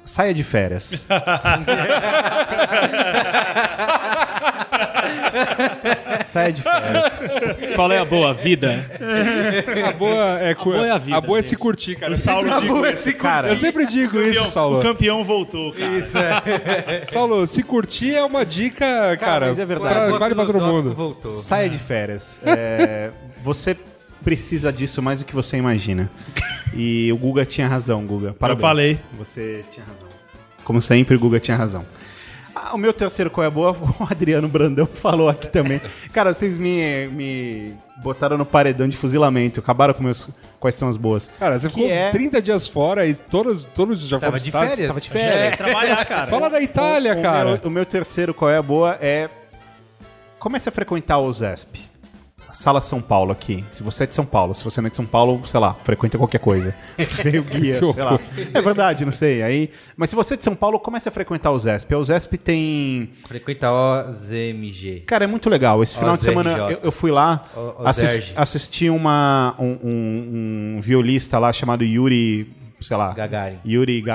Saia 0.03 0.33
de 0.33 0.43
férias. 0.43 1.05
Saia 6.25 6.51
de 6.51 6.61
férias. 6.61 7.73
Qual 7.75 7.91
é 7.91 7.97
a 7.99 8.05
boa? 8.05 8.33
Vida. 8.33 8.89
A 9.87 9.91
boa 9.93 10.39
é, 10.39 10.53
cu- 10.53 10.71
boa 10.71 10.87
é 10.87 10.91
a 10.91 10.97
vida, 10.97 11.17
A 11.17 11.21
boa 11.21 11.39
é 11.39 11.41
se 11.41 11.55
curtir, 11.55 11.95
cara. 11.95 12.13
Eu 12.13 12.17
Saulo 12.17 12.47
sempre 12.47 12.61
digo, 12.67 12.81
digo, 13.03 13.17
Cara, 13.19 13.47
eu 13.49 13.55
sempre 13.55 13.85
digo 13.85 14.21
isso, 14.21 14.41
o 14.43 14.45
Saulo. 14.45 14.81
campeão 14.81 15.23
voltou, 15.23 15.73
cara. 15.73 17.01
Saulo, 17.03 17.45
se 17.47 17.63
curtir 17.63 18.15
é 18.15 18.23
uma 18.23 18.45
dica, 18.45 18.85
cara. 19.17 19.47
mas 19.47 19.59
é 19.59 19.65
verdade. 19.65 19.93
pra- 19.93 20.07
Boa 20.07 20.19
vale 20.19 20.35
pra 20.35 20.45
todo 20.45 20.61
mundo. 20.61 20.93
Voltou. 20.93 21.31
Saia 21.31 21.69
de 21.69 21.77
férias. 21.79 22.39
É, 22.45 23.11
você 23.43 23.75
precisa 24.23 24.71
disso 24.71 25.01
mais 25.01 25.19
do 25.19 25.25
que 25.25 25.33
você 25.35 25.57
imagina. 25.57 26.09
E 26.73 27.11
o 27.11 27.17
Guga 27.17 27.45
tinha 27.45 27.67
razão, 27.67 28.05
Guga. 28.05 28.33
Parabéns. 28.33 28.61
falei. 28.61 28.99
Você 29.17 29.63
tinha 29.71 29.85
razão. 29.85 30.09
Como 30.63 30.81
sempre, 30.81 31.15
o 31.15 31.19
Guga 31.19 31.39
tinha 31.39 31.57
razão. 31.57 31.85
Ah, 32.55 32.73
o 32.73 32.77
meu 32.77 32.91
terceiro 32.93 33.29
qual 33.31 33.45
é 33.45 33.49
boa, 33.49 33.71
o 33.99 34.03
Adriano 34.09 34.47
Brandão 34.47 34.85
falou 34.85 35.29
aqui 35.29 35.47
também. 35.47 35.79
Cara, 36.11 36.33
vocês 36.33 36.57
me, 36.57 37.07
me 37.07 37.73
botaram 38.03 38.37
no 38.37 38.45
paredão 38.45 38.87
de 38.87 38.97
fuzilamento, 38.97 39.59
acabaram 39.59 39.93
com 39.93 40.03
meus 40.03 40.27
quais 40.59 40.75
são 40.75 40.89
as 40.89 40.97
boas. 40.97 41.31
Cara, 41.39 41.57
você 41.57 41.67
Que 41.69 41.75
ficou 41.75 41.89
é- 41.89 42.11
30 42.11 42.41
dias 42.41 42.67
fora 42.67 43.05
e 43.07 43.15
todos, 43.15 43.65
todos 43.65 43.99
já 44.01 44.19
Tava 44.19 44.31
foram 44.31 44.37
de 44.39 44.43
citados. 44.45 44.69
férias? 44.69 44.87
Tava 44.87 45.01
de 45.01 45.09
férias. 45.09 45.57
Trabalhar, 45.57 46.05
cara. 46.05 46.27
Fala 46.27 46.49
da 46.49 46.61
Itália, 46.61 47.13
o, 47.17 47.21
cara. 47.21 47.47
O 47.47 47.51
meu, 47.53 47.61
o 47.63 47.69
meu 47.69 47.85
terceiro 47.85 48.33
qual 48.33 48.49
é 48.51 48.61
boa 48.61 48.97
é 49.01 49.29
comece 50.39 50.67
a 50.67 50.71
frequentar 50.71 51.19
o 51.19 51.31
ZESP. 51.31 51.90
Sala 52.51 52.81
São 52.81 53.01
Paulo 53.01 53.31
aqui. 53.31 53.63
Se 53.69 53.81
você 53.83 54.03
é 54.03 54.07
de 54.07 54.15
São 54.15 54.25
Paulo, 54.25 54.53
se 54.53 54.63
você 54.63 54.81
não 54.81 54.87
é 54.87 54.89
de 54.89 54.95
São 54.95 55.05
Paulo, 55.05 55.41
sei 55.45 55.59
lá, 55.59 55.75
frequenta 55.83 56.17
qualquer 56.17 56.39
coisa. 56.39 56.73
Veio 57.23 57.43
guia, 57.43 57.79
Que 57.79 57.93
sei 57.93 58.03
lá. 58.03 58.19
É 58.53 58.61
verdade, 58.61 59.05
não 59.05 59.11
sei. 59.11 59.41
Aí, 59.43 59.69
mas 59.95 60.09
se 60.09 60.15
você 60.15 60.33
é 60.33 60.37
de 60.37 60.43
São 60.43 60.55
Paulo, 60.55 60.79
comece 60.79 61.07
a 61.09 61.11
frequentar 61.11 61.51
o 61.51 61.59
ZESP. 61.59 61.95
O 61.95 62.03
ZESP 62.03 62.37
tem 62.37 63.09
Frequenta 63.27 63.71
o 63.71 64.11
ZMG. 64.13 65.03
Cara, 65.05 65.23
é 65.23 65.27
muito 65.27 65.49
legal. 65.49 65.81
Esse 65.83 65.97
final 65.97 66.17
de 66.17 66.23
semana 66.23 66.51
eu, 66.71 66.79
eu 66.83 66.91
fui 66.91 67.11
lá, 67.11 67.45
Zerge. 67.93 68.33
assisti 68.35 68.89
uma, 68.89 69.55
um, 69.59 69.77
um- 69.83 70.75
um 70.77 70.81
violista 70.81 71.37
lá 71.39 71.51
chamado 71.53 71.83
Yuri 71.83 72.51
sei 72.79 72.97
lá, 72.97 73.13
Gagarin. 73.13 73.57
Yuri 73.65 74.03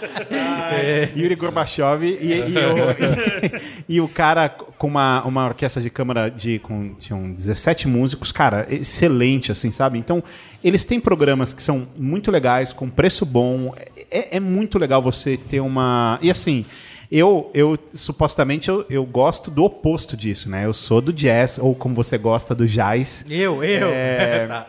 Gaga. 0.00 1.12
Yuri 1.16 1.34
Gorbachev 1.34 2.04
e, 2.04 2.32
e 2.32 2.54
o, 2.56 3.84
e 3.88 4.00
o 4.00 4.08
cara 4.08 4.48
com 4.48 4.86
uma, 4.86 5.22
uma 5.24 5.46
orquestra 5.46 5.82
de 5.82 5.90
câmara 5.90 6.28
de 6.28 6.58
com 6.58 6.94
tinham 6.94 7.32
17 7.32 7.88
músicos, 7.88 8.32
cara, 8.32 8.66
excelente 8.70 9.52
assim, 9.52 9.70
sabe? 9.70 9.98
Então, 9.98 10.22
eles 10.62 10.84
têm 10.84 11.00
programas 11.00 11.54
que 11.54 11.62
são 11.62 11.88
muito 11.96 12.30
legais, 12.30 12.72
com 12.72 12.88
preço 12.88 13.24
bom. 13.24 13.74
É, 14.10 14.36
é 14.36 14.40
muito 14.40 14.78
legal 14.78 15.02
você 15.02 15.36
ter 15.36 15.60
uma 15.60 16.18
e 16.22 16.30
assim, 16.30 16.64
eu, 17.10 17.50
eu 17.54 17.78
supostamente 17.94 18.68
eu, 18.68 18.84
eu 18.90 19.04
gosto 19.04 19.50
do 19.50 19.64
oposto 19.64 20.16
disso, 20.16 20.50
né? 20.50 20.64
Eu 20.64 20.74
sou 20.74 21.00
do 21.00 21.12
jazz 21.12 21.58
ou 21.58 21.74
como 21.74 21.94
você 21.94 22.18
gosta 22.18 22.54
do 22.54 22.66
jazz. 22.66 23.24
Eu, 23.28 23.62
eu. 23.62 23.88
É, 23.88 24.66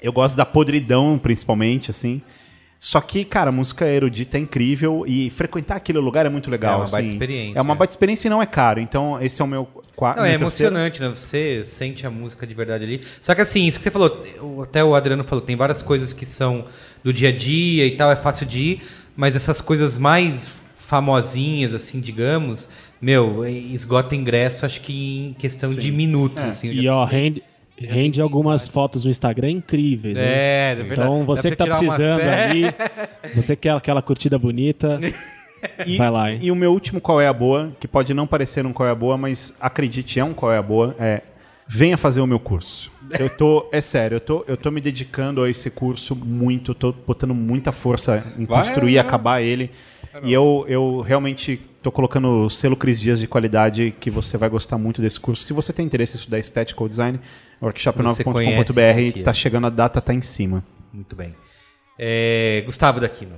eu 0.00 0.12
gosto 0.12 0.36
da 0.36 0.44
podridão, 0.44 1.18
principalmente, 1.18 1.90
assim. 1.90 2.20
Só 2.84 3.00
que, 3.00 3.24
cara, 3.24 3.50
a 3.50 3.52
música 3.52 3.86
erudita 3.86 4.36
é 4.36 4.40
incrível 4.40 5.04
e 5.06 5.30
frequentar 5.30 5.76
aquele 5.76 6.00
lugar 6.00 6.26
é 6.26 6.28
muito 6.28 6.50
legal. 6.50 6.72
É 6.72 6.76
uma 6.78 6.88
baita 6.90 6.98
assim. 7.06 7.12
experiência. 7.12 7.56
É 7.58 7.62
uma 7.62 7.76
baita 7.76 7.92
experiência 7.92 8.26
e 8.26 8.30
não 8.30 8.42
é 8.42 8.46
caro. 8.46 8.80
Então, 8.80 9.22
esse 9.22 9.40
é 9.40 9.44
o 9.44 9.46
meu 9.46 9.66
quarto. 9.94 10.18
Não, 10.18 10.24
é 10.24 10.34
emocionante, 10.34 11.00
né? 11.00 11.08
Você 11.10 11.62
sente 11.64 12.04
a 12.04 12.10
música 12.10 12.44
de 12.44 12.52
verdade 12.54 12.82
ali. 12.82 13.00
Só 13.20 13.36
que 13.36 13.40
assim, 13.40 13.68
isso 13.68 13.78
que 13.78 13.84
você 13.84 13.90
falou, 13.92 14.26
o- 14.40 14.62
até 14.62 14.82
o 14.82 14.96
Adriano 14.96 15.22
falou, 15.22 15.44
tem 15.44 15.54
várias 15.54 15.80
coisas 15.80 16.12
que 16.12 16.26
são 16.26 16.64
do 17.04 17.12
dia 17.12 17.28
a 17.28 17.32
dia 17.32 17.86
e 17.86 17.92
tal, 17.96 18.10
é 18.10 18.16
fácil 18.16 18.46
de 18.46 18.58
ir, 18.58 18.82
mas 19.14 19.36
essas 19.36 19.60
coisas 19.60 19.96
mais 19.96 20.50
famosinhas, 20.74 21.72
assim, 21.74 22.00
digamos, 22.00 22.68
meu, 23.00 23.46
esgota 23.46 24.16
ingresso, 24.16 24.66
acho 24.66 24.80
que 24.80 25.28
em 25.28 25.32
questão 25.34 25.70
de 25.70 25.90
minutos, 25.92 26.42
assim. 26.42 26.66
eu 26.66 26.74
E 26.74 26.82
já- 26.82 26.94
ó, 26.96 27.04
rende, 27.04 27.44
rende 27.86 28.20
algumas 28.20 28.68
fotos 28.68 29.04
no 29.04 29.10
Instagram 29.10 29.50
incríveis. 29.50 30.16
hein? 30.18 30.24
É, 30.24 30.70
é 30.72 30.74
verdade. 30.74 31.00
Então 31.00 31.24
você 31.24 31.50
que 31.50 31.56
tá 31.56 31.66
precisando 31.66 32.22
ali, 32.22 32.64
você 33.34 33.56
quer 33.56 33.70
aquela 33.70 34.02
curtida 34.02 34.38
bonita, 34.38 35.00
E, 35.86 35.96
vai 35.98 36.10
lá, 36.10 36.32
hein? 36.32 36.38
e 36.42 36.50
o 36.50 36.56
meu 36.56 36.72
último 36.72 37.00
qual 37.00 37.20
é 37.20 37.26
a 37.26 37.32
boa, 37.32 37.72
que 37.78 37.86
pode 37.86 38.12
não 38.14 38.26
parecer 38.26 38.66
um 38.66 38.72
qual 38.72 38.88
é 38.88 38.92
a 38.92 38.94
boa, 38.94 39.16
mas 39.16 39.54
acredite, 39.60 40.18
é 40.18 40.24
um 40.24 40.34
qual 40.34 40.52
é 40.52 40.58
a 40.58 40.62
boa, 40.62 40.94
é 40.98 41.22
venha 41.66 41.96
fazer 41.96 42.20
o 42.20 42.26
meu 42.26 42.38
curso. 42.38 42.92
Eu 43.18 43.30
tô, 43.30 43.68
é 43.72 43.80
sério, 43.80 44.16
eu 44.16 44.20
tô, 44.20 44.44
eu 44.46 44.56
tô 44.56 44.70
me 44.70 44.80
dedicando 44.80 45.42
a 45.42 45.48
esse 45.48 45.70
curso 45.70 46.14
muito, 46.14 46.74
tô 46.74 46.92
botando 46.92 47.34
muita 47.34 47.72
força 47.72 48.22
em 48.38 48.44
Vai, 48.44 48.58
construir 48.58 48.92
e 48.92 48.98
acabar 48.98 49.40
ele. 49.40 49.70
E 50.22 50.32
eu, 50.32 50.66
eu 50.68 51.00
realmente 51.00 51.58
tô 51.82 51.90
colocando 51.90 52.44
o 52.44 52.50
selo 52.50 52.76
Cris 52.76 53.00
Dias 53.00 53.18
de 53.18 53.26
qualidade 53.26 53.94
que 53.98 54.10
você 54.10 54.36
vai 54.36 54.48
gostar 54.48 54.76
muito 54.76 55.00
desse 55.00 55.18
curso. 55.18 55.42
Se 55.44 55.52
você 55.52 55.72
tem 55.72 55.86
interesse 55.86 56.16
em 56.16 56.18
estudar 56.18 56.38
estética 56.38 56.82
ou 56.82 56.88
design, 56.88 57.18
workshop9.com.br 57.62 58.32
confia. 59.12 59.24
tá 59.24 59.32
chegando 59.34 59.66
a 59.66 59.70
data, 59.70 60.00
tá 60.00 60.12
em 60.12 60.22
cima. 60.22 60.64
Muito 60.92 61.14
bem. 61.16 61.34
É, 61.98 62.62
Gustavo 62.66 63.00
Daquino. 63.00 63.32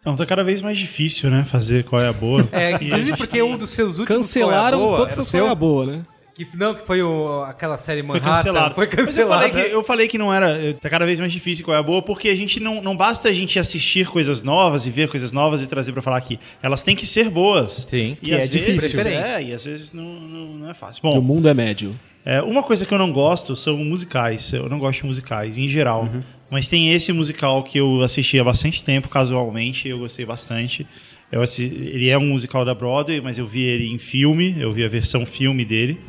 Então 0.00 0.14
tá 0.14 0.24
cada 0.24 0.44
vez 0.44 0.62
mais 0.62 0.78
difícil, 0.78 1.30
né? 1.30 1.44
Fazer 1.44 1.84
qual 1.84 2.00
é 2.00 2.08
a 2.08 2.12
boa. 2.12 2.48
É, 2.52 2.74
a 2.74 2.76
inclusive 2.82 3.16
porque 3.16 3.42
um 3.42 3.56
dos 3.58 3.70
seus 3.70 3.98
últimos 3.98 4.26
Cancelaram 4.26 4.78
Qual 4.78 4.82
é 4.82 4.84
a 4.84 4.86
Boa 4.88 4.96
todas 4.98 5.18
o 5.18 5.20
as 5.22 5.28
seu? 5.28 5.40
coisas 5.40 5.58
boas, 5.58 5.88
né? 5.88 6.06
Que, 6.34 6.46
não, 6.56 6.72
que 6.72 6.86
foi 6.86 7.02
o- 7.02 7.42
aquela 7.42 7.76
série 7.78 8.00
Foi 8.00 8.20
Manhattan. 8.20 8.36
cancelado. 8.36 8.74
Foi 8.76 8.86
Mas 8.86 8.96
eu 8.98 9.06
cancelado. 9.06 9.48
falei, 9.48 9.64
que, 9.68 9.74
eu 9.74 9.82
falei 9.82 10.08
que 10.08 10.16
não 10.16 10.32
era. 10.32 10.72
Tá 10.74 10.88
cada 10.88 11.04
vez 11.04 11.18
mais 11.18 11.32
difícil 11.32 11.64
qual 11.64 11.76
é 11.76 11.80
a 11.80 11.82
boa, 11.82 12.00
porque 12.00 12.28
a 12.28 12.36
gente 12.36 12.60
não, 12.60 12.80
não 12.80 12.96
basta 12.96 13.28
a 13.28 13.32
gente 13.32 13.58
assistir 13.58 14.06
coisas 14.06 14.40
novas 14.40 14.86
e 14.86 14.90
ver 14.90 15.08
coisas 15.08 15.32
novas 15.32 15.62
e 15.64 15.66
trazer 15.66 15.92
pra 15.92 16.00
falar 16.00 16.16
aqui. 16.18 16.38
Elas 16.62 16.84
têm 16.84 16.94
que 16.94 17.04
ser 17.06 17.28
boas. 17.28 17.84
Sim. 17.88 18.12
E 18.22 18.26
Que 18.26 18.34
às 18.34 18.44
é 18.44 18.46
difícil. 18.46 18.80
Vezes, 19.02 19.04
é, 19.06 19.42
e 19.42 19.52
às 19.52 19.64
vezes 19.64 19.92
não, 19.92 20.04
não, 20.04 20.46
não 20.58 20.70
é 20.70 20.74
fácil. 20.74 21.00
o 21.04 21.10
Bom, 21.14 21.20
mundo 21.20 21.48
é 21.48 21.54
médio. 21.54 21.98
É, 22.24 22.42
uma 22.42 22.62
coisa 22.62 22.84
que 22.84 22.92
eu 22.92 22.98
não 22.98 23.12
gosto 23.12 23.54
são 23.56 23.76
musicais. 23.78 24.52
Eu 24.52 24.68
não 24.68 24.78
gosto 24.78 25.00
de 25.00 25.06
musicais, 25.06 25.56
em 25.56 25.68
geral. 25.68 26.08
Mas 26.50 26.66
tem 26.68 26.92
esse 26.92 27.12
musical 27.12 27.62
que 27.62 27.78
eu 27.78 28.00
assisti 28.02 28.38
há 28.38 28.44
bastante 28.44 28.82
tempo, 28.82 29.08
casualmente, 29.08 29.86
eu 29.88 29.98
gostei 29.98 30.24
bastante. 30.24 30.86
Eu 31.30 31.42
assi- 31.42 31.62
ele 31.64 32.08
é 32.08 32.16
um 32.16 32.26
musical 32.26 32.64
da 32.64 32.74
Broadway, 32.74 33.20
mas 33.20 33.36
eu 33.38 33.46
vi 33.46 33.62
ele 33.62 33.86
em 33.92 33.98
filme, 33.98 34.56
eu 34.58 34.72
vi 34.72 34.82
a 34.84 34.88
versão 34.88 35.26
filme 35.26 35.64
dele. 35.64 36.00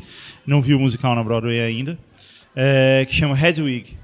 Não 0.46 0.60
vi 0.62 0.74
o 0.74 0.80
musical 0.80 1.14
na 1.14 1.22
Broadway 1.22 1.60
ainda. 1.60 1.98
É, 2.56 3.04
que 3.08 3.14
chama 3.14 3.38
Hedwig. 3.38 3.98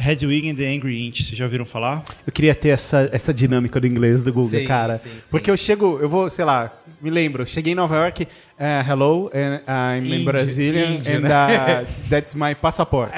Hedwig 0.00 0.48
and 0.48 0.54
the 0.54 0.66
Angry 0.66 1.06
Inch. 1.06 1.22
Vocês 1.22 1.36
já 1.36 1.44
ouviram 1.44 1.64
falar? 1.66 2.02
Eu 2.26 2.32
queria 2.32 2.54
ter 2.54 2.70
essa, 2.70 3.08
essa 3.12 3.34
dinâmica 3.34 3.78
do 3.78 3.86
inglês 3.86 4.22
do 4.22 4.32
Google, 4.32 4.60
Sim, 4.60 4.66
cara. 4.66 4.98
sim, 4.98 5.10
sim. 5.10 5.20
Porque 5.30 5.50
eu 5.50 5.56
chego, 5.56 5.98
eu 6.00 6.08
vou, 6.08 6.30
sei 6.30 6.44
lá, 6.44 6.72
me 7.00 7.10
lembro, 7.10 7.46
cheguei 7.46 7.72
em 7.72 7.76
Nova 7.76 7.96
York, 7.96 8.26
eh, 8.58 8.84
hello, 8.88 9.30
and 9.34 9.60
I'm 9.66 10.14
in 10.14 10.24
Brazilian, 10.24 11.00
and 11.06 11.20
né? 11.20 11.82
uh, 11.82 11.86
that's 12.08 12.34
my 12.34 12.54
passport. 12.54 13.10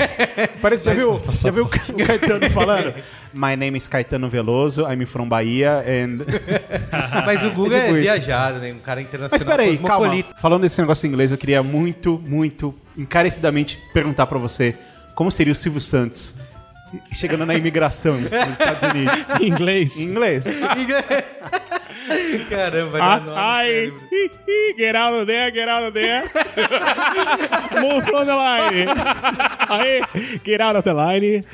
Parece, 0.60 0.84
já 0.84 0.94
viu, 0.94 1.20
já 1.32 1.50
viu 1.50 1.64
o 1.64 1.68
Caetano 1.68 2.50
falando? 2.50 2.94
My 3.32 3.56
name 3.56 3.78
is 3.78 3.88
Caetano 3.88 4.28
Veloso, 4.28 4.82
I'm 4.82 5.06
from 5.06 5.28
Bahia, 5.28 5.78
and... 5.80 6.18
Mas 7.24 7.42
o 7.44 7.50
Google 7.50 7.76
é 7.76 7.80
tipo 7.82 7.94
isso. 7.94 8.02
viajado, 8.02 8.58
né? 8.58 8.72
Um 8.72 8.78
cara 8.78 9.00
internacional. 9.00 9.30
Mas 9.30 9.42
peraí, 9.42 9.78
calma. 9.78 10.24
Falando 10.38 10.62
desse 10.62 10.80
negócio 10.80 11.06
em 11.06 11.10
inglês, 11.10 11.32
eu 11.32 11.38
queria 11.38 11.62
muito, 11.62 12.22
muito, 12.26 12.74
encarecidamente 12.96 13.78
perguntar 13.94 14.26
pra 14.26 14.38
você 14.38 14.74
como 15.14 15.30
seria 15.30 15.52
o 15.52 15.56
Silvio 15.56 15.80
Santos 15.80 16.34
chegando 17.12 17.46
na 17.46 17.54
imigração 17.54 18.20
nos 18.20 18.30
Estados 18.30 18.90
Unidos. 18.90 19.30
Em 19.40 19.48
inglês. 19.48 19.96
Em 19.98 20.10
inglês. 20.10 20.44
Caramba, 22.50 22.98
Ah, 23.00 23.20
né? 23.20 23.32
ai, 23.34 23.92
get 24.76 24.94
out 24.96 25.14
of 25.14 25.24
there, 25.26 25.50
get 25.52 25.68
out 25.68 25.84
of 25.86 25.92
there. 25.94 26.24
Move 27.80 28.04
from 28.04 28.26
the 28.26 28.34
line. 28.34 28.88
Aí, 29.68 30.02
get 30.44 30.60
out 30.60 30.76
of 30.76 30.84
the 30.84 30.92
line. 30.92 31.44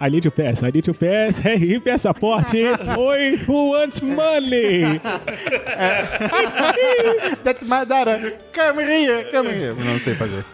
I 0.00 0.08
need 0.10 0.22
to 0.22 0.30
pass, 0.30 0.62
I 0.62 0.70
need 0.72 0.82
to 0.84 0.94
pass. 0.94 1.38
Hey, 1.38 1.78
passaporte. 1.78 2.56
Oi, 2.98 3.36
who 3.46 3.70
wants 3.72 4.00
money? 4.02 4.98
That's 7.44 7.62
my 7.64 7.84
daughter. 7.84 8.38
Come 8.52 8.80
here, 8.80 9.24
come 9.30 9.48
here. 9.50 9.74
Não 9.74 9.98
sei 9.98 10.14
fazer. 10.14 10.44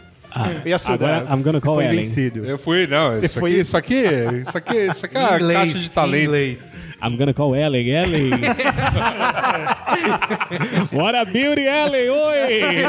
E 0.65 0.73
a 0.73 0.79
sua 0.79 0.95
agora? 0.95 1.27
I'm 1.31 1.43
gonna 1.43 1.61
call 1.61 1.75
foi 1.75 1.85
Ellen. 1.85 1.97
vencido. 1.99 2.45
Eu 2.45 2.59
fui, 2.59 2.87
não. 2.87 3.15
Você 3.15 3.27
Isso, 3.27 3.39
foi- 3.41 3.51
aqui, 3.53 3.61
isso 3.61 3.77
aqui, 3.77 4.05
isso 4.43 4.59
aqui, 4.59 4.77
isso 4.87 5.07
aqui 5.07 5.17
é 5.17 5.21
uma 5.21 5.37
Inglês, 5.37 5.59
caixa 5.59 5.79
de 5.79 5.91
talentos. 5.91 6.25
Inglês. 6.27 6.59
I'm 7.05 7.17
gonna 7.17 7.35
call 7.35 7.57
Ellen, 7.57 7.89
Ellen. 7.89 8.31
What 10.93 11.17
a 11.17 11.25
beauty, 11.25 11.67
Ellen, 11.67 12.09
oi. 12.11 12.85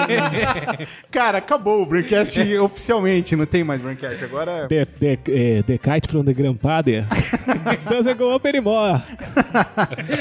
Cara, 1.11 1.39
acabou 1.39 1.81
o 1.81 1.85
Braincast 1.85 2.39
oficialmente. 2.59 3.35
Não 3.35 3.45
tem 3.47 3.63
mais 3.63 3.81
Braincast. 3.81 4.23
Agora... 4.23 4.67
The, 4.67 4.85
the, 4.85 5.19
eh, 5.27 5.63
the 5.63 5.77
kite 5.79 6.07
from 6.07 6.23
the 6.25 6.33
grandfather 6.33 7.05
doesn't 7.89 8.15
go 8.17 8.35
up 8.35 8.47
anymore. 8.47 9.01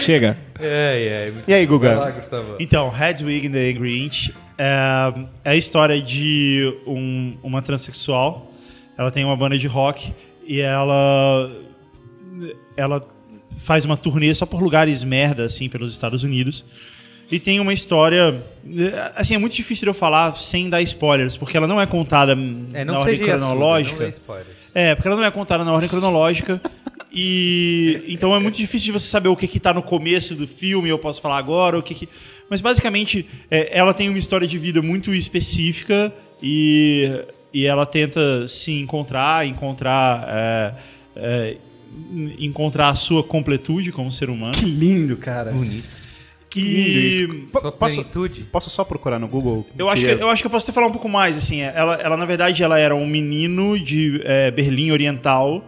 Chega. 0.00 0.38
É, 0.58 1.28
é. 1.28 1.32
E 1.46 1.52
aí, 1.54 1.66
Guga? 1.66 1.98
Lá, 1.98 2.10
Gustavo. 2.10 2.56
Então, 2.58 2.90
Hedwig 2.98 3.46
and 3.46 3.52
the 3.52 3.68
Angry 3.70 4.04
Inch 4.06 4.30
é, 4.62 5.14
é 5.44 5.50
a 5.50 5.56
história 5.56 6.00
de 6.00 6.72
um- 6.86 7.34
uma 7.42 7.60
transexual. 7.62 8.52
Ela 8.96 9.10
tem 9.10 9.24
uma 9.24 9.36
banda 9.36 9.58
de 9.58 9.66
rock 9.66 10.12
e 10.46 10.60
ela 10.60 11.50
ela 12.76 13.06
faz 13.58 13.84
uma 13.84 13.96
turnê 13.96 14.34
só 14.34 14.46
por 14.46 14.62
lugares 14.62 15.02
merda 15.02 15.44
assim 15.44 15.68
pelos 15.68 15.92
Estados 15.92 16.22
Unidos. 16.22 16.64
E 17.30 17.40
tem 17.40 17.58
uma 17.60 17.72
história, 17.72 18.42
assim, 19.16 19.34
é 19.34 19.38
muito 19.38 19.54
difícil 19.54 19.86
de 19.86 19.90
eu 19.90 19.94
falar 19.94 20.36
sem 20.36 20.68
dar 20.68 20.82
spoilers, 20.82 21.34
porque 21.36 21.56
ela 21.56 21.66
não 21.66 21.80
é 21.80 21.86
contada 21.86 22.32
É, 22.74 22.84
na 22.84 22.92
não 22.92 23.00
ordem 23.00 23.16
seja 23.16 23.38
cronológica. 23.38 24.04
Dê 24.04 24.10
spoiler. 24.10 24.46
É, 24.74 24.94
porque 24.94 25.08
ela 25.08 25.16
não 25.16 25.24
é 25.24 25.30
contada 25.30 25.64
na 25.64 25.72
ordem 25.72 25.88
cronológica. 25.88 26.60
E 27.10 28.02
então 28.08 28.34
é 28.36 28.38
muito 28.38 28.58
difícil 28.58 28.86
de 28.86 28.92
você 28.92 29.06
saber 29.06 29.28
o 29.28 29.36
que 29.36 29.48
que 29.48 29.58
tá 29.58 29.72
no 29.72 29.82
começo 29.82 30.34
do 30.34 30.46
filme, 30.46 30.88
eu 30.90 30.98
posso 30.98 31.20
falar 31.22 31.38
agora, 31.38 31.78
o 31.78 31.82
que 31.82 31.94
que... 31.94 32.08
Mas 32.52 32.60
basicamente, 32.60 33.26
é, 33.50 33.70
ela 33.78 33.94
tem 33.94 34.10
uma 34.10 34.18
história 34.18 34.46
de 34.46 34.58
vida 34.58 34.82
muito 34.82 35.14
específica 35.14 36.12
e, 36.42 37.10
e 37.50 37.64
ela 37.64 37.86
tenta 37.86 38.46
se 38.46 38.72
encontrar, 38.72 39.46
encontrar 39.46 40.26
é, 40.28 40.74
é, 41.16 41.56
encontrar 42.38 42.90
a 42.90 42.94
sua 42.94 43.24
completude 43.24 43.90
como 43.90 44.12
ser 44.12 44.28
humano. 44.28 44.52
Que 44.52 44.66
lindo, 44.66 45.16
cara. 45.16 45.50
Bonito. 45.50 45.88
Que 46.50 46.60
lindo 46.60 47.34
isso. 47.36 47.50
Posso, 47.78 48.04
posso 48.52 48.68
só 48.68 48.84
procurar 48.84 49.18
no 49.18 49.28
Google? 49.28 49.66
Eu 49.78 49.88
acho, 49.88 50.04
que, 50.04 50.10
eu 50.10 50.28
acho 50.28 50.42
que 50.42 50.46
eu 50.46 50.50
posso 50.50 50.66
até 50.66 50.74
falar 50.74 50.88
um 50.88 50.92
pouco 50.92 51.08
mais, 51.08 51.38
assim, 51.38 51.62
ela, 51.62 51.94
ela 51.94 52.18
na 52.18 52.26
verdade 52.26 52.62
ela 52.62 52.78
era 52.78 52.94
um 52.94 53.06
menino 53.06 53.78
de 53.78 54.20
é, 54.24 54.50
Berlim 54.50 54.90
Oriental 54.90 55.64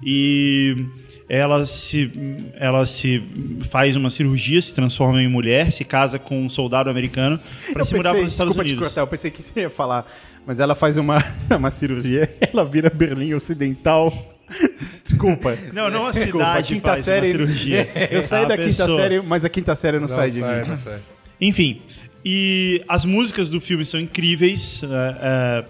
e 0.00 0.86
ela 1.28 1.66
se, 1.66 2.10
ela 2.54 2.86
se 2.86 3.22
faz 3.70 3.96
uma 3.96 4.08
cirurgia, 4.10 4.60
se 4.62 4.74
transforma 4.74 5.22
em 5.22 5.28
mulher, 5.28 5.70
se 5.70 5.84
casa 5.84 6.18
com 6.18 6.40
um 6.40 6.48
soldado 6.48 6.88
americano 6.88 7.38
para 7.72 7.84
se 7.84 7.94
mudar 7.94 8.14
para 8.14 8.22
os 8.22 8.32
Estados 8.32 8.54
desculpa 8.54 8.64
te 8.64 8.72
Unidos. 8.72 8.88
cortar, 8.88 9.00
eu 9.02 9.06
pensei 9.06 9.30
que 9.30 9.42
você 9.42 9.60
ia 9.60 9.70
falar, 9.70 10.06
mas 10.46 10.58
ela 10.58 10.74
faz 10.74 10.96
uma, 10.96 11.22
uma 11.54 11.70
cirurgia, 11.70 12.34
ela 12.40 12.64
vira 12.64 12.88
Berlim 12.90 13.34
Ocidental. 13.34 14.12
Desculpa. 15.04 15.58
Não, 15.74 15.90
não 15.90 16.06
a 16.06 16.10
Desculpa, 16.10 16.44
a 16.44 16.48
cidade 16.62 16.74
quinta 16.74 16.88
faz 16.88 17.04
série. 17.04 17.26
uma 17.26 17.32
cirurgia. 17.32 17.88
Eu 18.10 18.22
saí 18.22 18.44
A 18.44 18.48
da 18.48 18.56
quinta 18.56 18.68
pessoa. 18.68 18.98
série, 19.02 19.20
mas 19.20 19.44
a 19.44 19.48
quinta 19.50 19.76
série 19.76 19.98
não, 19.98 20.08
sai 20.08 20.30
de 20.30 20.40
mim. 20.40 20.48
não 20.66 20.78
sai. 20.78 20.98
Enfim, 21.38 21.82
E 22.30 22.82
as 22.86 23.06
músicas 23.06 23.48
do 23.48 23.58
filme 23.58 23.86
são 23.86 23.98
incríveis. 23.98 24.82
É, 24.82 24.86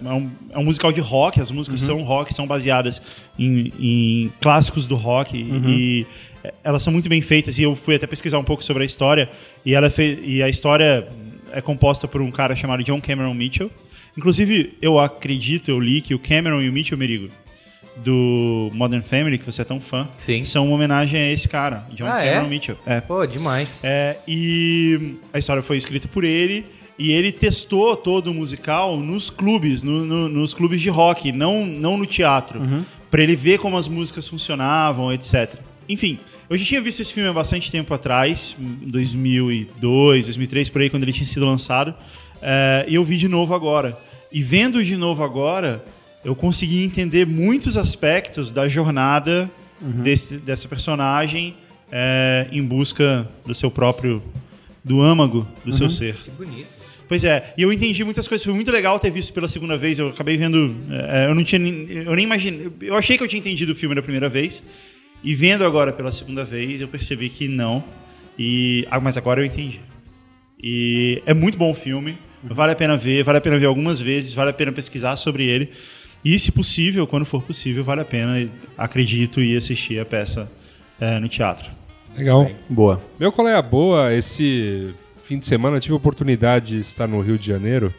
é- 0.03 0.07
é 0.09 0.13
um, 0.13 0.29
é 0.51 0.57
um 0.59 0.63
musical 0.65 0.91
de 0.91 0.99
rock, 0.99 1.39
as 1.39 1.51
músicas 1.51 1.79
são 1.79 2.01
rock, 2.03 2.33
são 2.33 2.45
baseadas 2.45 3.01
em, 3.37 3.71
em 3.79 4.31
clássicos 4.41 4.85
do 4.85 4.95
rock. 4.95 5.37
E 5.69 6.05
é, 6.43 6.53
elas 6.63 6.83
são 6.83 6.91
muito 6.91 7.07
bem 7.07 7.21
feitas. 7.21 7.57
E 7.57 7.63
eu 7.63 7.77
fui 7.77 7.95
até 7.95 8.05
pesquisar 8.05 8.37
um 8.39 8.43
pouco 8.43 8.61
sobre 8.61 8.83
a 8.83 8.85
história. 8.85 9.29
E, 9.65 9.73
ela 9.73 9.89
fe- 9.89 10.19
e 10.21 10.43
a 10.43 10.49
história 10.49 11.07
é 11.53 11.61
composta 11.61 12.07
por 12.09 12.21
um 12.21 12.29
cara 12.29 12.53
chamado 12.57 12.83
John 12.83 12.99
Cameron 12.99 13.33
Mitchell. 13.33 13.71
Inclusive, 14.17 14.73
eu 14.81 14.99
acredito, 14.99 15.71
eu 15.71 15.79
li 15.79 16.01
que 16.01 16.13
o 16.13 16.19
Cameron 16.19 16.61
e 16.61 16.67
o 16.67 16.73
Mitchell 16.73 16.97
Merigo 16.97 17.29
do 18.03 18.69
Modern 18.73 19.01
Family, 19.01 19.37
que 19.37 19.45
você 19.45 19.61
é 19.61 19.65
tão 19.65 19.79
fã, 19.79 20.07
Sim. 20.17 20.43
são 20.43 20.65
uma 20.67 20.75
homenagem 20.75 21.19
a 21.19 21.31
esse 21.31 21.47
cara, 21.47 21.85
John 21.93 22.05
Ah, 22.07 22.23
é? 22.23 22.33
Cameron 22.33 22.49
Mitchell. 22.49 22.77
É. 22.85 23.01
Pô, 23.01 23.25
demais. 23.25 23.79
É, 23.83 24.17
e 24.27 25.15
a 25.33 25.37
história 25.39 25.61
foi 25.63 25.77
escrita 25.77 26.07
por 26.07 26.23
ele 26.23 26.65
e 26.97 27.11
ele 27.11 27.31
testou 27.31 27.95
todo 27.95 28.31
o 28.31 28.33
musical 28.33 28.97
nos 28.97 29.29
clubes, 29.29 29.81
no- 29.83 30.05
no- 30.05 30.27
nos 30.29 30.53
clubes 30.53 30.81
de 30.81 30.89
rock, 30.89 31.31
não, 31.31 31.65
não 31.65 31.97
no 31.97 32.05
teatro, 32.05 32.61
Pra 33.09 33.23
ele 33.23 33.35
ver 33.35 33.57
como 33.57 33.75
as 33.75 33.87
músicas 33.87 34.27
funcionavam, 34.27 35.11
etc. 35.11 35.55
Enfim, 35.87 36.19
eu 36.47 36.55
já 36.55 36.63
tinha 36.63 36.79
visto 36.79 36.99
esse 37.01 37.11
filme 37.11 37.27
há 37.27 37.33
bastante 37.33 37.71
tempo 37.71 37.91
atrás, 37.91 38.55
em 38.59 38.87
2002, 38.87 40.25
2003, 40.25 40.69
por 40.69 40.81
aí, 40.81 40.89
quando 40.91 41.03
ele 41.03 41.13
tinha 41.13 41.25
sido 41.25 41.45
lançado, 41.45 41.93
é, 42.41 42.85
e 42.87 42.95
eu 42.95 43.03
vi 43.03 43.17
de 43.17 43.27
novo 43.27 43.53
agora. 43.55 43.97
E 44.31 44.43
vendo 44.43 44.83
de 44.83 44.95
novo 44.95 45.23
agora, 45.23 45.83
eu 46.23 46.35
consegui 46.35 46.83
entender 46.83 47.25
muitos 47.25 47.77
aspectos 47.77 48.51
da 48.51 48.67
jornada 48.67 49.49
desse- 49.81 50.37
dessa 50.37 50.67
personagem 50.67 51.55
é, 51.91 52.47
em 52.51 52.61
busca 52.63 53.27
do 53.45 53.53
seu 53.55 53.71
próprio 53.71 54.21
do 54.83 55.01
âmago 55.01 55.47
do 55.65 55.71
seu 55.73 55.89
ser. 55.89 56.15
Que 56.15 56.31
bonito. 56.31 56.67
Pois 57.07 57.23
é, 57.23 57.53
e 57.57 57.63
eu 57.63 57.73
entendi 57.73 58.03
muitas 58.03 58.27
coisas. 58.27 58.45
Foi 58.45 58.53
muito 58.53 58.71
legal 58.71 58.99
ter 58.99 59.09
visto 59.09 59.33
pela 59.33 59.47
segunda 59.47 59.75
vez. 59.77 59.97
Eu 59.97 60.09
acabei 60.09 60.37
vendo. 60.37 60.75
é, 60.91 61.25
eu 61.27 61.33
não 61.33 61.43
tinha. 61.43 61.57
nem- 61.59 61.87
Eu 61.89 62.15
nem 62.15 62.23
imaginei. 62.25 62.69
Eu 62.81 62.95
achei 62.95 63.17
que 63.17 63.23
eu 63.23 63.27
tinha 63.27 63.39
entendido 63.39 63.71
o 63.71 63.75
filme 63.75 63.95
da 63.95 64.01
primeira 64.01 64.29
vez. 64.29 64.61
E 65.23 65.33
vendo 65.33 65.65
agora 65.65 65.91
pela 65.91 66.11
segunda 66.11 66.45
vez, 66.45 66.79
eu 66.81 66.87
percebi 66.87 67.29
que 67.29 67.47
não. 67.47 67.83
E, 68.37 68.87
ah, 68.91 68.99
mas 68.99 69.17
agora 69.17 69.41
eu 69.41 69.45
entendi. 69.45 69.79
E 70.61 71.21
é 71.25 71.33
muito 71.33 71.57
bom 71.57 71.71
o 71.71 71.73
filme. 71.73 72.15
Vale 72.43 72.71
a 72.71 72.75
pena 72.75 72.95
ver, 72.95 73.23
vale 73.23 73.37
a 73.37 73.41
pena 73.41 73.57
ver 73.57 73.65
algumas 73.65 73.99
vezes, 73.99 74.33
vale 74.33 74.51
a 74.51 74.53
pena 74.53 74.71
pesquisar 74.71 75.15
sobre 75.17 75.45
ele. 75.45 75.69
E, 76.23 76.37
se 76.37 76.51
possível, 76.51 77.07
quando 77.07 77.25
for 77.25 77.41
possível, 77.41 77.83
vale 77.83 78.01
a 78.01 78.05
pena, 78.05 78.49
acredito, 78.77 79.41
ir 79.41 79.57
assistir 79.57 79.99
a 79.99 80.05
peça 80.05 80.51
é, 80.99 81.19
no 81.19 81.29
teatro. 81.29 81.71
Legal. 82.17 82.49
Boa. 82.69 83.01
Meu 83.19 83.31
colega 83.31 83.61
boa, 83.61 84.13
esse 84.13 84.93
fim 85.23 85.39
de 85.39 85.45
semana 85.45 85.77
eu 85.77 85.81
tive 85.81 85.93
a 85.93 85.97
oportunidade 85.97 86.75
de 86.75 86.79
estar 86.79 87.07
no 87.07 87.21
Rio 87.21 87.37
de 87.37 87.47
Janeiro. 87.47 87.93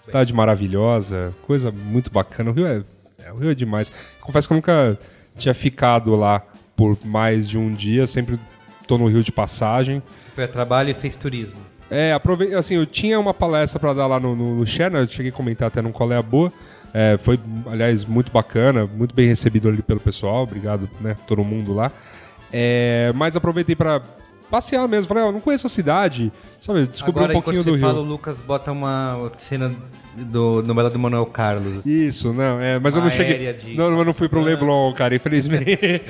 Cidade 0.00 0.32
maravilhosa, 0.32 1.34
coisa 1.42 1.70
muito 1.70 2.10
bacana. 2.10 2.50
O 2.50 2.54
Rio 2.54 2.66
é, 2.66 2.82
é, 3.22 3.32
o 3.32 3.36
Rio 3.36 3.50
é 3.50 3.54
demais. 3.54 3.92
Confesso 4.20 4.48
que 4.48 4.54
eu 4.54 4.56
nunca 4.56 4.98
tinha 5.36 5.52
ficado 5.52 6.14
lá 6.14 6.42
por 6.74 6.96
mais 7.04 7.48
de 7.48 7.58
um 7.58 7.74
dia, 7.74 8.06
sempre 8.06 8.38
tô 8.86 8.96
no 8.96 9.08
Rio 9.08 9.22
de 9.22 9.32
passagem. 9.32 10.02
Você 10.10 10.30
foi 10.30 10.44
a 10.44 10.48
trabalho 10.48 10.90
e 10.90 10.94
fez 10.94 11.14
turismo. 11.14 11.58
É, 11.90 12.12
aprovei, 12.12 12.54
assim, 12.54 12.74
eu 12.74 12.84
tinha 12.84 13.18
uma 13.18 13.32
palestra 13.32 13.80
pra 13.80 13.94
dar 13.94 14.06
lá 14.06 14.20
no, 14.20 14.36
no, 14.36 14.56
no 14.56 14.66
Xena, 14.66 14.98
eu 14.98 15.08
cheguei 15.08 15.30
a 15.30 15.34
comentar 15.34 15.68
até 15.68 15.80
num 15.80 15.92
Coleia 15.92 16.22
Boa. 16.22 16.52
É, 16.92 17.16
foi, 17.18 17.38
aliás, 17.66 18.04
muito 18.04 18.30
bacana, 18.32 18.86
muito 18.86 19.14
bem 19.14 19.28
recebido 19.28 19.68
ali 19.68 19.82
pelo 19.82 20.00
pessoal, 20.00 20.42
obrigado, 20.42 20.88
né, 21.00 21.16
todo 21.26 21.44
mundo 21.44 21.74
lá. 21.74 21.92
É, 22.52 23.12
mas 23.14 23.36
aproveitei 23.36 23.76
pra 23.76 24.02
passear 24.50 24.86
mesmo, 24.88 25.08
falei, 25.08 25.24
ó, 25.24 25.32
não 25.32 25.40
conheço 25.40 25.66
a 25.66 25.70
cidade, 25.70 26.32
sabe, 26.58 26.86
descobri 26.86 27.24
Agora, 27.24 27.38
um 27.38 27.42
pouquinho 27.42 27.64
do 27.64 27.70
você 27.72 27.76
Rio. 27.76 27.86
fala, 27.86 28.00
o 28.00 28.04
Lucas 28.04 28.40
bota 28.40 28.72
uma 28.72 29.30
cena 29.38 29.74
do 30.16 30.62
novela 30.64 30.90
do 30.90 30.98
Manuel 30.98 31.26
Carlos. 31.26 31.86
Isso, 31.86 32.32
não, 32.32 32.60
é, 32.60 32.78
mas 32.80 32.94
eu 32.96 33.00
não 33.00 33.06
Uma 33.06 33.10
cheguei. 33.14 33.52
de- 33.52 33.74
Não, 33.76 33.96
eu 33.96 34.04
não 34.04 34.12
fui 34.12 34.28
pro 34.28 34.40
Leblon, 34.40 34.92
cara, 34.92 35.14
infelizmente. 35.14 35.78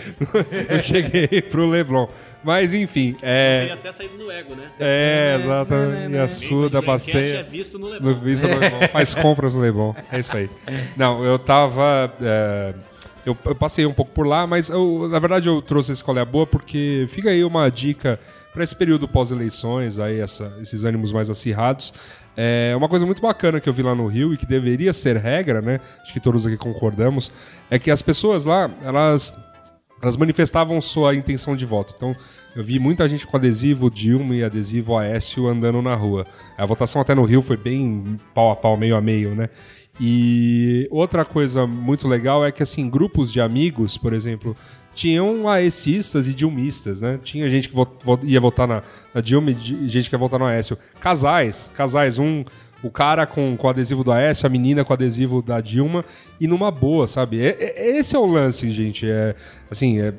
eu 0.70 0.80
cheguei 0.80 1.42
pro 1.42 1.68
Leblon. 1.68 2.08
Mas 2.42 2.72
enfim, 2.72 3.14
é. 3.22 3.68
até 3.72 3.92
saído 3.92 4.16
no 4.16 4.30
ego, 4.30 4.54
né? 4.54 4.64
É, 4.80 5.36
exatamente. 5.38 6.14
E 6.14 6.18
a 6.18 6.26
Suda 6.28 6.78
é 6.78 6.82
passeia. 6.82 7.42
visto 7.42 7.78
no 7.78 8.00
No 8.00 8.14
Vista 8.14 8.48
no 8.48 8.58
Leblon. 8.58 8.88
Faz 8.88 9.14
compras 9.14 9.54
no 9.54 9.60
Leblon. 9.60 9.92
É 10.10 10.20
isso 10.20 10.34
aí. 10.34 10.48
Não, 10.96 11.22
eu 11.22 11.38
tava. 11.38 12.10
é, 12.22 12.74
eu, 13.28 13.36
eu 13.44 13.54
passei 13.54 13.84
um 13.86 13.92
pouco 13.92 14.10
por 14.12 14.26
lá, 14.26 14.46
mas 14.46 14.68
eu- 14.68 15.08
na 15.08 15.18
verdade 15.18 15.48
eu 15.48 15.60
trouxe 15.62 15.92
essa 15.92 15.98
escolha 16.00 16.24
boa 16.24 16.46
porque 16.46 17.04
fica 17.08 17.30
aí 17.30 17.44
uma 17.44 17.68
dica 17.70 18.18
para 18.52 18.64
esse 18.64 18.74
período 18.74 19.06
pós-eleições, 19.06 19.98
aí 19.98 20.18
essa- 20.20 20.52
esses 20.60 20.84
ânimos 20.84 21.12
mais 21.12 21.28
acirrados. 21.30 21.92
É 22.36 22.74
uma 22.76 22.88
coisa 22.88 23.04
muito 23.06 23.20
bacana 23.22 23.60
que 23.60 23.68
eu 23.68 23.72
vi 23.72 23.82
lá 23.82 23.94
no 23.94 24.06
Rio 24.06 24.32
e 24.32 24.36
que 24.36 24.46
deveria 24.46 24.92
ser 24.92 25.16
regra, 25.16 25.60
né? 25.60 25.80
Acho 26.02 26.12
que 26.12 26.20
todos 26.20 26.46
aqui 26.46 26.56
concordamos, 26.56 27.30
é 27.70 27.78
que 27.78 27.90
as 27.90 28.00
pessoas 28.02 28.44
lá, 28.44 28.70
elas 28.82 29.32
elas 30.00 30.16
manifestavam 30.16 30.80
sua 30.80 31.12
intenção 31.16 31.56
de 31.56 31.66
voto. 31.66 31.92
Então, 31.96 32.14
eu 32.54 32.62
vi 32.62 32.78
muita 32.78 33.08
gente 33.08 33.26
com 33.26 33.36
adesivo 33.36 33.90
Dilma 33.90 34.32
e 34.36 34.44
adesivo 34.44 34.96
Aécio 34.96 35.48
andando 35.48 35.82
na 35.82 35.96
rua. 35.96 36.24
A 36.56 36.64
votação 36.64 37.02
até 37.02 37.16
no 37.16 37.24
Rio 37.24 37.42
foi 37.42 37.56
bem 37.56 38.16
pau 38.32 38.52
a 38.52 38.54
pau, 38.54 38.76
meio 38.76 38.94
a 38.94 39.00
meio, 39.00 39.34
né? 39.34 39.48
E 40.00 40.86
outra 40.90 41.24
coisa 41.24 41.66
muito 41.66 42.06
legal 42.06 42.44
é 42.44 42.52
que, 42.52 42.62
assim, 42.62 42.88
grupos 42.88 43.32
de 43.32 43.40
amigos, 43.40 43.98
por 43.98 44.12
exemplo, 44.12 44.56
tinham 44.94 45.48
aecistas 45.48 46.26
e 46.28 46.34
dilmistas, 46.34 47.00
né? 47.00 47.18
Tinha 47.22 47.48
gente 47.50 47.68
que 47.68 47.74
vo- 47.74 47.86
vo- 48.02 48.20
ia 48.22 48.40
votar 48.40 48.66
na, 48.68 48.82
na 49.14 49.20
Dilma 49.20 49.50
e 49.50 49.88
gente 49.88 50.08
que 50.08 50.14
ia 50.14 50.18
votar 50.18 50.38
no 50.38 50.46
Aécio. 50.46 50.78
Casais, 51.00 51.70
casais, 51.74 52.18
um 52.18 52.42
o 52.80 52.90
cara 52.90 53.26
com, 53.26 53.56
com 53.56 53.68
adesivo 53.68 54.04
do 54.04 54.12
Aécio, 54.12 54.46
a 54.46 54.48
menina 54.48 54.84
com 54.84 54.92
adesivo 54.92 55.42
da 55.42 55.60
Dilma, 55.60 56.04
e 56.40 56.46
numa 56.46 56.70
boa, 56.70 57.08
sabe? 57.08 57.40
É- 57.40 57.56
é- 57.58 57.98
esse 57.98 58.14
é 58.14 58.18
o 58.20 58.24
lance, 58.26 58.70
gente. 58.70 59.04
É, 59.08 59.34
assim, 59.68 60.00
é, 60.00 60.14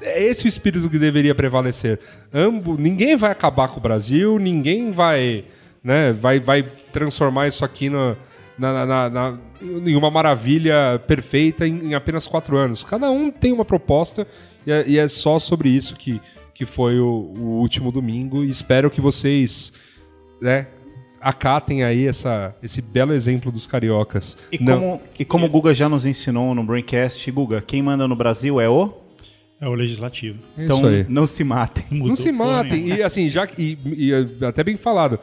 é 0.00 0.22
esse 0.24 0.44
o 0.44 0.48
espírito 0.48 0.88
que 0.88 0.98
deveria 0.98 1.34
prevalecer. 1.34 1.98
Ambo, 2.32 2.76
ninguém 2.78 3.16
vai 3.16 3.32
acabar 3.32 3.66
com 3.66 3.80
o 3.80 3.82
Brasil, 3.82 4.38
ninguém 4.38 4.92
vai, 4.92 5.44
né, 5.82 6.12
vai, 6.12 6.38
vai 6.38 6.62
transformar 6.92 7.48
isso 7.48 7.64
aqui 7.64 7.90
na, 7.90 8.14
na, 8.58 8.72
na- 8.72 8.86
na- 8.86 9.10
na- 9.10 9.38
em 9.62 9.96
uma 9.96 10.10
maravilha 10.10 11.00
perfeita 11.06 11.66
em, 11.66 11.88
em 11.90 11.94
apenas 11.94 12.26
quatro 12.26 12.56
anos. 12.56 12.84
Cada 12.84 13.10
um 13.10 13.30
tem 13.30 13.52
uma 13.52 13.64
proposta 13.64 14.26
e 14.66 14.70
é, 14.72 14.84
e 14.88 14.98
é 14.98 15.08
só 15.08 15.38
sobre 15.38 15.68
isso 15.68 15.96
que, 15.96 16.20
que 16.54 16.64
foi 16.64 16.98
o, 17.00 17.32
o 17.36 17.42
último 17.60 17.90
domingo. 17.90 18.44
E 18.44 18.48
espero 18.50 18.90
que 18.90 19.00
vocês 19.00 19.72
né, 20.40 20.66
acatem 21.20 21.82
aí 21.84 22.06
essa, 22.06 22.54
esse 22.62 22.80
belo 22.82 23.12
exemplo 23.12 23.50
dos 23.50 23.66
cariocas. 23.66 24.36
E 24.52 24.58
Não- 24.62 24.78
como, 24.80 25.00
e 25.18 25.24
como 25.24 25.46
o 25.46 25.48
Guga 25.48 25.74
já 25.74 25.88
nos 25.88 26.06
ensinou 26.06 26.54
no 26.54 26.62
Braincast, 26.64 27.28
Guga, 27.30 27.60
quem 27.60 27.82
manda 27.82 28.06
no 28.06 28.14
Brasil 28.14 28.60
é 28.60 28.68
o? 28.68 28.92
É 29.60 29.68
o 29.68 29.72
legislativo. 29.74 30.40
Então 30.58 30.76
Isso 30.78 30.86
aí. 30.86 31.06
não 31.08 31.26
se 31.26 31.42
matem. 31.44 31.84
Não 31.90 32.14
se 32.16 32.30
matem. 32.32 32.88
E 32.88 33.02
assim, 33.02 33.30
já 33.30 33.46
que. 33.46 33.78
E, 33.86 34.08
e 34.10 34.44
até 34.44 34.62
bem 34.62 34.76
falado. 34.76 35.18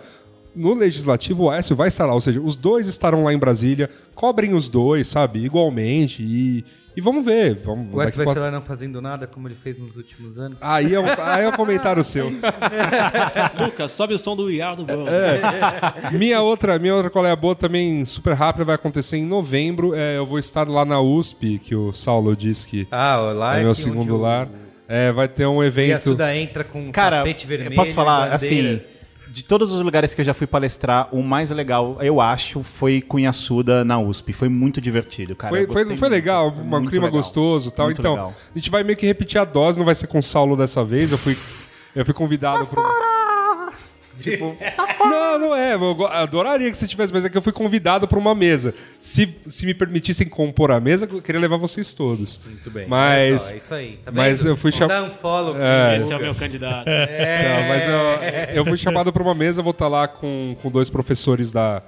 No 0.56 0.74
legislativo, 0.74 1.44
o 1.46 1.50
Aécio 1.50 1.76
vai 1.76 1.88
estar 1.88 2.06
lá, 2.06 2.14
ou 2.14 2.20
seja, 2.22 2.42
os 2.42 2.56
dois 2.56 2.88
estarão 2.88 3.24
lá 3.24 3.34
em 3.34 3.38
Brasília, 3.38 3.90
cobrem 4.14 4.54
os 4.54 4.68
dois, 4.68 5.08
sabe, 5.08 5.40
igualmente, 5.46 6.22
e, 6.24 6.66
e 6.96 7.00
vamos 7.00 7.24
ver. 7.24 7.56
Vamos, 7.64 7.94
O 7.94 7.98
daqui 7.98 8.18
vai 8.18 8.26
quatro- 8.26 8.42
ser 8.44 8.50
lá 8.50 8.52
não 8.52 8.62
fazendo 8.62 9.02
nada, 9.02 9.26
como 9.28 9.48
ele 9.48 9.56
fez 9.56 9.80
nos 9.80 9.96
últimos 9.96 10.38
anos. 10.38 10.58
Aí 10.60 10.94
é, 10.94 11.00
um, 11.00 11.06
aí 11.26 11.46
é 11.46 11.48
um 11.48 11.54
comentário 11.54 12.04
seu. 12.04 12.30
Lucas, 13.60 13.92
sobe 13.92 14.14
o 14.14 14.18
som 14.18 14.36
do 14.36 14.48
Are 14.62 14.76
do 14.76 14.84
World. 14.92 16.18
minha 16.18 16.42
outra, 16.42 16.78
minha 16.80 16.96
outra 16.96 17.10
colega 17.10 17.36
boa 17.36 17.56
também, 17.56 18.04
super 18.06 18.34
rápida, 18.34 18.66
vai 18.66 18.76
acontecer 18.76 19.18
em 19.18 19.26
novembro. 19.26 19.94
É, 19.96 20.18
eu 20.18 20.26
vou 20.26 20.40
estar 20.40 20.68
lá 20.68 20.84
na 20.86 21.00
USP, 21.00 21.60
que 21.60 21.76
o 21.76 21.92
Saulo 21.94 22.36
disse 22.36 22.68
que 22.68 22.88
Ah, 22.92 23.16
lá 23.18 23.58
é 23.58 23.62
é 23.62 23.64
meu 23.64 23.74
segundo 23.74 24.18
lar. 24.18 24.48
É, 24.88 25.12
vai 25.12 25.28
ter 25.30 25.46
um 25.48 25.62
E 25.62 25.66
a 25.66 25.68
evento. 25.68 26.04
Suda 26.04 26.36
entra 26.36 26.64
com 26.66 26.82
um 26.88 26.92
Cara, 26.92 27.20
tapete 27.20 27.48
vermelho. 27.48 27.72
eu 27.72 27.76
posso 27.78 27.94
falar, 27.94 28.34
assim. 28.34 28.82
De 29.32 29.44
todos 29.44 29.72
os 29.72 29.82
lugares 29.82 30.14
que 30.14 30.22
eu 30.22 30.26
já 30.26 30.34
fui 30.34 30.46
palestrar, 30.46 31.08
o 31.12 31.24
mais 31.24 31.50
legal, 31.52 31.98
eu 32.02 32.20
acho, 32.20 32.62
foi 32.62 33.02
Cunhaçuda 33.02 33.86
na 33.86 33.98
USP. 33.98 34.34
Foi 34.34 34.50
muito 34.50 34.82
divertido, 34.82 35.36
cara. 35.36 35.50
Foi, 35.50 35.66
foi, 35.66 35.76
foi 35.76 35.86
muito, 35.86 36.08
legal, 36.08 36.50
um 36.50 36.64
muito 36.64 36.90
clima 36.90 37.06
legal. 37.06 37.22
gostoso 37.22 37.70
e 37.70 37.72
tal. 37.72 37.86
Muito 37.86 38.00
então, 38.00 38.14
legal. 38.14 38.34
a 38.54 38.58
gente 38.58 38.70
vai 38.70 38.84
meio 38.84 38.98
que 38.98 39.06
repetir 39.06 39.40
a 39.40 39.46
dose, 39.46 39.78
não 39.78 39.86
vai 39.86 39.96
ser 39.96 40.08
com 40.08 40.20
o 40.20 40.24
Saulo 40.24 40.56
dessa 40.58 40.84
vez. 40.84 41.12
Eu 41.12 41.18
fui, 41.18 41.38
eu 41.96 42.04
fui 42.04 42.14
convidado 42.14 42.66
por. 42.68 42.84
Tipo, 44.22 44.56
não, 45.00 45.40
não 45.40 45.56
é. 45.56 45.76
Eu 45.76 46.08
adoraria 46.08 46.70
que 46.70 46.78
você 46.78 46.88
tivesse, 46.88 47.12
mas 47.12 47.26
é 47.26 47.30
que 47.30 47.38
eu 47.38 47.42
fui 47.42 47.52
convidado 47.54 48.08
para 48.08 48.18
uma 48.18 48.34
mesa. 48.36 48.74
Se, 49.00 49.36
se 49.48 49.66
me 49.66 49.74
permitissem 49.74 50.28
compor 50.28 50.72
a 50.72 50.80
mesa, 50.80 51.08
eu 51.12 51.22
queria 51.22 51.42
levar 51.42 51.58
vocês 51.58 51.94
todos. 51.94 52.40
Muito 52.46 52.72
bem. 52.72 52.88
Mas, 52.88 53.42
só, 53.42 53.54
é 53.54 53.58
isso 53.58 53.74
aí. 53.74 54.00
Tá 54.04 54.12
mas 54.12 54.46
eu 54.46 54.56
fui 54.56 54.72
chamado. 54.72 55.02
dar 55.02 55.08
um 55.08 55.12
follow. 55.12 55.56
É. 55.58 55.98
Esse 55.98 56.14
é 56.14 56.16
o 56.16 56.20
meu 56.20 56.36
candidato. 56.36 56.86
Não, 56.88 57.68
mas 57.68 57.88
eu, 57.88 58.56
eu 58.56 58.66
fui 58.66 58.78
chamado 58.78 59.12
para 59.12 59.24
uma 59.24 59.36
mesa, 59.36 59.62
vou 59.62 59.72
estar 59.72 59.88
lá 59.88 60.08
com, 60.08 60.56
com 60.62 60.70
dois 60.70 60.90
professores 60.90 61.52
da, 61.52 61.82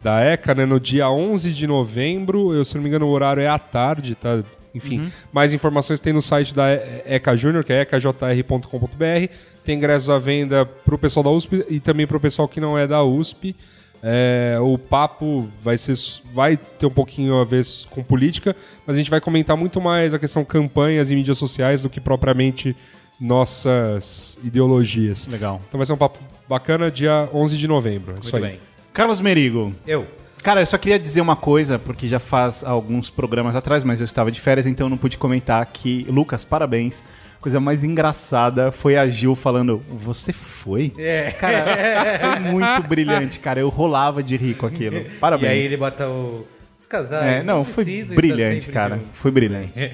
da 0.00 0.20
ECA, 0.20 0.54
né? 0.54 0.64
No 0.64 0.80
dia 0.80 1.10
11 1.10 1.52
de 1.52 1.66
novembro, 1.66 2.54
eu, 2.54 2.64
se 2.64 2.74
não 2.74 2.82
me 2.82 2.88
engano, 2.88 3.06
o 3.06 3.10
horário 3.10 3.42
é 3.42 3.48
à 3.48 3.58
tarde, 3.58 4.14
tá? 4.14 4.42
Enfim. 4.74 5.10
Mais 5.32 5.52
informações 5.52 6.00
tem 6.00 6.12
no 6.12 6.22
site 6.22 6.54
da 6.54 6.70
ECA 7.04 7.36
Júnior, 7.36 7.64
que 7.64 7.72
é 7.72 7.80
ecajr.com.br. 7.80 9.34
Tem 9.64 9.76
ingressos 9.76 10.10
à 10.10 10.18
venda 10.18 10.64
pro 10.64 10.98
pessoal 10.98 11.24
da 11.24 11.30
USP 11.30 11.64
e 11.68 11.80
também 11.80 12.06
pro 12.06 12.20
pessoal 12.20 12.48
que 12.48 12.60
não 12.60 12.78
é 12.78 12.86
da 12.86 13.02
USP. 13.02 13.54
É, 14.02 14.56
o 14.60 14.78
papo 14.78 15.48
vai, 15.62 15.76
ser, 15.76 15.94
vai 16.32 16.56
ter 16.56 16.86
um 16.86 16.90
pouquinho 16.90 17.38
a 17.38 17.44
ver 17.44 17.64
com 17.90 18.02
política, 18.02 18.56
mas 18.86 18.96
a 18.96 18.98
gente 18.98 19.10
vai 19.10 19.20
comentar 19.20 19.56
muito 19.56 19.78
mais 19.80 20.14
a 20.14 20.18
questão 20.18 20.42
campanhas 20.42 21.10
e 21.10 21.14
mídias 21.14 21.36
sociais 21.36 21.82
do 21.82 21.90
que 21.90 22.00
propriamente 22.00 22.74
nossas 23.20 24.38
ideologias. 24.42 25.26
Legal. 25.26 25.60
Então 25.68 25.76
vai 25.76 25.84
ser 25.84 25.92
um 25.92 25.98
papo 25.98 26.18
bacana 26.48 26.90
dia 26.90 27.28
11 27.32 27.58
de 27.58 27.68
novembro. 27.68 28.14
É 28.16 28.20
isso 28.20 28.34
aí. 28.34 28.42
bem. 28.42 28.60
Carlos 28.92 29.20
Merigo. 29.20 29.74
Eu. 29.86 30.06
Cara, 30.42 30.60
eu 30.62 30.66
só 30.66 30.78
queria 30.78 30.98
dizer 30.98 31.20
uma 31.20 31.36
coisa, 31.36 31.78
porque 31.78 32.08
já 32.08 32.18
faz 32.18 32.64
alguns 32.64 33.10
programas 33.10 33.54
atrás, 33.54 33.84
mas 33.84 34.00
eu 34.00 34.04
estava 34.04 34.30
de 34.30 34.40
férias, 34.40 34.66
então 34.66 34.86
eu 34.86 34.90
não 34.90 34.96
pude 34.96 35.18
comentar 35.18 35.64
que, 35.66 36.06
Lucas, 36.08 36.44
parabéns. 36.44 37.04
Coisa 37.40 37.58
mais 37.58 37.82
engraçada 37.82 38.70
foi 38.70 38.98
a 38.98 39.06
Gil 39.06 39.34
falando, 39.34 39.82
você 39.88 40.32
foi? 40.32 40.92
É. 40.98 41.30
Cara, 41.32 41.64
foi 42.20 42.38
muito 42.38 42.82
brilhante, 42.86 43.38
cara. 43.38 43.60
Eu 43.60 43.70
rolava 43.70 44.22
de 44.22 44.36
rir 44.36 44.54
com 44.56 44.66
aquilo. 44.66 45.04
Parabéns. 45.18 45.50
E 45.50 45.52
aí 45.52 45.64
ele 45.64 45.76
bota 45.76 46.06
o. 46.08 46.46
Os 46.78 46.86
casais. 46.86 47.40
É, 47.40 47.42
não, 47.42 47.64
foi 47.64 47.84
precisam 47.84 48.10
estar 48.10 48.14
brilhante, 48.16 48.70
cara. 48.70 48.96
juntos. 48.96 49.10
Foi 49.14 49.30
brilhante. 49.30 49.92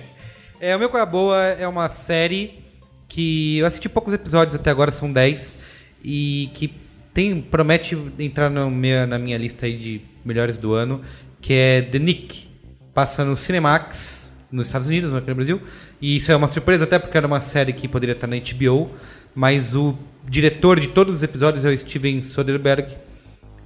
É, 0.60 0.74
o 0.74 0.78
meu 0.78 0.88
Coisa 0.88 1.06
Boa 1.06 1.40
é 1.40 1.68
uma 1.68 1.88
série 1.88 2.64
que 3.08 3.58
eu 3.58 3.66
assisti 3.66 3.88
poucos 3.88 4.12
episódios 4.12 4.54
até 4.54 4.70
agora, 4.70 4.90
são 4.90 5.12
10, 5.12 5.58
e 6.02 6.50
que 6.54 6.68
tem, 7.16 7.40
promete 7.40 7.96
entrar 8.18 8.50
na 8.50 8.68
minha, 8.68 9.38
lista 9.38 9.64
aí 9.64 9.74
de 9.74 10.02
melhores 10.22 10.58
do 10.58 10.74
ano, 10.74 11.00
que 11.40 11.54
é 11.54 11.80
The 11.80 11.98
Nick. 11.98 12.46
Passa 12.92 13.24
no 13.24 13.34
Cinemax, 13.34 14.36
nos 14.52 14.66
Estados 14.66 14.86
Unidos, 14.86 15.12
não 15.12 15.18
aqui 15.20 15.30
no 15.30 15.34
Brasil. 15.34 15.62
E 15.98 16.16
isso 16.16 16.30
é 16.30 16.36
uma 16.36 16.46
surpresa, 16.46 16.84
até 16.84 16.98
porque 16.98 17.16
era 17.16 17.26
uma 17.26 17.40
série 17.40 17.72
que 17.72 17.88
poderia 17.88 18.12
estar 18.12 18.26
na 18.26 18.36
HBO, 18.36 18.90
mas 19.34 19.74
o 19.74 19.96
diretor 20.28 20.78
de 20.78 20.88
todos 20.88 21.14
os 21.14 21.22
episódios 21.22 21.64
é 21.64 21.70
o 21.70 21.78
Steven 21.78 22.20
Soderbergh. 22.20 22.94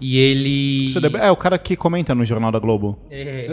E 0.00 0.18
ele. 0.18 0.94
É 1.20 1.30
o 1.30 1.36
cara 1.36 1.58
que 1.58 1.76
comenta 1.76 2.14
no 2.14 2.24
Jornal 2.24 2.50
da 2.50 2.58
Globo. 2.58 2.98
É, 3.10 3.46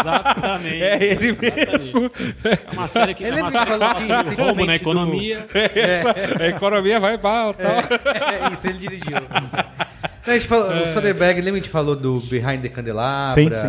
Exatamente. 0.00 0.82
É 0.82 1.04
ele 1.04 1.32
mesmo. 1.32 2.10
É 2.44 2.72
uma 2.72 2.86
série 2.86 3.14
que, 3.14 3.24
é 3.24 3.34
uma 3.34 3.50
série 3.50 3.66
que 3.72 3.78
fala 3.78 4.00
sobre 4.00 4.34
o 4.34 4.44
roubo 4.46 4.64
na 4.64 4.76
economia. 4.76 5.44
Essa, 5.52 6.14
a 6.40 6.48
economia 6.48 7.00
vai 7.00 7.18
mal, 7.18 7.52
tal. 7.52 7.72
É 7.72 8.54
isso, 8.56 8.68
ele 8.68 8.78
dirigiu. 8.78 9.10
Não, 9.10 10.34
a 10.34 10.38
gente 10.38 10.46
falou, 10.46 10.70
O 10.82 10.86
Soderbergh, 10.88 11.40
lembra 11.40 11.52
que 11.52 11.58
a 11.58 11.60
gente 11.62 11.70
falou 11.70 11.96
do 11.96 12.20
Behind 12.20 12.62
the 12.62 12.68
Candelabra? 12.68 13.34
Sim, 13.34 13.50
sim. 13.54 13.66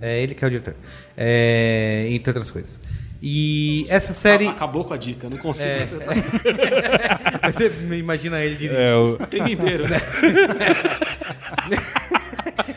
É 0.00 0.22
ele 0.22 0.34
que 0.34 0.44
é 0.44 0.48
o 0.48 0.50
diretor. 0.50 0.74
É, 1.16 2.06
entre 2.10 2.30
outras 2.30 2.50
coisas. 2.50 2.80
E 3.22 3.86
essa 3.88 4.12
série. 4.12 4.46
Acabou 4.46 4.84
com 4.84 4.94
a 4.94 4.96
dica, 4.96 5.28
não 5.28 5.38
consigo. 5.38 5.68
É. 5.68 5.86
Você 7.50 7.72
imagina 7.96 8.42
ele 8.42 8.56
dirigindo. 8.56 8.80
É, 8.80 8.94
o, 8.94 9.14
O 9.14 9.26
tempo 9.26 9.48
inteiro, 9.48 9.88
né? 9.88 10.00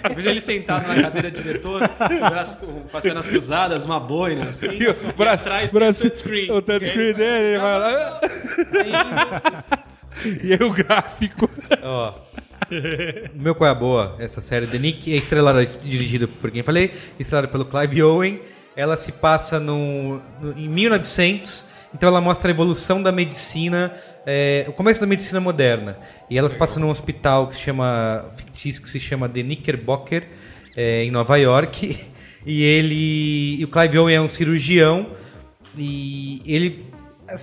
Eu 0.10 0.16
vejo 0.16 0.30
ele 0.30 0.42
sentado 0.42 0.88
na 0.88 1.02
cadeira 1.02 1.30
de 1.30 1.42
diretor, 1.42 1.82
braço 1.98 2.58
com, 2.58 2.84
as 2.98 3.04
pernas 3.04 3.28
cruzadas, 3.28 3.86
uma 3.86 4.00
boina, 4.00 4.50
assim. 4.50 4.68
e 4.68 4.88
o 4.88 5.14
braço, 5.16 5.44
atrás 5.44 5.72
braço, 5.72 6.02
tem 6.02 6.10
o 6.10 6.12
touchscreen. 6.12 6.52
o 6.52 6.62
touchscreen 6.62 7.14
dele, 7.14 7.46
ele 7.46 7.60
vai 7.60 7.80
lá. 7.80 8.22
E 10.44 10.52
aí 10.52 10.60
o 10.62 10.72
gráfico. 10.74 11.50
Ó. 11.82 12.14
Meu 13.34 13.56
Qual 13.56 13.68
é 13.68 13.72
a 13.72 13.76
Boa, 13.76 14.16
essa 14.20 14.42
série 14.42 14.68
The 14.68 14.78
Nick, 14.78 15.14
é 15.14 15.18
estrelada, 15.18 15.64
dirigida 15.64 16.28
por 16.28 16.52
quem 16.52 16.62
falei, 16.62 16.92
estrelada 17.18 17.48
pelo 17.48 17.64
Clive 17.64 18.04
Owen. 18.04 18.42
Ela 18.80 18.96
se 18.96 19.12
passa 19.12 19.60
no, 19.60 20.22
no- 20.42 20.58
em 20.58 20.70
1900, 20.70 21.66
então 21.94 22.08
ela 22.08 22.22
mostra 22.22 22.50
a 22.50 22.54
evolução 22.54 23.02
da 23.04 23.12
medicina, 23.12 23.94
é, 24.26 24.64
o 24.68 24.72
começo 24.72 25.02
da 25.02 25.08
medicina 25.08 25.40
moderna. 25.42 25.98
E 26.30 26.38
ela 26.38 26.50
se 26.50 26.56
passa 26.56 26.80
num 26.80 26.90
hospital 26.90 27.48
que 27.48 27.56
se 27.56 27.60
chama, 27.60 28.26
fictício, 28.38 28.82
que 28.82 28.88
se 28.88 29.00
chama 29.00 29.28
The 29.28 29.42
Knickerbocker, 29.44 30.24
é, 30.78 31.04
em 31.04 31.12
Nova 31.12 31.38
York. 31.38 32.00
E 32.46 32.64
ele, 32.64 33.58
e 33.60 33.66
o 33.66 33.68
Clive 33.68 34.00
Owen 34.00 34.16
é 34.16 34.22
um 34.22 34.30
cirurgião 34.30 35.08
e 35.78 36.42
ele 36.46 36.86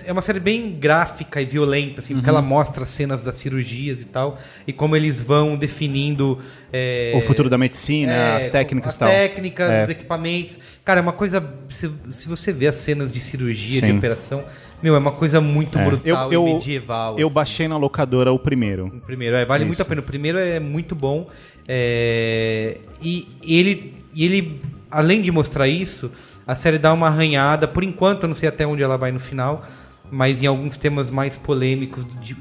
é 0.05 0.11
uma 0.11 0.21
série 0.21 0.39
bem 0.39 0.71
gráfica 0.79 1.41
e 1.41 1.45
violenta, 1.45 2.01
assim, 2.01 2.13
porque 2.13 2.29
ela 2.29 2.41
mostra 2.41 2.83
as 2.83 2.89
cenas 2.89 3.23
das 3.23 3.35
cirurgias 3.37 4.01
e 4.01 4.05
tal, 4.05 4.37
e 4.67 4.73
como 4.73 4.95
eles 4.95 5.19
vão 5.21 5.55
definindo 5.55 6.39
é, 6.71 7.13
O 7.15 7.21
futuro 7.21 7.49
da 7.49 7.57
medicina, 7.57 8.11
é, 8.11 8.37
as 8.37 8.49
técnicas 8.49 8.89
as 8.89 8.95
e 8.95 8.99
tal. 8.99 9.09
técnicas, 9.09 9.69
É. 9.71 9.83
os 9.83 9.89
equipamentos. 9.89 10.59
Cara, 10.83 10.99
é 10.99 11.03
uma 11.03 11.13
coisa. 11.13 11.43
Se, 11.69 11.89
se 12.09 12.27
você 12.27 12.51
vê 12.51 12.67
as 12.67 12.75
cenas 12.75 13.11
de 13.11 13.19
cirurgia, 13.19 13.81
de 13.81 13.87
Sim. 13.87 13.97
operação, 13.97 14.43
meu, 14.83 14.95
é 14.95 14.99
uma 14.99 15.11
coisa 15.13 15.39
muito 15.41 15.77
É. 15.79 15.85
brutal 15.85 16.31
Eu- 16.31 16.43
eu- 16.43 16.47
e 16.49 16.53
medieval. 16.55 17.17
Eu 17.17 17.27
assim. 17.27 17.33
baixei 17.33 17.67
na 17.67 17.77
locadora 17.77 18.31
o 18.31 18.37
primeiro. 18.39 18.87
O 18.87 19.01
primeiro, 19.01 19.35
é, 19.35 19.45
vale 19.45 19.63
muito 19.65 19.75
Isso. 19.75 19.81
a 19.83 19.85
pena. 19.85 20.01
O 20.01 20.03
primeiro 20.03 20.37
é 20.37 20.59
muito 20.59 20.93
bom. 20.95 21.27
é, 21.69 22.77
e 23.01 23.27
ele, 23.43 23.93
e 24.13 24.23
ele, 24.25 24.61
além 24.89 25.21
de 25.21 25.31
mostrar 25.31 25.67
isso, 25.67 26.11
a 26.47 26.55
série 26.55 26.77
dá 26.77 26.93
uma 26.93 27.07
arranhada. 27.07 27.67
Por 27.67 27.83
enquanto, 27.83 28.23
eu 28.23 28.27
não 28.27 28.35
sei 28.35 28.47
até 28.47 28.65
onde 28.65 28.81
ela 28.81 28.97
vai 28.97 29.11
no 29.11 29.19
final, 29.19 29.65
mas 30.09 30.41
em 30.41 30.45
alguns 30.47 30.77
temas 30.77 31.11
mais 31.11 31.35
polêmicos 31.35 32.05
de 32.21 32.37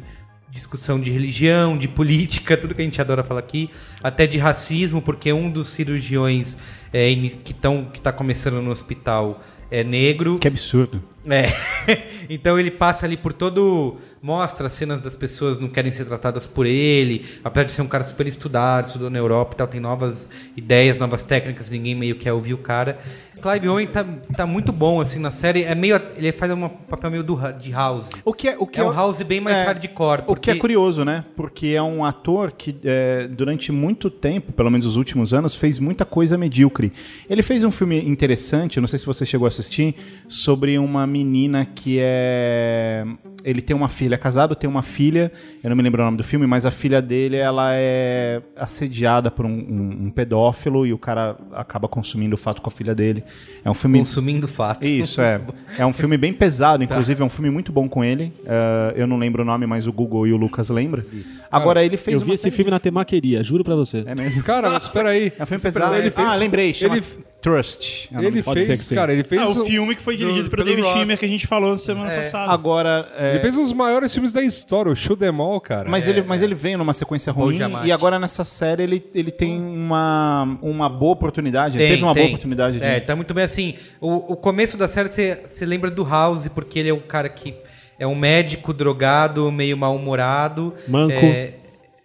discussão 0.50 0.98
de 0.98 1.10
religião, 1.10 1.76
de 1.76 1.86
política, 1.86 2.56
tudo 2.56 2.74
que 2.74 2.80
a 2.80 2.84
gente 2.84 3.00
adora 3.00 3.22
falar 3.22 3.40
aqui, 3.40 3.70
até 4.02 4.26
de 4.26 4.38
racismo, 4.38 5.02
porque 5.02 5.30
um 5.32 5.50
dos 5.50 5.68
cirurgiões 5.68 6.56
é, 6.92 7.14
que 7.44 7.52
estão 7.52 7.84
que 7.92 7.98
está 7.98 8.10
começando 8.10 8.62
no 8.62 8.70
hospital 8.70 9.42
é 9.70 9.84
negro. 9.84 10.38
Que 10.38 10.48
absurdo. 10.48 11.02
É. 11.28 11.52
então 12.30 12.58
ele 12.58 12.70
passa 12.70 13.06
ali 13.06 13.16
por 13.16 13.32
todo. 13.32 13.96
Mostra 14.22 14.66
as 14.66 14.72
cenas 14.72 15.02
das 15.02 15.14
pessoas 15.14 15.60
não 15.60 15.68
querem 15.68 15.92
ser 15.92 16.04
tratadas 16.04 16.46
por 16.46 16.66
ele. 16.66 17.26
Apesar 17.44 17.64
de 17.64 17.72
ser 17.72 17.82
um 17.82 17.86
cara 17.86 18.04
super 18.04 18.26
estudado, 18.26 18.86
estudou 18.86 19.08
na 19.08 19.18
Europa 19.18 19.54
e 19.54 19.56
tal, 19.56 19.68
tem 19.68 19.80
novas 19.80 20.28
ideias, 20.56 20.98
novas 20.98 21.22
técnicas, 21.22 21.70
ninguém 21.70 21.94
meio 21.94 22.16
quer 22.16 22.32
ouvir 22.32 22.54
o 22.54 22.58
cara. 22.58 22.98
Clive 23.40 23.68
Owen 23.68 23.86
tá, 23.86 24.04
tá 24.34 24.46
muito 24.46 24.72
bom, 24.72 25.00
assim, 25.00 25.18
na 25.18 25.30
série. 25.30 25.62
É 25.62 25.74
meio. 25.74 26.00
Ele 26.16 26.32
faz 26.32 26.50
um 26.52 26.68
papel 26.68 27.10
meio 27.10 27.22
do, 27.22 27.38
de 27.60 27.70
House. 27.70 28.08
O 28.24 28.32
que 28.32 28.48
é, 28.48 28.56
o 28.58 28.66
que 28.66 28.80
É 28.80 28.84
um 28.84 28.92
House 28.92 29.20
bem 29.22 29.40
mais 29.40 29.58
é, 29.58 29.64
hardcore. 29.64 30.22
O 30.26 30.34
que 30.34 30.50
é 30.50 30.54
porque- 30.54 30.60
curioso, 30.60 31.04
né? 31.04 31.24
Porque 31.36 31.68
é 31.68 31.82
um 31.82 32.04
ator 32.04 32.52
que 32.52 32.74
é, 32.82 33.28
durante 33.28 33.70
muito 33.70 34.10
tempo, 34.10 34.52
pelo 34.52 34.70
menos 34.70 34.86
os 34.86 34.96
últimos 34.96 35.34
anos, 35.34 35.54
fez 35.54 35.78
muita 35.78 36.04
coisa 36.04 36.38
medíocre. 36.38 36.92
Ele 37.28 37.42
fez 37.42 37.62
um 37.62 37.70
filme 37.70 38.00
interessante, 38.08 38.80
não 38.80 38.88
sei 38.88 38.98
se 38.98 39.06
você 39.06 39.26
chegou 39.26 39.44
a 39.44 39.48
assistir, 39.48 39.94
sobre 40.26 40.78
uma 40.78 41.06
menina 41.16 41.64
que 41.64 41.98
é. 42.00 43.04
Ele 43.44 43.62
tem 43.62 43.76
uma 43.76 43.88
filha, 43.88 44.16
é 44.16 44.18
casado, 44.18 44.56
tem 44.56 44.68
uma 44.68 44.82
filha, 44.82 45.30
eu 45.62 45.70
não 45.70 45.76
me 45.76 45.82
lembro 45.82 46.02
o 46.02 46.04
nome 46.04 46.16
do 46.16 46.24
filme, 46.24 46.48
mas 46.48 46.66
a 46.66 46.70
filha 46.72 47.00
dele 47.00 47.36
ela 47.36 47.70
é 47.74 48.42
assediada 48.56 49.30
por 49.30 49.46
um, 49.46 49.50
um- 49.50 50.06
um 50.06 50.10
pedófilo 50.10 50.84
e 50.84 50.92
o 50.92 50.98
cara 50.98 51.36
acaba 51.52 51.86
consumindo 51.86 52.34
o 52.34 52.38
fato 52.38 52.60
com 52.60 52.68
a 52.68 52.72
filha 52.72 52.92
dele. 52.92 53.22
É 53.64 53.70
um 53.70 53.74
filme. 53.74 54.00
Consumindo 54.00 54.48
fato. 54.48 54.84
Isso, 54.84 55.20
é. 55.20 55.40
É 55.78 55.86
um 55.86 55.92
filme 55.92 56.16
bem 56.18 56.32
pesado, 56.32 56.82
inclusive 56.84 57.22
é 57.22 57.24
um 57.24 57.28
filme 57.28 57.48
muito 57.50 57.70
bom 57.70 57.88
com 57.88 58.02
ele. 58.02 58.32
Eh, 58.44 58.94
eu 58.96 59.06
não 59.06 59.16
lembro 59.16 59.42
o 59.42 59.46
nome, 59.46 59.64
mas 59.64 59.86
o 59.86 59.92
Google 59.92 60.26
e 60.26 60.32
o 60.32 60.36
Lucas 60.36 60.68
lembram. 60.68 61.04
Agora 61.50 61.84
ele 61.84 61.96
fez 61.96 62.20
Eu 62.20 62.26
vi 62.26 62.32
esse 62.32 62.50
filme 62.50 62.64
de- 62.64 62.70
na 62.72 62.80
temaqueria, 62.80 63.44
juro 63.44 63.62
pra 63.62 63.76
você. 63.76 64.02
É 64.06 64.14
mesmo. 64.16 64.42
Cara, 64.42 64.70
mas 64.70 64.82
espera 64.84 65.10
aí. 65.10 65.32
É 65.38 65.42
um 65.44 65.46
filme 65.46 65.62
pesado. 65.62 65.94
Ele 65.94 66.10
fez, 66.10 66.28
ah, 66.28 66.34
lembrei, 66.36 66.74
chama 66.74 66.96
Ele, 66.96 67.06
Trust. 67.40 68.08
É 68.10 68.18
o 68.18 68.22
nome 68.22 68.26
ele 68.38 68.42
fez, 68.42 68.88
cara, 68.90 69.12
ele 69.12 69.22
fez 69.22 69.40
Ah, 69.40 69.48
o 69.48 69.64
filme 69.64 69.94
que 69.94 70.02
foi 70.02 70.16
dirigido 70.16 70.44
do- 70.48 70.50
pelo 70.50 70.64
pelo 70.64 70.76
David. 70.82 71.05
Que 71.14 71.26
a 71.26 71.28
gente 71.28 71.46
falou 71.46 71.76
semana 71.76 72.08
passada. 72.10 72.50
Agora. 72.50 73.06
é, 73.18 73.32
Ele 73.32 73.40
fez 73.40 73.58
um 73.58 73.62
dos 73.62 73.74
maiores 73.74 74.12
filmes 74.14 74.32
da 74.32 74.42
história, 74.42 74.90
o 74.90 74.96
Shoot 74.96 75.22
'Em 75.22 75.28
All, 75.38 75.60
cara. 75.60 75.90
Mas, 75.90 76.08
ele, 76.08 76.22
mas 76.22 76.40
ele 76.42 76.54
veio 76.54 76.78
numa 76.78 76.94
sequência 76.94 77.30
ruim 77.30 77.58
e 77.84 77.92
agora 77.92 78.18
nessa 78.18 78.44
série 78.44 78.82
ele, 78.84 79.04
ele 79.14 79.30
tem 79.30 79.60
uma, 79.60 80.58
uma 80.62 80.88
boa 80.88 81.12
oportunidade. 81.12 81.76
ele 81.76 81.84
Tem, 81.84 81.92
teve 81.92 82.02
uma 82.04 82.14
tem. 82.14 82.22
boa 82.22 82.30
oportunidade 82.34 82.78
de. 82.78 82.84
É, 82.84 83.00
tá 83.00 83.14
muito 83.14 83.34
bem 83.34 83.44
assim. 83.44 83.74
O, 84.00 84.32
o 84.32 84.36
começo 84.36 84.78
da 84.78 84.88
série 84.88 85.10
você 85.10 85.42
você 85.46 85.66
lembra 85.66 85.90
do 85.90 86.02
House, 86.02 86.48
porque 86.48 86.78
ele 86.78 86.88
é 86.88 86.94
um 86.94 87.00
cara 87.00 87.28
que 87.28 87.54
é 87.98 88.06
um 88.06 88.14
médico 88.14 88.72
drogado, 88.72 89.50
meio 89.52 89.76
mal-humorado. 89.76 90.74
Manco. 90.88 91.12
É, 91.24 91.54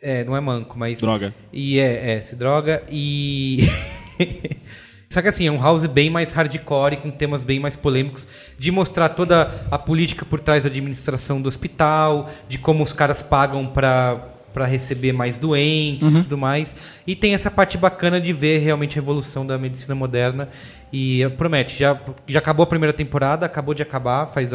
é, 0.01 0.23
não 0.23 0.35
é 0.35 0.41
manco, 0.41 0.77
mas. 0.77 0.99
Droga. 0.99 1.33
E 1.53 1.79
é, 1.79 2.13
é 2.13 2.21
se 2.21 2.35
droga. 2.35 2.83
E. 2.89 3.69
Só 5.11 5.21
que 5.21 5.27
assim, 5.27 5.45
é 5.45 5.51
um 5.51 5.61
house 5.61 5.85
bem 5.87 6.09
mais 6.09 6.31
hardcore, 6.31 6.95
com 6.95 7.11
temas 7.11 7.43
bem 7.43 7.59
mais 7.59 7.75
polêmicos, 7.75 8.25
de 8.57 8.71
mostrar 8.71 9.09
toda 9.09 9.65
a 9.69 9.77
política 9.77 10.23
por 10.23 10.39
trás 10.39 10.63
da 10.63 10.69
administração 10.69 11.41
do 11.41 11.49
hospital, 11.49 12.29
de 12.47 12.57
como 12.57 12.81
os 12.81 12.93
caras 12.93 13.21
pagam 13.21 13.67
pra 13.67 14.29
para 14.53 14.65
receber 14.65 15.13
mais 15.13 15.37
doentes 15.37 16.13
e 16.13 16.21
tudo 16.23 16.37
mais. 16.37 16.75
E 17.07 17.15
tem 17.15 17.33
essa 17.33 17.49
parte 17.49 17.77
bacana 17.77 18.19
de 18.19 18.33
ver 18.33 18.59
realmente 18.59 18.99
a 18.99 19.01
evolução 19.01 19.45
da 19.45 19.57
medicina 19.57 19.95
moderna. 19.95 20.49
E 20.91 21.23
eh, 21.23 21.29
promete, 21.29 21.79
já, 21.79 21.97
já 22.27 22.39
acabou 22.39 22.63
a 22.63 22.67
primeira 22.67 22.91
temporada, 22.91 23.45
acabou 23.45 23.73
de 23.73 23.81
acabar, 23.81 24.25
faz 24.27 24.51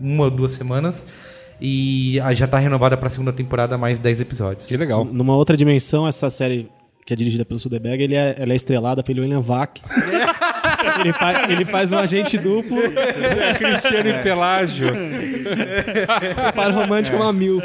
uma 0.00 0.24
ou 0.24 0.30
duas 0.30 0.52
semanas. 0.52 1.06
E 1.60 2.18
já 2.32 2.46
tá 2.46 2.58
renovada 2.58 2.96
pra 2.96 3.10
segunda 3.10 3.32
temporada, 3.32 3.76
mais 3.76 4.00
10 4.00 4.20
episódios. 4.20 4.66
Que 4.66 4.78
legal. 4.78 5.04
Numa 5.04 5.36
outra 5.36 5.58
dimensão, 5.58 6.08
essa 6.08 6.30
série 6.30 6.70
que 7.08 7.14
é 7.14 7.16
dirigida 7.16 7.42
pelo 7.42 7.58
Soderbergh, 7.58 8.02
ele 8.04 8.14
é, 8.14 8.36
ela 8.38 8.52
é 8.52 8.54
estrelada 8.54 9.02
pelo 9.02 9.22
William 9.22 9.40
Vac. 9.40 9.78
Ele, 11.00 11.12
fa- 11.12 11.46
ele 11.50 11.64
faz 11.64 11.92
um 11.92 11.98
agente 11.98 12.36
duplo 12.38 12.76
Cristiano 13.58 14.08
e 14.08 14.22
Pelágio. 14.22 14.88
para 16.54 16.72
romântico 16.72 17.16
uma 17.16 17.32
mil. 17.32 17.60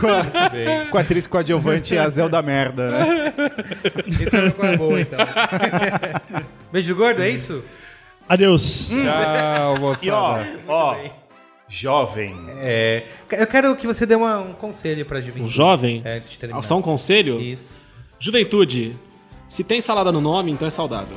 com, 0.00 0.08
a, 0.08 0.86
com 0.90 0.98
a 0.98 1.00
atriz 1.00 1.26
coadjuvante 1.26 1.96
a 1.96 2.08
Zelda 2.08 2.40
merda, 2.42 2.90
né? 2.90 3.32
Esse 4.20 4.36
é 4.36 4.40
uma 4.42 4.50
coisa 4.52 4.76
boa, 4.76 5.00
então. 5.00 5.18
Beijo 6.72 6.88
do 6.94 6.96
gordo, 6.96 7.22
é 7.22 7.30
isso? 7.30 7.62
Adeus. 8.28 8.88
Tchau, 8.88 8.96
E 8.96 9.08
ó, 9.76 9.78
moçada. 9.78 10.48
ó, 10.68 10.96
jovem. 11.68 12.34
É, 12.58 13.04
eu 13.32 13.46
quero 13.46 13.74
que 13.76 13.86
você 13.86 14.06
dê 14.06 14.14
uma- 14.14 14.38
um 14.38 14.52
conselho 14.52 15.04
pra 15.04 15.20
juventude. 15.20 15.44
Um 15.44 15.48
jovem? 15.48 16.02
É, 16.04 16.16
antes 16.16 16.30
de 16.30 16.38
terminar. 16.38 16.62
Só 16.62 16.76
um 16.78 16.82
conselho? 16.82 17.40
Isso. 17.40 17.78
Juventude. 18.18 18.96
Se 19.48 19.62
tem 19.62 19.80
salada 19.80 20.10
no 20.10 20.20
nome, 20.20 20.50
então 20.50 20.66
é 20.66 20.70
saudável. 20.70 21.16